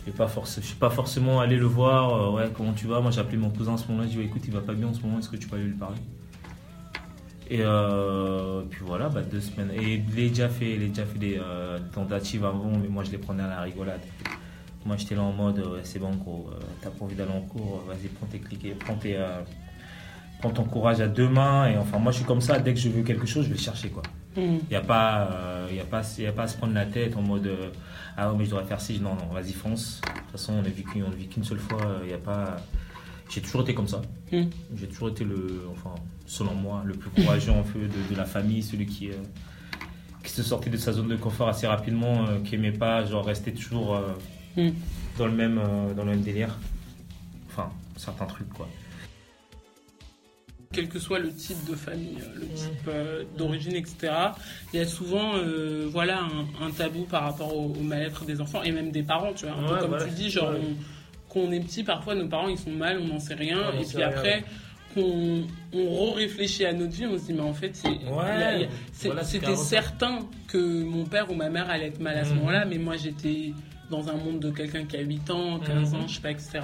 Je 0.07 0.13
je 0.13 0.65
suis 0.65 0.75
pas 0.75 0.89
forcément 0.89 1.41
allé 1.41 1.57
le 1.57 1.65
voir. 1.65 2.13
euh, 2.13 2.31
ouais, 2.31 2.49
comment 2.55 2.71
tu 2.71 2.87
vas? 2.87 3.01
Moi, 3.01 3.11
j'ai 3.11 3.19
appelé 3.19 3.37
mon 3.37 3.49
cousin 3.49 3.73
à 3.73 3.77
ce 3.77 3.87
moment-là. 3.89 4.07
J'ai 4.07 4.13
dit, 4.13 4.19
ouais, 4.19 4.25
écoute, 4.25 4.41
il 4.45 4.53
va 4.53 4.61
pas 4.61 4.73
bien 4.73 4.87
en 4.87 4.93
ce 4.93 5.01
moment. 5.01 5.19
Est-ce 5.19 5.29
que 5.29 5.35
tu 5.35 5.47
peux 5.47 5.57
aller 5.57 5.65
lui 5.65 5.73
parler? 5.73 5.97
Et 7.49 7.59
euh, 7.61 8.61
puis 8.69 8.81
voilà, 8.85 9.09
bah, 9.09 9.21
deux 9.21 9.41
semaines. 9.41 9.71
Et 9.71 9.95
il 9.95 10.25
a 10.25 10.29
déjà 10.29 10.49
fait, 10.49 10.75
il 10.75 10.83
a 10.83 10.87
déjà 10.87 11.05
fait 11.05 11.19
des 11.19 11.37
euh, 11.41 11.77
tentatives 11.93 12.45
avant, 12.45 12.71
mais 12.81 12.87
moi, 12.87 13.03
je 13.03 13.11
les 13.11 13.17
prenais 13.17 13.43
à 13.43 13.47
la 13.47 13.61
rigolade. 13.61 14.01
Moi, 14.85 14.95
j'étais 14.97 15.15
là 15.15 15.23
en 15.23 15.33
mode, 15.33 15.61
c'est 15.83 15.99
bon, 15.99 16.11
gros, 16.15 16.49
t'as 16.81 16.89
pas 16.89 17.03
envie 17.03 17.15
d'aller 17.15 17.31
en 17.31 17.41
cours, 17.41 17.83
vas-y, 17.85 18.07
prends 18.07 18.27
tes 18.27 18.39
cliquets, 18.39 18.75
prends, 18.79 18.95
tes, 18.95 19.17
prends 20.39 20.51
ton 20.51 20.63
courage 20.63 21.01
à 21.01 21.09
deux 21.09 21.27
mains. 21.27 21.67
Et 21.67 21.77
enfin, 21.77 21.99
moi, 21.99 22.13
je 22.13 22.17
suis 22.17 22.25
comme 22.25 22.39
ça, 22.39 22.57
dès 22.59 22.73
que 22.73 22.79
je 22.79 22.87
veux 22.87 23.03
quelque 23.03 23.25
chose, 23.25 23.43
je 23.43 23.49
vais 23.49 23.55
le 23.55 23.61
chercher, 23.61 23.89
quoi. 23.89 24.03
Hmm. 24.37 24.59
Il 24.61 24.69
n'y 24.69 24.75
a, 24.75 24.81
pas, 24.81 25.29
euh, 25.31 25.67
y 25.73 25.79
a, 25.79 25.83
pas, 25.83 26.03
y 26.19 26.25
a 26.27 26.31
pas 26.31 26.43
à 26.43 26.47
se 26.47 26.55
prendre 26.57 26.73
la 26.73 26.85
tête 26.85 27.17
en 27.17 27.21
mode, 27.21 27.47
euh, 27.47 27.69
ah 28.15 28.31
ouais, 28.31 28.37
mais 28.37 28.45
je 28.45 28.51
devrais 28.51 28.65
faire 28.65 28.79
ci. 28.79 28.99
Non, 29.01 29.15
non, 29.15 29.33
vas-y, 29.33 29.51
fonce. 29.51 29.99
De 30.01 30.07
toute 30.21 30.31
façon, 30.31 30.53
on 30.53 30.59
a 30.59 30.69
vécu 30.69 30.83
qu'une 31.29 31.43
seule 31.43 31.59
fois, 31.59 31.99
il 32.03 32.09
y 32.11 32.13
a 32.13 32.17
pas. 32.19 32.57
J'ai 33.29 33.41
toujours 33.41 33.61
été 33.63 33.73
comme 33.73 33.87
ça. 33.87 34.01
Mm. 34.31 34.43
J'ai 34.75 34.87
toujours 34.87 35.09
été 35.09 35.25
le, 35.25 35.63
enfin, 35.71 35.95
selon 36.25 36.53
moi, 36.55 36.83
le 36.85 36.93
plus 36.93 37.09
courageux 37.09 37.51
en 37.51 37.63
feu 37.63 37.81
de, 37.81 38.13
de 38.13 38.17
la 38.17 38.25
famille, 38.25 38.63
celui 38.63 38.85
qui, 38.85 39.09
euh, 39.09 39.15
qui 40.23 40.31
se 40.31 40.43
sortait 40.43 40.69
de 40.69 40.77
sa 40.77 40.93
zone 40.93 41.09
de 41.09 41.15
confort 41.17 41.49
assez 41.49 41.67
rapidement, 41.67 42.25
euh, 42.27 42.39
qui 42.45 42.55
aimait 42.55 42.71
pas, 42.71 43.03
genre, 43.05 43.25
rester 43.25 43.53
toujours 43.53 43.95
euh, 43.95 44.13
Mm. 44.57 44.71
dans, 45.19 45.27
le 45.27 45.31
même, 45.33 45.59
euh, 45.59 45.93
dans 45.93 46.03
le 46.03 46.11
même 46.11 46.21
délire. 46.21 46.57
Enfin, 47.49 47.69
certains 47.95 48.25
trucs, 48.25 48.49
quoi. 48.49 48.67
Quel 50.71 50.89
que 50.89 50.99
soit 50.99 51.19
le 51.19 51.31
type 51.31 51.63
de 51.69 51.75
famille, 51.75 52.17
euh, 52.21 52.39
le 52.39 52.47
type 52.47 52.87
euh, 52.87 53.23
d'origine, 53.37 53.75
etc., 53.75 54.13
il 54.73 54.79
y 54.79 54.83
a 54.83 54.85
souvent 54.85 55.35
euh, 55.35 55.87
voilà, 55.89 56.19
un, 56.21 56.65
un 56.65 56.71
tabou 56.71 57.03
par 57.05 57.23
rapport 57.23 57.55
au, 57.55 57.73
au 57.73 57.81
mal-être 57.83 58.25
des 58.25 58.41
enfants 58.41 58.63
et 58.63 58.71
même 58.71 58.91
des 58.91 59.03
parents, 59.03 59.33
tu 59.33 59.45
vois. 59.45 59.55
Un 59.55 59.63
peu 59.67 59.73
Ouais, 59.75 59.79
comme 59.79 59.89
voilà, 59.91 60.05
tu 60.05 60.11
dis, 60.11 60.29
genre, 60.29 60.51
on- 60.51 60.75
quand 61.33 61.39
on 61.41 61.51
est 61.51 61.59
petit, 61.59 61.83
parfois 61.83 62.15
nos 62.15 62.27
parents 62.27 62.47
ils 62.49 62.57
sont 62.57 62.71
mal, 62.71 62.99
on 63.01 63.07
n'en 63.07 63.19
sait 63.19 63.33
rien, 63.35 63.71
et 63.73 63.83
puis 63.85 63.97
rien, 63.97 64.07
après, 64.09 64.43
qu'on 64.93 65.43
on 65.73 65.89
re-réfléchit 66.11 66.65
à 66.65 66.73
notre 66.73 66.93
vie, 66.93 67.05
on 67.05 67.17
se 67.17 67.25
dit, 67.25 67.33
mais 67.33 67.41
en 67.41 67.53
fait, 67.53 67.77
voilà, 69.05 69.23
c'était 69.23 69.55
certain 69.55 70.19
que 70.47 70.83
mon 70.83 71.05
père 71.05 71.31
ou 71.31 71.35
ma 71.35 71.49
mère 71.49 71.69
allait 71.69 71.87
être 71.87 71.99
mal 71.99 72.17
à 72.17 72.23
ce 72.25 72.31
Mhm. 72.31 72.37
moment-là, 72.37 72.65
mais 72.65 72.77
moi 72.77 72.97
j'étais 72.97 73.53
dans 73.89 74.09
un 74.09 74.17
monde 74.17 74.39
de 74.39 74.51
quelqu'un 74.51 74.83
qui 74.85 74.97
a 74.97 75.01
8 75.01 75.29
ans, 75.29 75.59
15 75.59 75.93
Mhm. 75.93 76.01
ans, 76.01 76.07
je 76.07 76.15
sais 76.15 76.21
pas, 76.21 76.31
etc. 76.31 76.59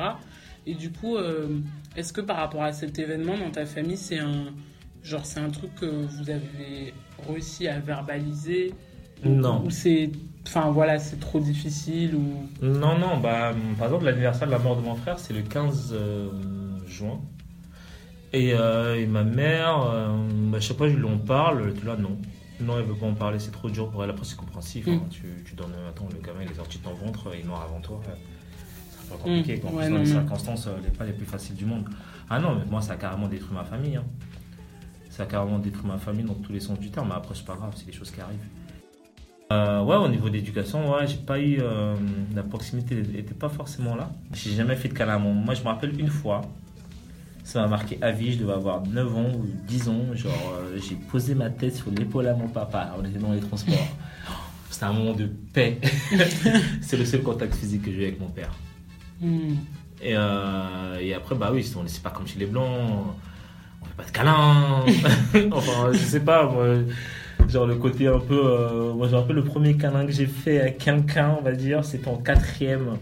Et 0.66 0.74
du 0.76 0.92
coup, 0.92 1.18
euh, 1.18 1.48
est-ce 1.96 2.14
que 2.14 2.22
par 2.22 2.38
rapport 2.38 2.64
à 2.64 2.74
cet 2.74 3.00
événement 3.00 3.38
dans 3.38 3.52
ta 3.52 3.66
famille, 3.66 3.98
c'est 3.98 4.20
un 4.20 4.46
genre 5.04 5.26
c'est 5.26 5.40
un 5.40 5.50
truc 5.50 5.76
que 5.76 5.86
vous 5.86 6.30
avez 6.30 6.94
réussi 7.28 7.68
à 7.68 7.80
verbaliser? 7.80 8.74
Non. 9.24 9.64
Ou 9.66 9.70
c'est 9.70 10.12
enfin 10.48 10.72
voilà, 10.72 11.00
c'est 11.00 11.20
trop 11.20 11.40
difficile 11.40 12.16
ou? 12.16 12.48
Non, 12.62 12.98
non, 12.98 13.18
bah, 13.18 13.54
par 13.78 13.88
exemple, 13.88 14.06
l'anniversaire 14.06 14.48
de 14.48 14.52
la 14.52 14.60
mort 14.60 14.76
de 14.76 14.82
mon 14.82 14.96
frère, 14.96 15.20
c'est 15.20 15.34
le 15.34 15.42
15 15.42 15.94
euh, 15.94 16.30
juin. 16.88 17.22
Et, 18.34 18.54
euh, 18.54 19.00
et 19.00 19.06
ma 19.06 19.24
mère, 19.24 19.84
euh, 19.86 20.28
bah, 20.50 20.60
je 20.60 20.68
sais 20.68 20.74
pas, 20.74 20.90
je 20.90 20.96
lui 20.96 21.06
en 21.06 21.20
parle, 21.20 21.74
elle 21.78 21.86
là, 21.86 21.96
non. 21.96 22.18
non, 22.60 22.80
elle 22.80 22.86
veut 22.86 22.96
pas 22.96 23.06
en 23.06 23.14
parler, 23.14 23.40
c'est 23.40 23.52
trop 23.52 23.70
dur 23.70 23.90
pour 23.90 24.04
elle. 24.04 24.10
Après, 24.10 24.26
c'est 24.26 24.36
compréhensif. 24.36 24.88
Mm. 24.88 24.92
hein. 24.92 25.02
Tu, 25.12 25.44
tu 25.46 25.56
donnes, 25.56 25.74
attends, 25.88 26.10
le 26.12 26.20
gamin, 26.20 26.42
il 26.44 26.52
est 26.52 26.56
sorti 26.56 26.80
de 26.80 26.84
ton 26.84 26.94
ventre, 26.94 27.30
il 27.34 27.42
est 27.42 27.44
mort 27.44 27.62
avant 27.62 27.80
toi. 27.80 28.02
ouais. 28.08 28.16
Peu 29.18 29.24
compliqué. 29.24 29.62
Mm. 29.64 29.68
En 29.68 29.72
Ouais, 29.72 29.86
plus, 29.86 29.94
dans 29.94 30.00
les 30.00 30.06
circonstances, 30.06 30.68
les 30.84 30.90
pas 30.92 31.06
les 31.06 31.14
plus 31.14 31.26
faciles 31.26 31.56
du 31.56 31.66
monde. 31.66 31.86
Ah 32.30 32.40
non, 32.40 32.56
mais 32.56 32.66
moi, 32.70 32.82
ça 32.82 32.94
a 32.94 32.96
carrément 32.98 33.28
détruit 33.28 33.54
ma 33.56 33.64
famille. 33.64 33.96
hein. 33.96 34.04
Ça 35.10 35.24
a 35.24 35.26
carrément 35.28 35.60
détruit 35.60 35.88
ma 35.88 35.98
famille 35.98 36.26
dans 36.26 36.34
tous 36.34 36.52
les 36.52 36.60
sens 36.60 36.80
du 36.80 36.90
terme. 36.90 37.10
Mais 37.10 37.16
après, 37.16 37.36
c'est 37.36 37.46
pas 37.46 37.56
grave, 37.56 37.74
c'est 37.76 37.86
des 37.86 37.92
choses 37.92 38.12
qui 38.12 38.20
arrivent. 38.22 38.40
Euh, 39.52 39.84
ouais, 39.84 39.98
au 39.98 40.08
niveau 40.08 40.30
de 40.30 40.34
l'éducation, 40.36 40.92
ouais, 40.92 41.06
j'ai 41.06 41.18
pas 41.18 41.40
eu. 41.40 41.60
euh, 41.62 41.96
la 42.34 42.42
proximité 42.44 42.96
n'était 42.96 43.36
pas 43.36 43.50
forcément 43.50 43.96
là. 43.96 44.10
J'ai 44.34 44.52
jamais 44.52 44.76
fait 44.76 44.88
de 44.90 44.94
câlin 44.94 45.16
à 45.16 45.20
mon. 45.20 45.34
Moi, 45.34 45.54
je 45.54 45.62
me 45.62 45.68
rappelle 45.68 46.00
une 46.00 46.08
fois, 46.08 46.42
ça 47.44 47.62
m'a 47.62 47.68
marqué 47.68 48.00
à 48.02 48.12
vie, 48.12 48.34
je 48.34 48.40
devais 48.40 48.54
avoir 48.54 48.82
9 48.88 49.16
ans 49.18 49.30
ou 49.36 49.46
10 49.68 49.90
ans. 49.90 50.02
Genre, 50.16 50.32
euh, 50.58 50.80
j'ai 50.82 50.96
posé 50.96 51.36
ma 51.36 51.52
tête 51.52 51.76
sur 51.76 51.92
l'épaule 51.92 52.28
à 52.28 52.34
mon 52.34 52.48
papa. 52.48 52.96
On 53.00 53.06
était 53.06 53.20
dans 53.20 53.34
les 53.34 53.42
transports. 53.42 53.76
C'était 54.72 54.86
un 54.86 54.94
moment 54.94 55.14
de 55.14 55.28
paix. 55.28 55.80
C'est 56.82 56.98
le 56.98 57.06
seul 57.06 57.22
contact 57.22 57.54
physique 57.54 57.84
que 57.84 57.92
j'ai 57.92 58.00
eu 58.00 58.04
avec 58.06 58.20
mon 58.20 58.30
père. 58.30 58.50
Hmm. 59.24 59.56
Et, 60.02 60.16
euh, 60.18 61.00
et 61.00 61.14
après, 61.14 61.34
bah 61.36 61.50
oui, 61.54 61.66
on 61.78 61.84
c'est 61.88 62.04
pas 62.04 62.10
comme 62.10 62.28
chez 62.28 62.38
les 62.40 62.46
Blancs, 62.46 62.68
on 63.82 63.86
fait 63.86 63.96
pas 63.96 64.04
de 64.04 64.12
câlins. 64.12 64.84
enfin, 65.54 65.92
je 65.94 65.98
sais 65.98 66.20
pas, 66.20 66.46
moi, 66.46 66.66
genre 67.48 67.66
le 67.66 67.76
côté 67.76 68.08
un 68.08 68.20
peu. 68.20 68.42
euh, 68.44 68.94
moi, 68.94 69.08
je 69.08 69.14
me 69.14 69.18
rappelle 69.20 69.38
le 69.38 69.46
premier 69.46 69.78
câlin 69.78 70.06
que 70.06 70.12
j'ai 70.12 70.26
fait 70.26 70.60
à 70.60 70.70
quelqu'un, 70.72 71.38
on 71.40 71.42
va 71.42 71.54
dire, 71.54 71.86
c'était 71.86 72.10
en 72.10 72.18
quatrième. 72.18 72.98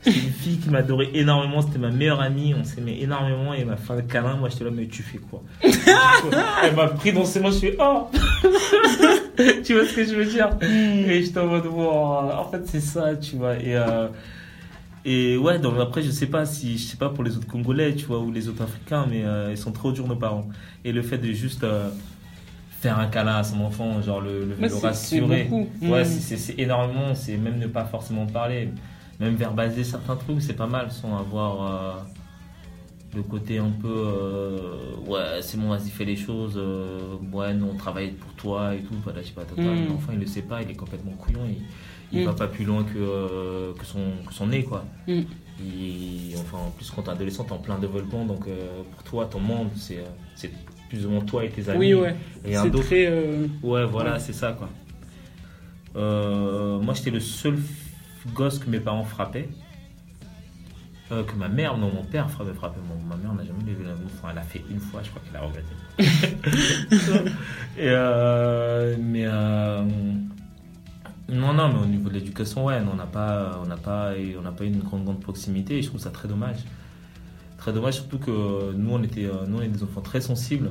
C'était 0.00 0.18
une 0.18 0.32
fille 0.32 0.58
qui 0.58 0.70
m'adorait 0.70 1.10
énormément, 1.14 1.60
c'était 1.62 1.78
ma 1.78 1.90
meilleure 1.90 2.20
amie, 2.20 2.54
on 2.58 2.64
s'aimait 2.64 3.00
énormément 3.00 3.52
et 3.54 3.64
m'a 3.64 3.76
fait 3.76 3.92
un 3.92 4.02
câlin. 4.02 4.36
Moi, 4.36 4.48
j'étais 4.50 4.64
là, 4.64 4.70
mais 4.72 4.86
tu 4.86 5.02
fais 5.02 5.18
quoi? 5.18 5.42
Elle 5.62 6.74
m'a 6.74 6.88
pris 6.88 7.12
dans 7.12 7.24
ses 7.24 7.40
mains, 7.40 7.50
je 7.50 7.56
suis 7.56 7.70
oh 7.78 8.08
Tu 9.64 9.74
vois 9.74 9.84
ce 9.86 9.94
que 9.94 10.04
je 10.04 10.14
veux 10.14 10.26
dire? 10.26 10.50
Et 10.62 11.22
j'étais 11.22 11.40
en 11.40 11.46
mode, 11.46 11.66
wow, 11.66 12.30
en 12.32 12.50
fait, 12.50 12.62
c'est 12.66 12.80
ça, 12.80 13.14
tu 13.16 13.36
vois. 13.36 13.56
Et. 13.56 13.76
euh, 13.76 14.08
et 15.04 15.36
ouais, 15.36 15.58
donc 15.58 15.74
après, 15.78 16.02
je 16.02 16.10
sais 16.10 16.26
pas 16.26 16.46
si, 16.46 16.78
je 16.78 16.84
sais 16.84 16.96
pas 16.96 17.10
pour 17.10 17.24
les 17.24 17.36
autres 17.36 17.46
Congolais, 17.46 17.94
tu 17.94 18.06
vois, 18.06 18.20
ou 18.20 18.32
les 18.32 18.48
autres 18.48 18.62
Africains, 18.62 19.06
mais 19.08 19.24
euh, 19.24 19.50
ils 19.50 19.58
sont 19.58 19.72
trop 19.72 19.92
durs, 19.92 20.06
nos 20.06 20.16
parents. 20.16 20.48
Et 20.84 20.92
le 20.92 21.02
fait 21.02 21.18
de 21.18 21.30
juste 21.32 21.62
euh, 21.64 21.90
faire 22.80 22.98
un 22.98 23.06
câlin 23.06 23.36
à 23.36 23.44
son 23.44 23.60
enfant, 23.60 24.00
genre 24.02 24.20
le, 24.20 24.44
le, 24.44 24.54
rassurer. 24.88 25.48
Ouais, 25.82 26.02
Mm. 26.04 26.04
c'est- 26.36 26.58
énormément, 26.58 27.14
c'est 27.14 27.36
même 27.36 27.58
ne 27.58 27.66
pas 27.66 27.84
forcément 27.84 28.26
parler, 28.26 28.68
même 29.20 29.34
verbaliser 29.36 29.84
certains 29.84 30.16
trucs, 30.16 30.40
c'est 30.42 30.54
pas 30.56 30.66
mal 30.66 30.90
sans 30.90 31.16
avoir 31.18 31.62
euh, 31.62 32.00
le 33.14 33.22
côté 33.22 33.58
un 33.58 33.70
peu, 33.70 33.88
euh, 33.88 34.58
ouais, 35.06 35.40
c'est 35.40 35.58
bon, 35.58 35.68
vas-y, 35.68 35.90
fais 35.90 36.04
les 36.04 36.16
choses, 36.16 36.54
euh, 36.56 36.98
ouais, 37.32 37.54
non, 37.54 37.70
on 37.72 37.76
travaille 37.76 38.10
pour 38.12 38.32
toi 38.32 38.74
et 38.74 38.78
tout, 38.80 38.94
voilà, 39.04 39.22
je 39.22 39.28
sais 39.28 39.32
pas, 39.34 39.44
total. 39.44 39.66
Mm. 39.66 39.88
L'enfant, 39.88 40.12
il 40.14 40.18
le 40.20 40.26
sait 40.26 40.42
pas, 40.42 40.62
il 40.62 40.70
est 40.70 40.74
complètement 40.74 41.12
couillon, 41.12 41.40
il, 41.48 41.62
il 42.12 42.22
Mm. 42.22 42.24
va 42.26 42.32
pas 42.32 42.46
plus 42.48 42.64
loin 42.64 42.84
que, 42.84 42.98
euh, 42.98 43.72
que, 43.78 43.84
son, 43.84 44.00
que 44.26 44.32
son 44.32 44.46
nez, 44.48 44.64
quoi. 44.64 44.84
Mm. 45.08 45.20
Et, 45.60 46.34
enfin, 46.38 46.58
en 46.66 46.70
plus, 46.70 46.90
quand 46.90 47.02
t'es 47.02 47.10
adolescent, 47.10 47.44
t'es 47.44 47.52
en 47.52 47.58
plein 47.58 47.78
développement, 47.78 48.24
donc 48.24 48.46
euh, 48.48 48.82
pour 48.92 49.02
toi, 49.04 49.26
ton 49.26 49.40
monde, 49.40 49.68
c'est 49.76 49.98
euh, 49.98 50.04
c'est 50.34 50.50
plus 50.88 51.06
ou 51.06 51.10
moins 51.10 51.20
toi 51.24 51.44
et 51.44 51.50
tes 51.50 51.68
amis. 51.68 51.78
Oui, 51.78 51.94
ouais. 51.94 52.16
Et 52.44 52.56
un 52.56 52.62
C'est 52.64 52.70
d'autre. 52.70 52.86
euh, 52.92 53.46
Ouais, 53.62 53.84
voilà, 53.84 54.14
Ouais. 54.14 54.20
c'est 54.20 54.32
ça, 54.32 54.52
quoi. 54.52 54.68
Moi, 55.94 56.94
j'étais 56.94 57.10
le 57.10 57.20
seul 57.20 57.56
gosse 58.34 58.58
que 58.58 58.68
mes 58.68 58.80
parents 58.80 59.04
frappaient. 59.04 59.48
Que 61.10 61.34
ma 61.36 61.48
mère, 61.48 61.76
non, 61.78 61.92
mon 61.94 62.02
père 62.02 62.28
frappait, 62.28 62.54
frappait. 62.54 62.80
Mon- 62.88 63.00
ma 63.08 63.14
mère 63.16 63.32
n'a 63.34 63.44
jamais 63.44 63.62
levé 63.64 63.84
la. 63.84 63.92
Enfin, 63.92 64.30
elle 64.32 64.38
a 64.38 64.42
fait 64.42 64.64
une 64.68 64.80
fois, 64.80 65.00
je 65.04 65.10
crois 65.10 65.22
qu'elle 65.24 65.36
a 65.36 65.44
regretté. 65.44 65.74
Et, 67.78 68.96
mais 69.00 69.24
non, 71.34 71.52
non, 71.52 71.68
mais 71.72 71.80
au 71.82 71.86
niveau 71.86 72.08
de 72.08 72.14
l'éducation, 72.14 72.64
ouais, 72.66 72.80
on 72.92 72.96
n'a 72.96 73.06
pas, 73.06 73.60
on 73.62 73.66
n'a 73.66 73.76
pas, 73.76 74.12
on 74.38 74.42
n'a 74.42 74.52
pas 74.52 74.64
eu 74.64 74.68
une 74.68 74.80
grande, 74.80 75.04
grande 75.04 75.20
proximité. 75.20 75.78
Et 75.78 75.82
je 75.82 75.88
trouve 75.88 76.00
ça 76.00 76.10
très 76.10 76.28
dommage. 76.28 76.58
Très 77.58 77.72
dommage, 77.72 77.94
surtout 77.94 78.18
que 78.18 78.72
nous, 78.74 78.90
on 78.90 79.02
était, 79.02 79.24
euh, 79.24 79.46
nous, 79.46 79.58
on 79.58 79.62
est 79.62 79.68
des 79.68 79.82
enfants 79.82 80.00
très 80.02 80.20
sensibles. 80.20 80.70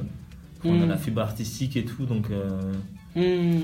On 0.66 0.82
a 0.82 0.86
Mm. 0.86 0.90
la 0.90 0.98
fibre 0.98 1.22
artistique 1.22 1.76
et 1.76 1.84
tout, 1.86 2.06
donc. 2.06 2.28
euh, 2.32 2.72
hmm. 3.16 3.62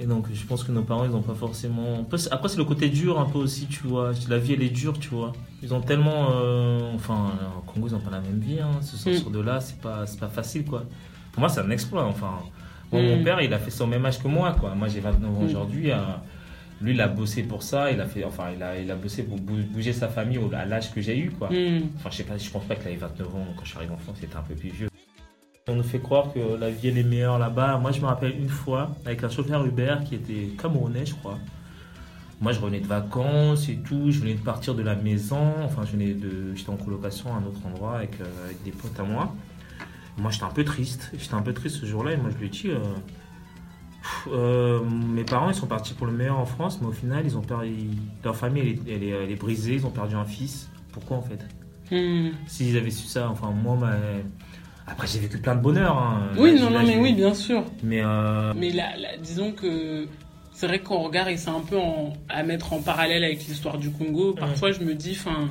et 0.00 0.06
donc, 0.06 0.26
je 0.32 0.44
pense 0.46 0.62
que 0.62 0.70
nos 0.72 0.82
parents, 0.82 1.04
ils 1.04 1.10
n'ont 1.10 1.22
pas 1.22 1.34
forcément. 1.34 2.00
Après, 2.02 2.18
c'est- 2.48 2.56
le 2.56 2.64
côté 2.64 2.88
dur 2.88 3.18
un 3.18 3.24
peu 3.26 3.38
aussi, 3.38 3.66
tu 3.66 3.84
vois. 3.86 4.12
La 4.28 4.38
vie, 4.38 4.52
elle 4.52 4.62
est 4.62 4.68
dure, 4.70 4.98
tu 4.98 5.08
vois. 5.08 5.32
Ils 5.62 5.74
ont 5.74 5.80
tellement. 5.80 6.28
euh, 6.32 6.92
Enfin, 6.94 7.32
au 7.58 7.62
Congo, 7.62 7.88
ils 7.88 7.92
n'ont 7.94 8.00
pas 8.00 8.10
la 8.12 8.20
même 8.20 8.38
vie. 8.38 8.60
Hein. 8.60 8.80
Se 8.82 8.96
sortir 8.96 9.30
de 9.30 9.40
là, 9.40 9.60
c'est 9.60 9.78
pas, 9.80 10.04
pas 10.20 10.28
facile, 10.28 10.64
quoi. 10.64 10.84
Pour 11.32 11.40
moi, 11.40 11.48
c'est 11.48 11.60
un 11.60 11.70
exploit. 11.70 12.04
Enfin, 12.06 12.30
Mm. 12.92 12.98
mon 12.98 13.24
père, 13.24 13.40
il 13.42 13.52
a 13.52 13.58
fait 13.58 13.70
ça 13.72 13.82
au 13.84 13.88
même 13.88 14.06
âge 14.06 14.22
que 14.22 14.28
moi, 14.28 14.52
quoi. 14.60 14.74
Moi, 14.76 14.86
j'ai 14.88 15.00
29 15.00 15.30
ans 15.36 15.42
aujourd'hui. 15.44 15.90
Lui, 16.82 16.92
il 16.92 17.00
a 17.00 17.08
bossé 17.08 17.42
pour 17.42 17.62
ça. 17.62 17.90
Il 17.90 18.00
a 18.00 18.06
fait. 18.06 18.24
Enfin, 18.24 18.50
il 18.54 18.62
a, 18.62 18.78
il 18.78 18.90
a 18.90 18.96
bossé 18.96 19.22
pour 19.22 19.38
bou- 19.38 19.64
bouger 19.70 19.92
sa 19.94 20.08
famille 20.08 20.38
à 20.54 20.64
l'âge 20.66 20.92
que 20.92 21.00
j'ai 21.00 21.16
eu, 21.18 21.30
quoi. 21.30 21.48
Hmm. 21.48 21.82
Enfin, 21.96 22.10
je 22.10 22.16
sais 22.16 22.24
pas, 22.24 22.36
je 22.36 22.50
pense 22.50 22.64
pas 22.64 22.74
qu'il 22.76 22.88
avait 22.88 22.96
29 22.96 23.26
ans 23.34 23.46
quand 23.56 23.64
je 23.64 23.68
suis 23.70 23.78
arrivé 23.78 23.92
en 23.94 23.98
France, 23.98 24.16
il 24.20 24.26
était 24.26 24.36
un 24.36 24.42
peu 24.42 24.54
plus 24.54 24.68
vieux. 24.70 24.88
On 25.68 25.74
nous 25.74 25.82
fait 25.82 25.98
croire 25.98 26.32
que 26.32 26.38
la 26.60 26.70
vie 26.70 26.88
elle 26.88 26.98
est 26.98 27.02
meilleure 27.02 27.38
là-bas. 27.38 27.78
Moi, 27.78 27.90
je 27.92 28.00
me 28.00 28.06
rappelle 28.06 28.38
une 28.38 28.48
fois 28.48 28.94
avec 29.04 29.24
un 29.24 29.28
chauffeur 29.30 29.64
Uber 29.64 29.96
qui 30.06 30.14
était 30.14 30.48
camerounais, 30.60 31.06
je 31.06 31.14
crois. 31.14 31.38
Moi, 32.40 32.52
je 32.52 32.60
revenais 32.60 32.80
de 32.80 32.86
vacances 32.86 33.68
et 33.70 33.76
tout. 33.76 34.10
Je 34.10 34.20
venais 34.20 34.34
de 34.34 34.40
partir 34.40 34.74
de 34.74 34.82
la 34.82 34.94
maison. 34.94 35.54
Enfin, 35.64 35.82
je 35.86 35.92
venais 35.92 36.12
de, 36.12 36.54
j'étais 36.54 36.70
en 36.70 36.76
colocation 36.76 37.34
à 37.34 37.38
un 37.38 37.44
autre 37.46 37.58
endroit 37.66 37.96
avec, 37.96 38.20
euh, 38.20 38.44
avec 38.44 38.62
des 38.62 38.70
potes 38.70 39.00
à 39.00 39.02
moi. 39.04 39.34
Moi, 40.18 40.30
j'étais 40.30 40.44
un 40.44 40.50
peu 40.50 40.62
triste. 40.62 41.10
J'étais 41.18 41.34
un 41.34 41.42
peu 41.42 41.52
triste 41.54 41.76
ce 41.76 41.86
jour-là 41.86 42.12
et 42.12 42.16
moi, 42.18 42.28
je 42.30 42.36
lui 42.36 42.46
ai 42.46 42.50
dit. 42.50 42.68
euh, 42.68 42.78
euh, 44.28 44.80
mes 44.84 45.24
parents, 45.24 45.48
ils 45.50 45.54
sont 45.54 45.66
partis 45.66 45.94
pour 45.94 46.06
le 46.06 46.12
meilleur 46.12 46.38
en 46.38 46.46
France, 46.46 46.78
mais 46.80 46.86
au 46.88 46.92
final, 46.92 47.24
ils 47.24 47.36
ont 47.36 47.42
perdu. 47.42 47.74
Leur 48.24 48.36
famille, 48.36 48.62
elle 48.62 48.68
est, 48.92 48.94
elle 48.96 49.02
est, 49.02 49.08
elle 49.24 49.30
est 49.30 49.36
brisée. 49.36 49.74
Ils 49.74 49.86
ont 49.86 49.90
perdu 49.90 50.14
un 50.14 50.24
fils. 50.24 50.68
Pourquoi 50.92 51.16
en 51.18 51.22
fait? 51.22 51.44
Hmm. 51.94 52.30
S'ils 52.46 52.76
avaient 52.76 52.90
su 52.90 53.06
ça, 53.06 53.28
enfin 53.30 53.50
moi, 53.50 53.76
ma... 53.76 53.92
après 54.86 55.06
j'ai 55.06 55.20
vécu 55.20 55.38
plein 55.38 55.54
de 55.54 55.60
bonheur. 55.60 55.96
hein. 55.96 56.28
Oui, 56.38 56.54
Là, 56.54 56.60
non, 56.62 56.70
non, 56.70 56.82
mais 56.86 56.98
oui, 56.98 57.12
bien 57.12 57.34
sûr. 57.34 57.64
Mais 57.82 58.00
euh, 58.02 58.52
Mais 58.56 58.70
là, 58.70 58.96
là, 58.96 59.16
disons 59.22 59.52
que 59.52 60.06
c'est 60.52 60.66
vrai 60.66 60.80
qu'on 60.80 61.02
regarde 61.02 61.28
et 61.28 61.36
c'est 61.36 61.50
un 61.50 61.60
peu 61.60 61.76
en- 61.78 62.14
à 62.28 62.42
mettre 62.42 62.72
en 62.72 62.80
parallèle 62.80 63.22
avec 63.22 63.46
l'histoire 63.46 63.78
du 63.78 63.90
Congo. 63.90 64.32
Parfois, 64.32 64.72
je 64.72 64.80
me 64.80 64.94
dis, 64.94 65.16
enfin, 65.20 65.48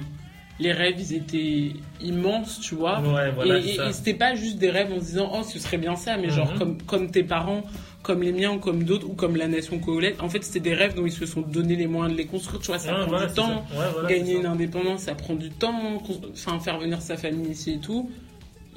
les 0.60 0.72
rêves, 0.72 0.96
ils 1.00 1.14
étaient 1.16 1.74
immenses, 2.02 2.60
tu 2.62 2.76
vois. 2.76 3.02
ouais, 3.02 3.32
voilà, 3.32 3.58
et 3.60 3.92
c'était 3.92 4.14
pas 4.14 4.36
juste 4.36 4.58
des 4.58 4.70
rêves 4.70 4.92
en 4.94 5.00
se 5.00 5.06
disant, 5.06 5.30
oh, 5.34 5.44
ce 5.44 5.60
serait 5.60 5.78
bien 5.78 5.96
ça, 5.96 6.18
mais 6.18 6.30
genre 6.30 6.52
Mhm. 6.54 6.58
comme, 6.60 6.82
comme 6.84 7.12
tes 7.12 7.24
parents, 7.24 7.64
comme 8.04 8.22
les 8.24 8.32
miens 8.32 8.54
ou 8.54 8.60
comme 8.60 8.84
d'autres, 8.84 9.08
ou 9.10 9.14
comme 9.14 9.36
la 9.36 9.48
nation 9.48 9.80
congolaise. 9.80 10.16
En 10.20 10.30
fait, 10.30 10.44
c'était 10.44 10.60
des 10.62 10.74
rêves 10.76 10.94
dont 10.96 11.06
ils 11.06 11.12
se 11.12 11.26
sont 11.26 11.42
donné 11.42 11.76
les 11.76 11.88
moyens 11.88 12.14
de 12.14 12.18
les 12.18 12.28
construire, 12.28 12.62
tu 12.62 12.68
vois, 12.68 12.80
ça 12.80 12.94
Ouais, 12.94 13.00
prend 13.02 13.10
voilà, 13.10 13.26
du 13.28 13.34
temps. 13.34 13.66
ça. 13.70 13.78
Ouais, 13.80 13.86
voilà, 13.94 14.10
Gagner 14.10 14.36
une 14.36 14.46
indépendance, 14.46 15.02
ça 15.02 15.16
prend 15.16 15.34
du 15.36 15.50
temps. 15.50 16.02
Enfin, 16.32 16.60
faire 16.60 16.80
venir 16.80 17.02
sa 17.02 17.18
famille 17.18 17.52
ici 17.52 17.74
et 17.74 17.80
tout. 17.80 18.10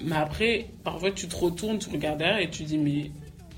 Mais 0.02 0.16
après, 0.16 0.66
parfois, 0.82 1.10
tu 1.10 1.28
te 1.28 1.36
retournes, 1.36 1.78
tu 1.78 1.90
regardes 1.90 2.18
derrière 2.18 2.38
et 2.40 2.50
tu 2.50 2.62
dis, 2.64 2.78
mais 2.78 3.10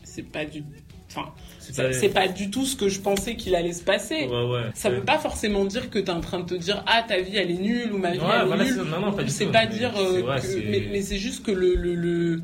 c'est 0.02 0.22
pas 0.24 0.44
du. 0.44 0.64
Enfin, 1.10 1.28
C'est 1.58 2.08
pas 2.14 2.28
du 2.28 2.50
tout 2.50 2.64
ce 2.64 2.74
que 2.76 2.88
je 2.88 3.00
pensais 3.00 3.36
qu'il 3.36 3.54
allait 3.54 3.72
se 3.72 3.82
passer. 3.82 4.26
Ouais, 4.26 4.44
ouais. 4.50 4.62
Ça 4.74 4.90
veut 4.90 5.02
pas 5.02 5.18
forcément 5.18 5.64
dire 5.64 5.90
que 5.90 5.98
tu 5.98 6.06
es 6.06 6.10
en 6.10 6.20
train 6.20 6.40
de 6.40 6.44
te 6.46 6.54
dire 6.54 6.82
ah 6.86 7.04
ta 7.06 7.20
vie 7.20 7.36
elle 7.36 7.50
est 7.50 7.54
nulle 7.60 7.92
ou 7.92 7.98
ma 7.98 8.12
vie 8.12 8.18
Ouais, 8.18 8.24
elle 8.40 8.46
voilà, 8.46 8.64
est 8.64 8.66
nulle. 8.68 8.76
ça. 8.76 8.84
Non, 8.84 9.06
non, 9.06 9.12
pas 9.12 9.22
c'est 9.28 9.46
pas 9.46 9.66
Mais 9.66 9.76
dire 9.76 9.92
euh, 9.96 10.20
vrai, 10.22 10.40
que- 10.40 10.46
c'est- 10.46 10.64
mais, 10.68 10.84
mais 10.90 11.02
c'est 11.02 11.18
juste 11.18 11.44
que 11.44 11.50
le, 11.52 11.74
le, 11.74 11.94
le- 11.94 12.42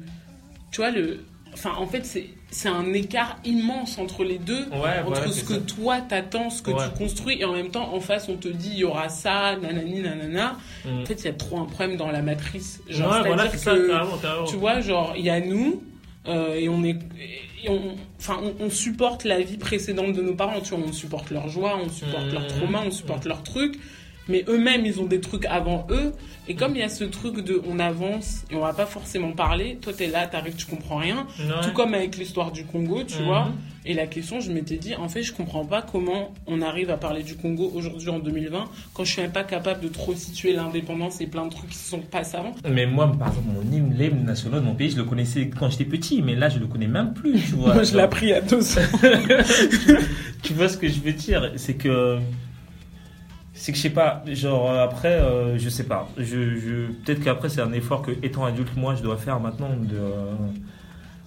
tu 0.71 0.81
vois 0.81 0.91
le 0.91 1.21
enfin 1.55 1.73
en 1.79 1.87
fait 1.87 2.05
c'est 2.05 2.27
c'est 2.51 2.69
un 2.69 2.93
écart 2.93 3.39
immense 3.45 3.99
entre 3.99 4.23
les 4.25 4.39
deux 4.39 4.67
entre 5.07 5.33
ce 5.33 5.43
que 5.45 5.55
ça. 5.55 5.61
toi 5.61 6.01
t'attends 6.01 6.51
ce 6.51 6.61
que 6.63 6.71
tu 6.71 6.99
construis 6.99 7.41
et 7.41 7.45
en 7.45 7.53
même 7.55 7.71
temps 7.71 7.95
en 7.95 8.01
face 8.01 8.29
on 8.29 8.37
te 8.37 8.49
dit 8.49 8.71
il 8.73 8.79
y 8.79 8.85
aura 8.85 9.09
ça 9.09 9.57
nanani 9.57 10.01
nanana 10.01 10.57
Mm. 10.85 11.01
en 11.03 11.07
fait 11.07 11.15
il 11.15 11.25
y 11.25 11.29
a 11.29 11.33
trop 11.33 11.59
un 11.59 11.65
problème 11.65 11.97
dans 11.97 12.11
la 12.11 12.21
matrice 12.23 12.81
genre 12.89 13.23
voilà, 13.27 13.51
ça, 13.51 13.73
que 13.75 13.87
carrément, 13.89 14.19
carrément. 14.19 14.45
tu 14.47 14.57
vois, 14.57 14.81
genre, 14.81 15.15
il 15.17 15.25
y 15.25 15.31
a 15.31 15.41
nous, 15.41 15.83
euh, 16.29 16.55
et 16.55 16.69
on 16.69 16.85
est. 16.85 16.91
Et 17.19 17.41
on, 17.69 17.97
enfin, 18.19 18.39
on, 18.43 18.65
on 18.67 18.71
supporte 18.71 19.25
la 19.25 19.41
vie 19.41 19.57
précédente 19.59 20.13
de 20.15 20.23
nos 20.23 20.35
parents, 20.35 20.61
tu 20.61 20.75
vois, 20.75 20.85
on 20.87 20.93
supporte 20.93 21.31
leur 21.31 21.49
joie, 21.49 21.79
on 21.85 21.89
supporte 21.89 22.27
Mhm. 22.27 22.33
leurs 22.35 22.47
traumas, 22.47 22.83
on 22.87 22.91
supporte 22.91 23.25
leurs 23.25 23.43
trucs, 23.43 23.79
mais 24.29 24.45
eux-mêmes, 24.49 24.85
ils 24.87 25.01
ont 25.01 25.07
des 25.07 25.21
trucs 25.21 25.45
avant 25.47 25.87
eux, 25.91 26.13
et 26.49 26.55
comme 26.55 26.73
il 26.75 26.79
y 26.79 26.83
a 26.83 26.89
ce 26.89 27.05
truc 27.05 27.41
de 27.45 27.61
on 27.69 27.79
avance 27.79 28.45
et 28.51 28.55
on 28.57 28.61
va 28.61 28.73
pas 28.73 28.87
forcément 28.87 29.33
parler, 29.33 29.79
toi 29.81 29.93
t'es 29.93 30.07
là, 30.07 30.27
t'arrives, 30.27 30.55
tu 30.57 30.67
comprends 30.67 30.97
rien, 30.97 31.27
Ouais. 31.41 31.47
tout 31.65 31.73
comme 31.73 31.95
avec 31.95 32.17
l'histoire 32.17 32.53
du 32.53 32.65
Congo, 32.65 33.03
tu 33.05 33.19
Mhm. 33.19 33.25
vois, 33.25 33.49
et 33.85 33.95
la 33.95 34.07
question, 34.07 34.41
je 34.41 34.51
m'étais 34.51 34.77
dit, 34.77 34.95
en 34.97 35.09
fait, 35.09 35.23
je 35.23 35.33
comprends 35.33 35.65
pas 35.65 35.81
comment 35.83 36.33
on 36.49 36.61
arrive 36.63 36.91
à 36.91 36.97
parler 36.97 37.23
du 37.23 37.37
Congo 37.37 37.71
aujourd'hui 37.75 38.09
en 38.11 38.19
2020, 38.19 38.65
quand 38.95 39.05
je 39.05 39.13
suis 39.13 39.23
même 39.23 39.31
pas 39.33 39.45
capable 39.45 39.81
de 39.81 39.89
trop 39.89 40.15
situer 40.15 40.53
l'indépendance 40.55 41.21
et 41.21 41.27
plein 41.27 41.45
de 41.47 41.51
trucs 41.51 41.71
qui 41.71 41.79
se 41.79 41.91
sont 41.91 42.01
passés 42.01 42.37
avant. 42.37 42.55
Mais 42.69 42.87
moi, 42.87 43.13
par 43.17 43.29
exemple, 43.29 43.47
mon 43.55 43.63
hymne, 43.77 43.95
l'hymne 43.97 44.25
national 44.25 44.61
de 44.61 44.65
mon 44.67 44.75
pays, 44.75 44.91
je 44.91 44.97
le 44.97 45.05
connaissais 45.05 45.49
quand 45.57 45.71
j'étais 45.71 45.85
petit, 45.85 46.21
mais 46.23 46.35
là, 46.35 46.49
je 46.49 46.59
le 46.59 46.67
connais 46.67 46.89
même 46.89 47.13
plus, 47.15 47.35
tu 47.41 47.53
vois. 47.55 47.75
Moi, 47.75 47.85
je 47.85 47.95
l'ai 47.95 48.03
appris 48.03 48.33
à 48.33 48.41
tous. 48.43 48.77
tu 50.43 50.53
vois 50.53 50.69
ce 50.69 50.77
que 50.77 50.89
je 50.89 51.01
veux 51.01 51.13
dire? 51.13 51.53
C'est 51.57 51.75
que. 51.75 52.19
C'est 53.59 53.73
que 53.73 53.79
je 53.79 53.83
sais 53.83 53.91
pas, 53.91 54.23
genre 54.27 54.71
euh, 54.71 54.85
après, 54.85 55.15
euh, 55.15 55.59
je 55.59 55.71
sais 55.71 55.85
pas. 55.85 56.07
Je, 56.19 56.89
Peut-être 57.05 57.25
qu'après, 57.25 57.49
c'est 57.49 57.63
un 57.63 57.73
effort 57.73 58.03
que, 58.03 58.11
étant 58.23 58.45
adulte, 58.45 58.77
moi, 58.77 58.95
je 58.95 59.03
dois 59.03 59.17
faire 59.17 59.41
maintenant 59.41 59.71
de, 59.71 59.97
euh, 59.97 60.35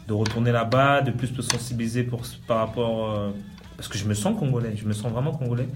de 0.07 0.13
retourner 0.13 0.51
là-bas, 0.51 1.01
de 1.01 1.09
plus 1.09 1.35
me 1.35 1.41
sensibiliser 1.41 2.03
pour, 2.03 2.21
par 2.47 2.59
rapport. 2.59 3.33
parce 3.75 3.89
que 3.89 3.97
je 3.97 4.05
me 4.05 4.13
sens 4.13 4.37
congolais, 4.37 4.75
je 4.77 4.85
me 4.85 4.93
sens 4.93 5.11
vraiment 5.11 5.31
congolais. 5.31 5.67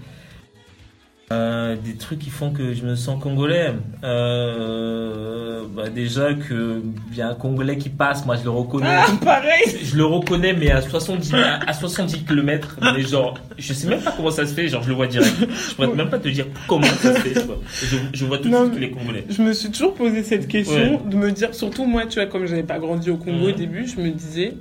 Euh, 1.32 1.74
des 1.82 1.94
trucs 1.94 2.18
qui 2.18 2.28
font 2.28 2.50
que 2.52 2.74
je 2.74 2.84
me 2.84 2.96
sens 2.96 3.20
congolais. 3.22 3.72
Euh, 4.04 5.64
bah 5.74 5.88
déjà 5.88 6.34
que 6.34 6.82
y 7.16 7.22
a 7.22 7.28
un 7.30 7.34
congolais 7.34 7.78
qui 7.78 7.88
passe, 7.88 8.26
moi 8.26 8.36
je 8.36 8.44
le 8.44 8.50
reconnais. 8.50 8.86
Ah, 8.90 9.06
pareil 9.24 9.64
Je 9.82 9.96
le 9.96 10.04
reconnais, 10.04 10.52
mais 10.52 10.70
à 10.70 10.82
70, 10.82 11.32
à 11.34 11.60
à 11.66 11.72
70 11.72 12.24
km. 12.24 12.76
Mais 12.94 13.00
genre, 13.02 13.38
je 13.56 13.72
sais 13.72 13.88
même 13.88 14.02
pas 14.02 14.12
comment 14.12 14.30
ça 14.30 14.46
se 14.46 14.52
fait, 14.52 14.68
genre 14.68 14.82
je 14.82 14.88
le 14.90 14.94
vois 14.94 15.06
direct. 15.06 15.34
Je 15.40 15.74
pourrais 15.74 15.88
même 15.94 16.10
pas 16.10 16.18
te 16.18 16.28
dire 16.28 16.46
comment 16.68 16.82
ça 16.84 17.14
se 17.14 17.20
fait. 17.20 17.34
Je, 17.82 17.96
je 18.12 18.24
vois 18.26 18.38
tout 18.38 18.50
de 18.50 18.54
suite 18.56 18.78
les 18.78 18.90
Congolais. 18.90 19.24
Je 19.30 19.42
me 19.42 19.54
suis 19.54 19.70
toujours 19.70 19.94
posé 19.94 20.22
cette 20.22 20.46
question 20.46 21.00
de 21.06 21.16
me 21.16 21.30
dire, 21.32 21.54
surtout 21.54 21.86
moi, 21.86 22.04
tu 22.06 22.18
vois, 22.20 22.26
comme 22.28 22.44
je 22.44 22.50
n'avais 22.50 22.66
pas 22.66 22.78
grandi 22.78 23.10
au 23.10 23.16
Congo 23.16 23.48
au 23.48 23.52
début, 23.52 23.86
je 23.86 23.98
me 24.00 24.10
disais, 24.10 24.54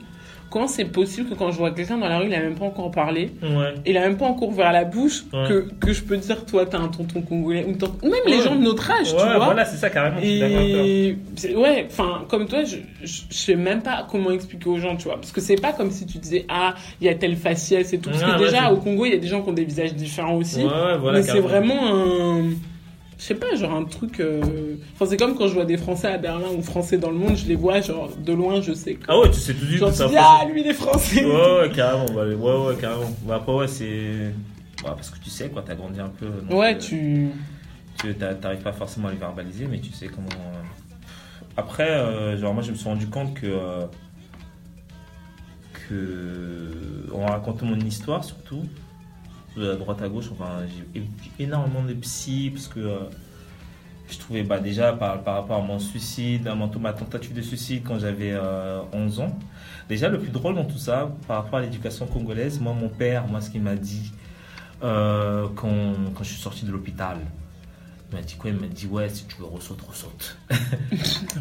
comment 0.53 0.67
c'est 0.67 0.85
possible 0.85 1.27
que 1.29 1.33
quand 1.33 1.49
je 1.51 1.57
vois 1.57 1.71
quelqu'un 1.71 1.97
dans 1.97 2.07
la 2.07 2.19
rue, 2.19 2.27
il 2.27 2.33
a 2.35 2.39
même 2.39 2.53
pas 2.53 2.65
encore 2.65 2.91
parlé, 2.91 3.31
Ouais. 3.41 3.73
il 3.87 3.97
a 3.97 4.01
même 4.01 4.17
pas 4.17 4.27
encore 4.27 4.49
ouvert 4.49 4.71
la 4.71 4.83
bouche, 4.85 5.23
Ouais. 5.33 5.47
que, 5.49 5.67
que 5.79 5.91
je 5.91 6.03
peux 6.03 6.15
dire, 6.17 6.45
toi, 6.45 6.63
t'as 6.67 6.77
un 6.77 6.89
tonton 6.89 7.23
congolais, 7.23 7.65
ou, 7.65 7.71
même 8.07 8.13
les 8.27 8.39
gens 8.41 8.55
de 8.55 8.61
notre 8.61 8.89
âge, 8.91 9.07
tu 9.09 9.15
vois. 9.15 9.39
voilà, 9.39 9.65
c'est 9.65 9.77
ça 9.77 9.89
carrément. 9.89 10.19
Et 10.21 11.17
ouais, 11.55 11.87
enfin, 11.89 12.25
comme 12.29 12.47
toi, 12.47 12.63
je, 12.63 12.77
je, 13.03 13.21
je 13.31 13.35
sais 13.35 13.55
même 13.55 13.81
pas 13.81 14.05
comment 14.09 14.29
expliquer 14.29 14.69
aux 14.69 14.77
gens, 14.77 14.95
tu 14.95 15.05
vois. 15.05 15.15
Parce 15.15 15.31
que 15.31 15.41
c'est 15.41 15.59
pas 15.59 15.73
comme 15.73 15.89
si 15.89 16.05
tu 16.05 16.19
disais, 16.19 16.45
ah, 16.49 16.75
il 17.01 17.07
y 17.07 17.09
a 17.09 17.15
telle 17.15 17.35
faciès 17.35 17.91
et 17.91 17.97
tout. 17.97 18.11
Parce 18.11 18.23
que 18.23 18.37
déjà, 18.37 18.71
au 18.71 18.77
Congo, 18.77 19.05
il 19.05 19.13
y 19.13 19.15
a 19.15 19.17
des 19.17 19.27
gens 19.27 19.41
qui 19.41 19.49
ont 19.49 19.53
des 19.53 19.65
visages 19.65 19.95
différents 19.95 20.35
aussi. 20.35 20.61
Voilà. 20.63 21.17
mais 21.17 21.23
c'est 21.23 21.39
vraiment 21.39 21.79
un. 21.83 22.41
Je 23.23 23.27
sais 23.29 23.35
pas, 23.35 23.55
genre 23.55 23.71
un 23.73 23.85
truc. 23.85 24.19
euh, 24.19 24.75
Enfin, 24.95 25.05
c'est 25.05 25.15
comme 25.15 25.35
quand 25.37 25.47
je 25.47 25.53
vois 25.53 25.63
des 25.63 25.77
Français 25.77 26.07
à 26.09 26.17
Berlin 26.17 26.49
ou 26.57 26.61
Français 26.61 26.97
dans 26.97 27.09
le 27.09 27.15
monde, 27.15 27.37
je 27.37 27.45
les 27.45 27.55
vois, 27.55 27.79
genre, 27.79 28.09
de 28.17 28.33
loin, 28.33 28.59
je 28.59 28.73
sais. 28.73 28.99
Ah 29.07 29.17
ouais, 29.17 29.31
tu 29.31 29.39
sais 29.39 29.53
tout 29.53 29.61
de 29.63 29.67
suite. 29.69 29.79
genre, 29.79 29.93
tu 29.93 30.07
dis, 30.09 30.15
ah, 30.17 30.41
lui, 30.51 30.59
il 30.59 30.67
est 30.67 30.73
Français. 30.73 31.23
Ouais, 31.23 31.59
ouais, 31.61 31.69
carrément. 31.73 32.05
bah, 32.13 32.25
ouais, 32.27 32.35
ouais, 32.67 32.75
carrément. 32.75 33.09
Bah, 33.25 33.35
après, 33.35 33.53
ouais, 33.53 33.67
c'est. 33.69 33.85
Ouais, 34.83 34.91
parce 34.95 35.09
que 35.09 35.19
tu 35.19 35.29
sais, 35.29 35.47
quoi, 35.47 35.63
t'as 35.65 35.75
grandi 35.75 36.01
un 36.01 36.09
peu. 36.09 36.25
donc, 36.27 36.59
Ouais, 36.59 36.75
euh, 36.75 36.77
tu. 36.77 37.29
tu 38.01 38.13
t'a- 38.15 38.33
t'arrives 38.35 38.59
pas 38.61 38.73
forcément 38.73 39.07
à 39.07 39.11
les 39.11 39.17
verbaliser, 39.17 39.67
mais 39.71 39.79
tu 39.79 39.93
sais 39.93 40.07
comment. 40.07 40.27
euh. 40.27 40.61
Après, 41.55 41.89
euh, 41.91 42.35
genre, 42.37 42.53
moi, 42.53 42.61
je 42.61 42.71
me 42.71 42.75
suis 42.75 42.89
rendu 42.89 43.07
compte 43.07 43.35
que. 43.35 43.85
que. 45.89 47.09
En 47.13 47.25
racontant 47.27 47.65
mon 47.67 47.79
histoire, 47.79 48.23
surtout, 48.23 48.63
de 49.57 49.75
droite 49.75 50.01
à 50.01 50.09
gauche, 50.09 50.29
enfin, 50.31 50.61
j'ai 50.93 51.03
énormément 51.39 51.83
de 51.83 51.93
psy, 51.93 52.51
parce 52.53 52.67
que. 52.67 52.79
euh, 52.79 52.99
je 54.09 54.17
trouvais 54.19 54.43
bah, 54.43 54.59
déjà 54.59 54.93
par, 54.93 55.23
rapport 55.23 55.57
à 55.57 55.61
mon 55.61 55.79
suicide, 55.79 56.47
à 56.47 56.55
mon- 56.55 56.69
ma 56.79 56.93
tentative 56.93 57.33
de 57.33 57.41
suicide 57.41 57.83
quand 57.85 57.99
j'avais 57.99 58.31
euh, 58.31 58.81
11 58.91 59.19
ans. 59.21 59.37
Déjà, 59.89 60.09
le 60.09 60.19
plus 60.19 60.29
drôle 60.31 60.55
dans 60.55 60.65
tout 60.65 60.77
ça, 60.77 61.11
par 61.27 61.43
rapport 61.43 61.59
à 61.59 61.61
l'éducation 61.61 62.05
congolaise, 62.05 62.59
moi, 62.59 62.73
mon 62.73 62.89
père, 62.89 63.27
moi, 63.27 63.41
ce 63.41 63.49
qu'il 63.49 63.61
m'a 63.61 63.75
dit 63.75 64.11
euh, 64.83 65.47
quand, 65.55 65.93
je 66.19 66.23
suis 66.25 66.41
sorti 66.41 66.65
de 66.65 66.71
l'hôpital, 66.71 67.17
il 68.11 68.15
m'a 68.15 68.21
dit 68.21 68.35
quoi? 68.35 68.49
Il 68.51 68.57
m'a 68.57 68.67
dit, 68.67 68.87
ouais, 68.87 69.09
si 69.09 69.25
tu 69.25 69.37
veux 69.39 69.45
ressaute, 69.45 69.81
ressaute. 69.81 70.37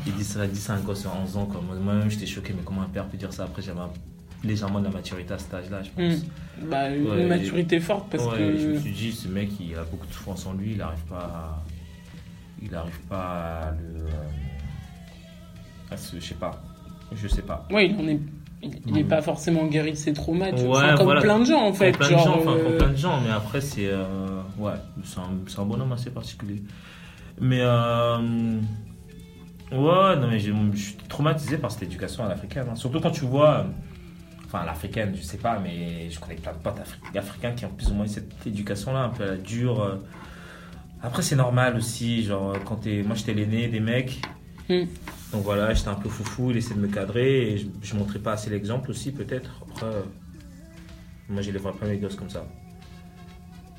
il 0.07 0.15
dit 0.15 0.25
ça, 0.25 0.47
dit 0.47 0.59
ça 0.61 0.75
à 0.75 0.77
un 0.77 0.81
gosse 0.81 1.03
de 1.03 1.09
11 1.09 1.37
ans. 1.37 1.49
Moi-même, 1.83 2.11
j'étais 2.11 2.27
choqué, 2.27 2.53
mais 2.55 2.63
comment 2.65 2.83
un 2.83 2.87
père 2.89 3.07
peut 3.07 3.19
dire 3.19 3.33
ça? 3.33 3.45
Après, 3.45 3.61
j'avais 3.63 3.81
légèrement 4.45 4.80
de 4.80 4.84
la 4.86 4.90
maturité 4.90 5.34
à 5.34 5.38
cet 5.38 5.53
âge-là, 5.55 5.82
je 5.82 5.90
pense. 5.90 6.18
Hmm. 6.20 6.68
Bah, 6.70 6.90
une 6.90 7.09
Ouais, 7.09 7.26
maturité 7.26 7.80
forte 7.80 8.11
parce 8.11 8.24
Ouais, 8.26 8.38
que. 8.38 8.57
Je 8.59 8.66
me 8.68 8.78
suis 8.78 8.93
dit, 8.93 9.12
ce 9.12 9.28
mec, 9.28 9.51
il 9.61 9.74
a 9.76 9.84
beaucoup 9.84 10.07
de 10.07 10.12
souffrance 10.12 10.47
en 10.47 10.53
lui, 10.55 10.72
il 10.72 10.78
n'arrive 10.78 11.03
pas 11.09 11.16
à... 11.18 11.62
Il 12.62 12.70
n'arrive 12.70 13.01
pas 13.09 13.16
à 13.62 13.70
le... 13.72 14.05
euh, 14.05 14.11
à 15.90 15.97
se... 15.97 16.16
Je 16.20 16.24
sais 16.24 16.34
pas. 16.34 16.62
Je 17.14 17.26
sais 17.28 17.43
pas. 17.43 17.66
Il 17.70 17.76
en 17.97 18.07
est. 18.09 18.20
Il 18.62 18.70
il 18.86 18.99
est 18.99 19.03
Mhm. 19.03 19.09
pas 19.09 19.22
forcément 19.22 19.66
guéri 19.66 19.90
de 19.90 19.97
ses 19.97 20.12
traumas. 20.12 20.53
Ouais, 20.53 20.68
Enfin, 20.68 20.95
comme 20.97 21.05
voilà. 21.07 21.20
plein 21.20 21.40
de 21.40 21.45
gens, 21.45 21.62
en 21.66 21.72
fait. 21.72 21.90
Comme 21.99 22.07
plein 22.07 22.18
genre, 22.18 22.38
de 22.38 22.43
gens, 22.45 22.51
enfin, 22.51 22.57
euh, 22.59 22.62
comme 22.64 22.76
plein 22.78 22.88
de 22.90 22.97
gens, 22.97 23.20
mais 23.20 23.30
après, 23.30 23.61
c'est... 23.61 23.86
euh, 23.88 24.05
Ouais, 24.59 24.72
c'est 25.03 25.18
un, 25.18 25.62
un 25.62 25.64
bonhomme 25.66 25.90
assez 25.93 26.11
particulier. 26.11 26.62
Mais... 27.40 27.59
euh, 27.61 28.59
Ouais, 29.72 30.16
non, 30.16 30.28
mais 30.28 30.38
je 30.38 30.53
suis 30.76 30.95
traumatisé 31.09 31.57
par 31.59 31.70
cette 31.72 31.82
éducation 31.84 32.24
à 32.24 32.28
l'africaine. 32.28 32.66
hein. 32.70 32.76
Surtout 32.76 33.01
quand 33.01 33.11
tu 33.11 33.24
vois... 33.24 33.66
euh, 34.55 34.59
Enfin, 34.59 34.67
l'africaine, 34.67 35.15
je 35.17 35.23
sais 35.23 35.39
pas, 35.39 35.59
mais 35.59 36.11
je 36.11 36.21
connais 36.21 36.35
plein 36.35 36.53
de 36.53 36.59
potes 36.59 36.79
afri- 36.79 37.19
africains 37.19 37.53
qui 37.53 37.65
ont 37.65 37.71
plus 37.71 37.89
ou 37.91 37.95
moins 37.95 38.07
cette 38.07 38.47
éducation-là, 38.47 39.05
un 39.05 39.09
peu 39.09 39.23
à 39.25 39.27
la 39.29 39.37
dure. 39.37 39.81
euh. 39.83 39.97
Après, 41.03 41.23
c'est 41.23 41.37
normal 41.37 41.77
aussi, 41.77 42.23
genre, 42.25 42.57
quand 42.65 42.77
t'es... 42.77 43.03
Moi, 43.03 43.17
j'étais 43.17 43.35
l'aîné 43.35 43.69
des 43.69 43.81
mecs. 43.81 44.21
Mm. 44.69 44.83
Donc 45.33 45.43
voilà, 45.45 45.73
j'étais 45.75 45.89
un 45.89 45.95
peu 45.95 46.09
foufou, 46.09 46.51
il 46.51 46.59
essayait 46.59 46.77
de 46.77 46.81
me 46.81 46.89
cadrer 46.89 47.53
et 47.53 47.59
je, 47.59 47.67
je 47.83 47.95
montrais 47.97 48.19
pas 48.19 48.33
assez 48.33 48.51
l'exemple 48.51 48.91
aussi, 48.91 49.11
peut-être. 49.11 49.51
Après, 49.71 49.87
euh, 49.87 50.03
moi, 51.29 51.43
je 51.43 51.51
les 51.51 51.59
vois 51.59 51.77
pas 51.77 51.87
mes 51.87 51.97
gosses 51.97 52.17
comme 52.17 52.31
ça. 52.31 52.47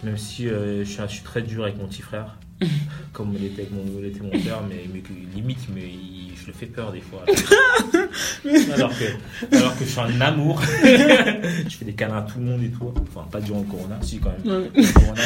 Même 0.04 0.18
si 0.18 0.50
euh, 0.50 0.84
je, 0.84 0.90
suis, 0.90 1.02
je 1.04 1.08
suis 1.08 1.24
très 1.24 1.42
dur 1.44 1.64
avec 1.64 1.78
mon 1.78 1.88
petit 1.88 2.02
frère, 2.02 2.38
comme 3.14 3.34
il 3.36 3.46
était 3.46 3.62
avec 3.62 3.72
mon, 3.72 3.86
il 4.00 4.06
était 4.06 4.20
mon 4.22 4.32
père, 4.32 4.62
mais, 4.68 4.84
mais 4.92 5.02
limite, 5.34 5.68
mais 5.74 5.84
il- 5.88 6.13
je 6.36 6.48
le 6.48 6.54
fais 6.54 6.66
peur 6.66 6.92
des 6.92 7.02
fois. 7.02 7.24
alors, 8.74 8.92
que, 8.98 9.56
alors 9.56 9.78
que 9.78 9.86
je 9.86 9.90
suis 9.90 10.00
un 10.00 10.22
amour. 10.22 10.62
je 10.84 11.76
fais 11.78 11.86
des 11.86 11.94
câlins 11.94 12.18
à 12.18 12.22
tout 12.24 12.40
le 12.40 12.46
monde 12.46 12.64
et 12.64 12.70
tout. 12.70 12.94
Enfin, 13.10 13.28
pas 13.32 13.40
durant 13.42 13.60
le 13.60 13.66
corona, 13.66 13.98
si 14.02 14.20
quand 14.20 14.32
même. 14.44 14.62
ouais. 14.64 14.72
Le 14.76 14.94
corona, 14.94 15.22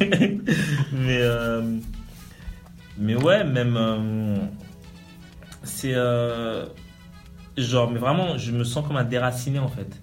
mais 0.00 0.38
mais, 0.92 1.18
euh, 1.20 1.76
mais 2.98 3.14
ouais, 3.16 3.44
même. 3.44 3.76
euh, 3.76 4.36
c'est. 5.62 5.94
euh, 5.94 6.66
genre, 7.56 7.90
mais 7.90 7.98
vraiment, 7.98 8.38
je 8.38 8.52
me 8.52 8.64
sens 8.64 8.86
comme 8.86 8.96
un 8.96 9.04
déraciné 9.04 9.58
en 9.58 9.68
fait. 9.68 10.00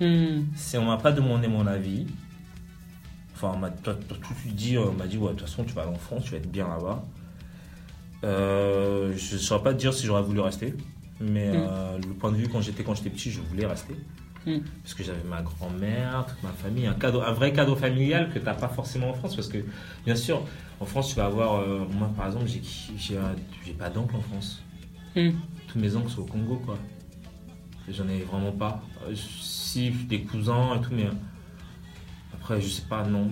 Hmm. 0.00 0.44
C'est, 0.54 0.78
on 0.78 0.84
m'a 0.84 0.96
pas 0.98 1.12
demandé 1.12 1.48
mon 1.48 1.66
avis. 1.66 2.06
Enfin, 3.34 3.52
on 3.54 3.58
m'a 3.58 3.70
tout 3.70 3.92
de 3.92 4.40
suite 4.40 4.54
dit, 4.56 4.76
on 4.78 4.92
m'a 4.92 5.06
dit, 5.06 5.16
ouais, 5.16 5.28
de 5.32 5.38
toute 5.38 5.48
façon, 5.48 5.62
tu 5.64 5.72
vas 5.72 5.82
aller 5.82 5.92
en 5.92 5.98
France, 5.98 6.24
tu 6.24 6.32
vas 6.32 6.38
être 6.38 6.50
bien 6.50 6.66
là-bas. 6.68 7.04
Euh, 8.24 9.12
je 9.16 9.34
ne 9.34 9.40
saurais 9.40 9.62
pas 9.62 9.72
te 9.72 9.78
dire 9.78 9.94
si 9.94 10.06
j'aurais 10.06 10.22
voulu 10.22 10.40
rester. 10.40 10.74
Mais 11.20 11.50
euh, 11.52 11.98
le 11.98 12.14
point 12.14 12.30
de 12.30 12.36
vue, 12.36 12.48
quand 12.48 12.60
j'étais, 12.60 12.84
quand 12.84 12.94
j'étais 12.94 13.10
petit, 13.10 13.30
je 13.30 13.40
voulais 13.40 13.66
rester. 13.66 13.94
Mm. 14.46 14.58
Parce 14.82 14.94
que 14.94 15.02
j'avais 15.02 15.24
ma 15.24 15.42
grand-mère, 15.42 16.26
toute 16.28 16.42
ma 16.42 16.50
famille, 16.50 16.86
un, 16.86 16.94
cadeau, 16.94 17.20
un 17.20 17.32
vrai 17.32 17.52
cadeau 17.52 17.74
familial 17.74 18.30
que 18.32 18.38
tu 18.38 18.44
n'as 18.44 18.54
pas 18.54 18.68
forcément 18.68 19.10
en 19.10 19.14
France. 19.14 19.34
Parce 19.34 19.48
que, 19.48 19.58
bien 20.04 20.14
sûr, 20.14 20.42
en 20.80 20.84
France, 20.84 21.10
tu 21.10 21.16
vas 21.16 21.26
avoir. 21.26 21.56
euh, 21.56 21.86
moi, 21.90 22.10
par 22.16 22.26
exemple, 22.26 22.46
j'ai, 22.46 23.72
pas 23.74 23.90
d'oncle 23.90 24.16
en 24.16 24.20
France. 24.20 24.62
Mm. 25.16 25.30
Tous 25.66 25.78
mes 25.78 25.96
oncles 25.96 26.10
sont 26.10 26.22
au 26.22 26.26
Congo, 26.26 26.56
quoi. 26.64 26.78
J'en 27.90 28.08
ai 28.08 28.20
vraiment 28.20 28.52
pas. 28.52 28.82
Si, 29.14 29.90
des 29.90 30.22
cousins 30.22 30.76
et 30.76 30.80
tout, 30.80 30.92
mais. 30.92 31.08
Après, 32.34 32.60
je 32.60 32.68
sais 32.68 32.82
pas, 32.88 33.04
non. 33.04 33.28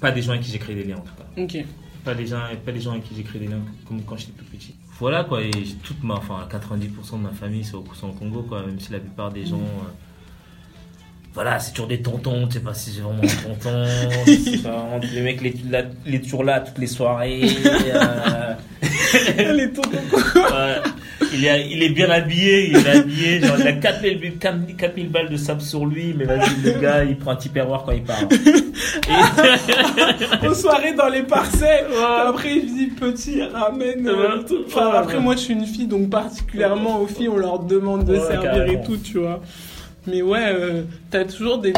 Pas 0.00 0.12
des 0.12 0.22
gens 0.22 0.30
avec 0.30 0.42
qui 0.42 0.50
j'ai 0.50 0.58
créé 0.58 0.76
des 0.76 0.84
liens, 0.84 0.98
en 0.98 1.00
tout 1.00 1.14
cas. 1.14 1.42
Ok. 1.42 1.64
Pas 2.08 2.14
des 2.14 2.26
gens, 2.26 2.40
pas 2.64 2.72
des 2.72 2.80
gens 2.80 2.92
avec 2.92 3.04
qui 3.04 3.14
j'ai 3.14 3.22
créé 3.22 3.38
des 3.38 3.48
liens 3.48 3.60
comme 3.86 4.02
quand 4.02 4.16
j'étais 4.16 4.32
tout 4.32 4.44
petit. 4.46 4.74
Voilà, 4.98 5.24
quoi. 5.24 5.42
Et 5.42 5.50
toute 5.84 6.02
ma. 6.02 6.14
Enfin, 6.14 6.48
90% 6.50 7.18
de 7.18 7.22
ma 7.24 7.28
famille 7.32 7.62
sont, 7.64 7.84
au- 7.84 8.12
Congo, 8.12 8.44
quoi. 8.44 8.62
Même 8.64 8.80
si 8.80 8.90
la 8.92 8.98
plupart 9.00 9.30
des 9.30 9.44
gens. 9.44 9.56
euh, 9.58 9.90
voilà, 11.34 11.58
c'est 11.58 11.72
toujours 11.72 11.86
des 11.88 12.00
tontons, 12.00 12.46
tu 12.46 12.54
sais 12.54 12.60
pas 12.60 12.72
si 12.72 12.92
c'est 12.92 13.02
vraiment 13.02 13.22
un 13.22 13.26
tonton. 13.26 13.84
c'est 14.24 14.62
pas 14.62 14.70
vraiment- 14.70 15.00
le 15.02 15.22
mec, 15.22 15.40
il 16.06 16.14
est, 16.14 16.20
toujours 16.20 16.44
là 16.44 16.60
toutes 16.60 16.78
les 16.78 16.86
soirées. 16.86 17.42
euh, 17.66 18.54
Les 19.52 19.70
tontons. 19.70 19.90
Ouais. 19.90 20.80
Il, 21.34 21.44
est, 21.44 21.68
il 21.70 21.82
est 21.82 21.88
bien 21.90 22.10
habillé, 22.10 22.70
il 22.70 22.76
est 22.76 22.88
habillé, 22.88 23.40
genre 23.40 23.56
il 23.58 23.66
a 23.66 23.72
4000, 23.72 24.18
bu- 24.18 24.36
4000 24.38 25.08
balles 25.10 25.28
de 25.28 25.36
sable 25.36 25.60
sur 25.60 25.84
lui, 25.86 26.14
mais 26.16 26.24
vas-y, 26.24 26.62
le 26.64 26.80
gars, 26.80 27.04
il 27.04 27.16
prend 27.16 27.32
un 27.32 27.36
petit 27.36 27.48
perroir 27.48 27.84
quand 27.84 27.92
il 27.92 28.02
part. 28.02 28.22
Aux 30.48 30.54
soirées 30.54 30.94
dans 30.94 31.08
les 31.08 31.22
parcelles. 31.22 31.86
Ouais. 31.90 32.26
Après, 32.26 32.54
je 32.54 32.66
dis 32.66 32.86
petit, 32.88 33.42
ramène. 33.42 34.06
euh. 34.08 34.42
Enfin, 34.66 34.90
après, 34.94 35.20
moi, 35.20 35.34
je 35.34 35.40
suis 35.40 35.54
une 35.54 35.66
fille, 35.66 35.86
donc 35.86 36.10
particulièrement 36.10 37.00
aux 37.00 37.06
filles, 37.06 37.28
on 37.28 37.36
leur 37.36 37.58
demande 37.60 38.04
de 38.04 38.14
Ouais, 38.14 38.20
servir 38.20 38.52
carrément. 38.52 38.82
et 38.82 38.86
tout, 38.86 38.96
tu 38.96 39.18
vois. 39.18 39.40
Mais 40.06 40.22
ouais, 40.22 40.52
euh, 40.52 40.82
t'as 41.10 41.24
toujours 41.24 41.58
des, 41.58 41.72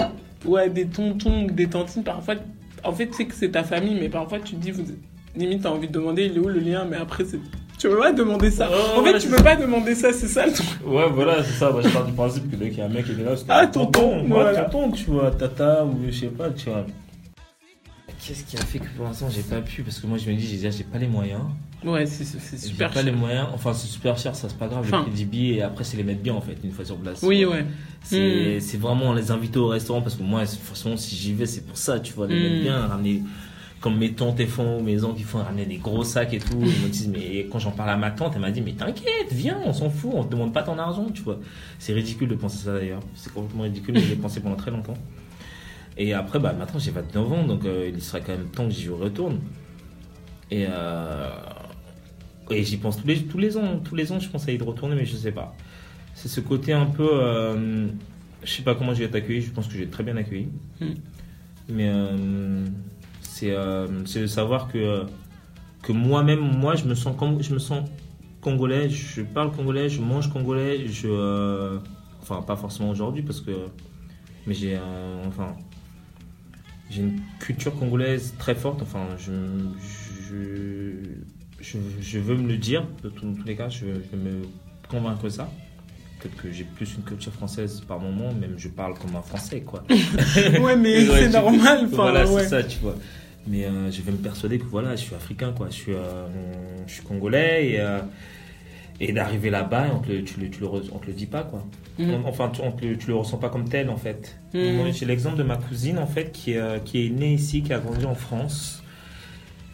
ouais, 0.45 0.69
des 0.71 0.87
tontons 0.87 1.45
ou 1.47 1.51
des 1.51 1.67
tantines. 1.69 2.05
Parfois, 2.05 2.35
en 2.85 2.93
fait, 2.93 3.09
c'est 3.13 3.25
que 3.25 3.35
c'est 3.35 3.51
ta 3.51 3.65
famille, 3.65 3.97
mais 4.01 4.09
parfois, 4.09 4.39
tu 4.39 4.55
te 4.55 4.61
dis, 4.61 4.71
vous, 4.71 4.85
limite, 5.37 5.63
t'as 5.63 5.71
envie 5.71 5.89
de 5.89 5.93
demander, 5.93 6.27
il 6.27 6.37
est 6.37 6.41
où 6.41 6.49
le 6.49 6.61
lien, 6.61 6.87
mais 6.89 6.97
après, 6.97 7.25
c'est. 7.25 7.41
Tu 7.81 7.89
peux 7.89 7.99
pas 7.99 8.13
demander 8.13 8.51
ça. 8.51 8.69
Ouais, 8.69 8.77
en 8.99 9.03
fait, 9.05 9.19
tu 9.19 9.29
peux 9.29 9.43
pas 9.43 9.57
demander 9.57 9.95
ça, 9.95 10.13
c'est 10.13 10.29
ça 10.29 10.45
le 10.47 10.53
truc. 10.53 10.69
Ouais, 10.85 11.09
voilà, 11.11 11.43
c'est 11.43 11.53
ça. 11.53 11.71
Moi, 11.71 11.81
je 11.81 11.89
pars 11.89 12.05
du 12.05 12.13
principe 12.13 12.51
que 12.51 12.57
dès 12.57 12.69
qu'il 12.69 12.79
y 12.79 12.83
a 12.83 12.85
un 12.85 12.89
mec 12.89 13.07
qui 13.07 13.13
est 13.13 13.25
là, 13.25 13.37
c'est 13.37 13.45
Ah, 13.49 13.67
tonton, 13.67 14.23
moi, 14.23 14.43
voilà. 14.43 14.65
tonton, 14.67 14.91
tu 14.93 15.05
vois, 15.07 15.31
tata, 15.31 15.85
ou 15.87 15.97
je 16.07 16.11
sais 16.15 16.27
pas, 16.27 16.51
tu 16.51 16.69
vois. 16.69 16.85
Qu'est-ce 18.23 18.45
qui 18.45 18.57
a 18.59 18.61
fait 18.61 18.81
que 18.81 18.89
pour 18.97 19.07
l'instant 19.07 19.29
j'ai 19.31 19.41
pas 19.43 19.63
pu? 19.63 19.83
Parce 19.83 19.99
que 19.99 20.07
moi 20.07 20.19
je 20.19 20.29
me 20.31 20.37
dis, 20.37 20.47
j'ai 20.47 20.57
déjà 20.57 20.69
j'ai 20.69 20.85
pas 20.85 20.99
les 20.99 21.07
moyens. 21.09 21.41
Ouais, 21.83 22.05
c'est 22.05 22.25
c'est 22.25 22.39
J'ai 22.51 22.59
super 22.69 22.89
pas 22.89 22.97
cher. 22.97 23.05
les 23.05 23.13
moyens. 23.13 23.47
Enfin, 23.55 23.73
c'est 23.73 23.87
super 23.87 24.19
cher, 24.19 24.37
ça 24.37 24.51
c'est 24.51 24.59
pas 24.59 24.67
grave. 24.69 24.81
Enfin. 24.85 24.99
Le 24.99 25.03
prix 25.05 25.13
des 25.15 25.25
billets 25.25 25.55
et 25.57 25.63
après 25.63 25.85
c'est 25.85 25.97
les 25.97 26.03
mettre 26.03 26.21
bien 26.21 26.35
en 26.35 26.43
fait, 26.43 26.59
une 26.63 26.71
fois 26.71 26.85
sur 26.85 26.97
place. 26.99 27.21
Oui, 27.23 27.47
ouais. 27.47 27.65
C'est 28.03 28.61
c'est 28.61 28.77
vraiment 28.77 29.15
les 29.15 29.31
inviter 29.31 29.59
au 29.59 29.69
restaurant 29.69 30.03
parce 30.03 30.17
que 30.17 30.23
moi, 30.23 30.45
de 30.45 30.51
toute 30.51 30.59
façon, 30.61 30.99
si 30.99 31.17
j'y 31.17 31.33
vais, 31.33 31.47
c'est 31.47 31.63
pour 31.67 31.79
ça, 31.79 31.99
tu 31.99 32.13
vois, 32.13 32.27
les 32.27 32.35
Mm. 32.35 32.43
mettre 32.43 32.63
bien, 32.63 32.87
ramener 32.89 33.23
comme 33.81 33.97
mes 33.97 34.13
tantes 34.13 34.41
et 34.41 34.47
font, 34.47 34.83
mes 34.83 35.05
oncles 35.05 35.17
qui 35.17 35.23
font 35.23 35.39
ramener 35.39 35.65
des 35.65 35.79
gros 35.79 36.05
sacs 36.05 36.35
et 36.35 36.39
tout. 36.39 36.61
Ils 36.61 36.85
me 36.85 36.89
disent, 36.89 37.09
mais 37.09 37.47
quand 37.51 37.59
j'en 37.59 37.71
parle 37.71 37.91
à 37.91 37.97
ma 37.97 38.11
tante, 38.11 38.33
elle 38.35 38.43
m'a 38.43 38.51
dit, 38.51 38.61
mais 38.61 38.73
t'inquiète, 38.73 39.33
viens, 39.33 39.59
on 39.65 39.73
s'en 39.73 39.89
fout, 39.89 40.11
on 40.15 40.25
te 40.25 40.31
demande 40.31 40.53
pas 40.53 40.63
ton 40.63 40.79
argent, 40.79 41.07
tu 41.13 41.23
vois. 41.23 41.39
C'est 41.79 41.95
ridicule 41.95 42.29
de 42.29 42.35
penser 42.35 42.65
ça 42.65 42.75
d'ailleurs. 42.75 43.01
C'est 43.15 43.33
complètement 43.33 43.63
ridicule, 43.63 43.95
mais 43.95 44.01
j'ai 44.01 44.17
pensé 44.17 44.41
pendant 44.41 44.57
très 44.57 44.71
longtemps. 44.71 44.99
Et 45.97 46.13
après, 46.13 46.39
bah, 46.39 46.53
maintenant 46.53 46.79
j'ai 46.79 46.91
29 46.91 47.33
ans, 47.33 47.45
donc 47.45 47.65
euh, 47.65 47.91
il 47.93 48.01
serait 48.03 48.21
quand 48.21 48.33
même 48.33 48.49
temps 48.49 48.67
que 48.67 48.73
j'y 48.73 48.89
retourne. 48.89 49.41
Et, 50.51 50.67
euh, 50.69 51.31
et 52.51 52.65
j'y 52.65 52.77
pense 52.77 53.01
tous 53.01 53.07
les, 53.07 53.23
tous 53.23 53.39
les 53.39 53.57
ans. 53.57 53.81
Tous 53.83 53.95
les 53.95 54.13
ans, 54.13 54.19
je 54.19 54.29
pense 54.29 54.47
à 54.49 54.53
y 54.53 54.59
retourner, 54.59 54.95
mais 54.95 55.05
je 55.07 55.17
sais 55.17 55.33
pas. 55.33 55.55
C'est 56.15 56.29
ce 56.29 56.41
côté 56.41 56.73
un 56.73 56.87
peu. 56.87 57.09
Euh, 57.13 57.87
je 58.43 58.51
sais 58.51 58.63
pas 58.63 58.75
comment 58.75 58.95
je 58.95 59.01
vais 59.01 59.05
être 59.07 59.15
accueilli, 59.15 59.43
je 59.43 59.51
pense 59.51 59.67
que 59.67 59.73
je 59.73 59.79
vais 59.79 59.85
être 59.85 59.91
très 59.91 60.05
bien 60.05 60.17
accueilli. 60.17 60.49
Mm. 60.81 60.87
Mais 61.69 61.89
euh, 61.89 62.67
c'est 63.41 63.51
euh, 63.53 63.87
c'est 64.07 64.21
de 64.21 64.27
savoir 64.27 64.69
que, 64.69 65.05
que 65.83 65.93
moi-même, 65.93 66.41
moi, 66.41 66.75
je 66.77 66.85
me, 66.85 66.95
sens 66.95 67.17
je 67.41 67.55
me 67.55 67.59
sens 67.59 67.89
congolais, 68.43 68.89
je 68.91 69.23
parle 69.23 69.51
congolais, 69.53 69.89
je 69.89 70.01
mange 70.03 70.31
congolais, 70.31 70.87
je. 70.89 71.09
euh, 71.09 71.79
enfin, 72.23 72.43
pas 72.43 72.57
forcément 72.57 72.91
aujourd'hui, 72.91 73.23
parce 73.23 73.41
que. 73.41 73.53
Mais 74.47 74.55
j'ai 74.55 74.77
un- 74.77 75.27
Enfin. 75.29 75.57
J'ai 76.91 77.03
une 77.03 77.21
culture 77.39 77.75
congolaise 77.79 78.35
très 78.39 78.55
forte, 78.55 78.83
enfin, 78.83 79.07
je. 79.19 79.33
Je, 80.29 80.93
je, 81.61 81.79
je 82.01 82.19
veux 82.19 82.37
me 82.37 82.49
le 82.49 82.57
dire, 82.57 82.85
de 83.03 83.09
tous 83.09 83.35
les 83.47 83.57
cas, 83.57 83.69
je, 83.69 83.87
je 83.87 84.17
veux 84.17 84.23
me 84.23 84.43
convaincre 84.89 85.25
de 85.25 85.29
ça. 85.29 85.51
Peut-être 86.21 86.37
que 86.37 86.53
j'ai 86.53 86.65
plus 86.65 86.95
une 86.97 87.03
culture 87.03 87.33
française 87.33 87.81
par 87.87 87.99
moment, 87.99 88.33
même 88.35 88.55
je 88.59 88.69
parle 88.69 88.95
comme 88.99 89.17
un 89.17 89.23
français, 89.23 89.61
quoi. 89.63 89.83
Ouais, 90.61 90.77
mais 90.77 91.05
c'est 91.07 91.31
normal. 91.31 91.81
Enfin, 91.87 91.97
voilà, 91.97 92.31
ouais. 92.31 92.43
c'est 92.43 92.49
ça, 92.49 92.63
tu 92.63 92.79
vois. 92.81 92.95
Mais 93.47 93.65
euh, 93.65 93.91
je 93.91 94.03
vais 94.03 94.13
me 94.13 94.19
persuader 94.19 94.59
que 94.59 94.65
voilà, 94.65 94.97
je 94.97 95.01
suis 95.03 95.15
africain, 95.15 95.53
quoi. 95.57 95.69
Je 95.71 95.75
suis, 95.75 95.93
euh, 95.93 96.27
je 96.87 96.93
suis 96.95 97.03
congolais 97.03 97.71
et, 97.71 97.81
euh, 97.81 98.01
et 99.01 99.13
d'arriver 99.13 99.49
là-bas, 99.51 99.87
on 99.95 99.99
te, 100.01 100.13
le- 100.13 100.23
tu, 100.25 100.39
le, 100.41 100.51
tu 100.51 100.61
le 100.61 100.67
re- 100.67 100.91
on 100.93 100.99
te 100.99 101.07
le 101.07 101.15
dit 101.15 101.27
pas, 101.27 101.43
quoi. 101.43 101.65
Mhm. 101.99 102.11
On- 102.25 102.29
enfin, 102.29 102.51
tu, 102.51 102.61
on 102.63 102.71
te 102.73 102.85
le- 102.85 102.97
tu 102.99 103.09
le 103.09 103.15
ressens 103.17 103.39
pas 103.39 103.49
comme 103.49 103.69
tel, 103.69 103.89
en 103.91 103.97
fait. 103.97 104.37
Mhm. 104.55 104.93
J'ai 104.93 105.07
l'exemple 105.07 105.37
de 105.39 105.43
ma 105.43 105.57
cousine, 105.57 105.99
en 105.99 106.07
fait, 106.07 106.33
qui 106.33 106.53
est, 106.53 106.85
qui 106.85 107.07
est 107.07 107.11
née 107.11 107.33
ici, 107.35 107.63
qui 107.63 107.73
a 107.73 107.79
grandi 107.79 108.05
en 108.05 108.15
France. 108.15 108.83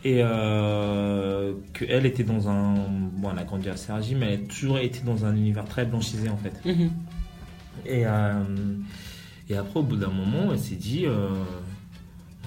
Et 0.05 0.23
qu'elle 1.73 2.07
était 2.07 2.23
dans 2.23 2.49
un. 2.49 2.75
Bon, 3.17 3.31
elle 3.33 3.39
a 3.41 3.45
grandi 3.45 3.69
à 3.69 3.77
Sergi, 3.77 4.15
mais 4.15 4.35
elle 4.35 4.41
a 4.45 4.47
toujours 4.47 4.79
été 4.79 5.01
dans 5.05 5.25
un 5.25 5.35
univers 5.35 5.65
très 5.65 5.85
blanchisé, 5.85 6.29
en 6.29 6.37
fait. 6.37 6.53
Mhm. 6.65 6.91
Et, 7.87 8.03
et 9.51 9.57
après, 9.57 9.81
au 9.81 9.83
bout 9.83 9.97
d'un 9.97 10.11
moment, 10.11 10.53
elle 10.53 10.59
s'est 10.61 10.77
dit 10.77 11.07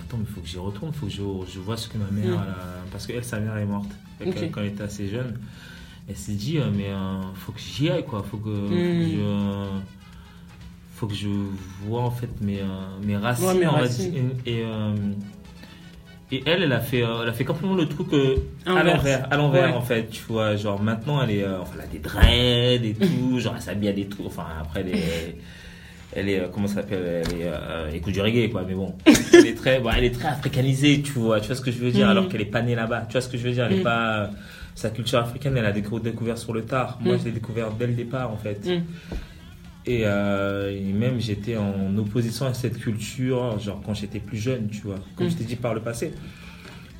Attends, 0.09 0.17
mais 0.17 0.25
il 0.27 0.33
faut 0.33 0.41
que 0.41 0.47
j'y 0.47 0.57
retourne, 0.57 0.91
il 0.93 0.97
faut 0.97 1.05
que 1.05 1.11
je, 1.11 1.53
je 1.53 1.59
vois 1.59 1.77
ce 1.77 1.87
que 1.87 1.97
ma 1.99 2.09
mère. 2.11 2.25
Mm. 2.39 2.43
elle 2.43 2.49
a- 2.49 2.85
parce 2.91 3.05
qu'elle, 3.07 3.23
sa 3.23 3.39
mère 3.39 3.55
est 3.57 3.65
morte 3.65 3.89
que, 4.19 4.25
quand 4.47 4.61
elle 4.61 4.67
était 4.67 4.83
assez 4.83 5.07
jeune. 5.07 5.37
Elle 6.07 6.17
s'est 6.17 6.33
dit 6.33 6.57
euh, 6.57 6.71
Mais 6.75 6.87
il 6.89 7.39
faut 7.39 7.51
que 7.51 7.59
j'y 7.59 7.89
aille, 7.89 8.03
quoi. 8.05 8.23
faut 8.23 8.37
que, 8.37 8.49
faut 8.49 8.69
que 8.69 8.73
Mm. 8.75 9.11
je. 9.11 9.79
Faut 10.95 11.07
que 11.07 11.13
je 11.15 11.29
vois 11.85 12.01
en 12.01 12.11
fait 12.11 12.29
mes, 12.41 12.59
euh, 12.59 12.65
mes 13.03 13.15
racines. 13.15 13.45
Ouais, 13.45 13.53
mes. 13.55 14.51
Et, 14.51 14.63
euh, 14.65 14.93
et 16.31 16.43
elle, 16.45 16.63
elle 16.63 16.73
a 16.73 16.79
fait, 16.81 17.03
euh, 17.03 17.23
elle 17.23 17.29
a 17.29 17.33
fait 17.33 17.45
complètement 17.45 17.75
le 17.75 17.87
truc 17.87 18.07
euh, 18.13 18.35
à 18.65 18.83
l'envers, 18.83 19.27
à 19.31 19.37
l'envers 19.37 19.69
Ouais. 19.71 19.75
en 19.77 19.81
fait, 19.81 20.09
tu 20.09 20.21
vois. 20.27 20.55
Genre 20.57 20.81
maintenant, 20.81 21.21
elle 21.23 21.31
est, 21.31 21.43
euh, 21.43 21.61
enfin, 21.61 21.73
elle 21.75 21.85
a 21.85 21.87
des 21.87 21.99
dreads 21.99 22.83
et 22.85 22.93
tout, 22.95 23.39
genre 23.39 23.53
elle 23.55 23.61
s'habille 23.61 23.89
à 23.89 23.93
des 23.93 24.07
trucs. 24.09 24.25
Enfin, 24.25 24.45
après, 24.59 24.81
elle 24.81 24.89
est, 24.95 25.37
elle 26.19 26.29
est, 26.29 26.39
euh, 26.39 26.47
comment 26.53 26.67
ça 26.67 26.75
s'appelle 26.75 27.23
Elle 27.25 27.41
est, 27.41 27.47
euh, 27.47 27.87
elle 27.89 27.95
écoute 27.95 28.13
du 28.13 28.21
reggae, 28.21 28.49
quoi. 28.51 28.63
Mais 28.67 28.73
bon, 28.75 28.95
elle 29.33 29.45
est 29.47 29.55
très, 29.55 29.79
bon, 29.79 29.89
elle 29.95 30.03
est 30.03 30.11
très 30.11 30.27
africanisée, 30.29 31.01
tu 31.01 31.13
vois. 31.13 31.39
Tu 31.41 31.47
vois 31.47 31.55
ce 31.55 31.61
que 31.61 31.71
je 31.71 31.79
veux 31.79 31.91
dire 31.91 32.05
Mhm. 32.05 32.11
Alors 32.11 32.29
qu'elle 32.29 32.41
est 32.41 32.45
pas 32.45 32.61
née 32.61 32.75
là-bas. 32.75 33.05
Tu 33.07 33.13
vois 33.13 33.21
ce 33.21 33.29
que 33.29 33.37
je 33.37 33.43
veux 33.43 33.51
dire 33.51 33.65
Elle 33.65 33.73
est 33.73 33.77
Mhm. 33.77 33.83
pas, 33.83 34.29
sa 34.75 34.89
culture 34.89 35.19
africaine, 35.19 35.55
elle 35.57 35.65
a 35.65 35.71
décou- 35.73 35.99
découvert 36.01 36.37
sur 36.37 36.53
le 36.53 36.63
tard. 36.63 36.99
Moi, 37.01 37.15
Mhm. 37.15 37.19
je 37.19 37.25
l'ai 37.25 37.31
découvert 37.31 37.71
dès 37.71 37.87
le 37.87 37.93
départ, 37.93 38.31
en 38.31 38.37
fait. 38.37 38.59
Et, 39.85 40.01
euh, 40.05 40.71
et 40.77 40.91
même 40.93 41.19
j'étais 41.19 41.57
en 41.57 41.97
opposition 41.97 42.45
à 42.45 42.53
cette 42.53 42.77
culture, 42.79 43.57
genre 43.59 43.81
quand 43.83 43.93
j'étais 43.95 44.19
plus 44.19 44.37
jeune, 44.37 44.67
tu 44.69 44.81
vois, 44.81 44.99
comme 45.15 45.27
Mm. 45.27 45.29
je 45.31 45.35
t'ai 45.37 45.43
dit 45.45 45.55
par 45.55 45.73
le 45.73 45.81
passé. 45.81 46.11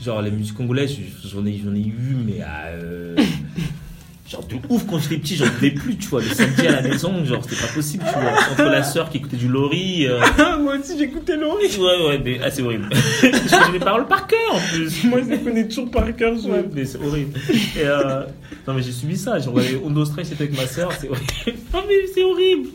Genre 0.01 0.21
les 0.21 0.31
musiques 0.31 0.55
congolaises, 0.55 0.95
j'en 1.25 1.45
ai, 1.45 1.57
j'en 1.63 1.75
ai 1.75 1.81
eu, 1.81 2.15
mais 2.25 2.41
à, 2.41 2.67
euh, 2.67 3.15
genre 4.29 4.43
de 4.45 4.55
ouf 4.69 4.85
quand 4.87 4.99
j'étais 4.99 5.17
petit, 5.17 5.35
j'en 5.35 5.47
pouvais 5.47 5.71
plus, 5.71 5.97
tu 5.97 6.07
vois. 6.07 6.21
Le 6.21 6.27
samedi 6.29 6.67
à 6.67 6.71
la 6.73 6.81
maison, 6.81 7.25
genre 7.25 7.43
c'était 7.43 7.61
pas 7.61 7.71
possible, 7.73 8.03
tu 8.07 8.19
vois. 8.19 8.31
Entre 8.51 8.63
la 8.71 8.83
sœur 8.83 9.09
qui 9.09 9.17
écoutait 9.17 9.37
du 9.37 9.47
Lori, 9.47 10.05
euh, 10.07 10.19
Ah, 10.37 10.57
moi 10.61 10.75
aussi, 10.77 10.97
j'écoutais 10.97 11.35
Laurie. 11.35 11.65
ouais, 11.77 12.07
ouais, 12.07 12.21
mais 12.23 12.39
ah, 12.43 12.51
c'est 12.51 12.61
horrible. 12.61 12.89
je 12.93 13.49
connais 13.49 13.71
les 13.73 13.79
paroles 13.79 14.07
par 14.07 14.27
cœur 14.27 14.39
en 14.53 14.59
plus. 14.59 15.03
Moi, 15.05 15.21
je 15.23 15.29
les 15.31 15.39
connais 15.39 15.67
toujours 15.67 15.89
par 15.89 16.15
cœur. 16.15 16.35
je- 16.37 16.47
Ouais, 16.49 16.63
mais 16.73 16.85
c'est 16.85 16.99
horrible. 17.03 17.39
Et 17.49 17.83
euh, 17.85 18.23
non, 18.67 18.73
mais 18.75 18.81
j'ai 18.83 18.91
subi 18.91 19.17
ça. 19.17 19.39
J'ai 19.39 19.49
regardé 19.49 19.79
Undo 19.85 20.05
Stress, 20.05 20.29
c'était 20.29 20.43
avec 20.43 20.55
ma 20.57 20.67
sœur, 20.67 20.91
c'est 20.99 21.09
horrible. 21.09 21.25
Non, 21.73 21.83
mais 21.87 21.95
c'est 22.13 22.23
horrible. 22.23 22.69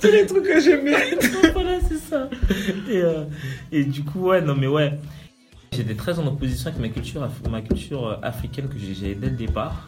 Tous 0.00 0.08
les 0.10 0.26
trucs 0.26 0.44
que 0.44 0.60
j'aimais. 0.60 0.96
voilà, 1.54 1.78
c'est 1.88 1.98
ça. 1.98 2.28
Et, 2.90 2.96
euh, 2.98 3.24
et 3.72 3.84
du 3.84 4.02
coup, 4.04 4.28
ouais, 4.28 4.40
non, 4.42 4.54
mais 4.58 4.66
ouais. 4.66 4.92
J'étais 5.72 5.94
très 5.94 6.18
en 6.18 6.26
opposition 6.26 6.68
avec 6.70 6.80
ma 6.80 6.88
culture, 6.88 7.26
ma 7.50 7.60
culture 7.60 8.06
euh, 8.06 8.14
africaine 8.22 8.68
que 8.68 8.74
j'ai 8.78 9.14
dès 9.14 9.26
le 9.28 9.36
départ. 9.36 9.86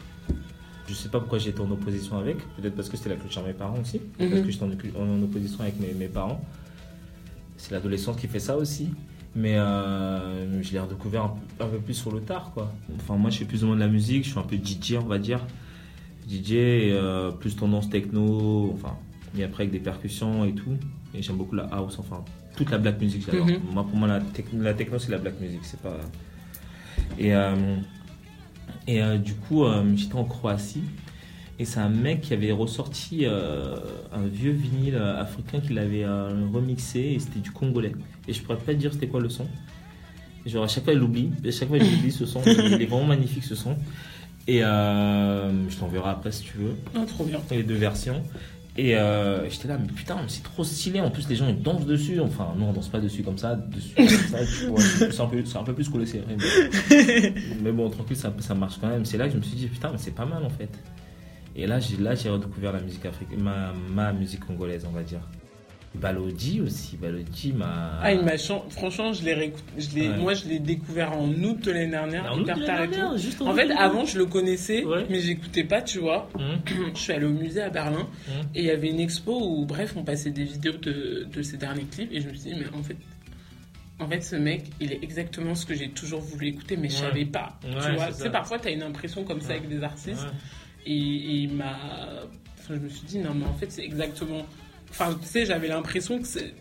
Je 0.91 0.95
sais 0.97 1.07
pas 1.07 1.19
pourquoi 1.19 1.39
j'étais 1.39 1.61
en 1.61 1.71
opposition 1.71 2.17
avec. 2.17 2.37
Peut-être 2.57 2.75
parce 2.75 2.89
que 2.89 2.97
c'était 2.97 3.11
la 3.11 3.15
culture 3.15 3.41
de 3.43 3.47
mes 3.47 3.53
parents 3.53 3.79
aussi. 3.81 3.99
Parce 4.17 4.29
Mhm. 4.29 4.43
que 4.43 4.51
j'étais 4.51 4.65
en, 4.97 5.01
en 5.07 5.23
opposition 5.23 5.61
avec 5.61 5.79
mes, 5.79 5.93
mes 5.93 6.09
parents. 6.09 6.43
C'est 7.55 7.71
l'adolescence 7.71 8.17
qui 8.17 8.27
fait 8.27 8.39
ça 8.41 8.57
aussi. 8.57 8.89
Mais 9.33 9.57
euh, 9.57 10.61
je 10.61 10.73
l'ai 10.73 10.79
redécouvert 10.79 11.23
un, 11.23 11.29
peu- 11.57 11.63
un 11.63 11.67
peu 11.67 11.77
plus 11.77 11.93
sur 11.93 12.11
le 12.11 12.19
tard, 12.19 12.51
quoi. 12.53 12.73
Enfin, 12.97 13.15
moi, 13.15 13.29
je 13.29 13.37
fais 13.37 13.45
plus 13.45 13.63
ou 13.63 13.67
moins 13.67 13.75
de 13.75 13.79
la 13.79 13.87
musique. 13.87 14.25
Je 14.25 14.31
suis 14.31 14.39
un 14.39 14.43
peu 14.43 14.57
DJ, 14.57 14.95
on 15.01 15.05
va 15.05 15.17
dire. 15.17 15.39
DJ, 16.29 16.51
euh, 16.91 17.31
plus 17.31 17.55
tendance 17.55 17.89
techno. 17.89 18.71
Enfin, 18.73 18.97
et 19.37 19.45
après 19.45 19.63
avec 19.63 19.71
des 19.71 19.79
percussions 19.79 20.43
et 20.43 20.53
tout. 20.53 20.75
Et 21.13 21.21
j'aime 21.21 21.37
beaucoup 21.37 21.55
la 21.55 21.63
house, 21.71 21.97
enfin, 21.99 22.23
toute 22.57 22.69
la 22.69 22.77
black 22.77 22.99
music, 22.99 23.23
j'adore. 23.25 23.45
Mhm. 23.47 23.59
Moi, 23.71 23.83
pour 23.85 23.95
moi, 23.95 24.09
la 24.09 24.19
techno, 24.73 24.99
c'est 24.99 25.11
la 25.11 25.17
black 25.19 25.39
music, 25.39 25.61
c'est 25.63 25.79
pas. 25.79 25.97
Et, 27.17 27.33
euh, 27.33 27.77
et 28.87 29.01
euh, 29.01 29.17
du 29.17 29.33
coup, 29.35 29.63
euh, 29.63 29.83
j'étais 29.95 30.15
en 30.15 30.23
Croatie. 30.25 30.83
Et 31.59 31.65
c'est 31.65 31.79
un 31.79 31.89
mec 31.89 32.21
qui 32.21 32.33
avait 32.33 32.51
ressorti 32.51 33.25
euh, 33.25 33.75
un 34.11 34.25
vieux 34.25 34.51
vinyle 34.51 34.95
africain 34.95 35.59
qu'il 35.59 35.77
avait 35.77 36.05
remixé 36.51 36.99
et 36.99 37.19
c'était 37.19 37.39
du 37.39 37.51
congolais. 37.51 37.91
Et 38.27 38.33
je 38.33 38.41
pourrais 38.41 38.57
pas 38.57 38.73
te 38.73 38.77
dire 38.79 38.91
c'était 38.93 39.07
quoi 39.07 39.19
le 39.19 39.29
son. 39.29 39.45
Genre 40.47 40.63
à 40.63 40.67
chaque 40.67 40.85
fois, 40.85 40.93
il 40.93 40.99
l'oublie. 40.99 41.29
À 41.47 41.51
chaque 41.51 41.67
fois, 41.67 41.77
il 41.77 41.83
oublie 41.99 42.11
ce 42.11 42.25
son. 42.25 42.41
Il 42.45 42.81
est 42.81 42.85
vraiment 42.87 43.05
magnifique 43.05 43.43
ce 43.43 43.53
son. 43.53 43.75
Et 44.47 44.63
euh, 44.63 45.69
je 45.69 45.77
t'enverrai 45.77 46.09
après 46.09 46.31
si 46.31 46.43
tu 46.43 46.57
veux 46.57 46.75
Ah, 46.95 47.05
trop 47.07 47.25
bien. 47.25 47.39
les 47.51 47.61
deux 47.61 47.75
versions. 47.75 48.23
Et 48.77 48.95
euh, 48.95 49.49
j'étais 49.49 49.67
là, 49.67 49.77
mais 49.77 49.87
putain, 49.87 50.17
c'est 50.27 50.43
trop 50.43 50.63
stylé. 50.63 51.01
En 51.01 51.09
plus, 51.09 51.27
les 51.27 51.35
gens 51.35 51.47
ils 51.47 51.61
dansent 51.61 51.85
dessus. 51.85 52.19
Enfin, 52.21 52.53
non, 52.57 52.69
on 52.69 52.73
danse 52.73 52.87
pas 52.87 52.99
dessus 52.99 53.21
comme 53.21 53.37
ça. 53.37 53.55
Dessus, 53.55 53.93
comme 53.95 54.07
ça 54.07 54.37
c'est 54.45 55.19
un 55.19 55.25
peu, 55.27 55.43
un 55.55 55.63
peu 55.63 55.73
plus 55.73 55.91
le 55.93 56.05
CRM. 56.05 56.37
Mais, 56.89 57.33
mais 57.63 57.71
bon, 57.71 57.89
tranquille, 57.89 58.15
ça, 58.15 58.33
ça 58.39 58.55
marche 58.55 58.77
quand 58.79 58.87
même. 58.87 59.03
C'est 59.03 59.17
là 59.17 59.27
que 59.27 59.33
je 59.33 59.37
me 59.37 59.43
suis 59.43 59.57
dit, 59.57 59.67
putain, 59.67 59.91
mais 59.91 59.97
c'est 59.97 60.15
pas 60.15 60.25
mal 60.25 60.43
en 60.43 60.49
fait. 60.49 60.69
Et 61.55 61.67
là, 61.67 61.79
j'ai 61.81 61.97
là, 61.97 62.15
j'ai 62.15 62.29
redécouvert 62.29 62.71
la 62.71 62.79
musique 62.79 63.05
africaine, 63.05 63.41
ma, 63.41 63.73
ma 63.93 64.13
musique 64.13 64.45
congolaise, 64.45 64.85
on 64.87 64.93
va 64.93 65.03
dire. 65.03 65.19
Balodi 65.93 66.61
aussi, 66.61 66.95
Balodi 66.95 67.51
m'a. 67.51 67.99
Ah, 68.01 68.13
il 68.13 68.21
m'a 68.23 68.37
chan- 68.37 68.65
Franchement, 68.69 69.11
je 69.11 69.23
l'ai. 69.25 69.53
Je. 69.77 69.99
Ouais. 69.99 70.17
Moi, 70.17 70.33
je 70.33 70.47
l'ai 70.47 70.59
découvert 70.59 71.11
en 71.11 71.27
août 71.29 71.59
de 71.65 71.71
l'année 71.71 71.91
dernière, 71.91 72.31
En 72.31 72.37
août 72.37 72.43
hyper 72.43 72.57
de 72.59 72.65
tard 72.65 72.83
et 72.83 72.89
tout. 72.89 73.17
juste 73.17 73.41
En 73.41 73.51
août 73.51 73.55
fait, 73.55 73.71
avant, 73.71 74.05
je 74.05 74.17
le 74.17 74.25
connaissais, 74.25 74.85
Ouais. 74.85 75.05
mais 75.09 75.19
j'écoutais 75.19 75.65
pas, 75.65 75.81
tu 75.81 75.99
vois. 75.99 76.29
Hum, 76.35 76.59
Je 76.95 76.99
suis 76.99 77.11
allée 77.11 77.25
au 77.25 77.29
musée 77.31 77.61
à 77.61 77.69
Berlin 77.69 78.07
hum. 78.29 78.45
et 78.55 78.59
il 78.61 78.65
y 78.65 78.71
avait 78.71 78.89
une 78.89 79.01
expo 79.01 79.37
où, 79.45 79.65
bref, 79.65 79.93
on 79.97 80.03
passait 80.03 80.31
des 80.31 80.45
vidéos 80.45 80.77
de, 80.77 81.27
de 81.31 81.41
ses 81.41 81.57
derniers 81.57 81.83
clips 81.83 82.11
et 82.13 82.21
je 82.21 82.29
me 82.29 82.33
suis 82.35 82.51
dit, 82.51 82.57
mais 82.57 82.67
en 82.77 82.81
fait, 82.83 82.95
en 83.99 84.07
fait, 84.07 84.21
ce 84.21 84.37
mec, 84.37 84.63
il 84.79 84.93
est 84.93 85.03
exactement 85.03 85.53
ce 85.55 85.65
que 85.65 85.75
j'ai 85.75 85.89
toujours 85.89 86.21
voulu 86.21 86.47
écouter, 86.47 86.77
mais 86.77 86.87
je 86.89 86.95
Ouais. 86.95 87.01
savais 87.09 87.25
pas. 87.25 87.59
Tu 87.61 87.69
vois, 87.95 88.07
tu 88.07 88.13
sais, 88.13 88.29
parfois, 88.31 88.57
tu 88.59 88.69
as 88.69 88.71
une 88.71 88.81
impression 88.83 89.25
comme 89.25 89.41
ça 89.41 89.51
avec 89.53 89.67
des 89.67 89.83
artistes 89.83 90.25
et, 90.85 90.93
et 90.95 91.35
il 91.43 91.53
m'a. 91.53 91.75
Enfin, 92.59 92.75
je 92.75 92.79
me 92.79 92.89
suis 92.89 93.05
dit, 93.05 93.19
non, 93.19 93.33
mais 93.35 93.45
en 93.45 93.53
fait, 93.55 93.69
c'est 93.71 93.83
exactement. 93.83 94.45
Enfin, 94.91 95.17
tu 95.19 95.27
sais, 95.27 95.45
j'avais 95.45 95.67
l'impression 95.67 96.19
que 96.19 96.27
c'est. 96.27 96.53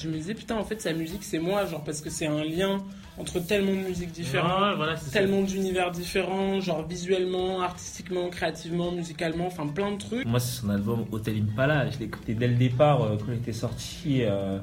Je 0.00 0.08
me 0.08 0.14
disais, 0.14 0.34
putain, 0.34 0.56
en 0.56 0.64
fait, 0.64 0.80
sa 0.80 0.92
musique, 0.92 1.22
c'est 1.22 1.38
moi, 1.38 1.66
genre, 1.66 1.84
parce 1.84 2.00
que 2.00 2.10
c'est 2.10 2.26
un 2.26 2.42
lien 2.42 2.82
entre 3.16 3.38
tellement 3.38 3.70
de 3.72 3.86
musiques 3.86 4.10
différentes 4.10 4.50
Ouais, 4.70 4.74
voilà, 4.76 4.96
tellement 5.12 5.42
d'univers 5.42 5.92
différents, 5.92 6.60
genre 6.60 6.84
visuellement, 6.86 7.60
artistiquement, 7.62 8.28
créativement, 8.28 8.90
musicalement, 8.90 9.46
enfin 9.46 9.68
plein 9.68 9.92
de 9.92 9.98
trucs. 9.98 10.26
Moi, 10.26 10.40
c'est 10.40 10.60
son 10.62 10.70
album 10.70 11.04
Hotel 11.12 11.36
Impala. 11.38 11.88
Je 11.90 11.98
l'ai 12.00 12.06
écouté 12.06 12.34
dès 12.34 12.48
le 12.48 12.56
départ 12.56 13.02
euh, 13.02 13.16
quand 13.16 13.30
il 13.30 13.34
était 13.38 13.52
sorti. 13.52 14.22
euh, 14.24 14.58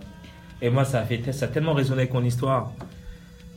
et 0.62 0.70
moi, 0.70 0.84
ça 0.84 1.00
a, 1.00 1.06
fait, 1.06 1.32
ça 1.32 1.46
a 1.46 1.48
tellement 1.48 1.74
résonné 1.74 2.02
avec 2.02 2.14
mon 2.14 2.24
histoire. 2.26 2.74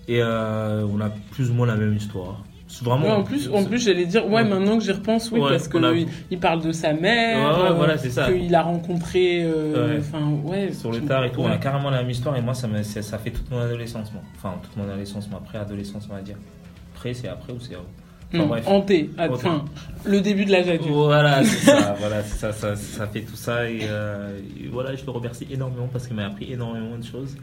Et 0.07 0.23
euh, 0.23 0.87
on 0.87 1.01
a 1.01 1.11
plus 1.33 1.51
ou 1.51 1.55
moins 1.55 1.67
la 1.67 1.75
même 1.77 1.97
histoire. 1.97 2.45
Vraiment. 2.83 3.05
Ouais, 3.07 3.13
en 3.13 3.23
plus, 3.23 3.51
en 3.53 3.63
plus 3.65 3.79
j'allais 3.85 4.07
dire, 4.07 4.27
ouais, 4.27 4.37
Ouais. 4.37 4.45
maintenant 4.45 4.79
que 4.79 4.85
j'y 4.85 4.91
repense, 4.93 5.31
oui, 5.31 5.39
Ouais, 5.41 5.51
parce 5.51 5.69
que 5.69 5.79
a- 5.79 6.07
il 6.31 6.39
parle 6.39 6.63
de 6.63 6.73
sa 6.73 6.93
mère, 6.95 7.59
euh, 7.59 7.73
voilà, 7.75 7.99
c'est 7.99 8.11
ça. 8.11 8.31
qu'il 8.33 8.55
a 8.55 8.63
rencontré, 8.63 9.43
euh, 9.45 9.89
Ouais. 9.97 9.99
enfin, 10.01 10.31
ouais. 10.45 10.73
sur 10.73 10.91
le 10.91 11.01
tard 11.03 11.25
et 11.25 11.31
tout, 11.31 11.41
on 11.41 11.47
a 11.51 11.59
carrément 11.59 11.91
la 11.91 11.99
même 12.01 12.11
histoire 12.11 12.37
et 12.37 12.41
moi 12.43 12.55
ça, 12.55 12.67
me, 12.67 12.83
ça, 12.83 13.03
ça 13.03 13.19
fait 13.19 13.31
toute 13.31 13.51
mon 13.51 13.61
adolescence, 13.61 14.13
moi. 14.13 14.23
Enfin, 14.37 14.55
toute 14.63 14.77
mon 14.77 14.85
adolescence, 14.85 15.29
moi, 15.31 15.41
après 15.45 15.59
adolescence, 15.59 16.09
on 16.11 16.15
va 16.15 16.23
dire. 16.23 16.37
Après, 16.95 17.13
c'est 17.15 17.29
après 17.29 17.53
ou 17.53 17.61
c'est 17.61 17.75
avant 17.75 17.85
Enfin, 18.35 18.47
bref. 18.47 18.65
hanté, 18.67 19.11
ah, 19.19 19.29
enfin, 19.31 19.65
le 20.05 20.21
début 20.21 20.45
de 20.45 20.51
l'âge 20.51 20.69
adulte. 20.69 20.89
Voilà, 20.91 21.45
c'est 21.45 21.67
ça, 21.71 21.95
voilà, 22.01 22.23
ça, 22.25 22.51
ça, 22.53 22.75
ça 22.75 23.07
fait 23.07 23.21
tout 23.21 23.37
ça 23.37 23.71
et, 23.71 23.81
euh, 23.83 24.37
et 24.61 24.67
voilà, 24.69 24.97
je 24.97 25.05
le 25.05 25.11
remercie 25.13 25.47
énormément 25.53 25.89
parce 25.93 26.07
qu'il 26.09 26.17
m'a 26.17 26.27
appris 26.27 26.53
énormément 26.53 26.97
de 26.99 27.05
choses. 27.05 27.37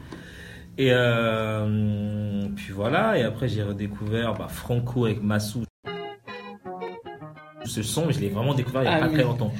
Et 0.78 0.88
euh, 0.90 2.46
puis 2.56 2.72
voilà, 2.72 3.18
et 3.18 3.22
après 3.22 3.48
j'ai 3.48 3.62
redécouvert 3.62 4.34
bah, 4.34 4.48
Franco 4.48 5.04
avec 5.04 5.22
Massou. 5.22 5.64
Ce 7.64 7.82
son, 7.82 8.10
je 8.10 8.18
l'ai 8.20 8.28
vraiment 8.28 8.54
découvert 8.54 8.82
il 8.82 8.88
n'y 8.88 8.90
a 8.90 8.96
Ah 8.96 9.00
pas 9.00 9.06
oui. 9.08 9.14
très 9.14 9.22
longtemps. 9.22 9.52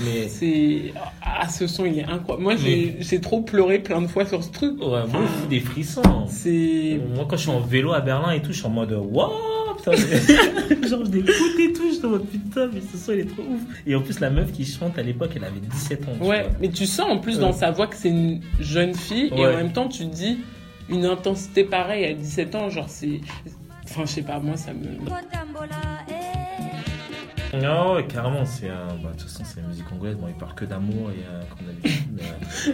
Mais 0.00 0.28
C'est, 0.28 0.92
ah, 1.22 1.48
ce 1.48 1.66
son, 1.66 1.86
il 1.86 1.98
est 1.98 2.04
incroyable. 2.04 2.42
Moi, 2.44 2.56
j'ai, 2.56 2.96
j'ai 3.00 3.20
trop 3.20 3.40
pleuré 3.42 3.80
plein 3.80 4.00
de 4.00 4.06
fois 4.06 4.24
sur 4.26 4.44
ce 4.44 4.50
truc. 4.52 4.80
ouais, 4.80 4.86
moi, 5.10 5.26
fout 5.26 5.48
des 5.48 5.58
frissons. 5.60 6.26
C'est, 6.28 7.00
Moi, 7.14 7.26
quand 7.28 7.36
je 7.36 7.42
suis 7.42 7.50
en 7.50 7.60
vélo 7.60 7.92
à 7.94 8.00
Berlin 8.00 8.30
et 8.30 8.40
tout, 8.42 8.52
je 8.52 8.58
suis 8.58 8.66
en 8.66 8.70
mode 8.70 8.92
Waouh 8.92 9.32
Genre, 9.88 9.94
je 11.04 11.10
l'écoute 11.12 11.60
et 11.60 11.72
tout, 11.72 11.88
je 11.88 11.94
suis 11.96 12.04
en 12.06 12.10
mode 12.10 12.26
Putain, 12.26 12.68
mais 12.72 12.80
ce 12.80 12.98
son 12.98 13.12
il 13.12 13.20
est 13.20 13.24
trop 13.24 13.42
ouf. 13.42 13.60
Et 13.86 13.94
en 13.94 14.02
plus, 14.02 14.20
la 14.20 14.28
meuf 14.30 14.52
qui 14.52 14.64
chante 14.66 14.98
à 14.98 15.02
l'époque, 15.02 15.30
elle 15.36 15.44
avait 15.44 15.60
17 15.60 16.04
ans. 16.08 16.24
ouais, 16.26 16.42
vois. 16.42 16.50
mais 16.60 16.68
tu 16.68 16.84
sens 16.86 17.08
en 17.10 17.18
plus 17.18 17.36
Ouais. 17.36 17.40
dans 17.40 17.52
sa 17.52 17.70
voix 17.70 17.86
que 17.86 17.96
c'est 17.96 18.08
une 18.10 18.40
jeune 18.60 18.94
fille 18.94 19.30
et 19.36 19.46
en 19.46 19.56
même 19.56 19.72
temps, 19.72 19.88
tu 19.88 20.06
te 20.08 20.14
dis 20.14 20.38
une 20.88 21.04
intensité 21.04 21.64
pareille 21.64 22.04
à 22.06 22.14
17 22.14 22.54
ans, 22.54 22.68
genre 22.70 22.88
c'est, 22.88 23.20
enfin, 23.84 24.02
je 24.06 24.10
sais 24.12 24.22
pas, 24.22 24.38
moi, 24.38 24.56
ça 24.56 24.72
me, 24.72 24.86
Non, 27.54 27.94
ouais, 27.94 28.04
carrément, 28.06 28.44
c'est 28.44 28.68
un. 28.68 28.88
Bah, 29.02 29.10
de 29.14 29.18
toute 29.20 29.30
façon, 29.30 29.42
c'est 29.46 29.62
la 29.62 29.68
musique 29.68 29.90
anglaise. 29.90 30.16
Bon, 30.16 30.26
il 30.28 30.34
parle 30.34 30.54
que 30.54 30.66
d'amour 30.66 31.10
et 31.10 31.24
euh, 31.26 31.40
comme 31.56 31.66
d'habitude. 31.66 32.06
Mais, 32.12 32.22
euh, 32.22 32.72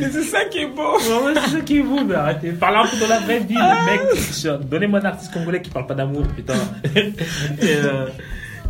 mais 0.00 0.10
c'est 0.10 0.22
ça 0.24 0.44
qui 0.46 0.58
est 0.58 0.66
beau. 0.66 0.98
Ouais, 0.98 1.26
ouais, 1.26 1.34
c'est 1.44 1.50
ça 1.50 1.60
qui 1.60 1.78
est 1.78 1.82
vous, 1.82 2.04
mais 2.04 2.16
arrêtez. 2.16 2.50
Parlez 2.52 2.78
un 2.78 2.86
peu 2.90 2.96
dans 2.98 3.06
la 3.08 3.20
vraie 3.20 3.38
vie, 3.38 3.54
le 3.54 3.86
mec. 3.86 4.00
je- 4.32 4.64
Donnez-moi 4.64 4.98
un 4.98 5.04
artiste 5.04 5.32
congolais 5.32 5.62
qui 5.62 5.70
parle 5.70 5.86
pas 5.86 5.94
d'amour, 5.94 6.26
putain. 6.34 6.54
et 6.96 7.10
euh, 7.62 8.08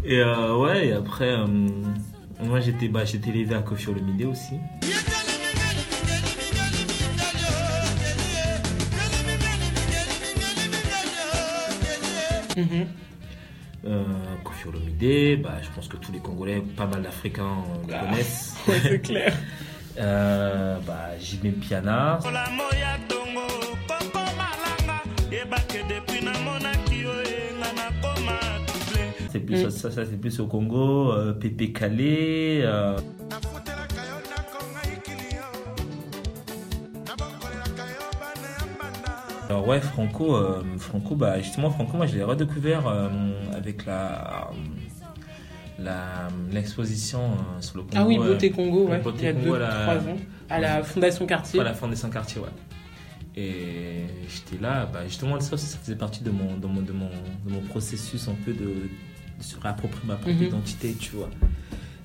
et 0.05 0.19
euh, 0.21 0.57
ouais, 0.59 0.89
et 0.89 0.93
après, 0.93 1.31
euh, 1.31 1.47
moi 2.43 2.61
j'étais 2.61 2.89
bah, 2.89 3.07
j'étais 3.07 3.31
élevé 3.31 3.55
à 3.55 3.61
Kofi 3.63 3.89
Olomide 3.89 4.27
aussi. 4.27 4.55
Euh, 13.87 14.05
Kofi 14.45 14.69
Olomide, 14.69 15.43
bah, 15.43 15.55
je 15.63 15.69
pense 15.75 15.89
que 15.89 15.97
tous 15.97 16.13
les 16.13 16.19
Congolais, 16.19 16.63
pas 16.77 16.87
mal 16.87 17.03
d'Africains 17.03 17.45
euh, 17.45 17.89
le 17.89 17.95
Ah. 17.95 18.01
connaissent. 18.07 18.55
Ouais, 18.69 18.79
c'est 18.83 19.01
clair. 19.01 19.33
Euh, 19.99 20.79
bah, 20.87 21.09
Jimmy 21.19 21.51
Piana. 21.53 22.19
nakoma 22.23 22.99
double 23.09 23.41
C'est 29.33 29.41
plus, 29.41 29.65
Mm. 29.65 29.71
ça, 29.71 29.91
ça, 29.91 30.05
c'est 30.05 30.21
plus 30.21 30.39
au 30.41 30.47
Congo. 30.47 31.13
Euh, 31.13 31.33
Pépé 31.33 31.73
Calé. 31.73 32.63
Alors 39.51 39.67
ouais, 39.67 39.81
Franco, 39.81 40.37
euh, 40.37 40.63
Franco, 40.79 41.17
bah 41.17 41.41
justement 41.41 41.71
Franco, 41.71 41.97
moi 41.97 42.07
je 42.07 42.15
l'ai 42.15 42.23
redécouvert 42.23 42.87
euh, 42.87 43.09
avec 43.53 43.85
la 43.85 44.49
la 45.77 46.29
l'exposition 46.53 47.19
euh, 47.33 47.61
sur 47.61 47.79
le 47.79 47.83
Congo. 47.83 47.97
Ah 47.97 48.05
oui, 48.07 48.17
euh, 48.17 48.29
Beauté 48.29 48.53
Congo, 48.53 48.87
ouais, 48.87 49.01
Beauté 49.01 49.19
il 49.23 49.25
y 49.25 49.29
a 49.29 49.33
Congo, 49.33 49.57
2-3 49.57 49.59
la- 49.59 49.95
ans, 49.97 50.17
à 50.51 50.61
la 50.61 50.83
Fondation 50.85 51.27
Cartier. 51.27 51.59
à 51.59 51.65
la 51.65 51.75
100 51.75 52.11
quartiers, 52.11 52.41
ouais. 52.41 52.49
Et 53.37 54.05
j'étais 54.29 54.63
là, 54.63 54.87
bah 54.87 55.01
justement 55.09 55.41
ça, 55.41 55.57
ça 55.57 55.79
faisait 55.79 55.97
partie 55.97 56.23
de 56.23 56.31
mon 56.31 56.57
de 56.57 56.69
mon 56.69 56.83
de 56.83 56.93
mon, 56.93 57.09
de 57.45 57.51
mon 57.53 57.61
processus 57.63 58.29
un 58.29 58.37
peu 58.45 58.53
de, 58.53 58.59
de 58.67 59.43
se 59.43 59.59
réapproprier 59.59 60.07
ma 60.07 60.15
propre 60.15 60.37
Mhm. 60.37 60.45
identité, 60.47 60.95
tu 60.95 61.17
vois, 61.17 61.31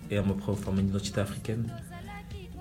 et 0.10 0.18
à 0.18 0.24
me 0.24 0.34
former 0.56 0.82
une 0.82 0.88
identité 0.90 1.22
africaine. 1.22 1.68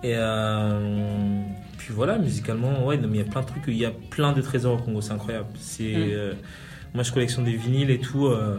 Et 0.04 0.12
euh, 0.16 1.40
puis 1.78 1.94
voilà, 1.94 2.18
musicalement, 2.18 2.84
ouais, 2.84 2.98
non, 2.98 3.08
mais 3.08 3.18
il 3.18 3.24
y 3.24 3.26
a 3.26 3.30
plein 3.30 3.40
de 3.40 3.46
trucs, 3.46 3.62
il 3.68 3.76
y 3.78 3.86
a 3.86 3.90
plein 4.10 4.32
de 4.34 4.42
trésors 4.42 4.74
au 4.74 4.82
Congo, 4.82 5.00
c'est 5.00 5.12
incroyable. 5.12 5.48
C'est, 5.58 5.84
Mm. 5.94 6.10
euh, 6.12 6.32
moi, 6.92 7.02
je 7.04 7.10
collectionne 7.12 7.44
des 7.46 7.56
vinyles 7.56 7.90
et 7.90 7.98
tout. 7.98 8.26
euh, 8.26 8.58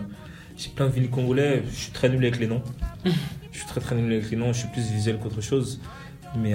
j'ai 0.58 0.70
plein 0.70 0.88
de 0.88 0.92
vinyles 0.92 1.12
congolais. 1.12 1.62
Je 1.70 1.76
suis 1.76 1.92
très 1.92 2.10
nul 2.10 2.18
avec 2.24 2.40
les 2.40 2.48
noms. 2.48 2.64
je 3.06 3.58
suis 3.60 3.68
très 3.68 3.80
très 3.80 3.94
nul 3.96 4.12
avec 4.12 4.32
les 4.32 4.38
noms. 4.38 4.54
Je 4.54 4.60
suis 4.60 4.70
plus 4.70 4.90
visuel 4.92 5.20
qu'autre 5.20 5.42
chose. 5.42 5.80
Mais 6.38 6.50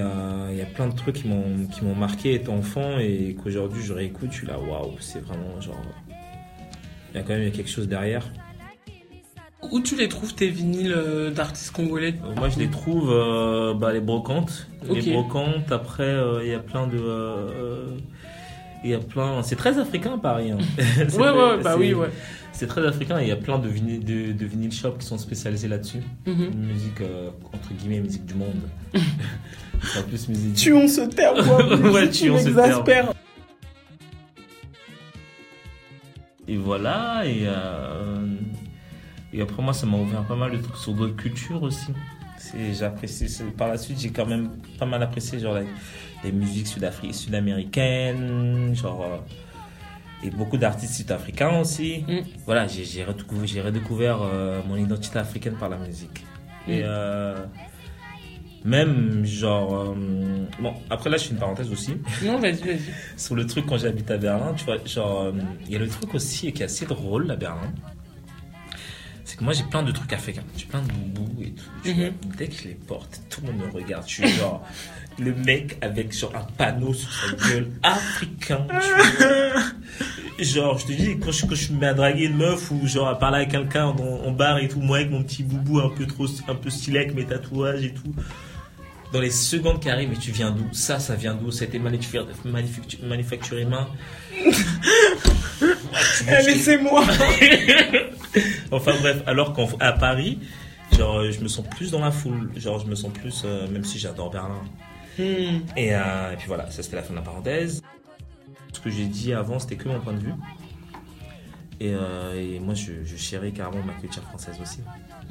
il 0.51 0.57
y 0.59 0.63
a 0.63 0.67
plein 0.67 0.89
de 0.89 0.95
trucs 0.95 1.17
qui 1.17 1.29
m'ont 1.29 1.67
qui 1.73 1.85
m'ont 1.85 1.95
marqué 1.95 2.35
étant 2.35 2.57
enfant 2.57 2.99
et 2.99 3.35
qu'aujourd'hui 3.43 3.83
je 3.83 3.95
réécoute. 3.95 4.29
Je 4.33 4.37
suis 4.39 4.47
là, 4.47 4.59
waouh, 4.59 4.93
c'est 5.01 5.21
vraiment 5.21 5.59
genre. 5.61 5.81
Il 7.13 7.17
y 7.17 7.21
a 7.21 7.23
quand 7.23 7.33
même 7.35 7.51
quelque 7.51 7.71
chose 7.71 7.89
derrière. 7.89 8.27
Où 9.71 9.81
tu 9.81 9.95
les 9.97 10.09
trouves 10.09 10.35
tes 10.35 10.49
vinyles 10.49 10.93
euh, 10.97 11.31
d'artistes 11.31 11.71
congolais? 11.73 12.15
Euh, 12.25 12.35
Moi, 12.37 12.49
je 12.49 12.59
les 12.59 12.69
trouve 12.71 13.11
euh, 13.13 13.75
bah, 13.75 13.93
les 13.93 14.01
brocantes. 14.01 14.67
Les 14.91 15.03
brocantes. 15.13 15.71
Après, 15.71 16.03
euh, 16.05 16.41
il 16.43 16.51
y 16.51 16.55
a 16.55 16.59
plein 16.61 16.87
de. 16.87 16.97
euh, 16.99 17.87
Il 18.85 18.91
y 18.91 18.95
a 18.95 18.99
plein. 18.99 19.43
C'est 19.43 19.57
très 19.57 19.79
africain 19.79 20.17
Paris. 20.19 20.51
hein. 20.53 20.59
Ouais, 20.79 21.07
très- 21.07 21.19
ouais, 21.31 21.63
bah 21.63 21.77
oui, 21.79 21.93
ouais. 21.95 22.09
C'est 22.53 22.67
très 22.67 22.85
africain. 22.87 23.21
et 23.21 23.25
Il 23.25 23.29
y 23.29 23.33
a 23.33 23.37
plein 23.37 23.59
de 23.59 23.69
vinyles 23.69 24.05
de, 24.05 24.33
de 24.33 24.47
vinyl 24.47 24.73
shops 24.73 24.99
qui 24.99 25.07
sont 25.07 25.19
spécialisés 25.19 25.69
là-dessus. 25.69 26.01
Mhm. 26.27 26.51
Musique 26.57 27.01
euh, 27.03 27.29
entre 27.53 27.73
guillemets 27.75 28.01
musique 28.01 28.25
du 28.27 28.35
monde. 28.35 28.61
c'est 29.83 30.07
plus 30.07 30.29
musique. 30.31 30.55
Tuons 30.55 30.89
ce 30.89 31.03
terme, 31.03 31.45
moi, 31.45 31.63
Ouais, 31.93 32.09
tu 32.11 32.25
tuons 32.25 32.39
ce 32.39 32.45
m'exaspères. 32.49 33.13
Et 36.49 36.57
voilà. 36.57 37.23
Et 37.27 37.43
euh, 37.45 38.17
et 39.33 39.41
après 39.43 39.63
moi, 39.63 39.73
ça 39.73 39.87
m'a 39.87 39.97
ouvert 39.99 40.25
pas 40.25 40.37
mal 40.37 40.53
de 40.53 40.59
trucs 40.59 40.77
sur 40.77 40.93
d'autres 40.93 41.17
cultures 41.17 41.63
aussi. 41.63 41.93
J'apprécie. 42.73 43.27
Par 43.57 43.69
la 43.69 43.77
suite, 43.77 44.01
j'ai 44.01 44.11
quand 44.11 44.27
même 44.27 44.51
pas 44.79 44.87
mal 44.87 45.03
apprécié 45.03 45.39
genre 45.39 45.59
les 46.25 46.33
musiques 46.33 46.67
sud-américaines, 46.69 48.75
genre 48.75 49.05
euh, 49.05 50.27
et 50.27 50.31
beaucoup 50.31 50.57
d'artistes 50.57 50.95
sud-africains 50.95 51.61
aussi. 51.61 52.05
Mm. 52.09 52.21
Voilà, 52.47 52.67
j'ai 52.67 53.05
redécouvert, 53.05 54.21
euh, 54.23 54.61
mon 54.67 54.77
identité 54.77 55.19
africaine 55.19 55.55
par 55.55 55.69
la 55.69 55.77
musique. 55.79 56.25
Et 56.69 56.81
Mm. 56.81 56.85
euh, 56.87 57.45
même 58.65 59.25
genre 59.25 59.95
bon 60.61 60.75
après 60.91 61.09
là 61.09 61.17
je 61.17 61.25
fais 61.25 61.31
une 61.31 61.39
parenthèse 61.39 61.73
aussi 61.73 61.95
Non, 62.25 62.39
vas-y, 62.39 62.57
vas-y. 62.63 62.81
sur 63.17 63.35
le 63.35 63.47
truc 63.47 63.65
quand 63.67 63.79
j'habite 63.79 64.11
à 64.11 64.19
Berlin, 64.19 64.53
tu 64.55 64.65
vois, 64.67 64.77
genre, 64.85 65.33
il 65.67 65.73
y 65.73 65.77
a 65.77 65.79
le 65.79 65.89
truc 65.89 66.15
aussi 66.15 66.53
qui 66.53 66.61
est 66.63 66.67
assez 66.67 66.85
drôle 66.85 67.31
à 67.31 67.37
Berlin. 67.37 67.73
C'est 69.31 69.37
que 69.37 69.45
moi 69.45 69.53
j'ai 69.53 69.63
plein 69.63 69.85
de 69.85 69.93
trucs 69.93 70.13
africains, 70.13 70.43
j'ai 70.57 70.65
plein 70.67 70.83
de 70.83 70.91
boubous 70.91 71.41
et 71.45 71.53
tout. 71.53 71.89
Mhm. 71.89 71.95
vois. 71.95 72.35
Dès 72.37 72.49
que 72.49 72.55
je 72.57 72.65
les 72.65 72.75
porte, 72.75 73.21
tout 73.31 73.41
le 73.43 73.53
monde 73.53 73.65
me 73.65 73.73
regarde. 73.73 74.03
Je 74.09 74.15
suis 74.15 74.29
genre 74.29 74.67
le 75.21 75.33
mec 75.33 75.79
avec 75.83 76.13
genre 76.13 76.35
un 76.35 76.43
panneau 76.59 76.93
sur 76.93 77.09
sa 77.13 77.49
gueule 77.49 77.71
africain. 77.85 78.67
tu 78.69 79.23
vois. 79.23 79.63
Genre, 80.45 80.79
je 80.79 80.87
te 80.87 80.93
dis, 80.93 81.17
quand 81.21 81.31
je, 81.31 81.47
quand 81.47 81.55
je 81.55 81.73
me 81.73 81.79
mets 81.79 81.87
à 81.87 81.95
draguer 81.95 82.25
une 82.25 82.39
meuf 82.39 82.73
ou 82.73 82.85
genre 82.89 83.07
à 83.07 83.17
parler 83.21 83.37
avec 83.37 83.51
quelqu'un 83.53 83.85
en, 83.85 83.97
en 84.01 84.33
bar 84.33 84.59
et 84.59 84.67
tout, 84.67 84.81
moi 84.81 84.97
avec 84.97 85.13
mon 85.13 85.23
petit 85.23 85.45
boubou 85.45 85.79
un 85.79 85.91
peu 85.91 86.07
trop, 86.07 86.27
un 86.49 86.57
peu 86.57 86.69
stylé 86.71 86.99
avec 86.99 87.15
mes 87.15 87.25
tatouages 87.25 87.85
et 87.85 87.95
tout. 87.95 88.13
Dans 89.13 89.21
les 89.21 89.31
secondes 89.31 89.79
qui 89.81 89.91
arrivent, 89.91 90.09
mais 90.11 90.17
tu 90.17 90.33
viens 90.33 90.51
d'où? 90.51 90.67
Ça, 90.73 90.99
ça 90.99 91.15
vient 91.15 91.35
d'où? 91.35 91.53
Ça 91.53 91.67
a 91.67 91.69
été 91.69 91.79
manufacturé, 91.79 92.27
manufacturé, 93.05 93.65
main? 93.65 93.87
Vois, 95.61 95.71
Eh, 96.41 96.47
Laissez-moi. 96.47 97.05
Enfin 98.71 98.93
bref, 99.01 99.23
alors 99.27 99.55
qu'à 99.55 99.93
Paris, 99.93 100.39
genre, 100.97 101.19
euh, 101.19 101.31
je 101.31 101.41
me 101.41 101.49
sens 101.49 101.67
plus 101.69 101.91
dans 101.91 102.01
la 102.01 102.11
foule. 102.11 102.51
Genre, 102.57 102.79
je 102.79 102.87
me 102.87 102.95
sens 102.95 103.13
plus, 103.13 103.43
euh, 103.45 103.69
même 103.69 103.85
si 103.85 103.99
j'adore 103.99 104.31
Berlin. 104.31 104.63
Hmm. 105.19 105.61
Et, 105.77 105.95
euh, 105.95 106.33
et 106.33 106.37
puis 106.37 106.47
voilà, 106.47 106.71
ça 106.71 106.83
c'était 106.83 106.97
la 106.97 107.03
fin 107.03 107.11
de 107.11 107.19
la 107.19 107.25
parenthèse. 107.25 107.83
Ce 108.73 108.81
que 108.81 108.91
j'ai 108.91 109.07
dit 109.07 109.33
avant, 109.33 109.59
c'était 109.59 109.77
que 109.77 109.89
mon 109.89 110.01
point 110.01 110.15
de 110.15 110.21
vue. 110.21 110.33
Et, 111.81 111.95
euh, 111.95 112.35
et 112.39 112.61
moi, 112.61 112.75
je, 112.75 112.93
je 113.05 113.17
chéris 113.17 113.53
carrément 113.53 113.83
ma 113.83 113.95
culture 113.95 114.23
française 114.23 114.57
aussi. 114.61 114.81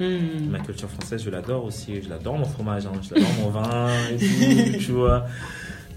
Hmm. 0.00 0.50
Ma 0.50 0.58
culture 0.58 0.90
française, 0.90 1.22
je 1.22 1.30
l'adore 1.30 1.64
aussi. 1.64 2.02
Je 2.02 2.08
l'adore 2.08 2.38
mon 2.38 2.44
fromage, 2.44 2.86
hein. 2.86 2.92
je 3.02 3.14
l'adore 3.14 3.32
mon 3.40 3.50
vin 3.50 3.88
et 4.10 4.16
tout, 4.16 4.78
tu 4.84 4.92
vois. 4.92 5.26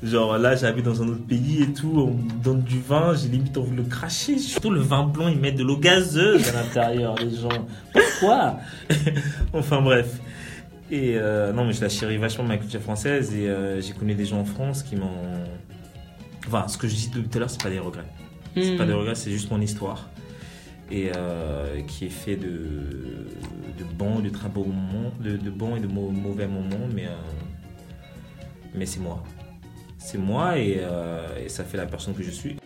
Genre 0.04 0.38
là, 0.38 0.56
j'habite 0.56 0.84
dans 0.84 1.02
un 1.02 1.08
autre 1.08 1.26
pays 1.26 1.64
et 1.64 1.72
tout, 1.72 1.94
on 1.96 2.14
me 2.14 2.44
donne 2.44 2.62
du 2.62 2.80
vin, 2.82 3.14
j'ai 3.16 3.30
limite 3.30 3.58
envie 3.58 3.72
de 3.72 3.78
le 3.78 3.84
cracher. 3.84 4.38
Surtout 4.38 4.70
le 4.70 4.82
vin 4.82 5.04
blanc, 5.04 5.30
ils 5.30 5.40
mettent 5.40 5.56
de 5.56 5.64
l'eau 5.64 5.78
gazeuse 5.78 6.46
à 6.50 6.52
l'intérieur, 6.62 7.16
les 7.16 7.34
gens. 7.38 7.66
Pourquoi? 7.94 8.58
Enfin 9.54 9.82
bref. 9.82 10.20
Et 10.92 11.14
euh, 11.16 11.54
non, 11.54 11.64
mais 11.66 11.72
je 11.74 11.82
la 11.82 11.88
chéris 11.90 12.18
vachement 12.18 12.44
ma 12.44 12.58
culture 12.58 12.82
française 12.82 13.34
et 13.34 13.48
euh, 13.48 13.80
j'ai 13.82 13.94
connu 13.94 14.14
des 14.14 14.26
gens 14.26 14.40
en 14.42 14.46
France 14.46 14.84
qui 14.84 14.96
m'ont. 14.98 15.08
Enfin, 16.48 16.68
ce 16.68 16.78
que 16.78 16.88
je 16.90 16.96
dis 16.96 17.08
depuis 17.08 17.30
tout 17.30 17.38
à 17.38 17.40
l'heure, 17.40 17.50
c'est 17.50 17.64
pas 17.64 17.70
des 17.70 17.80
regrets. 17.80 18.04
C'est 18.56 18.74
Hmm. 18.74 18.78
pas 18.78 18.86
des 18.86 18.94
regrets, 18.94 19.16
c'est 19.16 19.32
juste 19.32 19.50
mon 19.50 19.62
histoire. 19.62 20.10
et 20.92 21.12
euh, 21.16 21.80
qui 21.88 22.06
est 22.06 22.10
fait 22.10 22.36
de, 22.36 22.50
de 23.80 23.84
bons 23.98 24.20
et 24.20 24.24
de 24.24 24.30
très 24.30 24.50
beaux 24.50 24.66
moments, 24.66 25.12
de, 25.22 25.38
de 25.38 25.50
bons 25.50 25.78
et 25.78 25.80
de 25.80 25.88
mau- 25.88 26.12
mauvais 26.12 26.46
moments, 26.46 26.88
mais, 26.94 27.06
euh, 27.08 27.16
mais 28.76 28.86
c'est 28.86 29.00
moi. 29.00 29.24
C'est 30.06 30.18
moi 30.18 30.58
et, 30.58 30.80
euh, 30.82 31.26
et 31.46 31.48
ça 31.48 31.64
fait 31.64 31.78
la 31.78 31.86
personne 31.86 32.14
que 32.14 32.24
je 32.24 32.30
suis. 32.30 32.58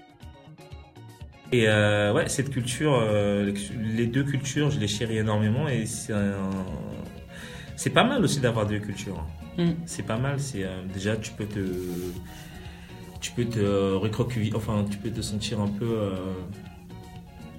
Et 1.51 1.65
euh, 1.69 2.11
ouais, 2.13 2.27
cette 2.27 2.49
culture, 2.49 2.97
euh, 2.99 3.53
les- 3.95 4.07
deux 4.07 4.23
cultures, 4.23 4.71
je 4.71 4.79
les 4.79 4.87
chéris 4.87 5.17
énormément 5.19 5.67
et 5.69 5.85
c'est 5.85 6.13
un- 6.13 6.65
c'est 7.75 7.91
pas 7.91 8.03
mal 8.03 8.23
aussi 8.23 8.39
d'avoir 8.39 8.65
deux 8.65 8.79
cultures. 8.79 9.23
Mm. 9.57 9.69
C'est 9.85 10.03
pas 10.03 10.17
mal. 10.17 10.39
C'est 10.39 10.63
euh, 10.63 10.81
déjà 10.93 11.15
tu 11.15 11.31
peux 11.31 11.45
te 11.45 11.59
tu 13.21 13.31
peux 13.31 13.45
te 13.45 13.93
recroqueviller, 13.95 14.55
enfin 14.55 14.83
tu 14.89 14.97
peux 14.97 15.09
te 15.11 15.21
sentir 15.21 15.59
un 15.59 15.67
peu 15.67 15.85
euh, 15.85 16.09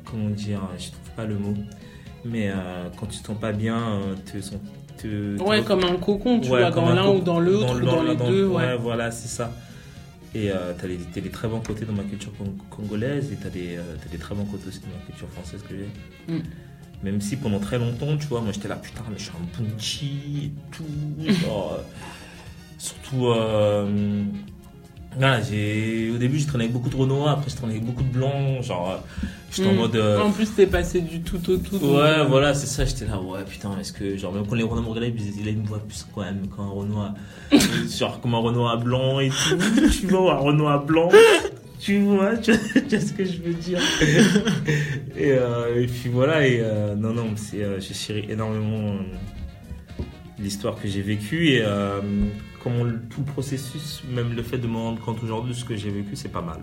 comment 0.04 0.28
dire, 0.30 0.60
je 0.76 0.90
trouve 0.90 1.10
pas 1.16 1.24
le 1.24 1.36
mot, 1.38 1.54
mais 2.24 2.50
euh, 2.50 2.88
quand 2.98 3.06
tu 3.06 3.18
te 3.20 3.26
sens 3.28 3.38
pas 3.38 3.52
bien, 3.52 3.80
te 4.30 4.40
sens 4.40 4.58
te, 4.98 5.40
Ouais, 5.40 5.62
te- 5.62 5.66
comme 5.68 5.84
un 5.84 5.96
cocon, 5.96 6.40
tu 6.40 6.50
Ouais, 6.50 6.60
vois, 6.62 6.70
dans 6.72 6.86
un 6.88 6.94
l'un 6.94 7.08
ou 7.10 7.20
dans 7.20 7.38
l'autre, 7.40 7.80
ou 7.80 7.86
dans, 7.86 8.02
les 8.02 8.16
dans- 8.16 8.28
deux, 8.28 8.46
ouais. 8.46 8.56
ouais. 8.56 8.76
voilà, 8.76 9.10
c'est 9.12 9.28
ça. 9.28 9.52
Et 10.34 10.50
euh, 10.50 10.74
t'as 10.78 10.86
des, 10.86 11.30
très 11.30 11.48
bons 11.48 11.60
côtés 11.60 11.84
dans 11.84 11.94
ma 11.94 12.02
culture 12.02 12.32
cong- 12.36 12.56
congolaise 12.68 13.32
et 13.32 13.36
t'as 13.36 13.48
des, 13.48 13.76
euh, 13.76 13.96
des 14.10 14.18
très 14.18 14.34
bons 14.34 14.44
côtés 14.44 14.68
aussi 14.68 14.80
dans 14.80 14.88
ma 14.88 15.04
culture 15.06 15.28
française 15.30 15.62
que 15.66 15.74
j'ai. 15.74 16.32
Mm. 16.34 16.42
Même 17.02 17.20
si 17.20 17.36
pendant 17.36 17.60
très 17.60 17.78
longtemps, 17.78 18.16
tu 18.16 18.26
vois, 18.26 18.40
moi 18.40 18.52
j'étais 18.52 18.68
là, 18.68 18.76
putain, 18.76 19.04
mais 19.10 19.18
je 19.18 19.24
suis 19.24 19.32
un 19.32 19.62
bunchi 19.62 20.44
et 20.44 20.50
tout. 20.72 21.32
genre, 21.32 21.78
euh, 21.78 21.82
surtout, 22.78 23.26
euh, 23.28 24.24
voilà, 25.16 25.40
j'ai, 25.40 26.10
au 26.10 26.18
début, 26.18 26.38
je 26.38 26.46
traînais 26.46 26.64
avec 26.64 26.74
beaucoup 26.74 26.90
de 26.90 26.96
Renoir, 26.96 27.38
après, 27.38 27.50
je 27.50 27.56
traînais 27.56 27.74
avec 27.74 27.84
beaucoup 27.84 28.02
de 28.02 28.08
blancs. 28.12 28.62
Genre, 28.62 29.02
j'étais 29.50 29.68
en 29.68 29.72
Mm. 29.72 29.76
mode. 29.76 29.96
euh, 29.96 30.20
En 30.22 30.30
plus, 30.30 30.46
t'es 30.54 30.66
passé 30.66 31.00
du 31.00 31.20
tout 31.20 31.36
au 31.50 31.56
tout. 31.56 31.76
Ouais, 31.76 32.00
euh, 32.18 32.24
voilà, 32.24 32.54
c'est 32.54 32.66
ça. 32.66 32.84
J'étais 32.84 33.06
là, 33.06 33.20
ouais, 33.20 33.44
putain, 33.48 33.70
est-ce 33.80 33.92
que, 33.92 34.16
genre, 34.16 34.32
même 34.32 34.46
quand 34.46 34.54
les 34.54 34.62
Renois 34.62 34.82
me 34.82 34.88
regardaient, 34.88 35.08
ils 35.08 35.14
disaient, 35.14 35.40
il 35.40 35.48
a 35.48 35.50
une 35.52 35.64
voix 35.64 35.78
plus 35.78 36.06
quand 36.14 36.22
même, 36.22 36.46
quand 36.54 36.62
un 36.64 36.68
Renoir, 36.70 37.14
genre, 37.98 38.20
comme 38.20 38.34
un 38.34 38.38
Renoir 38.38 38.78
blanc 38.78 39.20
et 39.20 39.28
tout, 39.30 39.56
tu 40.00 40.06
vois, 40.06 40.34
un 40.34 40.38
Renoir 40.38 40.84
blanc, 40.84 41.08
tu 41.80 41.98
vois, 42.00 42.36
tu 42.36 42.52
vois, 42.52 42.80
tu 42.88 42.96
vois 42.96 43.00
ce 43.06 43.12
que 43.12 43.24
je 43.24 43.38
veux 43.40 43.54
dire. 43.54 43.78
et, 45.16 45.32
euh, 45.32 45.82
et 45.82 45.86
puis 45.86 46.08
voilà, 46.10 46.46
et 46.46 46.60
euh, 46.60 46.94
non, 46.94 47.12
non, 47.12 47.26
c'est, 47.36 47.62
euh, 47.62 47.80
j'ai 47.80 47.94
chéri 47.94 48.26
énormément 48.28 48.94
euh, 48.94 50.02
l'histoire 50.38 50.80
que 50.80 50.88
j'ai 50.88 51.02
vécue 51.02 51.48
et 51.50 51.62
euh, 51.64 52.00
comment 52.62 52.84
tout 53.10 53.20
le 53.26 53.32
processus, 53.32 54.02
même 54.12 54.34
le 54.34 54.42
fait 54.42 54.58
de 54.58 54.66
me 54.66 54.76
rendre 54.76 55.00
compte 55.00 55.22
aujourd'hui 55.22 55.52
de 55.52 55.56
ce 55.58 55.64
que 55.64 55.76
j'ai 55.76 55.90
vécu, 55.90 56.10
c'est 56.14 56.28
pas 56.32 56.42
mal. 56.42 56.58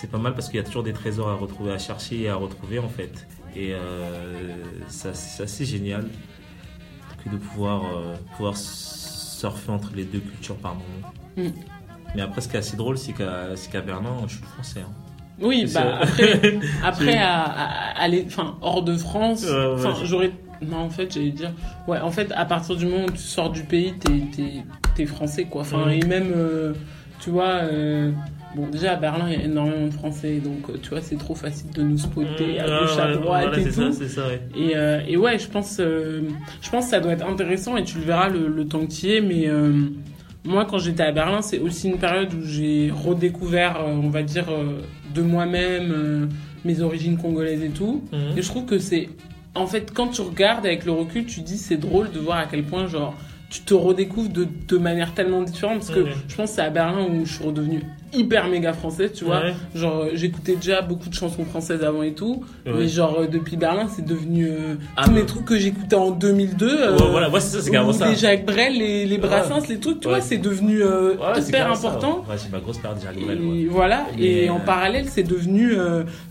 C'est 0.00 0.10
pas 0.10 0.18
mal 0.18 0.34
parce 0.34 0.48
qu'il 0.48 0.56
y 0.56 0.60
a 0.60 0.64
toujours 0.64 0.82
des 0.82 0.92
trésors 0.92 1.28
à 1.28 1.34
retrouver, 1.34 1.72
à 1.72 1.78
chercher 1.78 2.22
et 2.22 2.28
à 2.28 2.34
retrouver 2.34 2.78
en 2.78 2.88
fait. 2.88 3.26
Et 3.56 3.72
euh, 3.72 4.56
ça, 4.88 5.14
c'est 5.14 5.44
assez 5.44 5.64
génial 5.64 6.06
que 7.24 7.30
de 7.30 7.36
pouvoir, 7.36 7.82
euh, 7.96 8.14
pouvoir 8.36 8.56
surfer 8.56 9.70
entre 9.70 9.90
les 9.94 10.04
deux 10.04 10.18
cultures 10.18 10.56
par 10.56 10.74
moment. 10.74 11.12
Mm. 11.36 11.52
Mais 12.16 12.22
après, 12.22 12.40
ce 12.40 12.48
qui 12.48 12.56
est 12.56 12.58
assez 12.58 12.76
drôle, 12.76 12.98
c'est 12.98 13.12
qu'à 13.12 13.50
qu'à 13.70 13.80
Berlin, 13.80 14.16
je 14.26 14.34
suis 14.36 14.44
français. 14.44 14.80
hein. 14.80 14.92
Oui, 15.40 15.68
bah 15.74 15.98
après, 16.00 16.58
après 16.84 17.16
à, 17.18 17.42
à- 17.42 18.00
aller, 18.02 18.24
enfin, 18.26 18.56
hors 18.60 18.82
de 18.82 18.96
France, 18.96 19.44
ouais, 19.44 19.90
j'aurais, 20.04 20.30
non, 20.62 20.78
en 20.78 20.90
fait, 20.90 21.12
j'allais 21.12 21.30
dire, 21.32 21.52
ouais, 21.88 21.98
en 22.00 22.10
fait, 22.12 22.30
à 22.36 22.44
partir 22.44 22.76
du 22.76 22.86
moment 22.86 23.06
où 23.06 23.10
tu 23.10 23.18
sors 23.18 23.50
du 23.50 23.62
pays, 23.64 23.94
t'es, 23.98 24.62
t'es 24.94 25.06
français, 25.06 25.44
quoi. 25.46 25.62
Enfin, 25.62 25.86
Mhm. 25.86 25.90
et 25.90 26.02
même, 26.06 26.32
euh, 26.36 26.72
tu 27.20 27.30
vois, 27.30 27.62
bon, 28.54 28.68
déjà 28.68 28.92
à 28.92 28.96
Berlin, 28.96 29.26
il 29.30 29.38
y 29.38 29.42
a 29.42 29.44
énormément 29.44 29.86
de 29.86 29.92
Français, 29.92 30.40
donc, 30.42 30.68
euh, 30.70 30.78
tu 30.82 30.90
vois, 30.90 31.00
c'est 31.00 31.16
trop 31.18 31.34
facile 31.34 31.70
de 31.70 31.82
nous 31.82 31.98
spotter 31.98 32.60
à 32.60 32.64
Ouais, 32.66 32.80
gauche, 32.80 32.98
à 32.98 33.12
droite 33.12 33.48
voilà, 33.50 33.58
et 33.58 33.70
ça, 33.70 33.82
tout. 33.86 33.92
c'est 33.92 34.08
ça, 34.08 34.26
ouais. 34.28 34.40
Et, 34.56 34.76
euh, 34.76 35.00
et 35.06 35.16
ouais, 35.16 35.38
je 35.38 35.48
pense, 35.48 35.78
euh, 35.80 36.22
je 36.62 36.70
pense 36.70 36.84
que 36.84 36.90
ça 36.90 37.00
doit 37.00 37.12
être 37.12 37.26
intéressant 37.26 37.76
et 37.76 37.84
tu 37.84 37.98
le 37.98 38.04
verras 38.04 38.28
le, 38.28 38.48
le 38.48 38.66
temps 38.66 38.80
que 38.86 38.92
tu 38.92 39.06
y 39.06 39.12
es. 39.16 39.20
Mais 39.20 39.48
euh, 39.48 39.72
moi, 40.44 40.64
quand 40.64 40.78
j'étais 40.78 41.02
à 41.02 41.12
Berlin, 41.12 41.42
c'est 41.42 41.58
aussi 41.58 41.88
une 41.88 41.98
période 41.98 42.32
où 42.34 42.42
j'ai 42.44 42.90
redécouvert, 42.94 43.80
on 43.86 44.08
va 44.10 44.22
dire, 44.22 44.46
de 45.14 45.22
moi-même 45.22 46.28
mes 46.64 46.80
origines 46.80 47.16
congolaises 47.18 47.62
et 47.62 47.70
tout. 47.70 48.02
Mhm. 48.12 48.38
Et 48.38 48.42
je 48.42 48.48
trouve 48.48 48.64
que 48.66 48.78
c'est, 48.78 49.08
en 49.54 49.66
fait, 49.66 49.92
quand 49.94 50.08
tu 50.08 50.20
regardes 50.22 50.66
avec 50.66 50.84
le 50.84 50.92
recul, 50.92 51.26
tu 51.26 51.40
dis 51.40 51.56
c'est 51.58 51.76
drôle 51.76 52.10
de 52.10 52.18
voir 52.18 52.38
à 52.38 52.46
quel 52.46 52.62
point, 52.64 52.86
genre, 52.86 53.14
tu 53.50 53.60
te 53.60 53.74
redécouvres 53.74 54.30
de, 54.30 54.46
de 54.68 54.78
manière 54.78 55.14
tellement 55.14 55.42
différente. 55.42 55.78
Parce 55.78 55.90
que 55.90 56.00
Ouais. 56.00 56.10
je 56.28 56.34
pense 56.34 56.50
que 56.50 56.56
c'est 56.56 56.62
à 56.62 56.70
Berlin 56.70 57.06
où 57.08 57.24
je 57.24 57.32
suis 57.34 57.44
redevenu 57.44 57.82
hyper 58.16 58.48
méga 58.48 58.72
française, 58.72 59.12
tu 59.14 59.24
vois. 59.24 59.40
Ouais. 59.42 59.54
Genre, 59.74 60.02
euh, 60.04 60.10
j'écoutais 60.14 60.56
déjà 60.56 60.82
beaucoup 60.82 61.08
de 61.08 61.14
chansons 61.14 61.44
françaises 61.44 61.82
avant 61.84 62.02
et 62.02 62.12
tout. 62.14 62.44
Ouais. 62.66 62.72
Mais 62.78 62.88
genre, 62.88 63.16
euh, 63.20 63.26
depuis 63.26 63.56
Berlin, 63.56 63.88
c'est 63.94 64.04
devenu 64.04 64.46
euh, 64.48 64.74
Ah, 64.96 65.04
tous 65.06 65.14
les 65.14 65.26
trucs 65.26 65.44
que 65.44 65.58
j'écoutais 65.58 65.96
en 65.96 66.10
2002. 66.10 66.66
euh, 66.68 66.96
Ouais, 66.96 67.10
voilà, 67.10 67.30
ouais, 67.30 67.40
c'est 67.40 67.56
ça, 67.58 67.62
c'est 67.62 67.70
carrément 67.70 67.92
ça. 67.92 68.08
les 68.08 68.16
Jacques 68.16 68.44
Brel, 68.46 68.78
les, 68.78 69.06
les 69.06 69.18
Brassens, 69.18 69.68
les 69.68 69.78
trucs, 69.78 70.00
tu 70.00 70.08
vois, 70.08 70.20
c'est 70.20 70.38
devenu 70.38 70.82
euh, 70.82 71.14
hyper 71.46 71.76
ça, 71.76 71.88
important. 71.88 72.24
Ouais, 72.28 72.36
j'ai 72.42 72.50
ma 72.50 72.60
grosse 72.60 72.78
Jacques 72.82 73.18
Brel, 73.24 73.38
Et 73.42 73.66
voilà, 73.66 74.06
Mais, 74.16 74.24
et 74.44 74.50
en 74.50 74.60
parallèle, 74.60 75.06
c'est 75.08 75.22
devenu 75.22 75.72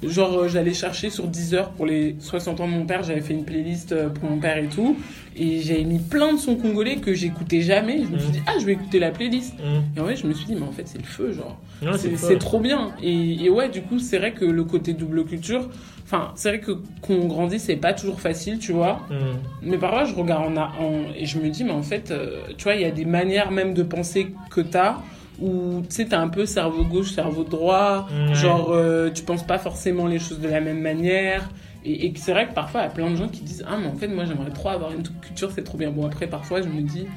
genre 0.03 0.47
j'allais 0.47 0.73
chercher 0.73 1.09
sur 1.09 1.27
Deezer 1.27 1.69
pour 1.71 1.85
les 1.85 2.15
60 2.19 2.59
ans 2.61 2.67
de 2.67 2.73
mon 2.73 2.85
père, 2.85 3.03
j'avais 3.03 3.21
fait 3.21 3.33
une 3.33 3.45
playlist 3.45 3.95
pour 4.13 4.29
mon 4.29 4.37
père 4.39 4.57
et 4.57 4.67
tout, 4.67 4.97
et 5.37 5.61
j'avais 5.61 5.83
mis 5.83 5.99
plein 5.99 6.33
de 6.33 6.37
sons 6.39 6.55
congolais 6.55 6.97
que 6.97 7.13
j'écoutais 7.13 7.61
jamais. 7.61 8.03
Je 8.03 8.07
me 8.09 8.17
suis 8.19 8.27
Mhm. 8.27 8.33
dit 8.33 8.41
ah 8.47 8.53
je 8.59 8.65
vais 8.65 8.73
écouter 8.73 8.99
la 8.99 9.11
playlist. 9.11 9.53
Mhm. 9.59 9.83
Et 9.95 9.99
en 9.99 10.03
vrai, 10.03 10.15
je 10.15 10.27
me 10.27 10.33
suis 10.33 10.45
dit 10.45 10.55
mais 10.55 10.65
en 10.67 10.71
fait 10.71 10.87
c'est 10.87 10.97
le 10.99 11.03
feu 11.05 11.31
genre. 11.33 11.59
Ouais, 11.81 11.97
C'est 12.17 12.37
trop 12.37 12.59
bien. 12.61 12.91
Et, 13.01 13.43
et 13.45 13.49
ouais, 13.49 13.67
du 13.67 13.81
coup, 13.81 13.99
c'est 13.99 14.17
vrai 14.17 14.31
que 14.31 14.45
le 14.45 14.63
côté 14.63 14.93
double 14.93 15.25
culture, 15.25 15.67
enfin, 16.05 16.31
c'est 16.35 16.47
vrai 16.47 16.59
que 16.61 16.71
qu'on 17.01 17.25
grandit, 17.27 17.59
c'est 17.59 17.75
pas 17.75 17.91
toujours 17.91 18.21
facile, 18.21 18.57
tu 18.59 18.71
vois. 18.71 19.01
Mhm. 19.09 19.17
Mais 19.63 19.77
parfois, 19.77 20.05
je 20.05 20.15
regarde 20.15 20.45
en, 20.45 20.55
a- 20.55 20.71
en- 20.79 21.11
et 21.17 21.25
je 21.25 21.39
me 21.39 21.49
dis, 21.49 21.65
mais 21.65 21.71
en 21.71 21.83
fait, 21.83 22.11
euh, 22.11 22.39
tu 22.57 22.63
vois, 22.63 22.75
il 22.75 22.81
y 22.81 22.85
a 22.85 22.91
des 22.91 23.03
manières 23.03 23.51
même 23.51 23.73
de 23.73 23.83
penser 23.83 24.27
que 24.49 24.61
t'as 24.61 24.99
où 25.41 25.81
tu 25.81 25.95
sais, 25.95 26.05
t'as 26.05 26.19
un 26.19 26.29
peu 26.29 26.45
cerveau 26.45 26.85
gauche, 26.85 27.11
cerveau 27.11 27.43
droit. 27.43 28.07
Genre, 28.33 28.69
euh, 28.71 29.09
tu 29.09 29.23
penses 29.23 29.45
pas 29.45 29.57
forcément 29.57 30.07
les 30.07 30.19
choses 30.19 30.39
de 30.39 30.47
la 30.47 30.61
même 30.61 30.79
manière. 30.79 31.49
Et, 31.85 32.13
c'est 32.15 32.31
vrai 32.31 32.47
que 32.47 32.53
parfois, 32.53 32.81
il 32.81 32.83
y 32.85 32.87
a 32.87 32.91
plein 32.91 33.09
de 33.09 33.15
gens 33.15 33.27
qui 33.27 33.41
disent, 33.41 33.65
ah, 33.67 33.77
mais 33.77 33.87
en 33.87 33.95
fait, 33.95 34.07
moi, 34.07 34.25
j'aimerais 34.25 34.51
trop 34.51 34.69
avoir 34.69 34.91
une 34.93 35.03
culture, 35.03 35.51
c'est 35.51 35.63
trop 35.63 35.77
bien. 35.77 35.91
Bon, 35.91 36.05
après, 36.05 36.27
parfois, 36.27 36.61
je 36.61 36.69
me 36.69 36.81
dis, 36.81 37.07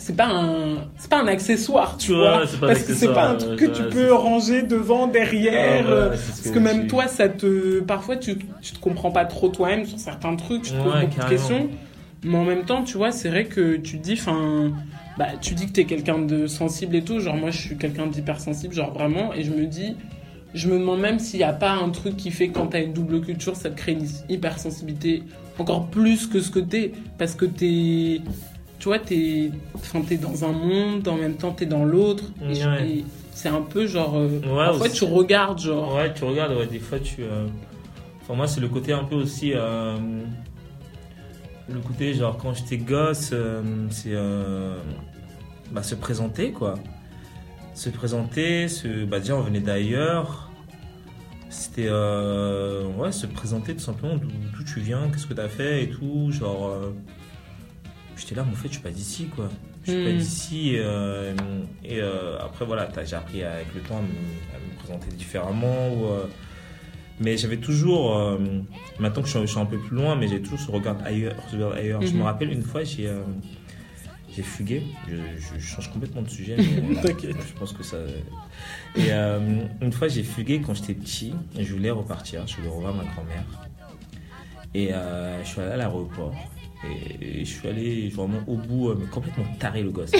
c'est 0.00 0.16
pas 0.16 0.28
un 0.28 0.88
c'est 0.96 1.10
pas 1.10 1.20
un 1.20 1.26
accessoire 1.26 1.98
tu 1.98 2.14
vois. 2.14 2.46
pas 2.58 2.68
parce 2.68 2.84
que 2.84 2.94
c'est 2.94 3.12
pas 3.12 3.28
un 3.28 3.34
truc 3.34 3.58
que 3.58 3.66
ouais, 3.66 3.72
tu 3.72 3.82
peux 3.82 4.14
ranger 4.14 4.62
devant 4.62 5.06
derrière 5.06 5.84
Ah, 5.86 5.90
ouais, 5.90 5.94
euh, 5.94 6.08
parce 6.08 6.50
que 6.50 6.58
même 6.58 6.86
toi 6.86 7.06
ça 7.06 7.28
te 7.28 7.80
parfois 7.80 8.16
tu, 8.16 8.38
tu 8.62 8.72
te 8.72 8.78
comprends 8.78 9.10
pas 9.10 9.26
trop 9.26 9.50
toi-même 9.50 9.84
sur 9.84 9.98
certains 9.98 10.34
trucs 10.36 10.62
tu 10.62 10.70
te 10.70 10.82
poses 10.82 10.94
Ouais, 10.94 11.02
beaucoup 11.02 11.20
de 11.20 11.28
questions. 11.28 11.68
Mais 12.24 12.38
en 12.38 12.44
même 12.44 12.64
temps 12.64 12.82
tu 12.82 12.96
vois 12.96 13.12
c'est 13.12 13.28
vrai 13.28 13.44
que 13.44 13.76
tu 13.76 13.98
te 13.98 14.02
dis 14.02 14.14
enfin 14.14 14.72
bah 15.18 15.28
tu 15.38 15.54
dis 15.54 15.66
que 15.66 15.72
t'es 15.72 15.84
quelqu'un 15.84 16.18
de 16.18 16.46
sensible 16.46 16.96
et 16.96 17.02
tout. 17.02 17.20
Genre 17.20 17.36
moi 17.36 17.50
je 17.50 17.58
suis 17.58 17.76
quelqu'un 17.76 18.06
d'hypersensible 18.06 18.72
genre 18.72 18.94
vraiment. 18.94 19.34
Et 19.34 19.42
je 19.42 19.50
me 19.50 19.66
dis 19.66 19.96
je 20.54 20.68
me 20.68 20.78
demande 20.78 21.00
même 21.00 21.18
s'il 21.18 21.38
n'y 21.38 21.44
a 21.44 21.52
pas 21.52 21.72
un 21.72 21.88
truc 21.90 22.16
qui 22.16 22.30
fait 22.30 22.48
que 22.48 22.54
quand 22.54 22.66
t'as 22.68 22.82
une 22.82 22.92
double 22.92 23.20
culture 23.20 23.54
ça 23.56 23.70
te 23.70 23.76
crée 23.76 23.92
une 23.92 24.06
hypersensibilité 24.28 25.22
encore 25.58 25.86
plus 25.86 26.26
que 26.26 26.40
ce 26.40 26.50
que 26.50 26.58
t'es 26.60 26.92
parce 27.18 27.34
que 27.34 27.44
t'es 27.44 28.20
tu 28.78 28.84
vois 28.88 28.98
t'es 28.98 29.50
t'es 30.08 30.16
dans 30.16 30.44
un 30.44 30.52
monde 30.52 31.06
en 31.06 31.16
même 31.16 31.34
temps 31.34 31.52
t'es 31.52 31.66
dans 31.66 31.84
l'autre 31.84 32.24
et 32.48 32.54
je- 32.54 32.68
Ouais. 32.68 32.88
et 32.88 33.04
c'est 33.32 33.48
un 33.48 33.62
peu 33.62 33.86
genre 33.86 34.16
euh, 34.16 34.28
Ouais, 34.40 34.64
parfois 34.66 34.86
aussi. 34.86 34.96
tu 34.96 35.04
regardes 35.04 35.60
genre 35.60 35.94
Ouais, 35.94 36.12
tu 36.14 36.24
regardes, 36.24 36.52
ouais, 36.56 36.66
des 36.66 36.78
fois 36.78 36.98
tu. 36.98 37.22
euh, 37.22 37.46
Enfin, 38.22 38.34
moi, 38.34 38.46
c'est 38.46 38.60
le 38.60 38.68
côté 38.68 38.92
un 38.92 39.02
peu 39.04 39.16
aussi. 39.16 39.52
euh, 39.54 39.96
Le 41.68 41.80
côté, 41.80 42.14
genre, 42.14 42.36
quand 42.36 42.52
j'étais 42.54 42.76
gosse, 42.78 43.30
euh, 43.32 43.62
c'est. 43.90 44.14
Bah, 45.72 45.82
se 45.82 45.94
présenter, 45.94 46.50
quoi. 46.52 46.74
Se 47.80 47.88
présenter, 47.88 48.68
se... 48.68 49.04
bah, 49.06 49.20
déjà, 49.20 49.36
on 49.36 49.40
venait 49.40 49.60
d'ailleurs. 49.60 50.50
C'était. 51.48 51.86
euh, 51.88 52.84
Ouais, 52.98 53.10
se 53.10 53.26
présenter 53.26 53.72
tout 53.74 53.80
simplement 53.80 54.16
d'où 54.16 54.64
tu 54.64 54.80
viens, 54.80 55.08
qu'est-ce 55.10 55.26
que 55.26 55.32
t'as 55.32 55.48
fait 55.48 55.84
et 55.84 55.88
tout. 55.88 56.30
Genre. 56.30 56.66
euh, 56.66 56.90
J'étais 58.18 58.34
là, 58.34 58.44
mais 58.46 58.52
en 58.52 58.56
fait, 58.56 58.68
je 58.68 58.74
suis 58.74 58.82
pas 58.82 58.90
d'ici, 58.90 59.26
quoi. 59.34 59.48
Je 59.86 59.92
suis 59.92 60.04
pas 60.04 60.10
Hmm. 60.10 60.18
d'ici. 60.18 60.72
euh, 60.76 61.34
et 61.82 62.00
après, 62.38 62.66
voilà, 62.66 62.86
j'ai 63.02 63.16
appris 63.16 63.42
avec 63.42 63.74
le 63.74 63.80
temps 63.80 63.96
à 63.96 64.02
me, 64.02 64.08
à 64.54 64.58
me 64.60 64.76
présenter 64.78 65.16
différemment. 65.16 65.88
Ou, 65.94 66.04
mais 67.18 67.38
j'avais 67.38 67.56
toujours, 67.56 68.38
maintenant 68.98 69.22
que 69.22 69.28
je 69.28 69.32
suis, 69.38 69.40
je 69.46 69.52
suis 69.52 69.58
un 69.58 69.64
peu 69.64 69.78
plus 69.78 69.96
loin, 69.96 70.16
mais 70.16 70.28
j'ai 70.28 70.42
toujours 70.42 70.60
ce 70.60 70.70
regard 70.70 70.96
ailleurs. 71.04 71.34
ce 71.50 71.56
regard 71.56 71.72
ailleurs. 71.72 72.02
Je 72.02 72.12
me 72.12 72.22
rappelle 72.24 72.52
une 72.52 72.62
fois, 72.62 72.84
j'ai 72.84 73.10
j'ai 74.34 74.42
fugué. 74.42 74.82
Je, 75.08 75.16
je 75.38 75.60
change 75.60 75.90
complètement 75.92 76.22
de 76.22 76.28
sujet, 76.28 76.56
mais 76.88 76.98
euh, 76.98 77.02
T'inquiète. 77.02 77.36
je 77.46 77.58
pense 77.58 77.72
que 77.72 77.82
ça. 77.82 77.96
Et 78.96 79.12
euh, 79.12 79.64
une 79.80 79.92
fois, 79.92 80.08
j'ai 80.08 80.22
fugué 80.22 80.60
quand 80.60 80.74
j'étais 80.74 80.94
petit. 80.94 81.32
et 81.56 81.64
Je 81.64 81.72
voulais 81.74 81.90
repartir. 81.90 82.46
Je 82.46 82.56
voulais 82.56 82.68
revoir 82.68 82.94
ma 82.94 83.04
grand-mère. 83.04 83.44
Et 84.74 84.92
euh, 84.92 85.42
je 85.42 85.48
suis 85.48 85.60
allé 85.60 85.72
à 85.72 85.76
l'aéroport. 85.76 86.34
Et, 87.20 87.40
et 87.40 87.44
je 87.44 87.50
suis 87.50 87.68
allé 87.68 88.08
vraiment 88.08 88.38
au 88.46 88.56
bout, 88.56 88.88
euh, 88.88 88.96
mais 88.98 89.06
complètement 89.06 89.44
taré 89.58 89.82
le 89.82 89.90
gosse. 89.90 90.12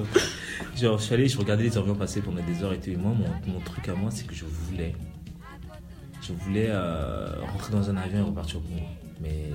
Genre, 0.76 0.98
je 0.98 1.02
suis 1.04 1.14
allé, 1.14 1.28
je 1.28 1.38
regardais 1.38 1.62
les 1.64 1.78
avions 1.78 1.94
passer 1.94 2.20
pendant 2.20 2.42
des 2.44 2.62
heures 2.62 2.72
et 2.72 2.78
tout. 2.78 2.90
Et 2.90 2.96
moi, 2.96 3.12
mon, 3.14 3.52
mon 3.52 3.60
truc 3.60 3.88
à 3.88 3.94
moi, 3.94 4.10
c'est 4.10 4.26
que 4.26 4.34
je 4.34 4.44
voulais. 4.44 4.94
je 6.20 6.32
voulais 6.32 6.66
euh, 6.68 7.40
rentrer 7.52 7.72
dans 7.72 7.88
un 7.88 7.96
avion 7.96 8.18
et 8.18 8.22
repartir 8.22 8.58
au 8.58 8.60
Congo. 8.60 8.82
Mais 9.22 9.50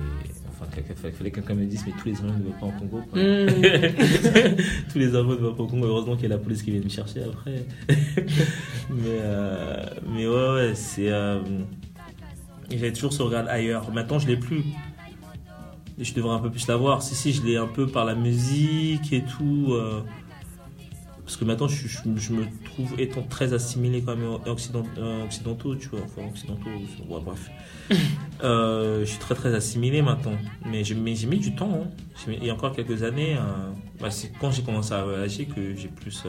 enfin, 0.60 0.66
il 1.06 1.12
fallait 1.12 1.30
que 1.30 1.36
quelqu'un 1.36 1.54
me 1.54 1.64
dise, 1.66 1.84
mais 1.86 1.92
tous 2.00 2.08
les 2.08 2.16
avions 2.18 2.32
ne 2.38 2.44
vont 2.44 2.52
pas 2.58 2.66
au 2.66 2.70
Congo. 2.78 3.02
quoi. 3.10 3.20
Hmm. 3.22 3.46
tous 4.92 4.98
les 4.98 5.14
avions 5.14 5.30
ne 5.30 5.34
vont 5.36 5.54
pas 5.54 5.62
au 5.62 5.66
Congo. 5.66 5.86
Heureusement 5.86 6.14
qu'il 6.14 6.24
y 6.28 6.32
a 6.32 6.36
la 6.36 6.38
police 6.38 6.62
qui 6.62 6.70
vient 6.70 6.80
me 6.82 6.88
chercher 6.88 7.22
après. 7.24 7.64
mais, 8.90 9.18
euh, 9.20 9.84
mais 10.08 10.26
ouais, 10.26 10.52
ouais, 10.54 10.72
c'est. 10.74 11.10
euh, 11.10 11.40
J'avais 12.70 12.92
toujours 12.92 13.12
ce 13.12 13.22
regard 13.22 13.46
ailleurs. 13.48 13.90
Maintenant, 13.92 14.18
je 14.18 14.26
l'ai 14.26 14.36
plus. 14.36 14.62
Je 15.98 16.12
devrais 16.12 16.34
un 16.34 16.40
peu 16.40 16.50
plus 16.50 16.66
l'avoir. 16.66 17.02
Si, 17.02 17.14
si, 17.14 17.32
je 17.32 17.42
l'ai 17.44 17.56
un 17.56 17.66
peu 17.68 17.86
par 17.86 18.04
la 18.04 18.14
musique 18.14 19.12
et 19.12 19.22
tout. 19.22 19.68
euh, 19.70 20.00
parce 21.24 21.36
que 21.36 21.44
maintenant, 21.44 21.68
je, 21.68 21.88
je- 21.88 21.98
je 22.16 22.32
me 22.32 22.44
trouve 22.64 22.94
étant 23.00 23.22
très 23.22 23.52
assimilé 23.54 24.02
quand 24.02 24.14
même 24.16 24.28
aux 24.28 24.48
occident- 24.48 24.84
euh, 24.98 25.24
occidentaux, 25.24 25.74
tu 25.76 25.88
vois. 25.88 26.00
Enfin, 26.04 26.28
occidentaux, 26.28 26.68
ouais, 27.08 27.20
bref. 27.24 27.50
Euh, 28.42 29.00
je 29.00 29.04
suis 29.10 29.18
très 29.18 29.34
très 29.34 29.54
assimilé 29.54 30.02
maintenant. 30.02 30.36
Mais 30.66 30.84
j'ai 30.84 30.94
mis 30.94 31.14
du 31.38 31.54
temps. 31.54 31.70
hein. 31.84 31.88
Mis- 32.28 32.36
il 32.40 32.46
y 32.46 32.50
a 32.50 32.54
encore 32.54 32.72
quelques 32.74 33.02
années, 33.02 33.36
euh, 33.36 33.40
bah, 34.00 34.10
c'est 34.10 34.32
quand 34.40 34.50
j'ai 34.50 34.62
commencé 34.62 34.92
à 34.92 35.04
voyager 35.04 35.46
que 35.46 35.74
j'ai 35.76 35.88
plus. 35.88 36.24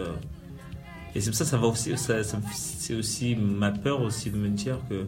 Et 1.15 1.19
c'est 1.21 1.31
pour 1.31 1.37
ça 1.37 1.45
ça 1.45 1.57
va 1.57 1.67
aussi. 1.67 1.97
ça- 1.97 2.23
ça 2.23 2.37
me- 2.37 2.43
c'est 2.53 2.93
aussi 2.93 3.35
ma 3.35 3.71
peur 3.71 4.01
aussi 4.01 4.29
de 4.29 4.37
me 4.37 4.49
dire 4.49 4.77
que 4.89 5.07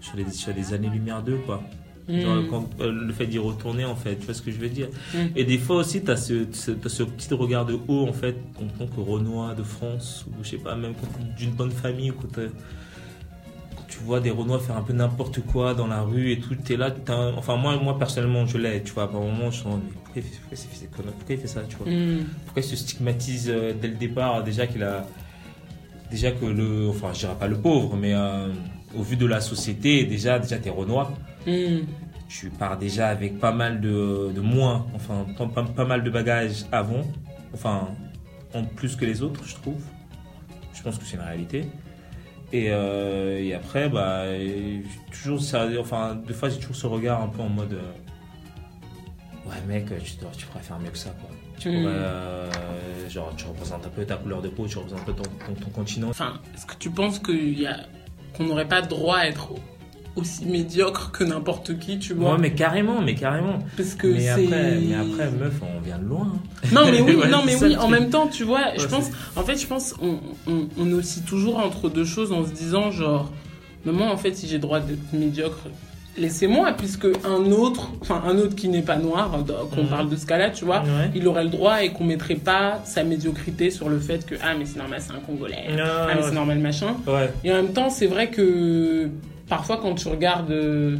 je 0.00 0.06
suis 0.32 0.50
à 0.50 0.52
des, 0.54 0.60
des 0.62 0.72
années-lumière 0.74 1.22
d'eux, 1.22 1.38
quoi. 1.46 1.62
Genre, 2.20 2.42
quand- 2.50 2.68
euh, 2.80 2.90
le 2.92 3.12
fait 3.12 3.26
d'y 3.26 3.38
retourner, 3.38 3.84
en 3.84 3.94
fait, 3.94 4.16
tu 4.16 4.24
vois 4.26 4.34
ce 4.34 4.42
que 4.42 4.50
je 4.50 4.58
veux 4.58 4.68
dire. 4.68 4.88
Mm. 5.14 5.18
Et 5.36 5.44
des 5.44 5.58
fois 5.58 5.76
aussi, 5.76 6.02
tu 6.02 6.10
as 6.10 6.16
ce, 6.16 6.46
ce, 6.52 6.70
petit 7.04 7.32
regard 7.34 7.66
de 7.66 7.78
haut, 7.88 8.06
en 8.08 8.12
fait, 8.12 8.36
en 8.60 8.66
tant 8.78 8.86
que 8.92 9.00
Renoir 9.00 9.54
de 9.54 9.62
France, 9.62 10.26
ou 10.28 10.42
je 10.44 10.50
sais 10.50 10.56
pas, 10.56 10.74
même 10.74 10.94
d'une 11.36 11.50
bonne 11.52 11.70
famille, 11.70 12.10
ou 12.10 12.14
quand, 12.14 12.40
tu 13.88 13.98
vois 14.04 14.20
des 14.20 14.30
Renois 14.30 14.58
faire 14.60 14.76
un 14.76 14.82
peu 14.82 14.92
n'importe 14.92 15.40
quoi 15.40 15.74
dans 15.74 15.86
la 15.86 16.02
rue 16.02 16.32
et 16.32 16.40
tout, 16.40 16.54
t'es 16.54 16.76
là, 16.76 16.94
un- 17.08 17.34
enfin, 17.36 17.56
moi, 17.56 17.76
moi, 17.82 17.98
personnellement, 17.98 18.46
je 18.46 18.58
l'ai, 18.58 18.82
tu 18.82 18.92
vois, 18.92 19.10
par 19.10 19.20
moment, 19.20 19.50
je 19.50 19.58
suis 19.58 19.66
en 19.68 19.80
pourquoi 20.04 20.22
il 20.50 20.56
fait, 20.56 20.78
pourquoi 20.90 21.12
Pourquoi 21.18 21.34
il 21.36 21.40
fait 21.40 21.46
ça, 21.46 21.60
tu 21.68 21.76
vois? 21.76 21.86
Hmm. 21.92 22.24
pourquoi 22.44 22.62
il 22.62 22.64
se 22.68 22.74
stigmatise 22.76 23.48
euh, 23.48 23.72
dès 23.80 23.86
le 23.88 23.94
départ 23.94 24.42
déjà 24.42 24.66
qu'il 24.66 24.82
a 24.82 25.06
déjà 26.10 26.32
que 26.32 26.44
le 26.46 26.88
enfin 26.88 27.10
je 27.14 27.20
dirais 27.20 27.36
pas 27.38 27.46
le 27.46 27.56
pauvre 27.56 27.96
mais 27.96 28.12
euh, 28.12 28.48
au 28.98 29.02
vu 29.02 29.16
de 29.16 29.24
la 29.26 29.40
société 29.40 30.04
déjà 30.04 30.40
déjà 30.40 30.58
t'es 30.58 30.68
renois 30.70 31.12
Hmm. 31.46 31.86
tu 32.28 32.50
pars 32.50 32.76
déjà 32.78 33.08
avec 33.08 33.38
pas 33.38 33.52
mal 33.52 33.80
de, 33.80 34.30
de 34.34 34.40
moins 34.40 34.86
enfin 34.94 35.26
pas, 35.38 35.46
pas- 35.46 35.62
pas 35.64 35.84
mal 35.84 36.04
de 36.04 36.10
bagages 36.10 36.66
avant 36.70 37.02
enfin 37.54 37.88
en 38.54 38.64
plus 38.64 38.94
que 38.96 39.04
les 39.06 39.22
autres 39.22 39.44
je 39.46 39.54
trouve 39.54 39.82
je 40.74 40.82
pense 40.82 40.98
que 40.98 41.04
c'est 41.04 41.16
une 41.16 41.22
réalité 41.22 41.66
et, 42.52 42.66
euh, 42.70 43.38
et 43.42 43.54
après 43.54 43.88
bah 43.88 44.24
toujours 45.12 45.40
ça 45.40 45.66
enfin 45.80 46.14
deux 46.14 46.34
fois 46.34 46.48
j'ai 46.50 46.58
toujours 46.58 46.76
ce 46.76 46.86
regard 46.86 47.22
un 47.22 47.28
peu 47.28 47.40
en 47.42 47.48
mode 47.48 47.72
euh, 47.72 49.48
ouais 49.48 49.56
mec 49.66 49.86
tu, 50.04 50.12
tu 50.36 50.46
pourrais 50.46 50.62
faire 50.62 50.78
mieux 50.78 50.90
que 50.90 50.98
ça 50.98 51.10
quoi 51.10 51.30
tu 51.58 51.68
Mm. 51.70 51.72
pourrais 51.82 51.92
euh, 51.94 52.50
genre 53.10 53.32
tu 53.36 53.44
représentes 53.46 53.84
un 53.86 53.90
peu 53.90 54.04
ta 54.04 54.16
couleur 54.16 54.40
de 54.40 54.48
peau 54.48 54.66
tu 54.66 54.78
représentes 54.78 55.00
un 55.00 55.04
peu 55.04 55.12
ton, 55.14 55.22
ton, 55.46 55.54
ton 55.54 55.70
continent 55.70 56.08
Enfin, 56.10 56.40
est-ce 56.54 56.64
que 56.66 56.74
tu 56.76 56.90
penses 56.90 57.18
qu'il 57.18 57.58
y 57.60 57.66
a... 57.66 57.76
qu'on 58.36 58.44
n'aurait 58.44 58.68
pas 58.68 58.80
droit 58.82 59.18
à 59.18 59.26
être 59.26 59.52
aussi 60.20 60.44
médiocre 60.46 61.10
que 61.12 61.24
n'importe 61.24 61.78
qui, 61.78 61.98
tu 61.98 62.14
vois 62.14 62.32
ouais 62.32 62.38
mais 62.38 62.52
carrément 62.52 63.00
mais 63.02 63.14
carrément 63.14 63.58
Parce 63.76 63.94
que 63.94 64.06
mais 64.06 64.20
c'est... 64.20 64.30
après 64.30 64.78
mais 64.80 64.94
après 64.94 65.30
meuf 65.30 65.54
on 65.62 65.80
vient 65.80 65.98
de 65.98 66.04
loin 66.04 66.32
hein. 66.34 66.68
Non 66.72 66.82
mais 66.90 67.00
oui, 67.06 67.14
Ouais, 67.16 67.28
non 67.28 67.42
mais 67.44 67.56
oui. 67.62 67.76
En 67.76 67.88
même 67.88 68.10
temps, 68.10 68.26
tu 68.28 68.44
vois, 68.44 68.76
je 68.78 68.86
pense, 68.86 69.10
en 69.36 69.42
fait, 69.42 69.56
je 69.60 69.66
pense, 69.66 69.94
on, 70.02 70.18
on, 70.46 70.68
on 70.78 70.92
oscille 70.92 71.22
toujours 71.24 71.58
entre 71.58 71.88
deux 71.88 72.04
choses 72.04 72.32
en 72.32 72.44
se 72.44 72.50
disant 72.52 72.90
genre, 72.90 73.30
mais 73.84 73.92
moi 73.92 74.08
en 74.10 74.16
fait, 74.18 74.34
si 74.36 74.46
j'ai 74.46 74.56
le 74.56 74.60
droit 74.60 74.78
d'être 74.80 75.12
médiocre, 75.14 75.60
laissez-moi, 76.18 76.72
puisque 76.76 77.06
un 77.24 77.50
autre, 77.52 77.92
enfin 78.02 78.22
un 78.26 78.36
autre 78.36 78.54
qui 78.56 78.68
n'est 78.68 78.82
pas 78.82 78.96
noir, 78.96 79.30
euh, 79.34 79.52
qu'on 79.74 79.84
Mhm. 79.84 79.88
parle 79.88 80.08
de 80.10 80.16
ce 80.16 80.26
cas-là, 80.26 80.50
tu 80.50 80.64
vois, 80.66 80.80
Ouais. 80.80 81.10
il 81.14 81.26
aurait 81.28 81.44
le 81.44 81.50
droit 81.50 81.82
et 81.82 81.90
qu'on 81.92 82.04
mettrait 82.04 82.34
pas 82.34 82.80
sa 82.84 83.04
médiocrité 83.04 83.70
sur 83.70 83.88
le 83.88 83.98
fait 83.98 84.26
que 84.26 84.34
ah 84.42 84.54
mais 84.58 84.66
c'est 84.66 84.78
normal, 84.78 85.00
c'est 85.00 85.12
un 85.12 85.20
Congolais, 85.20 85.64
ah 85.78 86.08
mais 86.14 86.22
c'est 86.22 86.32
normal 86.34 86.58
machin. 86.58 86.96
ouais 87.06 87.32
Et 87.44 87.50
en 87.52 87.56
même 87.56 87.72
temps, 87.72 87.88
c'est 87.90 88.06
vrai 88.06 88.28
que 88.28 89.08
parfois 89.50 89.76
quand 89.76 89.94
tu 89.94 90.08
regardes, 90.08 90.50
euh, 90.50 90.96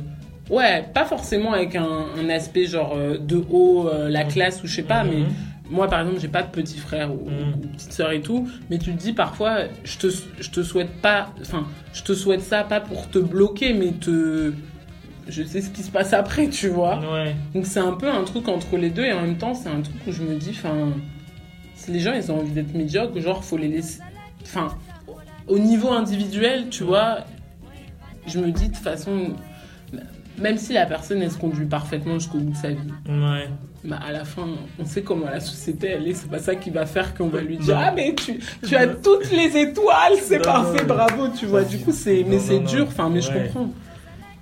ouais, 0.50 0.84
pas 0.92 1.06
forcément 1.06 1.54
avec 1.54 1.74
un, 1.76 2.06
un 2.18 2.28
aspect 2.28 2.66
genre 2.66 2.92
euh, 2.94 3.16
de 3.16 3.42
haut, 3.50 3.88
euh, 3.88 4.10
la 4.10 4.24
classe 4.24 4.62
ou 4.62 4.66
je 4.66 4.74
sais 4.76 4.82
pas, 4.82 5.04
mais 5.04 5.20
Mhm. 5.20 5.28
moi 5.70 5.88
par 5.88 6.00
exemple, 6.00 6.20
j'ai 6.20 6.28
pas 6.28 6.42
de 6.42 6.50
petit 6.50 6.76
frère 6.78 7.10
ou, 7.12 7.28
ou 7.28 7.66
petite 7.68 7.92
sœur 7.92 8.10
et 8.10 8.20
tout, 8.20 8.46
mais 8.68 8.78
tu 8.78 8.92
te 8.92 8.98
dis 9.00 9.12
parfois, 9.14 9.60
je 9.84 9.96
te, 9.96 10.08
je 10.40 10.50
te 10.50 10.62
souhaite 10.62 11.00
pas, 11.00 11.30
enfin, 11.40 11.64
je 11.94 12.02
te 12.02 12.12
souhaite 12.12 12.42
ça 12.42 12.64
pas 12.64 12.80
pour 12.80 13.08
te 13.08 13.18
bloquer, 13.18 13.72
mais 13.72 13.92
te. 13.92 14.52
Je 15.28 15.44
sais 15.44 15.60
ce 15.60 15.70
qui 15.70 15.82
se 15.84 15.92
passe 15.92 16.12
après, 16.12 16.48
tu 16.48 16.68
vois. 16.68 16.98
ouais 16.98 17.36
Donc 17.54 17.64
c'est 17.64 17.78
un 17.78 17.92
peu 17.92 18.10
un 18.10 18.24
truc 18.24 18.48
entre 18.48 18.76
les 18.76 18.90
deux 18.90 19.04
et 19.04 19.12
en 19.12 19.20
même 19.22 19.36
temps, 19.38 19.54
c'est 19.54 19.68
un 19.68 19.80
truc 19.80 19.94
où 20.08 20.10
je 20.10 20.22
me 20.24 20.34
dis, 20.34 20.50
enfin, 20.50 20.88
si 21.76 21.92
les 21.92 22.00
gens 22.00 22.14
ils 22.14 22.32
ont 22.32 22.40
envie 22.40 22.50
d'être 22.50 22.74
médiocres, 22.74 23.20
genre 23.20 23.44
faut 23.44 23.56
les 23.56 23.68
laisser. 23.68 24.00
Enfin, 24.42 24.68
au 25.46 25.58
niveau 25.60 25.90
individuel, 25.92 26.68
tu 26.70 26.82
vois, 26.82 27.18
je 28.30 28.38
me 28.38 28.50
dis 28.50 28.68
de 28.68 28.74
toute 28.74 28.82
façon, 28.82 29.34
même 30.38 30.56
si 30.58 30.72
la 30.72 30.86
personne 30.86 31.20
elle 31.22 31.30
se 31.30 31.38
conduit 31.38 31.66
parfaitement 31.66 32.14
jusqu'au 32.14 32.38
bout 32.38 32.52
de 32.52 32.56
sa 32.56 32.70
vie, 32.70 32.78
ouais 33.08 33.48
bah 33.82 33.98
à 34.06 34.12
la 34.12 34.26
fin, 34.26 34.46
on 34.78 34.84
sait 34.84 35.00
comment 35.02 35.24
la 35.24 35.40
société 35.40 35.86
elle 35.88 36.06
est, 36.06 36.12
c'est 36.12 36.28
pas 36.30 36.38
ça 36.38 36.54
qui 36.54 36.68
va 36.68 36.84
faire 36.84 37.14
qu'on 37.14 37.28
va 37.28 37.40
lui 37.40 37.56
dire 37.56 37.74
Non. 37.74 37.82
ah 37.82 37.92
mais 37.92 38.14
tu, 38.14 38.38
tu 38.66 38.76
as 38.76 38.86
toutes 38.86 39.30
les 39.30 39.56
étoiles, 39.56 40.18
c'est 40.20 40.38
parfait, 40.42 40.82
non, 40.82 40.94
bravo, 40.94 41.28
tu 41.28 41.46
vois. 41.46 41.62
Du 41.64 41.78
coup 41.78 41.90
c'est, 41.92 42.22
mais 42.28 42.38
c'est 42.38 42.58
dur, 42.60 42.84
enfin 42.88 43.08
mais 43.08 43.22
je 43.22 43.32
comprends. 43.32 43.70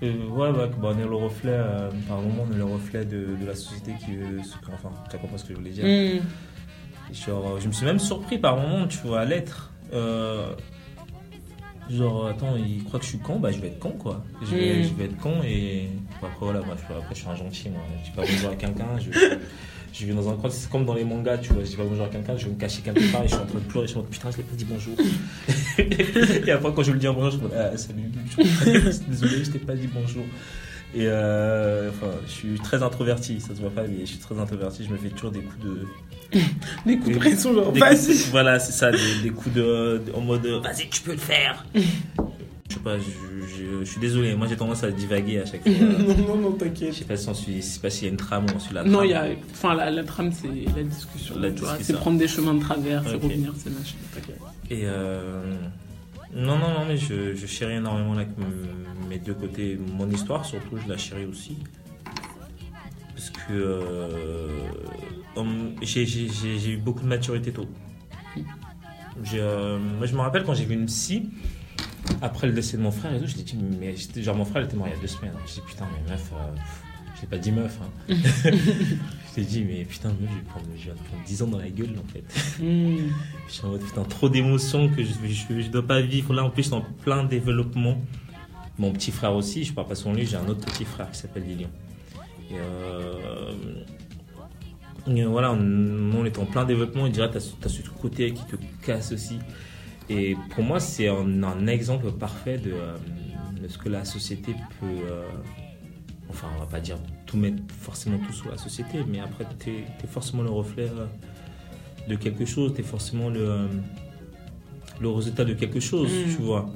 Euh, 0.02 0.12
ouais, 0.28 0.52
bah, 0.52 0.68
bah, 0.80 0.92
on 0.94 0.98
est 0.98 1.04
le 1.04 1.14
reflet, 1.14 1.50
euh, 1.52 1.90
par 2.08 2.18
moment, 2.18 2.46
on 2.48 2.52
est 2.54 2.58
le 2.58 2.64
reflet 2.64 3.04
de, 3.04 3.36
de 3.40 3.46
la 3.46 3.54
société 3.56 3.92
qui 3.98 4.12
que- 4.12 4.72
Enfin, 4.72 4.90
tu 5.10 5.18
comprends 5.18 5.36
ce 5.38 5.44
que 5.44 5.52
je 5.54 5.58
voulais 5.58 5.70
dire. 5.70 5.84
Hmm. 5.84 6.20
Genre, 7.12 7.54
euh, 7.56 7.58
je 7.60 7.66
me 7.66 7.72
suis 7.72 7.84
même 7.84 7.98
surpris 7.98 8.38
par 8.38 8.56
moment, 8.56 8.86
tu 8.86 8.98
vois, 9.04 9.20
à 9.20 9.24
l'être. 9.24 9.72
Euh, 11.90 11.96
genre, 11.96 12.26
attends, 12.28 12.56
il 12.56 12.84
croit 12.84 12.98
que 12.98 13.04
je 13.04 13.10
suis 13.10 13.18
con, 13.18 13.38
bah 13.38 13.50
je 13.52 13.58
vais 13.60 13.68
être 13.68 13.78
con, 13.78 13.90
quoi. 13.92 14.24
Je 14.42 14.54
vais, 14.54 14.78
Mm. 14.80 14.82
je 14.84 14.94
vais 14.94 15.04
être 15.04 15.16
con 15.18 15.42
et. 15.44 15.88
Après, 16.16 16.30
voilà, 16.40 16.60
moi, 16.60 16.76
je, 16.76 16.92
après, 16.94 17.14
je 17.14 17.20
suis 17.20 17.28
un 17.28 17.36
gentil, 17.36 17.70
moi. 17.70 17.80
Je 18.00 18.04
dis 18.10 18.16
pas 18.16 18.22
bonjour 18.22 18.50
à 18.50 18.56
quelqu'un, 18.56 18.86
je, 18.98 19.10
je 19.92 20.06
vais 20.06 20.12
dans 20.12 20.28
un 20.28 20.34
coin, 20.36 20.50
c'est 20.50 20.68
comme 20.70 20.84
dans 20.84 20.94
les 20.94 21.04
mangas, 21.04 21.38
tu 21.38 21.52
vois. 21.52 21.64
Je 21.64 21.70
dis 21.70 21.76
pas 21.76 21.84
bonjour 21.84 22.04
à 22.04 22.08
quelqu'un, 22.08 22.36
je 22.36 22.46
vais 22.46 22.52
me 22.52 22.58
cacher 22.58 22.82
quelque 22.82 23.12
part 23.12 23.22
et 23.22 23.28
je 23.28 23.34
suis 23.34 23.42
en 23.42 23.46
train 23.46 23.58
de 23.58 23.64
pleurer, 23.64 23.86
je 23.86 23.90
suis 23.92 23.98
en 23.98 24.02
mode 24.02 24.10
putain, 24.10 24.30
je 24.30 24.36
l'ai 24.38 24.42
pas 24.42 24.56
dit 24.56 24.64
bonjour. 24.64 24.94
et 26.46 26.50
après, 26.50 26.72
quand 26.74 26.82
je 26.82 26.92
lui 26.92 26.98
dis 27.00 27.06
un 27.06 27.12
bonjour, 27.12 27.30
je 27.30 27.36
me 27.38 27.48
dis, 27.48 27.54
ah, 27.56 27.76
salut, 27.76 28.02
je- 28.36 29.10
désolé, 29.10 29.44
je 29.44 29.50
t'ai 29.50 29.58
pas 29.58 29.74
dit 29.74 29.88
bonjour. 29.92 30.24
Et 30.94 31.06
euh, 31.06 31.90
enfin, 31.90 32.12
je 32.26 32.32
suis 32.32 32.58
très 32.60 32.82
introverti, 32.82 33.40
ça 33.40 33.54
se 33.54 33.60
voit 33.60 33.70
pas, 33.70 33.82
mais 33.82 34.00
je 34.00 34.06
suis 34.06 34.18
très 34.18 34.38
introverti. 34.38 34.84
Je 34.86 34.90
me 34.92 34.96
fais 34.96 35.10
toujours 35.10 35.30
des 35.30 35.40
coups 35.40 35.64
de. 35.64 35.78
Des 36.86 36.98
coups 36.98 37.14
de 37.14 37.18
pression, 37.18 37.54
genre 37.54 37.72
vas-y. 37.72 38.12
Voilà, 38.30 38.58
c'est 38.58 38.72
ça, 38.72 38.90
des, 38.90 38.98
des 39.22 39.30
coups 39.30 39.54
de, 39.54 40.02
de- 40.06 40.12
en 40.14 40.20
mode 40.20 40.44
vas-y, 40.46 40.86
tu 40.90 41.00
peux 41.00 41.12
le 41.12 41.16
faire. 41.18 41.64
je 41.74 41.80
sais 42.74 42.80
pas, 42.84 42.98
je, 42.98 43.04
je- 43.04 43.80
je 43.84 43.90
suis 43.90 43.98
désolé, 44.00 44.34
moi 44.34 44.46
j'ai 44.46 44.56
tendance 44.56 44.84
à 44.84 44.90
divaguer 44.90 45.40
à 45.40 45.46
chaque 45.46 45.62
fois. 45.62 45.72
non, 45.80 46.16
non, 46.26 46.36
non, 46.36 46.56
je 46.58 46.64
t'inquiète. 46.66 46.92
sais 46.92 47.04
pas 47.06 47.16
si 47.16 47.28
on 47.30 47.34
suit, 47.34 47.56
je 47.56 47.60
sais 47.62 47.80
pas 47.80 47.88
s'il 47.88 48.04
y 48.04 48.06
a 48.08 48.10
une 48.10 48.18
trame 48.18 48.44
ou 48.44 48.56
on 48.56 48.60
suit 48.60 48.74
la 48.74 48.84
Non, 48.84 48.98
trame. 48.98 49.04
il 49.06 49.10
y 49.10 49.14
a. 49.14 49.26
Enfin, 49.52 49.74
la, 49.74 49.90
la 49.90 50.04
trame, 50.04 50.30
c'est 50.32 50.48
la 50.76 50.82
discussion. 50.82 51.34
La. 51.38 51.48
C'est 51.80 51.94
prendre 51.94 52.18
des 52.18 52.28
chemins 52.28 52.52
de 52.54 52.60
travers, 52.60 53.02
c'est 53.06 53.14
Ok. 53.14 53.22
revenir, 53.22 53.54
c'est 53.56 53.70
machin. 53.70 53.96
T'inquiète. 54.14 54.38
Et 54.70 54.82
euh, 54.84 55.54
non, 56.34 56.58
non, 56.58 56.70
non, 56.72 56.84
mais 56.86 56.96
je, 56.96 57.34
chéris 57.46 57.74
énormément 57.74 58.14
mes 59.08 59.18
deux 59.18 59.34
côtés. 59.34 59.78
Mon 59.94 60.08
histoire, 60.10 60.44
surtout, 60.44 60.76
je 60.76 60.88
la 60.88 60.98
chéris 60.98 61.24
aussi. 61.24 61.58
Parce 63.14 63.30
que 63.30 63.52
euh, 63.52 64.48
j'ai 65.82 66.70
eu 66.70 66.76
beaucoup 66.76 67.02
de 67.02 67.08
maturité 67.08 67.52
tôt. 67.52 67.68
Euh, 69.34 69.78
moi, 69.78 70.06
je 70.06 70.14
me 70.14 70.20
rappelle 70.20 70.44
quand 70.44 70.54
j'ai 70.54 70.64
vu 70.64 70.74
une 70.74 70.86
psy, 70.86 71.30
après 72.22 72.46
le 72.46 72.52
décès 72.52 72.76
de 72.76 72.82
mon 72.82 72.90
frère 72.90 73.14
et 73.14 73.20
tout, 73.20 73.26
je 73.26 73.34
dit, 73.34 73.56
mais 73.80 73.94
genre 74.22 74.36
mon 74.36 74.44
frère 74.44 74.64
était 74.64 74.76
mort 74.76 74.86
il 74.88 74.94
y 74.94 74.96
a 74.96 75.00
deux 75.00 75.06
semaines. 75.06 75.32
Je 75.46 75.54
dit, 75.54 75.62
putain, 75.66 75.86
mais 75.92 76.10
meuf, 76.10 76.30
euh, 76.32 76.54
t'ai 77.20 77.26
pas 77.26 77.38
dit 77.38 77.52
meuf. 77.52 77.78
Hein. 77.82 78.14
je 78.44 79.34
t'ai 79.34 79.42
dit, 79.42 79.64
mais 79.64 79.84
putain, 79.84 80.08
meuf, 80.08 80.30
je 80.30 80.34
vais 80.36 80.42
prendre, 80.42 80.66
je 80.76 80.84
vais 80.90 80.94
prendre 80.94 81.22
10 81.26 81.42
ans 81.42 81.46
dans 81.48 81.58
la 81.58 81.70
gueule 81.70 81.94
en 81.98 82.06
fait. 82.12 82.62
Hmm. 82.62 83.08
Je 83.48 83.52
suis 83.52 83.64
en 83.64 83.70
mode 83.70 83.82
putain, 83.82 84.04
trop 84.04 84.28
d'émotions 84.28 84.88
que 84.88 85.02
je, 85.02 85.10
je, 85.28 85.60
je 85.60 85.68
dois 85.68 85.86
pas 85.86 86.00
vivre. 86.00 86.32
Là, 86.34 86.44
en 86.44 86.50
plus, 86.50 86.62
je 86.62 86.68
suis 86.68 86.76
en 86.76 86.82
plein 87.02 87.24
développement. 87.24 87.98
Mon 88.78 88.92
petit 88.92 89.10
frère 89.10 89.34
aussi, 89.34 89.64
je 89.64 89.72
parle 89.72 89.88
pas 89.88 89.96
son 89.96 90.12
lui, 90.14 90.24
j'ai 90.24 90.36
un 90.36 90.46
autre 90.48 90.64
petit 90.64 90.84
frère 90.84 91.10
qui 91.10 91.18
s'appelle 91.18 91.42
Lilian. 91.44 91.68
Et 92.50 92.54
euh, 92.54 93.52
et 95.06 95.24
voilà, 95.24 95.52
on, 95.52 96.12
on 96.14 96.24
est 96.24 96.38
en 96.38 96.44
plein 96.44 96.64
développement. 96.64 97.06
Et 97.06 97.10
déjà, 97.10 97.28
tu 97.28 97.38
as, 97.38 97.40
ce 97.40 97.82
côté 98.00 98.32
qui 98.32 98.44
te 98.44 98.56
casse 98.84 99.12
aussi. 99.12 99.38
Et 100.08 100.36
pour 100.50 100.64
moi, 100.64 100.80
c'est 100.80 101.08
un, 101.08 101.42
un 101.42 101.66
exemple 101.66 102.10
parfait 102.12 102.58
de, 102.58 102.72
euh, 102.72 102.96
de 103.60 103.68
ce 103.68 103.78
que 103.78 103.88
la 103.88 104.04
société 104.04 104.54
peut. 104.80 104.86
euh, 104.86 105.22
enfin, 106.30 106.48
on 106.56 106.60
va 106.60 106.66
pas 106.66 106.80
dire 106.80 106.96
tout 107.26 107.36
mettre 107.36 107.62
forcément 107.80 108.18
tout 108.26 108.32
sur 108.32 108.50
la 108.50 108.58
société, 108.58 108.98
mais 109.08 109.20
après, 109.20 109.44
tu 109.58 109.70
es, 109.70 110.06
forcément 110.06 110.42
le 110.42 110.50
reflet 110.50 110.84
euh, 110.88 111.06
de 112.08 112.14
quelque 112.16 112.44
chose, 112.44 112.72
tu 112.74 112.80
es 112.80 112.84
forcément 112.84 113.28
le, 113.30 113.40
euh, 113.40 113.66
le 115.00 115.08
résultat 115.10 115.44
de 115.44 115.54
quelque 115.54 115.80
chose, 115.80 116.08
Mm. 116.10 116.36
tu 116.36 116.42
vois. 116.42 116.68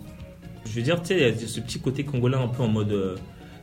je 0.65 0.71
veux 0.73 0.83
dire, 0.83 1.01
tu 1.03 1.09
sais, 1.09 1.17
il 1.17 1.41
y 1.41 1.45
a 1.45 1.47
ce 1.49 1.61
petit 1.61 1.81
côté 1.81 2.05
congolais 2.05 2.37
un 2.37 2.49
peu 2.49 2.63
en 2.63 2.69
mode. 2.69 2.93
euh, 2.93 3.17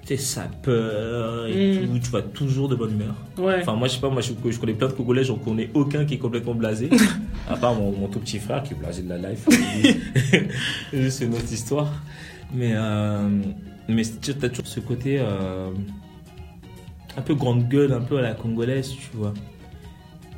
Tu 0.06 0.16
sais, 0.16 0.24
sapeur 0.24 1.46
et 1.48 1.82
Mm. 1.82 1.88
tout, 1.88 2.00
tu 2.00 2.10
vas 2.12 2.22
toujours 2.24 2.68
de 2.70 2.76
bonne 2.76 2.92
humeur. 2.94 3.14
Ouais. 3.38 3.58
Enfin, 3.62 3.76
moi, 3.76 3.88
je 3.88 3.94
sais 3.96 4.00
pas, 4.00 4.10
moi, 4.10 4.22
je, 4.22 4.32
je 4.50 4.58
connais 4.60 4.74
plein 4.74 4.88
de 4.88 4.94
Congolais, 4.94 5.24
j'en 5.24 5.36
connais 5.36 5.70
aucun 5.74 6.06
qui 6.06 6.16
est 6.16 6.18
complètement 6.18 6.56
blasé. 6.56 6.90
à 7.50 7.56
part 7.58 7.76
mon, 7.76 7.92
mon 7.92 8.08
tout 8.08 8.20
petit 8.20 8.40
frère 8.40 8.64
qui 8.64 8.74
est 8.74 8.78
blasé 8.78 9.04
de 9.04 9.10
la 9.10 9.18
life. 9.18 9.46
C'est 11.10 11.26
une 11.26 11.34
autre 11.36 11.52
histoire. 11.52 11.92
Mais, 12.54 12.72
euh, 12.76 13.30
mais 13.90 14.04
tu 14.22 14.32
as 14.32 14.50
toujours 14.50 14.68
ce 14.68 14.80
côté 14.80 15.20
euh, 15.20 15.70
un 17.18 17.22
peu 17.22 17.36
grande 17.36 17.68
gueule, 17.68 17.92
un 17.94 18.02
peu 18.02 18.18
à 18.18 18.22
la 18.22 18.34
congolaise, 18.34 18.90
tu 18.90 19.10
vois. 19.16 19.34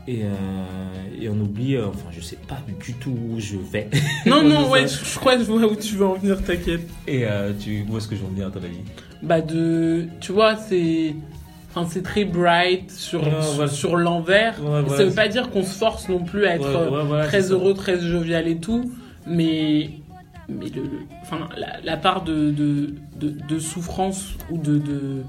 Et, 0.07 0.23
euh, 0.23 1.21
et 1.21 1.29
on 1.29 1.39
oublie, 1.39 1.75
euh, 1.75 1.87
enfin, 1.87 2.09
je 2.11 2.21
sais 2.21 2.37
pas 2.47 2.59
du 2.83 2.93
tout 2.93 3.11
où 3.11 3.39
je 3.39 3.57
vais. 3.57 3.89
non, 4.25 4.43
non, 4.43 4.69
ouais, 4.69 4.87
je, 4.87 5.05
je 5.05 5.19
crois 5.19 5.35
que 5.35 5.43
je 5.43 5.51
vois 5.51 5.63
où 5.63 5.75
tu 5.75 5.95
veux 5.95 6.05
en 6.05 6.15
venir, 6.15 6.41
t'inquiète. 6.43 6.87
Et 7.07 7.25
tu, 7.59 7.85
où 7.87 7.97
est-ce 7.97 8.07
que 8.07 8.15
je 8.15 8.21
vais 8.21 8.27
en 8.27 8.31
venir, 8.31 8.47
à 8.47 8.51
ton 8.51 8.63
avis? 8.63 8.79
Bah, 9.21 9.41
de. 9.41 10.07
Tu 10.19 10.31
vois, 10.31 10.55
c'est. 10.55 11.13
Enfin, 11.73 11.87
c'est 11.89 12.03
très 12.03 12.25
bright 12.25 12.91
sur, 12.91 13.21
Ouais, 13.21 13.67
sur, 13.69 13.95
l'envers. 13.95 14.59
Ouais, 14.61 14.89
ça 14.89 15.05
veut 15.05 15.13
pas 15.13 15.29
dire 15.29 15.51
qu'on 15.51 15.63
se 15.63 15.77
force 15.77 16.09
non 16.09 16.19
plus 16.19 16.45
à 16.45 16.55
être 16.55 17.27
très 17.27 17.51
heureux, 17.51 17.73
très 17.73 17.97
jovial 18.01 18.47
et 18.49 18.57
tout, 18.57 18.91
mais, 19.25 19.91
mais 20.59 20.69
le, 20.69 20.81
le- 20.83 20.89
enfin, 21.21 21.47
la, 21.57 21.79
la 21.83 21.97
part 21.97 22.23
de, 22.23 22.51
de, 22.51 22.93
de, 23.19 23.29
de 23.47 23.59
souffrance 23.59 24.33
ou 24.49 24.57
de, 24.57 24.77
de 24.77 25.23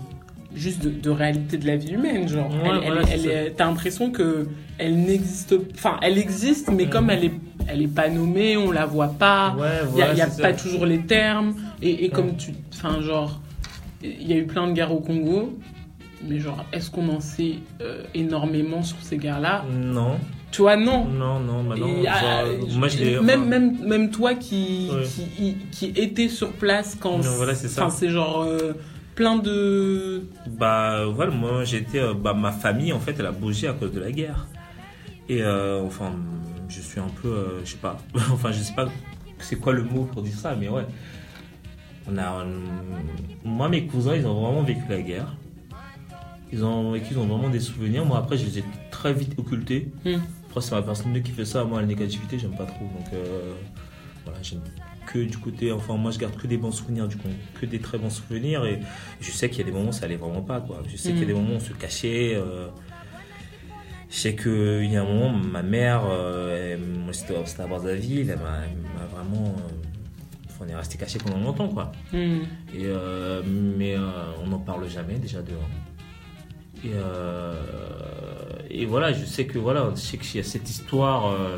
juste 0.55 0.83
de, 0.85 0.91
de 0.91 1.11
réalité 1.11 1.57
de 1.57 1.67
la 1.67 1.77
vie 1.77 1.93
humaine, 1.93 2.29
genre, 2.29 2.51
Ouais, 2.51 2.81
elle, 3.11 3.55
t'as 3.57 3.67
l'impression 3.67 4.11
que 4.11 4.47
elle 4.79 4.97
n'existe, 5.01 5.55
enfin, 5.75 5.97
elle 6.03 6.19
existe, 6.19 6.71
mais 6.71 6.85
Mhm. 6.85 6.91
comme 6.91 7.11
elle 7.11 7.25
est, 7.25 7.33
elle 7.69 7.83
est 7.83 7.95
pas 7.95 8.09
nommée, 8.11 8.57
on 8.57 8.71
la 8.71 8.85
voit 8.85 9.09
pas, 9.19 9.55
Ouais, 9.59 9.69
il 9.93 9.99
y 9.99 10.03
a, 10.03 10.15
y 10.15 10.21
a 10.21 10.27
pas 10.27 10.53
toujours 10.53 10.85
les 10.87 11.01
termes, 11.01 11.55
et, 11.81 12.05
et 12.05 12.09
comme 12.11 12.37
tu, 12.37 12.53
enfin, 12.75 13.01
genre, 13.01 13.41
il 14.03 14.27
y 14.27 14.33
a 14.33 14.37
eu 14.37 14.47
plein 14.47 14.67
de 14.67 14.73
guerres 14.73 14.93
au 14.93 15.01
Congo. 15.01 15.59
Mais 16.29 16.39
genre, 16.39 16.65
est-ce 16.73 16.89
qu'on 16.89 17.09
en 17.09 17.19
sait 17.19 17.55
euh, 17.81 18.05
énormément 18.15 18.83
sur 18.85 18.97
ces 19.03 19.17
guerres-là? 19.17 19.65
Non, 19.73 20.21
Tu 20.53 20.61
vois, 20.63 20.77
non. 20.77 21.07
non, 21.07 21.41
non, 21.41 21.65
bah 21.65 21.75
non. 21.77 21.87
Et, 21.89 22.03
genre, 22.05 22.13
ah, 22.15 22.45
moi, 22.77 22.87
je 22.89 22.99
l'ai. 22.99 23.21
même, 23.21 23.41
enfin, 23.41 23.49
même, 23.49 23.79
même 23.85 24.11
toi 24.11 24.35
qui, 24.35 24.91
Ouais. 24.93 25.03
qui, 25.05 25.57
qui 25.73 25.87
était 25.97 26.29
sur 26.29 26.53
place 26.53 26.97
quand. 27.01 27.19
Non, 27.19 27.31
voilà, 27.37 27.55
c'est 27.55 27.69
ça. 27.69 27.87
Enfin, 27.87 27.97
c'est 27.97 28.11
genre 28.11 28.43
euh, 28.43 28.75
plein 29.15 29.37
de. 29.39 30.25
Bah 30.47 31.07
voilà, 31.07 31.31
moi 31.31 31.65
j'étais, 31.65 32.01
euh, 32.01 32.13
bah 32.15 32.35
ma 32.35 32.53
famille 32.53 32.93
en 32.93 33.01
fait 33.01 33.17
elle 33.19 33.27
a 33.27 33.33
bougé 33.33 33.67
à 33.67 33.73
cause 33.73 33.93
de 33.93 34.01
la 34.01 34.13
guerre. 34.13 34.47
Et 35.29 35.43
euh, 35.43 35.83
enfin, 35.83 36.13
je 36.69 36.81
suis 36.81 37.01
un 37.01 37.11
peu, 37.23 37.61
je 37.65 37.71
sais 37.71 37.77
pas, 37.79 37.97
enfin 38.33 38.53
je 38.53 38.61
sais 38.61 38.75
pas 38.75 38.89
c'est 39.39 39.57
quoi 39.57 39.73
le 39.73 39.83
mot 39.83 40.05
pour 40.05 40.23
dire 40.23 40.35
ça, 40.35 40.55
mais 40.59 40.69
ouais. 40.69 40.85
On 42.11 42.19
a, 42.19 42.45
moi 43.45 43.69
mes 43.69 43.87
cousins 43.87 44.17
ils 44.17 44.27
ont 44.27 44.35
vraiment 44.41 44.63
vécu 44.63 44.83
la 44.89 45.01
guerre. 45.01 45.37
Ils 46.53 46.65
ont 46.65 46.95
ils 46.95 47.19
ont 47.19 47.27
vraiment 47.27 47.49
des 47.49 47.61
souvenirs. 47.61 48.05
Moi 48.05 48.19
après 48.19 48.37
je 48.37 48.45
les 48.45 48.59
ai 48.59 48.65
très 48.91 49.13
vite 49.15 49.35
occultés. 49.39 49.89
Après 50.53 50.61
c'est 50.61 50.75
ma 50.75 50.83
personne 50.83 51.23
qui 51.23 51.33
fait 51.33 51.47
ça. 51.47 51.65
Moi 51.65 51.81
la 51.81 51.87
négativité 51.87 52.39
j'aime 52.39 52.55
pas 52.55 52.67
trop. 52.67 52.85
Donc 52.85 53.07
euh, 53.15 53.55
voilà, 54.27 54.39
j'aime 54.43 54.61
que 55.07 55.19
du 55.21 55.39
côté, 55.39 55.73
enfin 55.73 55.97
moi 55.97 56.11
je 56.11 56.19
garde 56.19 56.37
que 56.37 56.47
des 56.47 56.59
bons 56.59 56.71
souvenirs 56.73 57.09
du 57.09 57.17
coup, 57.17 57.29
que 57.59 57.65
des 57.65 57.79
très 57.79 57.97
bons 57.97 58.11
souvenirs 58.11 58.67
et 58.67 58.79
je 59.21 59.31
sais 59.31 59.49
qu'il 59.49 59.61
y 59.61 59.63
a 59.63 59.65
des 59.65 59.73
moments 59.73 59.89
où 59.89 59.93
ça 59.93 60.05
allait 60.05 60.17
vraiment 60.17 60.43
pas 60.43 60.61
quoi. 60.61 60.83
Je 60.87 60.97
sais 60.99 61.09
qu'il 61.13 61.21
y 61.21 61.23
a 61.23 61.27
des 61.27 61.33
Mhm. 61.33 61.41
moments 61.41 61.55
où 61.55 61.57
on 61.57 61.61
se 61.61 61.73
cachait. 61.73 62.35
euh, 62.35 62.69
je 64.11 64.17
sais 64.17 64.37
qu'il 64.37 64.85
y 64.93 64.97
a 64.99 65.01
un 65.03 65.07
moment, 65.07 65.31
ma 65.31 65.63
mère, 65.63 66.03
euh, 66.07 66.77
c'était 67.13 67.35
à 67.63 67.67
Brazzaville, 67.67 68.29
elle 68.29 68.37
m'a 68.39 68.59
elle 68.67 68.77
m'a 69.01 69.07
vraiment. 69.07 69.55
euh, 69.57 70.65
on 70.65 70.69
est 70.69 70.77
resté 70.77 70.97
caché 70.99 71.19
pendant 71.19 71.39
longtemps 71.41 71.67
quoi. 71.69 71.91
Hmm. 72.13 72.43
Et, 72.75 72.87
mais 73.45 73.97
on 74.45 74.47
n'en 74.49 74.59
parle 74.61 74.87
jamais 74.89 75.15
déjà 75.15 75.41
de. 75.41 75.53
Et, 76.85 76.91
euh, 76.95 77.55
et 78.71 78.87
voilà, 78.87 79.13
je 79.13 79.25
sais 79.25 79.47
que 79.47 79.59
voilà, 79.59 79.91
je 79.95 80.01
sais 80.01 80.17
qu'il 80.19 80.37
y 80.37 80.41
a 80.41 80.43
cette 80.47 80.69
histoire, 80.69 81.27
euh, 81.29 81.57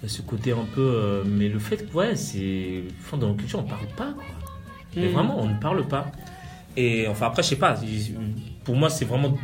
il 0.00 0.02
y 0.02 0.06
a 0.06 0.08
ce 0.08 0.22
côté 0.22 0.52
un 0.52 0.66
peu, 0.74 0.80
euh, 0.82 1.22
mais 1.26 1.48
le 1.48 1.58
fait 1.58 1.88
que 1.88 1.94
ouais, 1.96 2.16
c'est, 2.16 2.82
enfin, 3.00 3.16
dans 3.16 3.28
la 3.30 3.34
culture 3.34 3.60
on 3.60 3.64
parle 3.64 3.86
pas 3.96 4.12
quoi. 4.12 4.24
Mais 4.96 5.08
Hmm. 5.08 5.12
vraiment, 5.12 5.40
on 5.40 5.48
ne 5.48 5.58
parle 5.58 5.86
pas. 5.88 6.12
Et 6.76 7.06
enfin, 7.08 7.26
après, 7.26 7.42
je 7.42 7.48
sais 7.48 7.56
pas. 7.56 7.76
Pour 8.64 8.76
moi, 8.76 8.90
c'est 8.90 9.06
vraiment. 9.06 9.38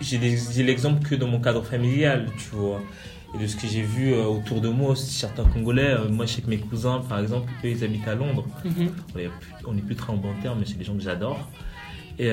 J'ai 0.00 0.18
l'exemple 0.62 1.04
que 1.08 1.16
dans 1.16 1.26
mon 1.26 1.40
cadre 1.40 1.64
familial, 1.64 2.28
tu 2.38 2.54
vois. 2.54 2.80
Et 3.34 3.38
de 3.42 3.46
ce 3.48 3.56
que 3.56 3.66
j'ai 3.66 3.82
vu 3.82 4.12
euh, 4.12 4.24
autour 4.26 4.60
de 4.60 4.68
moi, 4.68 4.90
aussi, 4.90 5.12
certains 5.12 5.44
Congolais. 5.44 5.96
moi, 6.10 6.26
je 6.26 6.34
sais 6.34 6.42
que 6.42 6.48
mes 6.48 6.58
cousins, 6.58 7.02
par 7.08 7.18
exemple, 7.18 7.50
eux, 7.64 7.68
ils 7.70 7.82
habitent 7.82 8.06
à 8.06 8.14
Londres. 8.14 8.46
Mhm. 8.64 8.90
On 9.66 9.76
est, 9.76 9.80
plus- 9.82 9.96
très 9.96 10.12
en 10.12 10.16
bon 10.16 10.32
terme, 10.42 10.58
mais 10.60 10.66
c'est 10.66 10.78
des 10.78 10.84
gens 10.84 10.94
que 10.94 11.02
j'adore. 11.02 11.48
Et, 12.20 12.30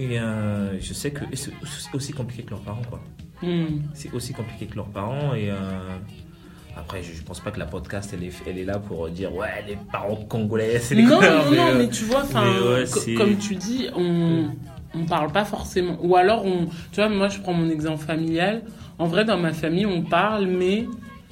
et 0.00 0.18
euh, 0.18 0.80
je 0.80 0.94
sais 0.94 1.10
que 1.10 1.24
c'est 1.34 1.52
aussi 1.94 2.12
compliqué 2.12 2.42
que 2.42 2.50
leurs 2.50 2.60
parents, 2.60 2.82
quoi. 2.88 3.00
Hmm. 3.42 3.82
C'est 3.94 4.12
aussi 4.12 4.32
compliqué 4.32 4.66
que 4.66 4.76
leurs 4.76 4.88
parents. 4.88 5.34
Et 5.34 5.50
euh, 5.50 5.54
après, 6.76 7.02
je, 7.02 7.12
je 7.12 7.22
pense 7.22 7.40
pas 7.40 7.50
que 7.50 7.58
la 7.58 7.66
podcast, 7.66 8.10
elle 8.14 8.24
est, 8.24 8.32
elle 8.46 8.58
est 8.58 8.64
là 8.64 8.78
pour 8.78 9.08
dire 9.10 9.34
ouais, 9.34 9.64
les 9.66 9.76
parents 9.90 10.16
congolais, 10.16 10.78
c'est 10.78 10.94
les 10.94 11.02
Non, 11.02 11.20
non, 11.20 11.50
mais, 11.50 11.56
non, 11.56 11.66
euh, 11.68 11.78
mais 11.78 11.88
tu 11.88 12.04
vois, 12.04 12.24
mais 12.32 12.84
ouais, 12.84 13.14
comme 13.16 13.36
tu 13.36 13.56
dis, 13.56 13.88
on 13.94 14.50
on 14.94 15.04
parle 15.04 15.30
pas 15.30 15.44
forcément. 15.44 15.98
Ou 16.02 16.16
alors, 16.16 16.44
on, 16.44 16.66
tu 16.92 16.96
vois, 16.96 17.08
moi, 17.08 17.28
je 17.28 17.38
prends 17.38 17.52
mon 17.52 17.68
exemple 17.68 18.04
familial. 18.04 18.62
En 18.98 19.06
vrai, 19.06 19.24
dans 19.24 19.38
ma 19.38 19.52
famille, 19.52 19.86
on 19.86 20.02
parle, 20.02 20.46
mais 20.46 20.86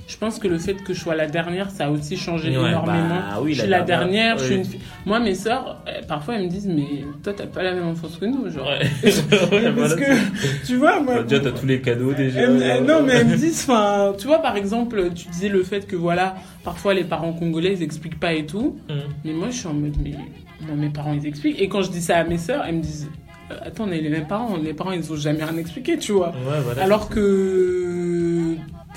je 0.08 0.16
pense 0.16 0.38
que 0.40 0.48
le 0.48 0.58
fait 0.58 0.74
que 0.82 0.92
je 0.94 1.00
sois 1.00 1.14
la 1.14 1.26
dernière, 1.26 1.70
ça 1.70 1.86
a 1.86 1.90
aussi 1.90 2.16
changé 2.16 2.48
Ouais, 2.48 2.70
énormément. 2.70 3.08
bah 3.08 3.38
oui, 3.42 3.52
je 3.54 3.60
suis 3.60 3.68
la 3.68 3.82
dernière, 3.82 4.36
dernière, 4.36 4.38
je 4.38 4.44
suis 4.44 4.54
une 4.56 4.64
fille. 4.64 4.80
Moi, 5.06 5.20
mes 5.20 5.34
sœurs, 5.34 5.82
euh, 5.86 6.00
parfois, 6.08 6.36
elles 6.36 6.44
me 6.44 6.48
disent, 6.48 6.66
mais 6.66 7.04
toi, 7.22 7.32
t'as 7.36 7.46
pas 7.46 7.62
la 7.62 7.74
même 7.74 7.86
enfance 7.86 8.16
que 8.16 8.24
nous, 8.24 8.50
genre. 8.50 8.66
Ouais. 8.68 8.86
Ouais, 9.52 9.72
Parce 9.72 9.94
voilà, 9.94 9.96
que, 9.96 10.66
tu 10.66 10.76
vois, 10.76 11.00
moi. 11.00 11.14
Bah, 11.16 11.22
déjà, 11.22 11.40
t'as 11.42 11.52
tous 11.52 11.66
les 11.66 11.80
cadeaux 11.80 12.12
déjà. 12.14 12.46
Non, 12.48 13.02
mais 13.04 13.12
elles 13.14 13.26
me 13.28 13.36
disent, 13.44 13.66
enfin, 13.68 14.14
tu 14.18 14.26
vois, 14.26 14.38
par 14.40 14.56
exemple, 14.56 15.10
tu 15.14 15.28
disais 15.28 15.48
le 15.50 15.62
fait 15.62 15.86
que 15.86 15.94
voilà, 15.96 16.34
parfois 16.64 16.94
les 16.94 17.04
parents 17.04 17.32
congolais, 17.34 17.74
ils 17.74 17.82
expliquent 17.82 18.18
pas 18.18 18.32
et 18.32 18.46
tout. 18.46 18.78
Hum. 18.88 18.96
Mais 19.24 19.32
moi, 19.32 19.48
je 19.50 19.56
suis 19.58 19.68
en 19.68 19.74
mode, 19.74 19.96
mais 20.02 20.14
moi, 20.62 20.74
mes 20.74 20.88
parents, 20.88 21.12
ils 21.12 21.26
expliquent. 21.26 21.60
Et 21.60 21.68
quand 21.68 21.82
je 21.82 21.90
dis 21.90 22.00
ça 22.02 22.16
à 22.16 22.24
mes 22.24 22.38
sœurs, 22.38 22.64
elles 22.66 22.76
me 22.76 22.82
disent, 22.82 23.08
Euh, 23.50 23.54
attends, 23.64 23.84
on 23.88 23.92
est 23.92 24.00
les 24.02 24.10
mêmes 24.10 24.26
parents. 24.26 24.56
Les 24.62 24.74
parents, 24.74 24.92
ils 24.92 25.10
ont 25.10 25.16
jamais 25.16 25.42
rien 25.44 25.56
expliqué, 25.56 25.96
tu 25.98 26.12
vois. 26.12 26.28
Ouais, 26.28 26.60
voilà. 26.64 26.82
Alors 26.82 27.08
que. 27.08 28.37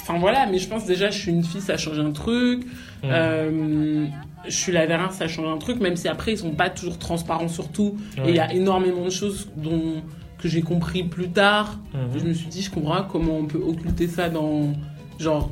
Enfin 0.02 0.18
voilà, 0.20 0.46
mais 0.48 0.58
je 0.58 0.68
pense 0.68 0.86
déjà, 0.86 1.10
je 1.12 1.20
suis 1.20 1.32
une 1.32 1.44
fille, 1.44 1.62
ça 1.62 1.78
change 1.78 2.00
un 2.00 2.12
truc. 2.12 2.64
Hum. 3.04 3.10
Euh, 3.12 4.06
je 4.48 4.56
suis 4.56 4.72
la 4.72 4.88
dernière, 4.88 5.12
ça 5.12 5.28
change 5.28 5.48
un 5.48 5.58
truc, 5.60 5.80
même 5.80 5.96
si 5.96 6.08
après, 6.08 6.34
ils 6.34 6.38
sont 6.38 6.52
pas 6.52 6.70
toujours 6.72 6.98
transparents 6.98 7.48
sur 7.48 7.68
tout. 7.70 7.98
Et 8.26 8.30
il 8.30 8.36
y 8.36 8.40
a 8.40 8.52
énormément 8.54 9.06
de 9.06 9.12
choses 9.12 9.50
dont, 9.56 10.02
que 10.40 10.48
j'ai 10.48 10.62
compris 10.64 11.04
plus 11.04 11.30
tard. 11.30 11.78
Mhm. 11.94 12.20
Je 12.20 12.26
me 12.26 12.34
suis 12.34 12.48
dit, 12.48 12.62
je 12.64 12.72
comprends 12.72 13.04
comment 13.04 13.38
on 13.38 13.46
peut 13.46 13.62
occulter 13.64 14.08
ça 14.08 14.30
dans. 14.30 14.74
Genre, 15.20 15.52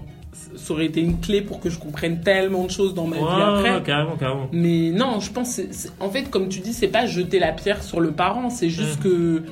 ça 0.56 0.74
aurait 0.74 0.86
été 0.86 1.02
une 1.02 1.20
clé 1.20 1.42
pour 1.42 1.60
que 1.60 1.70
je 1.70 1.78
comprenne 1.78 2.22
tellement 2.22 2.66
de 2.66 2.72
choses 2.72 2.96
dans 2.96 3.06
ma 3.06 3.18
vie 3.18 3.22
après. 3.24 3.84
carrément, 3.84 4.16
carrément. 4.18 4.48
Mais 4.52 4.90
non, 4.90 5.20
je 5.20 5.30
pense, 5.32 5.62
en 6.00 6.10
fait, 6.10 6.32
comme 6.32 6.50
tu 6.50 6.60
dis, 6.60 6.74
c'est 6.74 6.88
pas 6.88 7.06
jeter 7.06 7.38
la 7.38 7.52
pierre 7.52 7.84
sur 7.84 8.00
le 8.00 8.12
parent, 8.12 8.50
c'est 8.50 8.70
juste 8.72 9.00
Mm. 9.00 9.04
que, 9.04 9.44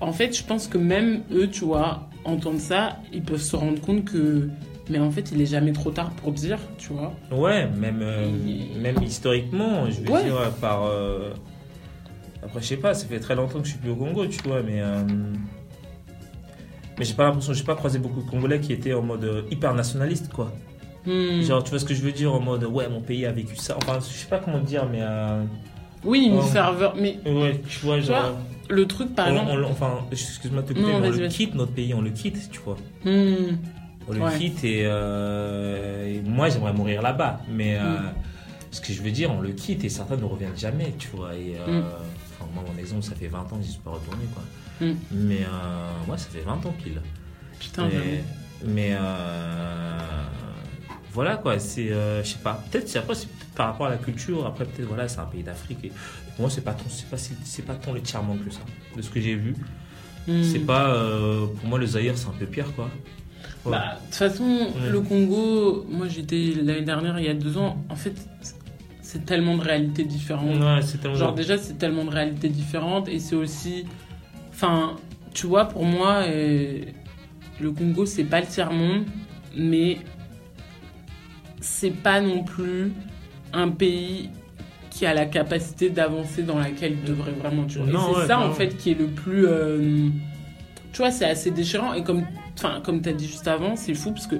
en 0.00 0.12
fait, 0.12 0.34
je 0.36 0.44
pense 0.44 0.66
que 0.68 0.78
même 0.78 1.22
eux, 1.32 1.48
tu 1.48 1.64
vois, 1.64 2.07
entendent 2.28 2.58
ça, 2.60 2.98
ils 3.12 3.22
peuvent 3.22 3.40
se 3.40 3.56
rendre 3.56 3.80
compte 3.80 4.04
que, 4.04 4.48
mais 4.90 4.98
en 4.98 5.10
fait, 5.10 5.30
il 5.32 5.40
est 5.40 5.46
jamais 5.46 5.72
trop 5.72 5.90
tard 5.90 6.10
pour 6.12 6.32
dire, 6.32 6.58
tu 6.78 6.92
vois. 6.92 7.12
Ouais, 7.30 7.66
même, 7.68 8.00
euh, 8.02 8.26
Et- 8.46 8.78
même 8.78 9.02
historiquement, 9.02 9.90
je 9.90 10.00
veux 10.00 10.10
Ouais. 10.10 10.24
dire, 10.24 10.50
par. 10.60 10.84
euh, 10.84 11.30
Après, 12.42 12.60
je 12.62 12.66
sais 12.66 12.76
pas, 12.76 12.94
ça 12.94 13.06
fait 13.06 13.18
très 13.18 13.34
longtemps 13.34 13.58
que 13.58 13.64
je 13.66 13.70
suis 13.72 13.78
plus 13.80 13.90
au 13.90 13.96
Congo, 13.96 14.24
tu 14.26 14.38
vois, 14.46 14.62
mais. 14.62 14.80
euh, 14.80 15.02
Mais 16.98 17.04
j'ai 17.04 17.14
pas 17.14 17.24
l'impression, 17.24 17.52
j'ai 17.52 17.62
pas 17.64 17.76
croisé 17.76 17.98
beaucoup 18.00 18.22
de 18.22 18.28
Congolais 18.28 18.58
qui 18.60 18.72
étaient 18.72 18.92
en 18.92 19.02
mode 19.02 19.44
hyper 19.50 19.72
nationaliste, 19.74 20.32
quoi. 20.32 20.52
Hmm. 21.06 21.40
Genre, 21.42 21.62
tu 21.62 21.70
vois 21.70 21.78
ce 21.78 21.84
que 21.84 21.94
je 21.94 22.02
veux 22.02 22.10
dire, 22.12 22.32
en 22.34 22.40
mode 22.40 22.64
ouais, 22.64 22.88
mon 22.88 23.00
pays 23.00 23.24
a 23.24 23.30
vécu 23.32 23.54
ça. 23.56 23.76
Enfin, 23.76 23.98
je 24.00 24.12
sais 24.12 24.26
pas 24.28 24.38
comment 24.38 24.58
dire, 24.60 24.86
mais. 24.90 25.00
Oui, 26.04 26.26
une 26.32 26.42
ferveur, 26.42 26.94
mais 27.00 27.18
Ouais, 27.26 27.60
tu 27.68 27.84
vois, 27.86 28.00
genre. 28.00 28.20
vois, 28.20 28.36
le 28.68 28.86
truc, 28.86 29.14
par 29.14 29.28
on- 29.28 29.30
exemple. 29.32 29.64
on- 29.64 29.70
enfin, 29.70 30.06
excuse-moi 30.12 30.62
de 30.62 30.68
te 30.68 30.72
couper, 30.72 30.86
mais 31.00 31.08
on 31.08 31.10
le 31.10 31.28
quitte, 31.28 31.54
notre 31.54 31.72
pays, 31.72 31.94
on 31.94 32.00
le 32.02 32.10
quitte, 32.10 32.50
tu 32.50 32.60
vois. 32.60 32.76
Hmm. 33.04 33.56
On 34.08 34.12
le 34.12 34.20
Ouais. 34.20 34.38
quitte 34.38 34.64
et, 34.64 34.82
euh, 34.84 36.06
et 36.06 36.22
moi 36.22 36.48
j'aimerais 36.48 36.72
mourir 36.72 37.02
là-bas. 37.02 37.40
Mais 37.50 37.76
euh, 37.76 37.82
Mm. 37.98 38.12
ce 38.70 38.80
que 38.80 38.92
je 38.92 39.02
veux 39.02 39.10
dire, 39.10 39.30
on 39.30 39.40
le 39.40 39.50
quitte 39.50 39.84
et 39.84 39.88
certains 39.90 40.16
ne 40.16 40.24
reviennent 40.24 40.56
jamais, 40.56 40.94
tu 40.98 41.08
vois. 41.14 41.34
Et, 41.34 41.56
euh, 41.58 41.80
Mm. 41.80 41.84
enfin, 42.40 42.50
moi, 42.54 42.64
mon 42.66 42.78
exemple, 42.80 43.02
ça 43.02 43.14
fait 43.14 43.26
20 43.28 43.40
ans 43.52 43.56
que 43.58 43.62
j'y 43.64 43.72
suis 43.72 43.80
pas 43.80 43.90
retourné, 43.90 44.24
quoi. 44.32 44.42
Mais 45.10 45.40
ouais, 46.08 46.16
ça 46.18 46.28
fait 46.30 46.40
20 46.40 46.64
ans 46.64 46.74
pile. 46.82 47.00
Putain, 47.60 47.86
mais 47.88 47.92
j'avoue. 47.92 48.72
mais, 48.74 48.94
voilà, 51.18 51.36
quoi. 51.36 51.58
C'est, 51.58 51.90
euh, 51.90 52.22
je 52.22 52.28
sais 52.28 52.38
pas. 52.38 52.62
Peut-être, 52.70 52.88
c'est- 52.88 52.98
après, 52.98 53.14
c'est 53.16 53.28
par 53.56 53.66
rapport 53.68 53.86
à 53.86 53.90
la 53.90 53.96
culture. 53.96 54.46
Après, 54.46 54.64
peut-être, 54.64 54.86
voilà, 54.88 55.08
c'est 55.08 55.18
un 55.20 55.24
pays 55.24 55.42
d'Afrique. 55.42 55.78
Et, 55.82 55.86
et 55.88 55.92
pour 56.34 56.42
moi, 56.42 56.50
c'est 56.50 56.60
pas 56.64 56.72
tant, 56.74 56.84
c'est 56.88 57.08
pas, 57.10 57.16
c'est 57.16 57.64
pas 57.64 57.74
tant 57.74 57.92
les 57.92 58.04
charmant 58.04 58.36
que 58.36 58.50
ça, 58.52 58.60
de 58.96 59.02
ce 59.02 59.10
que 59.10 59.20
j'ai 59.20 59.34
vu. 59.34 59.54
Hmm. 60.28 60.42
C'est 60.44 60.60
pas, 60.60 60.90
euh, 60.94 61.46
pour 61.46 61.68
moi, 61.68 61.78
le 61.78 61.86
Zaïre, 61.86 62.16
c'est 62.16 62.28
un 62.28 62.38
peu 62.38 62.46
pire, 62.46 62.72
quoi. 62.76 62.88
Ouais. 63.64 63.72
Bah, 63.72 63.98
de 64.00 64.06
toute 64.06 64.14
façon, 64.14 64.68
le 64.92 65.00
Congo, 65.00 65.84
moi 65.90 66.06
j'étais 66.06 66.52
l'année 66.62 66.82
dernière, 66.82 67.18
il 67.18 67.24
y 67.26 67.28
a 67.28 67.34
deux 67.34 67.56
ans, 67.58 67.84
en 67.88 67.96
fait, 67.96 68.14
c'est 69.02 69.24
tellement 69.26 69.56
de 69.56 69.62
réalités 69.62 70.04
différentes. 70.04 70.60
Ouais, 70.60 70.82
c'est 70.82 70.98
tellement. 70.98 71.16
Genre 71.16 71.34
déjà 71.34 71.58
c'est 71.58 71.76
tellement 71.78 72.04
de 72.04 72.10
réalités 72.10 72.48
différentes 72.50 73.08
et 73.08 73.18
c'est 73.18 73.34
aussi, 73.34 73.84
enfin 74.50 74.96
tu 75.34 75.46
vois 75.46 75.64
pour 75.64 75.84
moi 75.84 76.22
euh, 76.26 76.82
le 77.60 77.70
Congo 77.72 78.06
c'est 78.06 78.24
pas 78.24 78.40
le 78.40 78.46
tiers 78.46 78.70
monde 78.72 79.04
mais 79.56 79.98
c'est 81.70 81.90
pas 81.90 82.20
non 82.20 82.42
plus 82.44 82.92
un 83.52 83.68
pays 83.68 84.30
qui 84.90 85.06
a 85.06 85.14
la 85.14 85.26
capacité 85.26 85.90
d'avancer 85.90 86.42
dans 86.42 86.58
laquelle 86.58 86.92
il 86.92 87.04
devrait 87.04 87.32
vraiment 87.32 87.64
tu 87.64 87.78
vois. 87.78 87.88
Et 87.88 87.92
c'est 88.14 88.20
ouais, 88.20 88.26
ça 88.26 88.40
en 88.40 88.52
fait 88.52 88.76
qui 88.76 88.90
est 88.92 88.98
le 88.98 89.06
plus, 89.06 89.46
euh, 89.46 90.08
tu 90.92 90.98
vois 90.98 91.10
c'est 91.10 91.26
assez 91.26 91.50
déchirant 91.50 91.92
et 91.94 92.02
comme, 92.02 92.24
enfin 92.56 92.80
comme 92.84 93.00
t'as 93.00 93.12
dit 93.12 93.26
juste 93.26 93.46
avant 93.46 93.76
c'est 93.76 93.94
fou 93.94 94.10
parce 94.12 94.26
que 94.26 94.36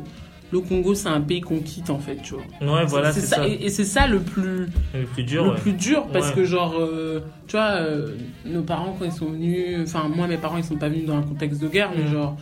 le 0.51 0.61
Congo 0.61 0.95
c'est 0.95 1.11
un 1.11 1.21
pays 1.21 1.43
qu'on 1.43 1.61
quitte 1.61 1.91
en 1.91 1.99
fait 1.99 2.17
tu 2.23 2.35
vois. 2.35 2.43
Ouais, 2.79 2.87
voilà, 2.87 3.13
c'est 3.13 3.21
ça. 3.21 3.47
Et, 3.47 3.67
et 3.67 3.69
c'est 3.69 3.85
ça 3.85 4.07
le 4.07 4.19
plus 4.21 4.67
Le 4.95 5.05
plus 5.13 5.23
dur, 5.23 5.45
le 5.45 5.51
ouais. 5.53 5.57
plus 5.59 5.75
dur 5.75 6.07
parce 6.13 6.31
Ouais. 6.31 6.35
que 6.37 6.45
genre 6.45 6.75
euh, 6.81 7.21
tu 7.47 7.53
vois 7.57 7.73
euh, 7.77 8.17
nos 8.47 8.63
parents 8.63 8.97
quand 8.99 9.05
ils 9.05 9.13
sont 9.13 9.27
venus 9.31 9.79
enfin 9.83 10.09
moi 10.09 10.27
mes 10.27 10.39
parents 10.39 10.57
ils 10.57 10.65
sont 10.65 10.77
pas 10.77 10.89
venus 10.89 11.05
dans 11.07 11.19
un 11.19 11.23
contexte 11.23 11.61
de 11.61 11.69
guerre 11.69 11.91
mais 11.95 12.05
Mhm. 12.05 12.13
genre 12.13 12.37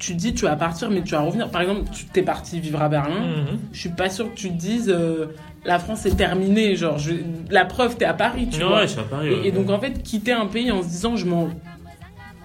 tu, 0.00 0.14
dis 0.14 0.34
tu 0.34 0.46
vas 0.46 0.56
partir 0.56 0.90
mais 0.90 1.02
tu 1.02 1.12
vas 1.12 1.20
revenir 1.20 1.48
par 1.50 1.60
exemple 1.62 1.82
tu 1.92 2.06
t'es 2.06 2.22
parti 2.22 2.58
vivre 2.58 2.82
à 2.82 2.88
Berlin 2.88 3.20
Mhm. 3.20 3.58
je 3.72 3.78
suis 3.78 3.88
pas 3.90 4.10
sûre 4.10 4.28
que 4.30 4.36
tu 4.36 4.48
te 4.48 4.54
dises 4.54 4.88
euh, 4.88 5.26
la 5.64 5.78
France 5.78 6.06
est 6.06 6.16
terminée 6.16 6.74
genre 6.74 6.98
je- 6.98 7.12
la 7.50 7.64
preuve 7.64 7.96
t'es 7.96 8.06
à 8.06 8.14
Paris 8.14 8.48
tu 8.50 8.58
Ouais, 8.60 8.64
vois 8.68 8.82
je 8.82 8.92
suis 8.92 9.00
à 9.00 9.04
Paris. 9.04 9.28
et, 9.28 9.34
ouais. 9.34 9.46
et 9.48 9.52
donc 9.52 9.70
en 9.70 9.78
fait 9.78 10.02
quitter 10.02 10.32
un 10.32 10.46
pays 10.46 10.72
en 10.72 10.82
se 10.82 10.88
disant 10.88 11.14
je 11.16 11.26
m'en 11.26 11.48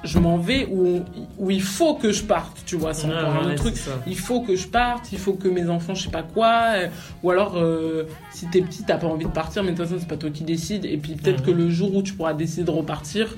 je 0.03 0.20
m'en 0.20 0.38
vais 0.38 0.68
où, 0.72 0.99
où 1.39 1.49
il 1.49 1.64
faut 1.64 1.95
que 1.95 2.12
je 2.12 2.22
parte 2.24 2.62
tu 2.68 2.76
vois 2.76 2.93
c'est 2.93 3.08
encore 3.08 3.47
un 3.47 3.56
truc 3.56 3.74
il 4.06 4.18
faut 4.18 4.41
que 4.41 4.56
je 4.56 4.68
parte, 4.68 5.12
il 5.12 5.18
faut 5.18 5.34
que 5.34 5.47
mes 5.47 5.68
enfants, 5.68 5.95
je 5.95 6.03
sais 6.03 6.12
pas 6.12 6.22
quoi, 6.22 6.74
euh, 6.76 6.88
ou 7.24 7.32
alors 7.32 7.53
euh, 7.58 8.03
si 8.32 8.45
t'es 8.47 8.62
petit, 8.62 8.84
t'as 8.84 8.97
pas 8.97 9.08
envie 9.08 9.26
de 9.26 9.32
partir, 9.32 9.64
mais 9.64 9.72
de 9.72 9.78
toute 9.78 9.86
façon 9.88 9.97
c'est 9.99 10.08
pas 10.08 10.18
toi 10.18 10.30
qui 10.30 10.43
décides, 10.43 10.86
et 10.86 10.97
puis 10.97 11.14
peut-être 11.16 11.39
Mhm. 11.39 11.45
que 11.47 11.51
le 11.51 11.70
jour 11.72 11.95
où 11.95 12.03
tu 12.03 12.14
pourras 12.14 12.34
décider 12.36 12.64
de 12.66 12.72
repartir, 12.72 13.36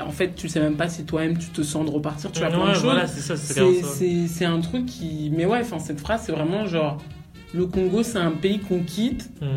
en 0.00 0.10
fait 0.10 0.34
tu 0.34 0.48
sais 0.48 0.60
même 0.60 0.76
pas 0.76 0.88
si 0.88 1.04
toi-même 1.04 1.36
tu 1.38 1.48
te 1.48 1.62
sens 1.62 1.84
de 1.86 1.90
repartir, 1.90 2.30
tu 2.32 2.40
de 2.40 2.44
Ouais, 2.46 2.74
choses. 2.74 2.82
voilà, 2.84 3.06
c'est 3.06 4.44
un 4.44 4.60
truc 4.60 4.86
qui, 4.86 5.30
mais 5.34 5.46
ouais, 5.46 5.60
enfin 5.60 5.78
cette 5.78 6.00
phrase 6.00 6.22
c'est 6.26 6.32
vraiment 6.32 6.66
genre 6.66 6.98
le 7.54 7.66
Congo 7.66 8.02
c'est 8.02 8.18
un 8.18 8.32
pays 8.32 8.58
qu'on 8.58 8.80
quitte, 8.80 9.30
Mhm. 9.40 9.48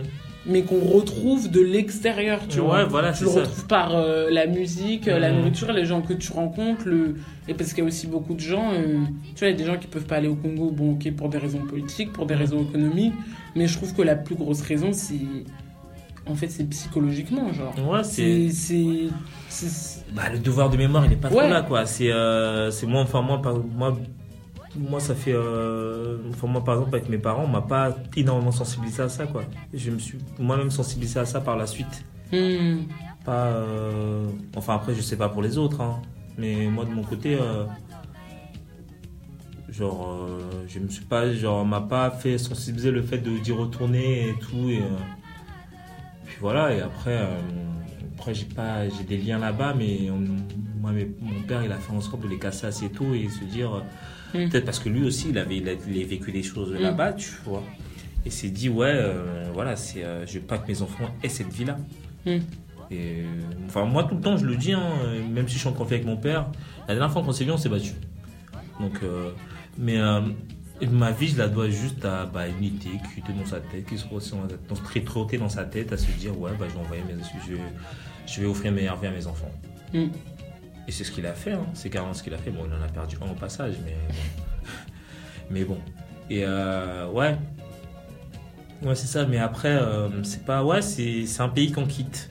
mais 0.46 0.62
qu'on 0.62 0.80
retrouve 0.80 1.50
de 1.50 1.60
l'extérieur, 1.62 2.40
tu 2.48 2.60
Ouais, 2.60 2.66
vois. 2.66 2.86
voilà, 2.86 3.12
tu 3.12 3.24
le 3.26 3.30
ça. 3.32 3.40
retrouves 3.42 3.66
par 3.68 3.96
euh, 3.96 4.30
la 4.30 4.46
musique, 4.48 5.08
euh, 5.08 5.20
la 5.20 5.32
Mhm. 5.32 5.38
nourriture, 5.40 5.72
les 5.74 5.86
gens 5.86 6.02
que 6.02 6.14
tu 6.14 6.32
rencontres, 6.32 6.88
le... 6.88 7.16
et 7.48 7.54
parce 7.54 7.72
qu'il 7.74 7.80
y 7.84 7.86
a 7.86 7.88
aussi 7.88 8.06
beaucoup 8.08 8.34
de 8.36 8.40
gens, 8.40 8.72
euh, 8.74 9.00
tu 9.36 9.40
vois, 9.40 9.48
il 9.48 9.52
y 9.52 9.54
a 9.54 9.58
des 9.58 9.66
gens 9.66 9.78
qui 9.78 9.88
peuvent 9.88 10.06
pas 10.06 10.18
aller 10.18 10.28
au 10.28 10.36
Congo, 10.36 10.70
bon, 10.72 10.92
ok, 10.94 11.12
pour 11.16 11.30
des 11.30 11.38
raisons 11.40 11.66
politiques, 11.66 12.14
pour 12.14 12.28
des 12.28 12.36
raisons 12.36 12.62
économiques, 12.62 13.14
mais 13.56 13.68
je 13.68 13.76
trouve 13.76 13.94
que 13.96 14.04
la 14.04 14.16
plus 14.16 14.36
grosse 14.36 14.62
raison, 14.62 14.94
c'est. 14.94 15.16
En 16.30 16.36
fait, 16.36 16.50
c'est 16.50 16.66
psychologiquement, 16.70 17.52
genre. 17.54 17.74
Ouais, 17.90 18.04
c'est. 18.04 18.50
Bah, 20.14 20.30
le 20.32 20.40
devoir 20.40 20.70
de 20.70 20.78
mémoire, 20.78 21.06
il 21.06 21.14
est 21.14 21.16
pas 21.16 21.30
Ouais. 21.30 21.36
trop 21.44 21.50
là, 21.50 21.62
quoi. 21.62 21.86
C'est 21.86 22.12
euh, 22.12 22.70
c'est 22.72 22.86
moi, 22.88 23.02
enfin, 23.02 23.22
moi, 23.22 23.42
par- 23.42 23.58
moi, 23.58 23.98
moi, 24.76 25.00
ça 25.00 25.16
fait. 25.16 25.34
euh, 25.34 26.18
Enfin, 26.30 26.48
moi, 26.48 26.64
par 26.64 26.76
exemple, 26.76 26.96
avec 26.96 27.10
mes 27.10 27.18
parents, 27.18 27.44
on 27.44 27.48
m'a 27.48 27.62
pas 27.62 27.96
énormément 28.16 28.52
sensibilisé 28.52 29.04
à 29.04 29.10
ça, 29.10 29.26
quoi. 29.28 29.44
Je 29.74 29.90
me 29.92 30.00
suis 30.00 30.18
moi-même 30.40 30.72
sensibilisé 30.72 31.20
à 31.20 31.26
ça 31.26 31.42
par 31.42 31.56
la 31.58 31.66
suite. 31.68 32.04
Hmm. 32.32 32.84
Pas. 33.26 33.48
euh, 33.48 34.26
Enfin, 34.56 34.76
après, 34.76 34.94
je 34.96 35.02
sais 35.02 35.18
pas 35.18 35.30
pour 35.30 35.42
les 35.42 35.58
autres, 35.58 35.82
hein. 35.82 36.02
Mais 36.38 36.68
moi, 36.68 36.86
de 36.86 36.92
mon 36.92 37.04
côté. 37.04 37.36
euh, 37.40 37.66
Genre, 39.70 40.08
euh, 40.30 40.40
je 40.68 40.80
me 40.80 40.88
suis 40.88 41.04
pas, 41.04 41.32
genre, 41.34 41.66
m'a 41.66 41.82
pas 41.82 42.10
fait 42.10 42.38
sensibiliser 42.38 42.90
le 42.90 43.02
fait 43.04 43.18
de 43.18 43.38
d'y 43.38 43.52
retourner 43.52 44.30
et 44.30 44.34
tout. 44.40 44.70
Et, 44.70 44.78
euh, 44.80 44.88
puis 46.38 46.42
voilà, 46.42 46.72
et 46.72 46.82
après, 46.82 47.18
euh, 47.18 47.26
après 48.18 48.36
j'ai 48.36 48.46
pas, 48.46 48.88
j'ai 48.88 49.04
des 49.04 49.18
liens 49.18 49.40
là-bas, 49.40 49.74
mais 49.76 50.10
on- 50.12 50.20
moi, 50.80 50.92
mon 50.92 51.42
père, 51.48 51.64
il 51.64 51.72
a 51.72 51.78
fait 51.78 51.92
en 51.92 52.00
sorte 52.02 52.22
de 52.22 52.28
les 52.28 52.38
casser 52.38 52.68
assez 52.68 52.90
tôt 52.90 53.16
et 53.16 53.28
se 53.28 53.44
dire, 53.44 53.74
euh, 53.74 53.82
Mm. 54.46 54.50
peut-être 54.50 54.66
parce 54.66 54.78
que 54.80 54.90
lui 54.90 55.04
aussi, 55.04 55.30
il 55.30 55.38
avait, 55.40 55.58
il 55.58 56.06
vécu 56.06 56.32
des 56.32 56.44
choses 56.44 56.72
Mm. 56.74 56.78
là-bas, 56.84 57.14
tu 57.14 57.32
vois. 57.44 57.64
Et 58.24 58.30
s'est 58.30 58.50
dit, 58.52 58.70
ouais, 58.70 58.92
euh, 58.94 59.46
voilà, 59.54 59.76
c'est, 59.76 60.04
euh, 60.04 60.28
je 60.28 60.36
veux 60.40 60.46
pas 60.46 60.60
que 60.60 60.68
mes 60.68 60.80
enfants 60.84 61.10
aient 61.24 61.30
cette 61.30 61.52
vie-là. 61.52 61.78
Mm. 62.28 62.38
Et, 62.92 63.24
enfin, 63.66 63.86
moi, 63.86 64.04
tout 64.04 64.14
le 64.16 64.22
temps, 64.22 64.38
je 64.38 64.46
le 64.46 64.56
dis, 64.56 64.74
hein, 64.74 64.84
même 65.34 65.48
si 65.48 65.56
je 65.56 65.60
suis 65.62 65.68
en 65.68 65.74
conflit 65.74 65.96
avec 65.96 66.06
mon 66.08 66.18
père, 66.18 66.46
la 66.88 66.94
dernière 66.94 67.12
fois 67.12 67.24
qu'on 67.24 67.32
s'est 67.32 67.44
vu, 67.46 67.52
on 67.52 67.58
s'est 67.58 67.70
battu. 67.70 67.94
Donc, 68.80 69.00
euh, 69.02 69.32
mais 69.78 69.98
euh, 70.82 70.88
ma 70.90 71.12
vie, 71.12 71.28
je 71.30 71.38
la 71.38 71.48
dois 71.48 71.70
juste 71.70 72.06
à 72.06 72.26
bah, 72.26 72.48
une 72.48 72.64
idée 72.64 73.00
qui 73.14 73.20
était 73.20 73.34
dans 73.34 73.46
sa 73.46 73.60
tête, 73.60 73.86
qui 73.86 73.98
se 73.98 74.06
trotte 74.06 75.36
dans, 75.40 75.50
sa 75.50 75.64
tête, 75.64 75.94
à 75.94 75.98
se 75.98 76.12
dire, 76.12 76.40
ouais, 76.40 76.52
bah, 76.60 76.66
je 76.70 76.74
vais 76.74 76.80
envoyer 76.80 77.04
mes, 77.04 77.16
je, 77.48 77.56
je 78.28 78.42
vais 78.42 78.48
offrir 78.48 78.72
une 78.72 78.76
meilleure 78.76 78.98
vie 78.98 79.08
à 79.08 79.12
mes 79.12 79.28
enfants. 79.28 79.52
Mm. 79.94 80.08
Et 80.88 80.92
c'est 80.92 81.04
ce 81.04 81.12
qu'il 81.12 81.26
a 81.26 81.34
fait, 81.34 81.52
hein. 81.52 81.66
c'est 81.74 81.90
carrément 81.90 82.14
ce 82.14 82.24
qu'il 82.24 82.34
a 82.34 82.38
fait. 82.38 82.50
Bon, 82.50 82.64
il 82.66 82.74
en 82.74 82.82
a 82.82 82.88
perdu 82.88 83.18
un 83.22 83.30
au 83.30 83.36
passage, 83.36 83.76
mais 83.84 83.96
bon. 84.08 84.16
mais 85.50 85.64
bon. 85.66 85.80
Et 86.30 86.44
euh, 86.46 87.10
ouais. 87.10 87.38
Ouais, 88.82 88.96
c'est 88.96 89.08
ça, 89.08 89.26
mais 89.26 89.38
après, 89.38 89.76
euh, 89.76 90.24
c'est 90.24 90.46
pas. 90.46 90.64
Ouais, 90.64 90.82
c'est 90.82 91.26
c'est 91.26 91.42
un 91.42 91.50
pays 91.50 91.72
qu'on 91.72 91.86
quitte. 91.86 92.30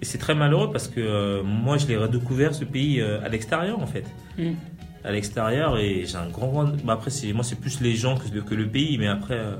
Et 0.00 0.04
c'est 0.04 0.18
très 0.18 0.34
malheureux 0.34 0.70
parce 0.70 0.88
que 0.88 1.00
euh, 1.00 1.42
moi, 1.42 1.78
je 1.78 1.86
l'ai 1.86 1.96
redécouvert 1.96 2.54
ce 2.54 2.64
pays 2.64 3.00
à 3.00 3.28
l'extérieur, 3.28 3.80
en 3.80 3.86
fait. 3.86 4.04
Mm. 4.38 4.52
À 5.04 5.10
l'extérieur, 5.10 5.78
et 5.78 6.04
j'ai 6.06 6.16
un 6.16 6.28
grand. 6.28 6.46
grand- 6.48 6.84
bah, 6.84 6.92
après, 6.94 7.10
c'est 7.10 7.32
moi, 7.32 7.42
c'est 7.44 7.58
plus 7.60 7.80
les 7.80 7.96
gens 7.96 8.16
que, 8.16 8.28
le- 8.32 8.42
que 8.42 8.54
le 8.54 8.68
pays, 8.68 8.98
mais 8.98 9.08
après. 9.08 9.34
euh, 9.38 9.56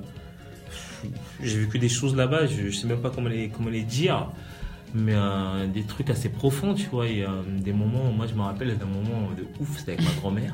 j'ai 1.42 1.58
vécu 1.58 1.80
des 1.80 1.88
choses 1.88 2.14
là-bas, 2.14 2.46
je, 2.46 2.68
je 2.70 2.76
sais 2.76 2.86
même 2.86 3.00
pas 3.00 3.10
comment 3.10 3.28
les, 3.28 3.48
comment 3.48 3.70
les 3.70 3.82
dire 3.82 4.28
mais 4.94 5.14
euh, 5.16 5.66
des 5.66 5.82
trucs 5.84 6.10
assez 6.10 6.28
profonds, 6.28 6.74
tu 6.74 6.86
vois. 6.92 7.08
Et, 7.08 7.22
euh, 7.24 7.28
des 7.58 7.72
moments, 7.72 8.12
moi 8.12 8.26
je 8.28 8.34
me 8.34 8.42
rappelle 8.42 8.76
d'un 8.78 8.84
moment 8.86 9.30
de 9.36 9.44
ouf, 9.58 9.78
c'était 9.78 9.92
avec 9.94 10.04
ma 10.04 10.12
grand-mère. 10.20 10.52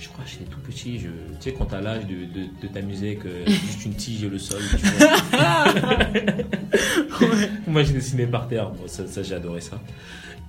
Je 0.00 0.08
crois 0.08 0.24
que 0.24 0.30
j'étais 0.30 0.46
tout 0.46 0.58
petit, 0.60 0.98
je, 0.98 1.06
tu 1.06 1.12
sais, 1.40 1.52
quand 1.52 1.66
t'as 1.66 1.80
l'âge 1.80 2.04
de, 2.06 2.24
de, 2.24 2.46
de 2.60 2.66
t'amuser 2.66 3.18
avec 3.22 3.46
juste 3.66 3.84
une 3.84 3.94
tige 3.94 4.24
et 4.24 4.28
le 4.30 4.38
sol, 4.38 4.60
tu 4.70 4.78
vois. 4.86 5.38
Moi 7.68 7.82
je 7.84 7.92
dessinais 7.92 8.26
par 8.26 8.48
terre, 8.48 8.70
bon, 8.70 8.88
ça, 8.88 9.06
ça, 9.06 9.22
j'ai 9.22 9.34
adoré 9.34 9.60
ça. 9.60 9.78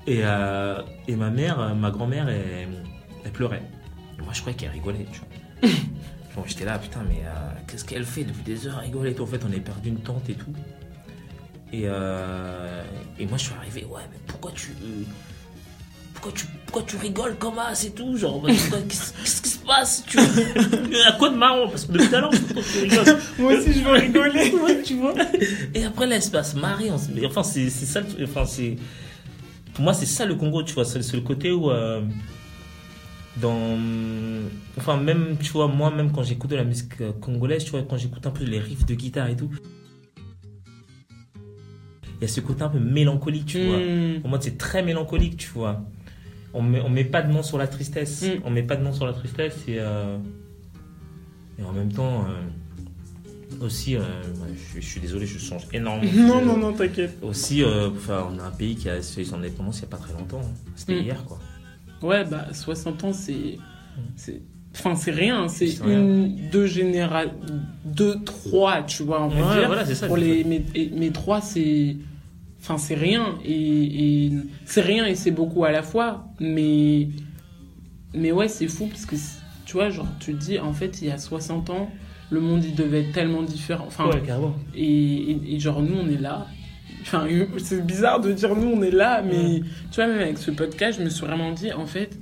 Et, 0.07 0.21
et 1.07 1.15
ma 1.15 1.29
mère, 1.29 1.75
ma 1.75 1.91
grand-mère, 1.91 2.29
elle, 2.29 2.69
elle 3.25 3.31
pleurait. 3.31 3.61
Moi 4.23 4.33
je 4.33 4.39
croyais 4.41 4.57
qu'elle 4.57 4.69
rigolait, 4.71 5.05
tu 5.11 5.19
vois. 5.19 5.69
Bon, 6.35 6.43
j'étais 6.45 6.65
là, 6.65 6.77
putain, 6.77 6.99
mais 7.07 7.21
euh, 7.25 7.29
qu'est-ce 7.65 7.85
qu'elle 7.85 8.03
fait 8.03 8.25
depuis 8.25 8.43
des 8.43 8.67
heures 8.67 8.75
à 8.75 8.79
rigoler 8.81 9.11
et 9.11 9.13
tout. 9.15 9.23
En 9.23 9.25
fait, 9.25 9.39
on 9.49 9.55
a 9.55 9.59
perdu 9.61 9.87
une 9.87 9.99
tante 10.01 10.29
et 10.29 10.33
tout. 10.33 10.51
Et, 11.71 11.83
euh, 11.85 12.83
et 13.17 13.25
moi, 13.25 13.37
je 13.37 13.43
suis 13.45 13.53
arrivé, 13.53 13.85
ouais, 13.85 14.01
mais 14.11 14.17
pourquoi 14.27 14.51
tu. 14.51 14.71
pourquoi 16.13 16.33
tu, 16.33 16.45
pourquoi 16.65 16.83
tu 16.83 16.97
rigoles 16.97 17.37
comme 17.37 17.55
ça 17.73 17.87
et 17.87 17.91
tout 17.91 18.17
Genre, 18.17 18.45
qu'est-ce 18.45 19.41
qui 19.41 19.49
se 19.49 19.59
passe 19.59 20.03
tu 20.05 20.17
vois? 20.17 20.27
À 21.07 21.13
quoi 21.13 21.29
de 21.29 21.35
marrant? 21.37 21.69
Parce 21.69 21.85
que 21.85 21.93
depuis 21.93 22.09
tout 22.09 22.15
à 22.15 22.19
l'heure, 22.19 22.31
tu 22.31 22.79
rigoles. 22.79 23.17
Moi 23.39 23.53
aussi, 23.53 23.73
je 23.73 23.79
veux 23.85 23.91
rigoler. 23.93 24.51
Ouais, 24.55 24.81
tu 24.81 24.95
vois 24.95 25.13
Et 25.73 25.85
après, 25.85 26.05
là, 26.05 26.17
elle 26.17 26.21
se 26.21 26.31
passe 26.31 26.53
marrer. 26.55 26.91
on 26.91 26.97
se- 26.97 27.25
Enfin, 27.25 27.43
c'est 27.43 27.69
ça. 27.69 28.01
Enfin. 28.21 28.43
Pour 29.73 29.83
moi, 29.85 29.93
c'est 29.93 30.05
ça 30.05 30.25
le 30.25 30.35
Congo, 30.35 30.63
tu 30.63 30.73
vois. 30.73 30.83
C'est 30.83 31.01
c'est 31.01 31.15
le 31.15 31.23
côté 31.23 31.53
où. 31.53 31.71
euh, 31.71 32.01
dans. 33.41 33.77
Enfin, 34.77 34.97
même, 34.97 35.37
tu 35.41 35.51
vois, 35.51 35.67
moi, 35.67 35.91
même 35.91 36.11
quand 36.11 36.23
j'écoute 36.23 36.49
de 36.51 36.55
la 36.55 36.63
musique 36.63 37.01
euh, 37.01 37.11
congolaise, 37.13 37.63
tu 37.65 37.71
vois, 37.71 37.83
quand 37.83 37.97
j'écoute 37.97 38.25
un 38.27 38.31
peu 38.31 38.43
les 38.43 38.59
riffs 38.59 38.85
de 38.85 38.93
guitare 38.95 39.27
et 39.29 39.35
tout, 39.35 39.49
il 41.35 42.21
y 42.21 42.25
a 42.25 42.27
ce 42.27 42.39
côté 42.41 42.63
un 42.63 42.69
peu 42.69 42.79
mélancolique, 42.79 43.45
tu 43.45 43.65
vois. 43.65 43.77
Hmm. 43.77 44.21
Pour 44.21 44.29
moi, 44.29 44.39
c'est 44.41 44.57
très 44.57 44.83
mélancolique, 44.83 45.37
tu 45.37 45.49
vois. 45.49 45.81
On 46.53 46.61
met, 46.61 46.79
on 46.81 46.89
met 46.89 47.03
pas 47.03 47.21
de 47.21 47.31
nom 47.31 47.43
sur 47.43 47.57
la 47.57 47.67
tristesse. 47.67 48.21
Mm. 48.23 48.41
On 48.45 48.49
met 48.49 48.63
pas 48.63 48.77
de 48.77 48.83
nom 48.83 48.93
sur 48.93 49.05
la 49.05 49.11
tristesse 49.11 49.57
et, 49.67 49.75
euh, 49.79 50.17
et 51.59 51.63
en 51.63 51.73
même 51.73 51.91
temps 51.91 52.25
euh, 52.29 53.65
aussi, 53.65 53.97
euh, 53.97 53.99
je, 54.73 54.79
je 54.79 54.85
suis 54.85 55.01
désolé, 55.01 55.25
je 55.25 55.37
change 55.37 55.63
énormément. 55.73 56.13
Non, 56.15 56.39
Je- 56.39 56.45
non, 56.45 56.57
non, 56.57 56.71
t'inquiète. 56.71 57.17
Aussi, 57.21 57.61
enfin, 57.65 58.29
on 58.33 58.39
a 58.39 58.43
un 58.43 58.51
pays 58.51 58.77
qui 58.77 58.87
a 58.89 59.01
fait 59.01 59.25
son 59.25 59.35
indépendance 59.39 59.79
il 59.79 59.81
y 59.81 59.85
a 59.85 59.87
pas 59.89 59.97
très 59.97 60.13
longtemps. 60.13 60.39
hein. 60.45 60.53
C'était 60.77 60.95
Mm. 60.95 61.03
hier, 61.03 61.25
quoi. 61.25 61.39
Ouais, 62.01 62.23
bah 62.25 62.47
60 62.53 63.03
ans, 63.03 63.13
c'est. 63.13 63.57
c'est- 64.15 64.41
Enfin, 64.77 64.93
c'est 64.95 65.11
rien, 65.11 65.47
c'est 65.47 65.67
C'est 65.67 65.83
rien. 65.85 65.99
une, 66.01 66.49
deux 66.51 66.65
générations, 66.65 67.31
deux, 67.85 68.17
trois, 68.25 68.83
tu 68.83 69.03
vois, 69.03 69.23
on 69.23 69.29
va 69.29 69.35
Ouais, 69.53 69.59
dire. 69.59 69.67
voilà, 69.67 69.85
c'est 69.85 69.95
ça. 69.95 70.07
Pour 70.07 70.17
les, 70.17 70.43
mes 70.43 71.11
trois, 71.11 71.39
c'est. 71.39 71.95
Enfin, 72.59 72.77
c'est 72.77 72.95
rien. 72.95 73.35
Et, 73.45 74.25
et 74.25 74.31
c'est 74.65 74.81
rien 74.81 75.05
et 75.05 75.15
c'est 75.15 75.31
beaucoup 75.31 75.63
à 75.63 75.71
la 75.71 75.81
fois. 75.81 76.27
Mais. 76.41 77.07
Mais 78.13 78.31
ouais, 78.33 78.47
c'est 78.49 78.67
fou 78.67 78.87
parce 78.87 79.05
que, 79.05 79.15
tu 79.65 79.73
vois, 79.73 79.89
genre, 79.89 80.07
tu 80.19 80.33
te 80.33 80.39
dis, 80.43 80.59
en 80.59 80.73
fait, 80.73 81.01
il 81.01 81.07
y 81.07 81.11
a 81.11 81.17
60 81.17 81.69
ans, 81.69 81.89
le 82.29 82.39
monde, 82.41 82.63
il 82.65 82.75
devait 82.75 83.01
être 83.01 83.11
tellement 83.13 83.43
différent. 83.43 83.85
Enfin, 83.87 84.07
Ouais, 84.09 84.21
carrément. 84.25 84.55
et, 84.75 84.83
et- 85.31 85.55
et 85.55 85.59
genre, 85.59 85.81
nous, 85.81 85.95
on 85.95 86.07
est 86.09 86.19
là. 86.19 86.47
Enfin, 87.05 87.27
c'est 87.57 87.85
bizarre 87.85 88.19
de 88.19 88.31
dire 88.31 88.55
nous, 88.55 88.67
on 88.75 88.81
est 88.81 88.91
là, 88.91 89.21
mais 89.21 89.61
tu 89.91 89.95
vois, 89.95 90.07
même 90.07 90.19
avec 90.19 90.37
ce 90.37 90.51
podcast, 90.51 90.97
je 90.99 91.03
me 91.03 91.09
suis 91.09 91.25
vraiment 91.25 91.51
dit, 91.51 91.71
en 91.71 91.85
fait, 91.85 92.17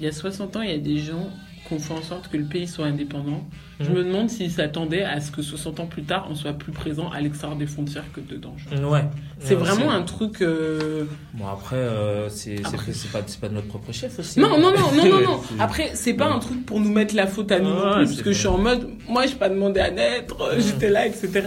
il 0.00 0.04
y 0.04 0.08
a 0.08 0.12
60 0.12 0.56
ans, 0.56 0.62
il 0.62 0.70
y 0.70 0.74
a 0.74 0.78
des 0.78 0.98
gens 0.98 1.28
qu'on 1.68 1.78
fait 1.80 1.94
en 1.94 2.02
sorte 2.02 2.28
que 2.28 2.36
le 2.36 2.44
pays 2.44 2.68
soit 2.68 2.86
indépendant, 2.86 3.44
je 3.80 3.88
Mhm. 3.90 3.94
me 3.96 4.04
demande 4.04 4.30
s'ils 4.30 4.52
s'attendaient 4.52 5.02
à 5.02 5.20
ce 5.20 5.32
que 5.32 5.42
60 5.42 5.80
ans 5.80 5.86
plus 5.86 6.04
tard, 6.04 6.28
on 6.30 6.34
soit 6.36 6.52
plus 6.52 6.70
présent 6.72 7.10
à 7.10 7.20
l'extérieur 7.20 7.58
des 7.58 7.66
frontières 7.66 8.04
que 8.12 8.20
dedans. 8.20 8.54
Ouais. 8.88 9.04
C'est 9.40 9.54
Ouais, 9.54 9.60
vraiment 9.62 9.90
un 9.90 10.02
truc. 10.02 10.42
euh, 10.42 11.04
Bon, 11.34 11.46
après, 11.48 11.74
euh, 11.76 12.28
c'est 12.28 12.64
Après- 12.64 12.92
pas, 13.12 13.20
pas 13.40 13.48
de 13.48 13.54
notre 13.54 13.66
propre 13.66 13.92
chef 13.92 14.18
aussi. 14.20 14.38
Non, 14.38 14.48
non, 14.50 14.58
non, 14.60 14.92
non, 14.94 15.04
non, 15.08 15.20
non. 15.22 15.40
Après, 15.58 15.90
c'est 15.94 16.14
pas 16.14 16.28
Ouais. 16.28 16.34
un 16.36 16.38
truc 16.38 16.64
pour 16.66 16.78
nous 16.80 16.90
mettre 16.92 17.14
la 17.16 17.26
faute 17.26 17.50
à 17.52 17.58
nous 17.58 17.68
non 17.70 17.94
plus, 17.94 18.04
parce 18.06 18.22
que 18.22 18.32
je 18.32 18.38
suis 18.38 18.48
en 18.48 18.58
mode, 18.58 18.88
moi, 19.08 19.26
j'ai 19.26 19.34
pas 19.34 19.48
demandé 19.48 19.80
à 19.80 19.90
naître, 19.90 20.36
j'étais 20.58 20.88
là, 20.90 21.04
etc. 21.06 21.42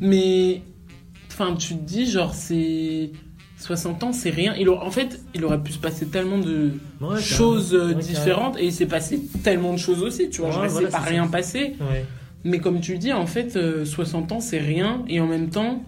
Mais, 0.00 0.62
enfin, 1.38 1.54
tu 1.54 1.74
te 1.76 1.82
dis, 1.82 2.10
genre, 2.10 2.34
c'est 2.34 3.10
60 3.58 4.04
ans, 4.04 4.12
c'est 4.12 4.30
rien. 4.30 4.54
Il 4.58 4.68
en 4.68 4.90
fait, 4.90 5.20
il 5.34 5.44
aurait 5.44 5.62
pu 5.62 5.72
se 5.72 5.78
passer 5.78 6.06
tellement 6.06 6.38
de 6.38 6.72
Ouais, 7.00 7.20
choses 7.20 7.74
euh. 7.74 7.88
Ouais, 7.88 7.94
différentes, 7.94 8.58
et 8.58 8.66
il 8.66 8.72
s'est 8.72 8.86
passé 8.86 9.20
tellement 9.42 9.72
de 9.72 9.78
choses 9.78 10.02
aussi, 10.02 10.30
tu 10.30 10.40
vois. 10.40 10.50
Ouais, 10.60 10.66
il 10.66 10.70
voilà, 10.70 10.88
pas 10.88 10.98
rien 10.98 11.24
ça. 11.24 11.30
passé. 11.30 11.74
Mais 12.44 12.58
comme 12.60 12.80
tu 12.80 12.98
dis, 12.98 13.12
en 13.12 13.26
fait, 13.26 13.56
euh, 13.56 13.84
60 13.84 14.32
ans, 14.32 14.40
c'est 14.40 14.58
rien. 14.60 15.02
Et 15.08 15.20
en 15.20 15.26
même 15.26 15.50
temps, 15.50 15.82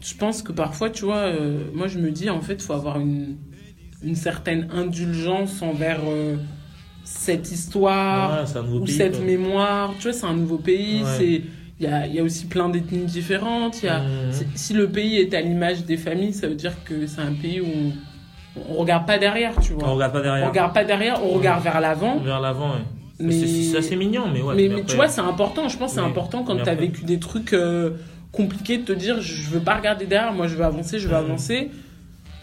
je 0.00 0.14
pense 0.14 0.42
que 0.42 0.52
parfois, 0.52 0.90
tu 0.90 1.04
vois, 1.04 1.16
euh, 1.16 1.64
moi, 1.74 1.88
je 1.88 1.98
me 1.98 2.10
dis, 2.10 2.30
en 2.30 2.40
fait, 2.40 2.54
il 2.54 2.62
faut 2.62 2.72
avoir 2.72 3.00
une, 3.00 3.36
une 4.02 4.14
certaine 4.14 4.68
indulgence 4.72 5.60
envers 5.62 6.00
euh, 6.06 6.36
cette 7.04 7.50
histoire 7.50 8.44
ou 8.72 8.84
pays, 8.84 8.94
cette 8.94 9.16
quoi. 9.16 9.24
mémoire. 9.24 9.94
Tu 9.98 10.04
vois, 10.04 10.12
c'est 10.12 10.26
un 10.26 10.34
nouveau 10.34 10.58
pays. 10.58 11.02
C'est 11.18 11.42
Il 11.80 11.84
y 11.84 11.86
a, 11.92 12.06
y 12.06 12.18
a 12.20 12.22
aussi 12.22 12.44
plein 12.46 12.68
d'ethnies 12.68 13.06
différentes. 13.06 13.82
Y 13.82 13.88
a, 13.88 14.02
c'est- 14.32 14.46
Si 14.54 14.74
le 14.74 14.88
pays 14.88 15.16
est 15.16 15.32
à 15.32 15.40
l'image 15.40 15.84
des 15.86 15.96
familles, 15.96 16.34
ça 16.34 16.46
veut 16.46 16.54
dire 16.54 16.74
que 16.84 17.06
c'est 17.06 17.22
un 17.22 17.32
pays 17.32 17.60
où 17.62 17.66
on, 18.56 18.60
on 18.74 18.74
regarde 18.80 19.06
pas 19.06 19.16
derrière, 19.18 19.58
tu 19.60 19.72
vois. 19.72 19.88
On 19.88 19.94
regarde 19.94 20.12
pas 20.12 20.20
On 20.20 20.22
derrière. 20.22 20.48
regarde 20.48 20.74
pas 20.74 20.84
derrière, 20.84 21.24
on 21.24 21.30
regarde 21.30 21.62
vers 21.64 21.80
l'avant. 21.80 22.18
Vers 22.18 22.40
l'avant, 22.40 22.72
ouais. 22.72 22.82
Mais- 23.18 23.32
C'est- 23.32 23.76
assez 23.78 23.96
mignon, 23.96 24.24
mais 24.32 24.42
ouais. 24.42 24.54
mais, 24.54 24.62
mais 24.62 24.68
mais 24.68 24.74
après- 24.80 24.86
tu 24.90 24.96
vois, 24.96 25.08
c'est 25.08 25.20
important. 25.22 25.68
Je 25.68 25.76
pense 25.78 25.90
que 25.92 25.94
c'est 25.96 26.02
Oui. 26.04 26.10
important 26.10 26.42
quand 26.42 26.54
tu 26.56 26.60
as 26.60 26.72
après- 26.72 26.76
vécu 26.86 27.04
des 27.04 27.18
trucs 27.18 27.52
euh, 27.54 27.92
compliqués 28.32 28.78
de 28.78 28.84
te 28.84 28.92
dire 28.92 29.20
je 29.20 29.48
veux 29.50 29.60
pas 29.60 29.74
regarder 29.76 30.06
derrière, 30.06 30.32
moi 30.32 30.46
je 30.48 30.56
veux 30.56 30.64
avancer, 30.64 30.98
je 30.98 31.08
veux 31.08 31.14
Mhm. 31.16 31.24
avancer. 31.24 31.70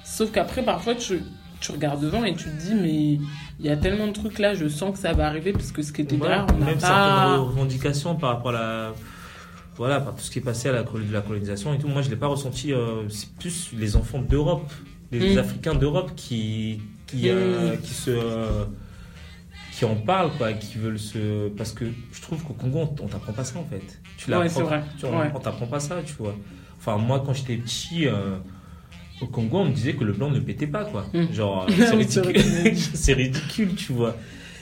Sauf 0.04 0.32
qu'après, 0.32 0.64
parfois, 0.64 0.96
tu, 0.96 1.22
tu 1.62 1.72
regardes 1.72 2.02
devant 2.02 2.24
et 2.24 2.34
tu 2.34 2.46
te 2.46 2.62
dis 2.62 2.74
mais 2.76 3.20
il 3.60 3.66
y 3.66 3.70
a 3.70 3.76
tellement 3.78 4.08
de 4.08 4.14
trucs 4.14 4.40
là, 4.40 4.54
je 4.54 4.68
sens 4.68 4.94
que 4.94 5.00
ça 5.00 5.14
va 5.14 5.28
arriver 5.28 5.52
parce 5.52 5.72
que 5.72 5.82
ce 5.82 5.92
qui 5.92 6.02
était 6.02 6.18
derrière, 6.18 6.46
on 6.54 6.58
n'a 6.60 6.66
même 6.68 6.76
pas. 6.80 6.88
certaines 6.88 7.46
revendications 7.48 8.16
par 8.16 8.30
rapport 8.32 8.50
à 8.50 8.54
la 8.54 8.94
voilà 9.78 10.02
par 10.02 10.16
tout 10.16 10.22
ce 10.22 10.32
qui 10.32 10.40
est 10.40 10.41
passé 10.41 10.70
à 10.70 10.72
la, 10.72 10.84
col- 10.84 11.08
de 11.08 11.14
la 11.14 11.22
colonisation 11.22 11.74
et 11.74 11.78
tout 11.78 11.88
moi 11.88 12.02
je 12.02 12.10
l'ai 12.10 12.16
pas 12.16 12.28
ressenti 12.28 12.74
euh, 12.74 13.08
c'est 13.10 13.30
plus 13.36 13.70
les 13.78 13.95
enfants 13.95 14.22
d'Europe 14.22 14.72
les 15.12 15.36
Mm. 15.36 15.38
Africains 15.38 15.76
d'Europe 15.76 16.12
qui 16.16 16.82
qui 17.06 17.30
euh, 17.30 17.76
Mm. 17.76 17.82
qui 17.82 17.94
se 17.94 18.10
euh, 18.12 18.66
qui 19.72 19.86
en 19.86 19.95
parlent 19.95 20.32
quoi 20.38 20.54
qui 20.54 20.78
veulent 20.80 20.99
se 20.99 21.49
parce 21.49 21.72
que 21.72 21.86
je 22.12 22.22
trouve 22.22 22.44
qu'au 22.44 22.54
Congo 22.54 22.90
on, 23.02 23.08
t'apprend 23.08 23.34
pas 23.34 23.44
ça 23.44 23.60
en 23.60 23.66
fait 23.66 23.99
tu 24.18 24.32
Ouais, 24.32 24.38
l'apprends 24.40 24.49
c'est 24.49 24.64
vrai. 24.64 24.84
tu 24.99 25.06
on, 25.06 25.20
Ouais. 25.20 25.32
t'apprend 25.44 25.68
pas 25.68 25.80
ça 25.80 26.02
tu 26.06 26.14
vois 26.14 26.36
enfin 26.80 26.98
moi 26.98 27.22
quand 27.26 27.34
j'étais 27.34 27.56
petit 27.58 28.08
au 29.22 29.28
Congo 29.28 29.58
on 29.60 29.66
me 29.66 29.72
disait 29.74 29.94
que 29.94 30.04
le 30.04 30.14
blanc 30.14 30.30
ne 30.32 30.40
pétait 30.40 30.68
pas 30.68 30.86
quoi 30.86 31.06
Mm. 31.14 31.32
genre 31.34 31.68
c'est 32.94 33.14
ridicule 33.14 33.76
tu 33.76 33.94
vois 33.94 34.16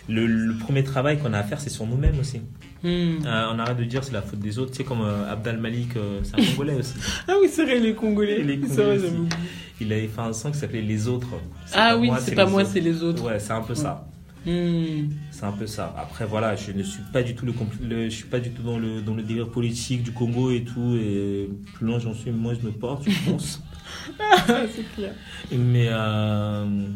le, 0.08 0.28
le 0.28 0.56
premier 0.58 0.84
travail 0.84 1.18
qu'on 1.18 1.34
a 1.34 1.40
à 1.40 1.44
faire 1.44 1.60
c'est 1.60 1.70
sur 1.72 1.88
nous-mêmes 1.88 2.20
aussi 2.20 2.42
Hmm. 2.86 3.26
euh, 3.26 3.50
on 3.52 3.58
arrête 3.58 3.78
de 3.78 3.84
dire 3.84 4.04
c'est 4.04 4.12
la 4.14 4.22
faute 4.22 4.38
des 4.40 4.60
autres. 4.60 4.70
Tu 4.70 4.78
sais, 4.78 4.84
comme 4.84 5.02
euh, 5.02 5.32
Abdal 5.32 5.58
Malik, 5.58 5.96
euh, 5.98 6.20
c'est 6.22 6.40
un 6.40 6.46
Congolais 6.46 6.76
aussi. 6.76 6.94
Ah 7.28 7.34
oui, 7.42 7.50
c'est 7.52 7.64
vrai, 7.66 7.94
Congolais. 7.96 8.38
C'est 8.38 8.44
vrai, 8.44 8.58
Congolais 8.58 8.76
j'avais 8.76 8.98
aussi. 8.98 9.08
oublié. 9.08 9.30
Il 9.82 9.92
avait 9.92 10.08
fait 10.08 10.22
un 10.22 10.34
son 10.34 10.52
qui 10.52 10.60
s'appelait 10.60 10.82
Les 10.82 11.08
Autres. 11.08 11.30
C'est 11.66 11.76
Ah 11.76 11.98
oui, 11.98 12.12
c'est 12.20 12.36
pas 12.36 12.46
moi, 12.46 12.64
c'est 12.64 12.80
les 12.82 13.02
autres. 13.02 13.24
Ouais, 13.26 13.40
c'est 13.40 13.54
un 13.54 13.62
peu 13.62 13.74
ça. 13.74 14.08
Hmm. 14.46 15.10
C'est 15.32 15.46
un 15.46 15.52
peu 15.52 15.66
ça. 15.66 15.96
Après, 15.98 16.26
voilà, 16.28 16.56
je 16.56 16.72
ne 16.74 16.84
suis 16.84 17.02
pas 17.12 17.24
du 17.24 17.34
tout 17.34 17.48
le, 17.48 18.04
je 18.06 18.16
suis 18.16 18.26
pas 18.28 18.40
du 18.40 18.52
tout 18.52 18.62
dans 18.62 18.78
le 18.78 19.02
dans 19.02 19.16
le 19.16 19.24
délire 19.24 19.50
politique 19.50 20.04
du 20.04 20.12
Congo 20.12 20.52
et 20.52 20.64
tout. 20.64 20.96
Et 20.96 21.50
plus 21.74 21.88
loin 21.88 21.98
j'en 21.98 22.14
suis, 22.14 22.30
moins 22.30 22.54
je 22.54 22.64
me 22.64 22.72
porte, 22.72 23.10
je 23.10 23.32
pense. 23.32 23.64
c'est 24.48 24.94
clair. 24.96 25.14
mais 25.52 25.88
euh, 25.90 26.88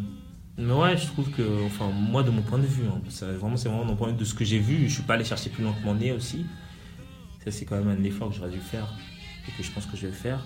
mais 0.60 0.74
ouais, 0.74 0.98
je 0.98 1.08
trouve 1.08 1.30
que, 1.32 1.66
enfin, 1.66 1.90
moi 1.90 2.22
de 2.24 2.30
mon 2.32 2.42
point 2.42 2.60
de 2.60 2.66
vue, 2.68 2.84
hein, 2.88 3.00
ça, 3.10 3.32
vraiment 3.32 3.56
c'est 3.58 3.70
vraiment 3.70 3.86
mon 3.86 3.96
point 3.96 4.08
de 4.10 4.14
vue 4.14 4.20
de 4.20 4.26
ce 4.26 4.34
que 4.34 4.44
j'ai 4.46 4.60
vu. 4.60 4.88
Je 4.90 4.94
suis 4.96 5.04
pas 5.04 5.14
allé 5.16 5.24
chercher 5.24 5.50
plus 5.50 5.64
loin 5.64 5.74
que 5.74 5.84
mon 5.86 5.96
nez 5.96 6.12
aussi. 6.12 6.46
Ça 7.44 7.52
c'est 7.52 7.66
quand 7.66 7.78
même 7.82 7.88
un 7.98 8.04
effort 8.04 8.30
que 8.30 8.36
j'aurais 8.36 8.50
dû 8.52 8.60
faire 8.60 8.88
et 9.48 9.52
que 9.58 9.64
je 9.64 9.72
pense 9.72 9.86
que 9.86 9.96
je 9.98 10.08
vais 10.08 10.14
faire. 10.14 10.42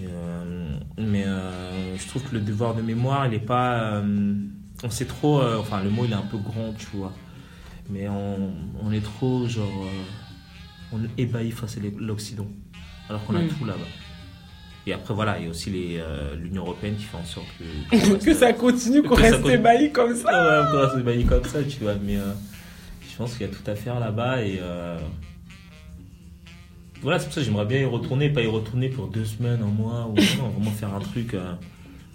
Et, 0.00 0.06
euh, 0.08 0.76
mais 0.98 1.24
euh, 1.24 1.96
je 1.96 2.06
trouve 2.08 2.24
que 2.24 2.34
le 2.34 2.40
devoir 2.40 2.74
de 2.74 2.82
mémoire, 2.82 3.26
il 3.28 3.34
est 3.34 3.38
pas. 3.38 3.78
euh, 3.94 4.34
on 4.82 4.90
sait 4.90 5.04
trop. 5.06 5.40
euh, 5.40 5.58
enfin, 5.60 5.82
le 5.84 5.90
mot 5.90 6.04
il 6.04 6.10
est 6.10 6.14
un 6.16 6.22
peu 6.22 6.36
grand, 6.38 6.72
tu 6.76 6.86
vois. 6.96 7.12
Mais 7.88 8.08
on, 8.08 8.52
on 8.82 8.90
est 8.92 9.04
trop 9.04 9.46
genre. 9.46 9.68
on 10.92 11.02
est 11.04 11.10
ébahi 11.18 11.52
face 11.52 11.76
à 11.76 11.80
l'Occident. 11.98 12.48
Alors 13.08 13.24
qu'on 13.24 13.36
a 13.36 13.42
Mm. 13.42 13.48
tout 13.48 13.64
là-bas. 13.64 13.86
Et 14.86 14.92
après, 14.92 15.14
voilà, 15.14 15.38
il 15.38 15.44
y 15.44 15.46
a 15.46 15.50
aussi 15.50 15.70
euh, 15.98 16.34
l'Union 16.36 16.62
Européenne 16.62 16.96
qui 16.96 17.04
fait 17.04 17.16
en 17.16 17.24
sorte 17.24 17.46
que. 17.58 18.14
que 18.24 18.34
ça 18.34 18.52
continue, 18.52 19.02
qu'on 19.02 19.14
reste 19.14 19.46
ébahi 19.48 19.90
comme 19.92 20.14
ça. 20.14 20.28
Ouais, 20.62 20.66
encore 20.68 20.90
c'est 20.94 21.00
ébahi 21.00 21.24
comme 21.24 21.44
ça, 21.44 21.62
tu 21.62 21.80
vois. 21.82 21.94
Mais 22.04 22.16
euh, 22.16 22.32
je 23.10 23.16
pense 23.16 23.32
qu'il 23.36 23.46
y 23.46 23.50
a 23.50 23.52
tout 23.52 23.68
à 23.70 23.74
faire 23.74 23.98
là-bas 23.98 24.42
et. 24.42 24.58
euh, 24.62 24.98
Voilà, 27.02 27.18
c'est 27.18 27.26
pour 27.26 27.34
ça 27.34 27.40
que 27.40 27.46
j'aimerais 27.46 27.64
bien 27.66 27.80
y 27.80 27.84
retourner, 27.84 28.28
pas 28.30 28.42
y 28.42 28.46
retourner 28.46 28.88
pour 28.90 29.06
deux 29.08 29.24
semaines, 29.24 29.60
un 29.62 29.66
mois, 29.66 30.06
ou 30.06 30.14
non, 30.38 30.48
vraiment 30.50 30.70
faire 30.70 30.94
un 30.94 31.00
truc. 31.00 31.34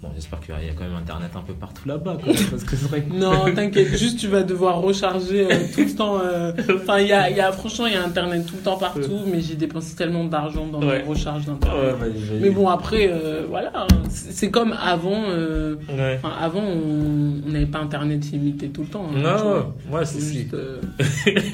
Euh, 0.02 0.06
Bon, 0.06 0.08
j'espère 0.14 0.40
qu'il 0.40 0.54
y 0.54 0.68
a 0.70 0.72
quand 0.72 0.84
même 0.84 0.94
internet 0.96 1.30
un 1.34 1.42
peu 1.42 1.52
partout 1.52 1.86
là-bas, 1.86 2.16
parce 2.50 2.64
que 2.64 2.74
c'est 2.76 2.88
vrai 2.88 3.02
que. 3.02 3.12
Non, 3.12 3.52
t'inquiète, 3.54 3.96
juste 3.96 4.18
tu 4.18 4.28
vas 4.28 4.42
devoir 4.42 4.80
recharger 4.80 5.44
euh, 5.44 5.56
tout 5.74 5.82
le 5.82 5.94
temps. 5.94 6.18
euh, 6.22 6.52
Enfin, 6.76 7.00
il 7.00 7.08
y 7.08 7.12
a, 7.12 7.28
il 7.28 7.36
y 7.36 7.40
a, 7.40 7.52
franchement, 7.52 7.86
il 7.86 7.92
y 7.92 7.96
a 7.96 8.04
Internet 8.04 8.46
tout 8.46 8.56
le 8.56 8.62
temps 8.62 8.78
partout, 8.78 9.20
mais 9.30 9.40
j'ai 9.42 9.56
dépensé 9.56 9.94
tellement 9.96 10.24
d'argent 10.24 10.66
dans 10.66 10.80
Ouais. 10.80 11.00
les 11.00 11.04
recharges 11.04 11.44
d'Internet. 11.44 11.96
Ouais. 12.00 12.38
Mais 12.40 12.48
bon, 12.50 12.68
après, 12.68 13.08
euh, 13.12 13.44
voilà, 13.48 13.72
hein, 13.74 13.86
c'est 14.08 14.50
comme 14.50 14.72
avant. 14.72 15.24
euh, 15.28 15.74
Ouais. 15.90 16.18
Avant, 16.40 16.62
on 16.62 17.50
n'avait 17.50 17.66
pas 17.66 17.80
Internet 17.80 18.26
illimité 18.32 18.68
tout 18.70 18.82
le 18.82 18.88
temps. 18.88 19.06
hein, 19.14 19.18
Non, 19.20 19.94
ouais, 19.96 20.04
c'est 20.06 20.20
juste, 20.20 20.54
euh, 20.54 20.80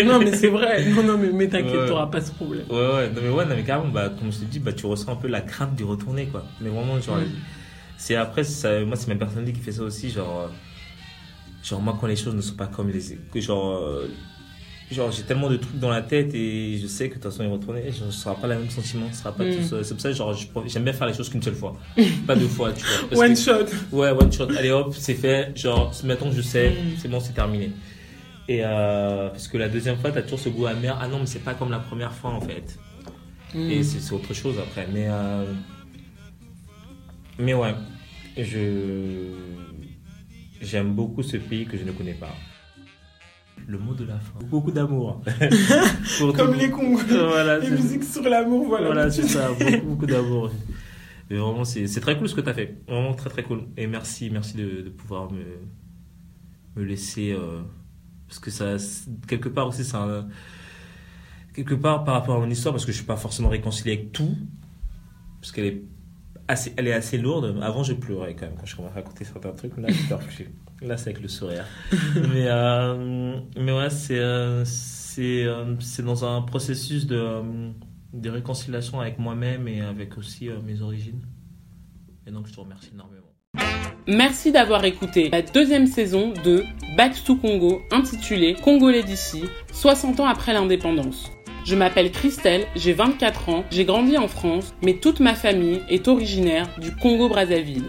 non, 0.04 0.20
mais 0.20 0.32
c'est 0.32 0.48
vrai. 0.48 0.84
Non, 0.90 1.02
non, 1.02 1.18
mais, 1.18 1.30
mais 1.32 1.48
t'inquiète, 1.48 1.86
t'auras 1.88 2.06
pas 2.06 2.20
ce 2.20 2.30
problème. 2.30 2.64
Ouais, 2.70 2.76
ouais, 2.76 3.08
non, 3.08 3.20
mais 3.22 3.28
ouais, 3.30 3.44
non, 3.44 3.54
mais 3.56 3.62
carrément, 3.64 3.88
bah, 3.92 4.08
comme 4.16 4.30
je 4.30 4.38
te 4.38 4.44
dis, 4.44 4.60
bah, 4.60 4.72
tu 4.72 4.86
ressens 4.86 5.10
un 5.12 5.16
peu 5.16 5.26
la 5.28 5.40
crainte 5.40 5.74
d'y 5.74 5.82
retourner, 5.84 6.26
quoi. 6.26 6.44
Mais 6.60 6.68
vraiment, 6.68 7.00
genre, 7.00 7.16
Mm. 7.16 7.24
C'est 7.96 8.16
après, 8.16 8.44
ça, 8.44 8.80
moi, 8.84 8.96
c'est 8.96 9.08
ma 9.08 9.16
personnalité 9.16 9.52
qui 9.58 9.64
fait 9.64 9.72
ça 9.72 9.82
aussi, 9.82 10.10
genre, 10.10 10.42
euh, 10.42 10.48
genre, 11.62 11.80
moi, 11.80 11.96
quand 12.00 12.06
les 12.06 12.16
choses 12.16 12.34
ne 12.34 12.40
sont 12.40 12.54
pas 12.54 12.66
comme 12.66 12.90
les, 12.90 13.40
genre, 13.40 13.76
euh, 13.76 14.08
genre, 14.90 15.10
j'ai 15.10 15.22
tellement 15.22 15.48
de 15.50 15.56
trucs 15.56 15.78
dans 15.78 15.90
la 15.90 16.02
tête 16.02 16.32
et 16.34 16.78
je 16.80 16.86
sais 16.86 17.08
que 17.08 17.16
de 17.16 17.20
toute 17.20 17.30
façon, 17.32 17.44
y 17.44 17.48
retourner, 17.50 17.90
ce 17.92 18.10
sera 18.10 18.34
pas 18.36 18.46
le 18.46 18.56
même 18.58 18.70
sentiment, 18.70 19.06
ce 19.12 19.18
sera 19.18 19.32
pas 19.32 19.44
Mm. 19.44 19.56
tout. 19.56 19.82
C'est 19.82 19.94
pour 19.94 20.00
ça, 20.00 20.12
genre, 20.12 20.36
j'aime 20.66 20.84
bien 20.84 20.92
faire 20.92 21.06
les 21.08 21.14
choses 21.14 21.28
qu'une 21.28 21.42
seule 21.42 21.54
fois. 21.54 21.74
pas 22.26 22.36
deux 22.36 22.48
fois, 22.48 22.72
tu 22.72 22.84
vois. 22.84 23.08
Parce 23.08 23.20
One 23.20 23.34
que- 23.34 23.40
shot. 23.40 23.76
Ouais, 23.96 24.10
one 24.10 24.32
shot. 24.32 24.48
Allez 24.56 24.70
hop, 24.70 24.94
c'est 24.96 25.14
fait. 25.14 25.56
Genre, 25.56 25.92
que 26.30 26.36
je 26.36 26.42
sais, 26.42 26.70
Mm. 26.70 26.74
c'est 26.98 27.08
bon, 27.08 27.20
c'est 27.20 27.32
terminé. 27.32 27.72
Et 28.48 28.60
euh, 28.64 29.28
parce 29.30 29.48
que 29.48 29.58
la 29.58 29.68
deuxième 29.68 29.96
fois, 29.98 30.12
t'as 30.12 30.22
toujours 30.22 30.38
ce 30.38 30.48
goût 30.50 30.66
amer. 30.66 30.96
Ah 31.00 31.08
non, 31.08 31.18
mais 31.18 31.26
c'est 31.26 31.40
pas 31.42 31.54
comme 31.54 31.70
la 31.72 31.80
première 31.80 32.12
fois 32.12 32.30
en 32.30 32.40
fait. 32.40 32.78
Mm. 33.54 33.70
Et 33.70 33.82
c'est 33.82 33.98
c'est 33.98 34.12
autre 34.12 34.32
chose 34.34 34.54
après. 34.60 34.86
Mais, 34.92 35.08
euh, 35.08 35.44
mais 37.38 37.54
ouais, 37.54 37.74
je 38.36 39.32
j'aime 40.60 40.94
beaucoup 40.94 41.22
ce 41.22 41.36
pays 41.36 41.66
que 41.66 41.76
je 41.76 41.84
ne 41.84 41.92
connais 41.92 42.14
pas. 42.14 42.34
Le 43.66 43.78
mot 43.78 43.94
de 43.94 44.04
la 44.04 44.18
fin. 44.20 44.38
Beaucoup 44.46 44.70
d'amour. 44.70 45.22
Comme 46.36 46.54
les 46.54 46.70
Congolais. 46.70 47.04
Voilà, 47.28 47.58
Les 47.58 47.70
musiques 47.70 48.04
sur 48.04 48.22
l'amour, 48.22 48.66
voilà. 48.68 48.86
voilà, 48.86 49.10
c'est 49.10 49.26
ça, 49.26 49.50
beaucoup, 49.52 49.86
beaucoup 49.86 50.06
d'amour. 50.06 50.50
Mais 51.28 51.36
vraiment, 51.36 51.64
c'est 51.64 51.86
c'est 51.88 52.00
très 52.00 52.16
cool 52.16 52.28
ce 52.28 52.34
que 52.34 52.40
tu 52.42 52.48
as 52.48 52.54
fait. 52.54 52.76
Vraiment 52.86 53.14
très, 53.14 53.30
très 53.30 53.42
cool. 53.42 53.64
Et 53.76 53.86
merci, 53.86 54.30
merci 54.30 54.56
de, 54.56 54.82
de 54.82 54.90
pouvoir 54.90 55.30
me, 55.32 55.42
me 56.76 56.84
laisser. 56.84 57.32
euh, 57.32 57.62
parce 58.28 58.38
que 58.38 58.50
ça, 58.50 58.76
quelque 59.26 59.48
part 59.48 59.66
aussi, 59.68 59.84
c'est 59.84 59.96
un. 59.96 60.28
Quelque 61.54 61.74
part 61.74 62.04
par 62.04 62.14
rapport 62.14 62.36
à 62.36 62.40
mon 62.40 62.50
histoire, 62.50 62.74
parce 62.74 62.84
que 62.84 62.92
je 62.92 62.98
suis 62.98 63.06
pas 63.06 63.16
forcément 63.16 63.48
réconcilié 63.48 63.92
avec 63.94 64.12
tout, 64.12 64.36
parce 65.40 65.50
qu'elle 65.52 65.64
est 65.64 65.82
assez, 66.48 66.72
elle 66.76 66.88
est 66.88 66.92
assez 66.92 67.18
lourde. 67.18 67.58
Avant, 67.62 67.82
je 67.82 67.92
pleurais 67.92 68.34
quand 68.34 68.46
même 68.46 68.56
quand 68.58 68.66
je 68.66 68.76
commençais 68.76 68.94
à 68.94 69.00
raconter 69.00 69.24
certains 69.24 69.52
trucs, 69.52 69.76
mais 69.76 69.88
là, 69.88 69.92
je 69.92 70.06
pleure 70.06 70.20
plus. 70.20 70.50
Là, 70.82 70.96
c'est 70.96 71.10
avec 71.10 71.22
le 71.22 71.28
sourire. 71.28 71.64
mais, 72.14 72.46
euh, 72.46 73.38
mais 73.58 73.72
ouais, 73.72 73.90
c'est 73.90 74.18
euh, 74.18 74.64
c'est 74.64 75.44
euh, 75.44 75.74
c'est 75.80 76.04
dans 76.04 76.24
un 76.24 76.42
processus 76.42 77.06
de, 77.06 77.42
de 78.12 78.30
réconciliation 78.30 79.00
avec 79.00 79.18
moi-même 79.18 79.68
et 79.68 79.80
avec 79.80 80.18
aussi 80.18 80.48
euh, 80.48 80.60
mes 80.64 80.82
origines. 80.82 81.22
Et 82.26 82.30
donc, 82.30 82.46
je 82.46 82.52
te 82.52 82.60
remercie 82.60 82.90
énormément. 82.92 83.22
Merci 84.08 84.52
d'avoir 84.52 84.84
écouté 84.84 85.30
la 85.30 85.42
deuxième 85.42 85.86
saison 85.86 86.32
de 86.44 86.62
Back 86.96 87.24
to 87.24 87.36
Congo 87.36 87.80
intitulée 87.90 88.54
Congolais 88.62 89.02
d'ici, 89.02 89.42
60 89.72 90.20
ans 90.20 90.26
après 90.26 90.52
l'indépendance. 90.52 91.30
Je 91.66 91.74
m'appelle 91.74 92.12
Christelle, 92.12 92.64
j'ai 92.76 92.92
24 92.92 93.48
ans, 93.48 93.64
j'ai 93.72 93.84
grandi 93.84 94.16
en 94.16 94.28
France, 94.28 94.72
mais 94.82 94.94
toute 94.94 95.18
ma 95.18 95.34
famille 95.34 95.82
est 95.88 96.06
originaire 96.06 96.68
du 96.78 96.94
Congo-Brazzaville. 96.94 97.82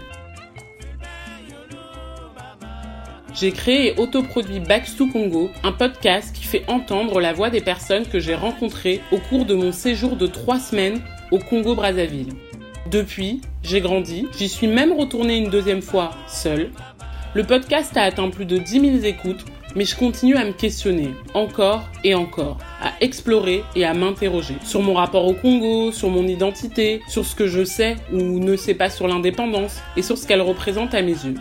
j'ai 3.34 3.52
créé 3.52 3.88
et 3.88 4.00
autoproduit 4.00 4.58
Back 4.58 4.88
to 4.96 5.06
Congo, 5.06 5.48
un 5.62 5.70
podcast 5.70 6.34
qui 6.34 6.42
fait 6.42 6.64
entendre 6.66 7.20
la 7.20 7.32
voix 7.32 7.50
des 7.50 7.60
personnes 7.60 8.04
que 8.04 8.18
j'ai 8.18 8.34
rencontrées 8.34 9.00
au 9.12 9.18
cours 9.18 9.44
de 9.44 9.54
mon 9.54 9.70
séjour 9.70 10.16
de 10.16 10.26
trois 10.26 10.58
semaines 10.58 11.00
au 11.30 11.38
Congo-Brazzaville. 11.38 12.32
Depuis, 12.90 13.40
j'ai 13.62 13.80
grandi, 13.80 14.26
j'y 14.36 14.48
suis 14.48 14.66
même 14.66 14.92
retournée 14.92 15.36
une 15.36 15.50
deuxième 15.50 15.82
fois 15.82 16.10
seule. 16.26 16.70
Le 17.34 17.44
podcast 17.44 17.96
a 17.96 18.02
atteint 18.02 18.30
plus 18.30 18.46
de 18.46 18.58
10 18.58 18.80
000 19.02 19.04
écoutes, 19.04 19.44
mais 19.74 19.84
je 19.84 19.96
continue 19.96 20.36
à 20.36 20.44
me 20.44 20.52
questionner, 20.52 21.10
encore 21.34 21.84
et 22.04 22.14
encore, 22.14 22.58
à 22.82 22.92
explorer 23.00 23.62
et 23.76 23.84
à 23.84 23.94
m'interroger 23.94 24.56
sur 24.64 24.82
mon 24.82 24.94
rapport 24.94 25.26
au 25.26 25.34
Congo, 25.34 25.92
sur 25.92 26.08
mon 26.08 26.26
identité, 26.26 27.00
sur 27.08 27.24
ce 27.24 27.34
que 27.34 27.46
je 27.46 27.64
sais 27.64 27.96
ou 28.12 28.38
ne 28.38 28.56
sais 28.56 28.74
pas 28.74 28.90
sur 28.90 29.08
l'indépendance 29.08 29.80
et 29.96 30.02
sur 30.02 30.18
ce 30.18 30.26
qu'elle 30.26 30.42
représente 30.42 30.94
à 30.94 31.02
mes 31.02 31.12
yeux. 31.12 31.34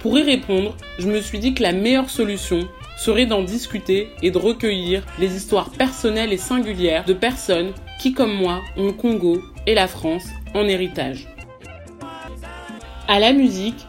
Pour 0.00 0.18
y 0.18 0.22
répondre, 0.22 0.76
je 0.98 1.08
me 1.08 1.20
suis 1.20 1.38
dit 1.38 1.54
que 1.54 1.62
la 1.62 1.72
meilleure 1.72 2.10
solution 2.10 2.68
serait 2.96 3.26
d'en 3.26 3.42
discuter 3.42 4.08
et 4.22 4.30
de 4.30 4.38
recueillir 4.38 5.04
les 5.18 5.36
histoires 5.36 5.70
personnelles 5.70 6.32
et 6.32 6.38
singulières 6.38 7.04
de 7.04 7.12
personnes 7.12 7.72
qui, 8.00 8.12
comme 8.12 8.34
moi, 8.34 8.62
ont 8.76 8.86
le 8.86 8.92
Congo 8.92 9.42
et 9.66 9.74
la 9.74 9.88
France 9.88 10.26
en 10.54 10.66
héritage. 10.66 11.26
À 13.08 13.20
la 13.20 13.32
musique, 13.32 13.85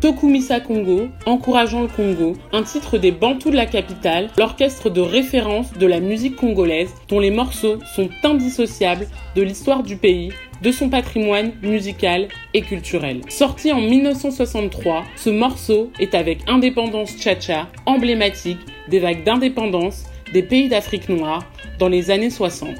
Tokumisa 0.00 0.60
Congo, 0.60 1.08
Encourageant 1.26 1.82
le 1.82 1.88
Congo, 1.88 2.36
un 2.52 2.62
titre 2.62 2.98
des 2.98 3.10
Bantous 3.10 3.50
de 3.50 3.56
la 3.56 3.66
capitale, 3.66 4.28
l'orchestre 4.38 4.90
de 4.90 5.00
référence 5.00 5.72
de 5.72 5.86
la 5.86 5.98
musique 5.98 6.36
congolaise 6.36 6.90
dont 7.08 7.18
les 7.18 7.32
morceaux 7.32 7.78
sont 7.96 8.08
indissociables 8.22 9.08
de 9.34 9.42
l'histoire 9.42 9.82
du 9.82 9.96
pays, 9.96 10.30
de 10.62 10.70
son 10.70 10.88
patrimoine 10.88 11.50
musical 11.62 12.28
et 12.54 12.62
culturel. 12.62 13.22
Sorti 13.28 13.72
en 13.72 13.80
1963, 13.80 15.02
ce 15.16 15.30
morceau 15.30 15.90
est 15.98 16.14
avec 16.14 16.40
Indépendance 16.46 17.18
Cha-Cha, 17.18 17.68
emblématique 17.84 18.60
des 18.88 19.00
vagues 19.00 19.24
d'indépendance 19.24 20.04
des 20.32 20.44
pays 20.44 20.68
d'Afrique 20.68 21.08
noire 21.08 21.42
dans 21.80 21.88
les 21.88 22.12
années 22.12 22.30
60. 22.30 22.76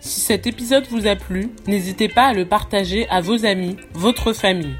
Si 0.00 0.20
cet 0.20 0.46
épisode 0.46 0.86
vous 0.88 1.06
a 1.06 1.16
plu, 1.16 1.50
n'hésitez 1.66 2.08
pas 2.08 2.28
à 2.28 2.32
le 2.32 2.46
partager 2.46 3.06
à 3.10 3.20
vos 3.20 3.44
amis, 3.44 3.76
votre 3.92 4.32
famille. 4.32 4.76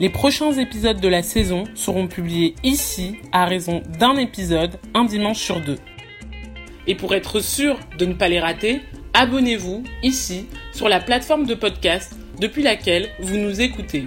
Les 0.00 0.10
prochains 0.10 0.52
épisodes 0.52 1.00
de 1.00 1.08
la 1.08 1.24
saison 1.24 1.64
seront 1.74 2.06
publiés 2.06 2.54
ici 2.62 3.16
à 3.32 3.46
raison 3.46 3.82
d'un 3.98 4.14
épisode 4.14 4.78
un 4.94 5.04
dimanche 5.04 5.40
sur 5.40 5.60
deux. 5.60 5.78
Et 6.86 6.94
pour 6.94 7.16
être 7.16 7.40
sûr 7.40 7.76
de 7.98 8.04
ne 8.04 8.14
pas 8.14 8.28
les 8.28 8.38
rater, 8.38 8.80
abonnez-vous 9.12 9.82
ici 10.04 10.46
sur 10.72 10.88
la 10.88 11.00
plateforme 11.00 11.46
de 11.46 11.54
podcast 11.56 12.16
depuis 12.40 12.62
laquelle 12.62 13.08
vous 13.18 13.38
nous 13.38 13.60
écoutez. 13.60 14.06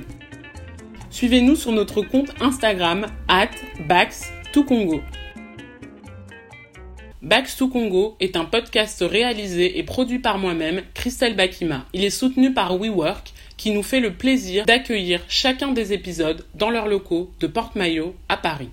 Suivez-nous 1.10 1.58
sur 1.58 1.74
notre 1.74 2.02
compte 2.02 2.32
Instagram 2.40 3.08
at 3.28 3.50
Bax2Congo. 3.90 5.02
Bax 7.22 7.58
to 7.58 7.68
Congo 7.68 8.16
est 8.20 8.38
un 8.38 8.46
podcast 8.46 9.04
réalisé 9.08 9.78
et 9.78 9.84
produit 9.84 10.20
par 10.20 10.40
moi-même, 10.40 10.82
Christelle 10.94 11.36
Bakima. 11.36 11.86
Il 11.94 12.04
est 12.04 12.10
soutenu 12.10 12.54
par 12.54 12.78
WeWork 12.80 13.34
qui 13.62 13.70
nous 13.70 13.84
fait 13.84 14.00
le 14.00 14.12
plaisir 14.12 14.66
d'accueillir 14.66 15.22
chacun 15.28 15.72
des 15.72 15.94
épisodes 15.94 16.44
dans 16.56 16.72
leurs 16.72 16.88
locaux 16.88 17.30
de 17.40 17.46
Porte-Maillot 17.46 18.16
à 18.28 18.36
Paris. 18.36 18.70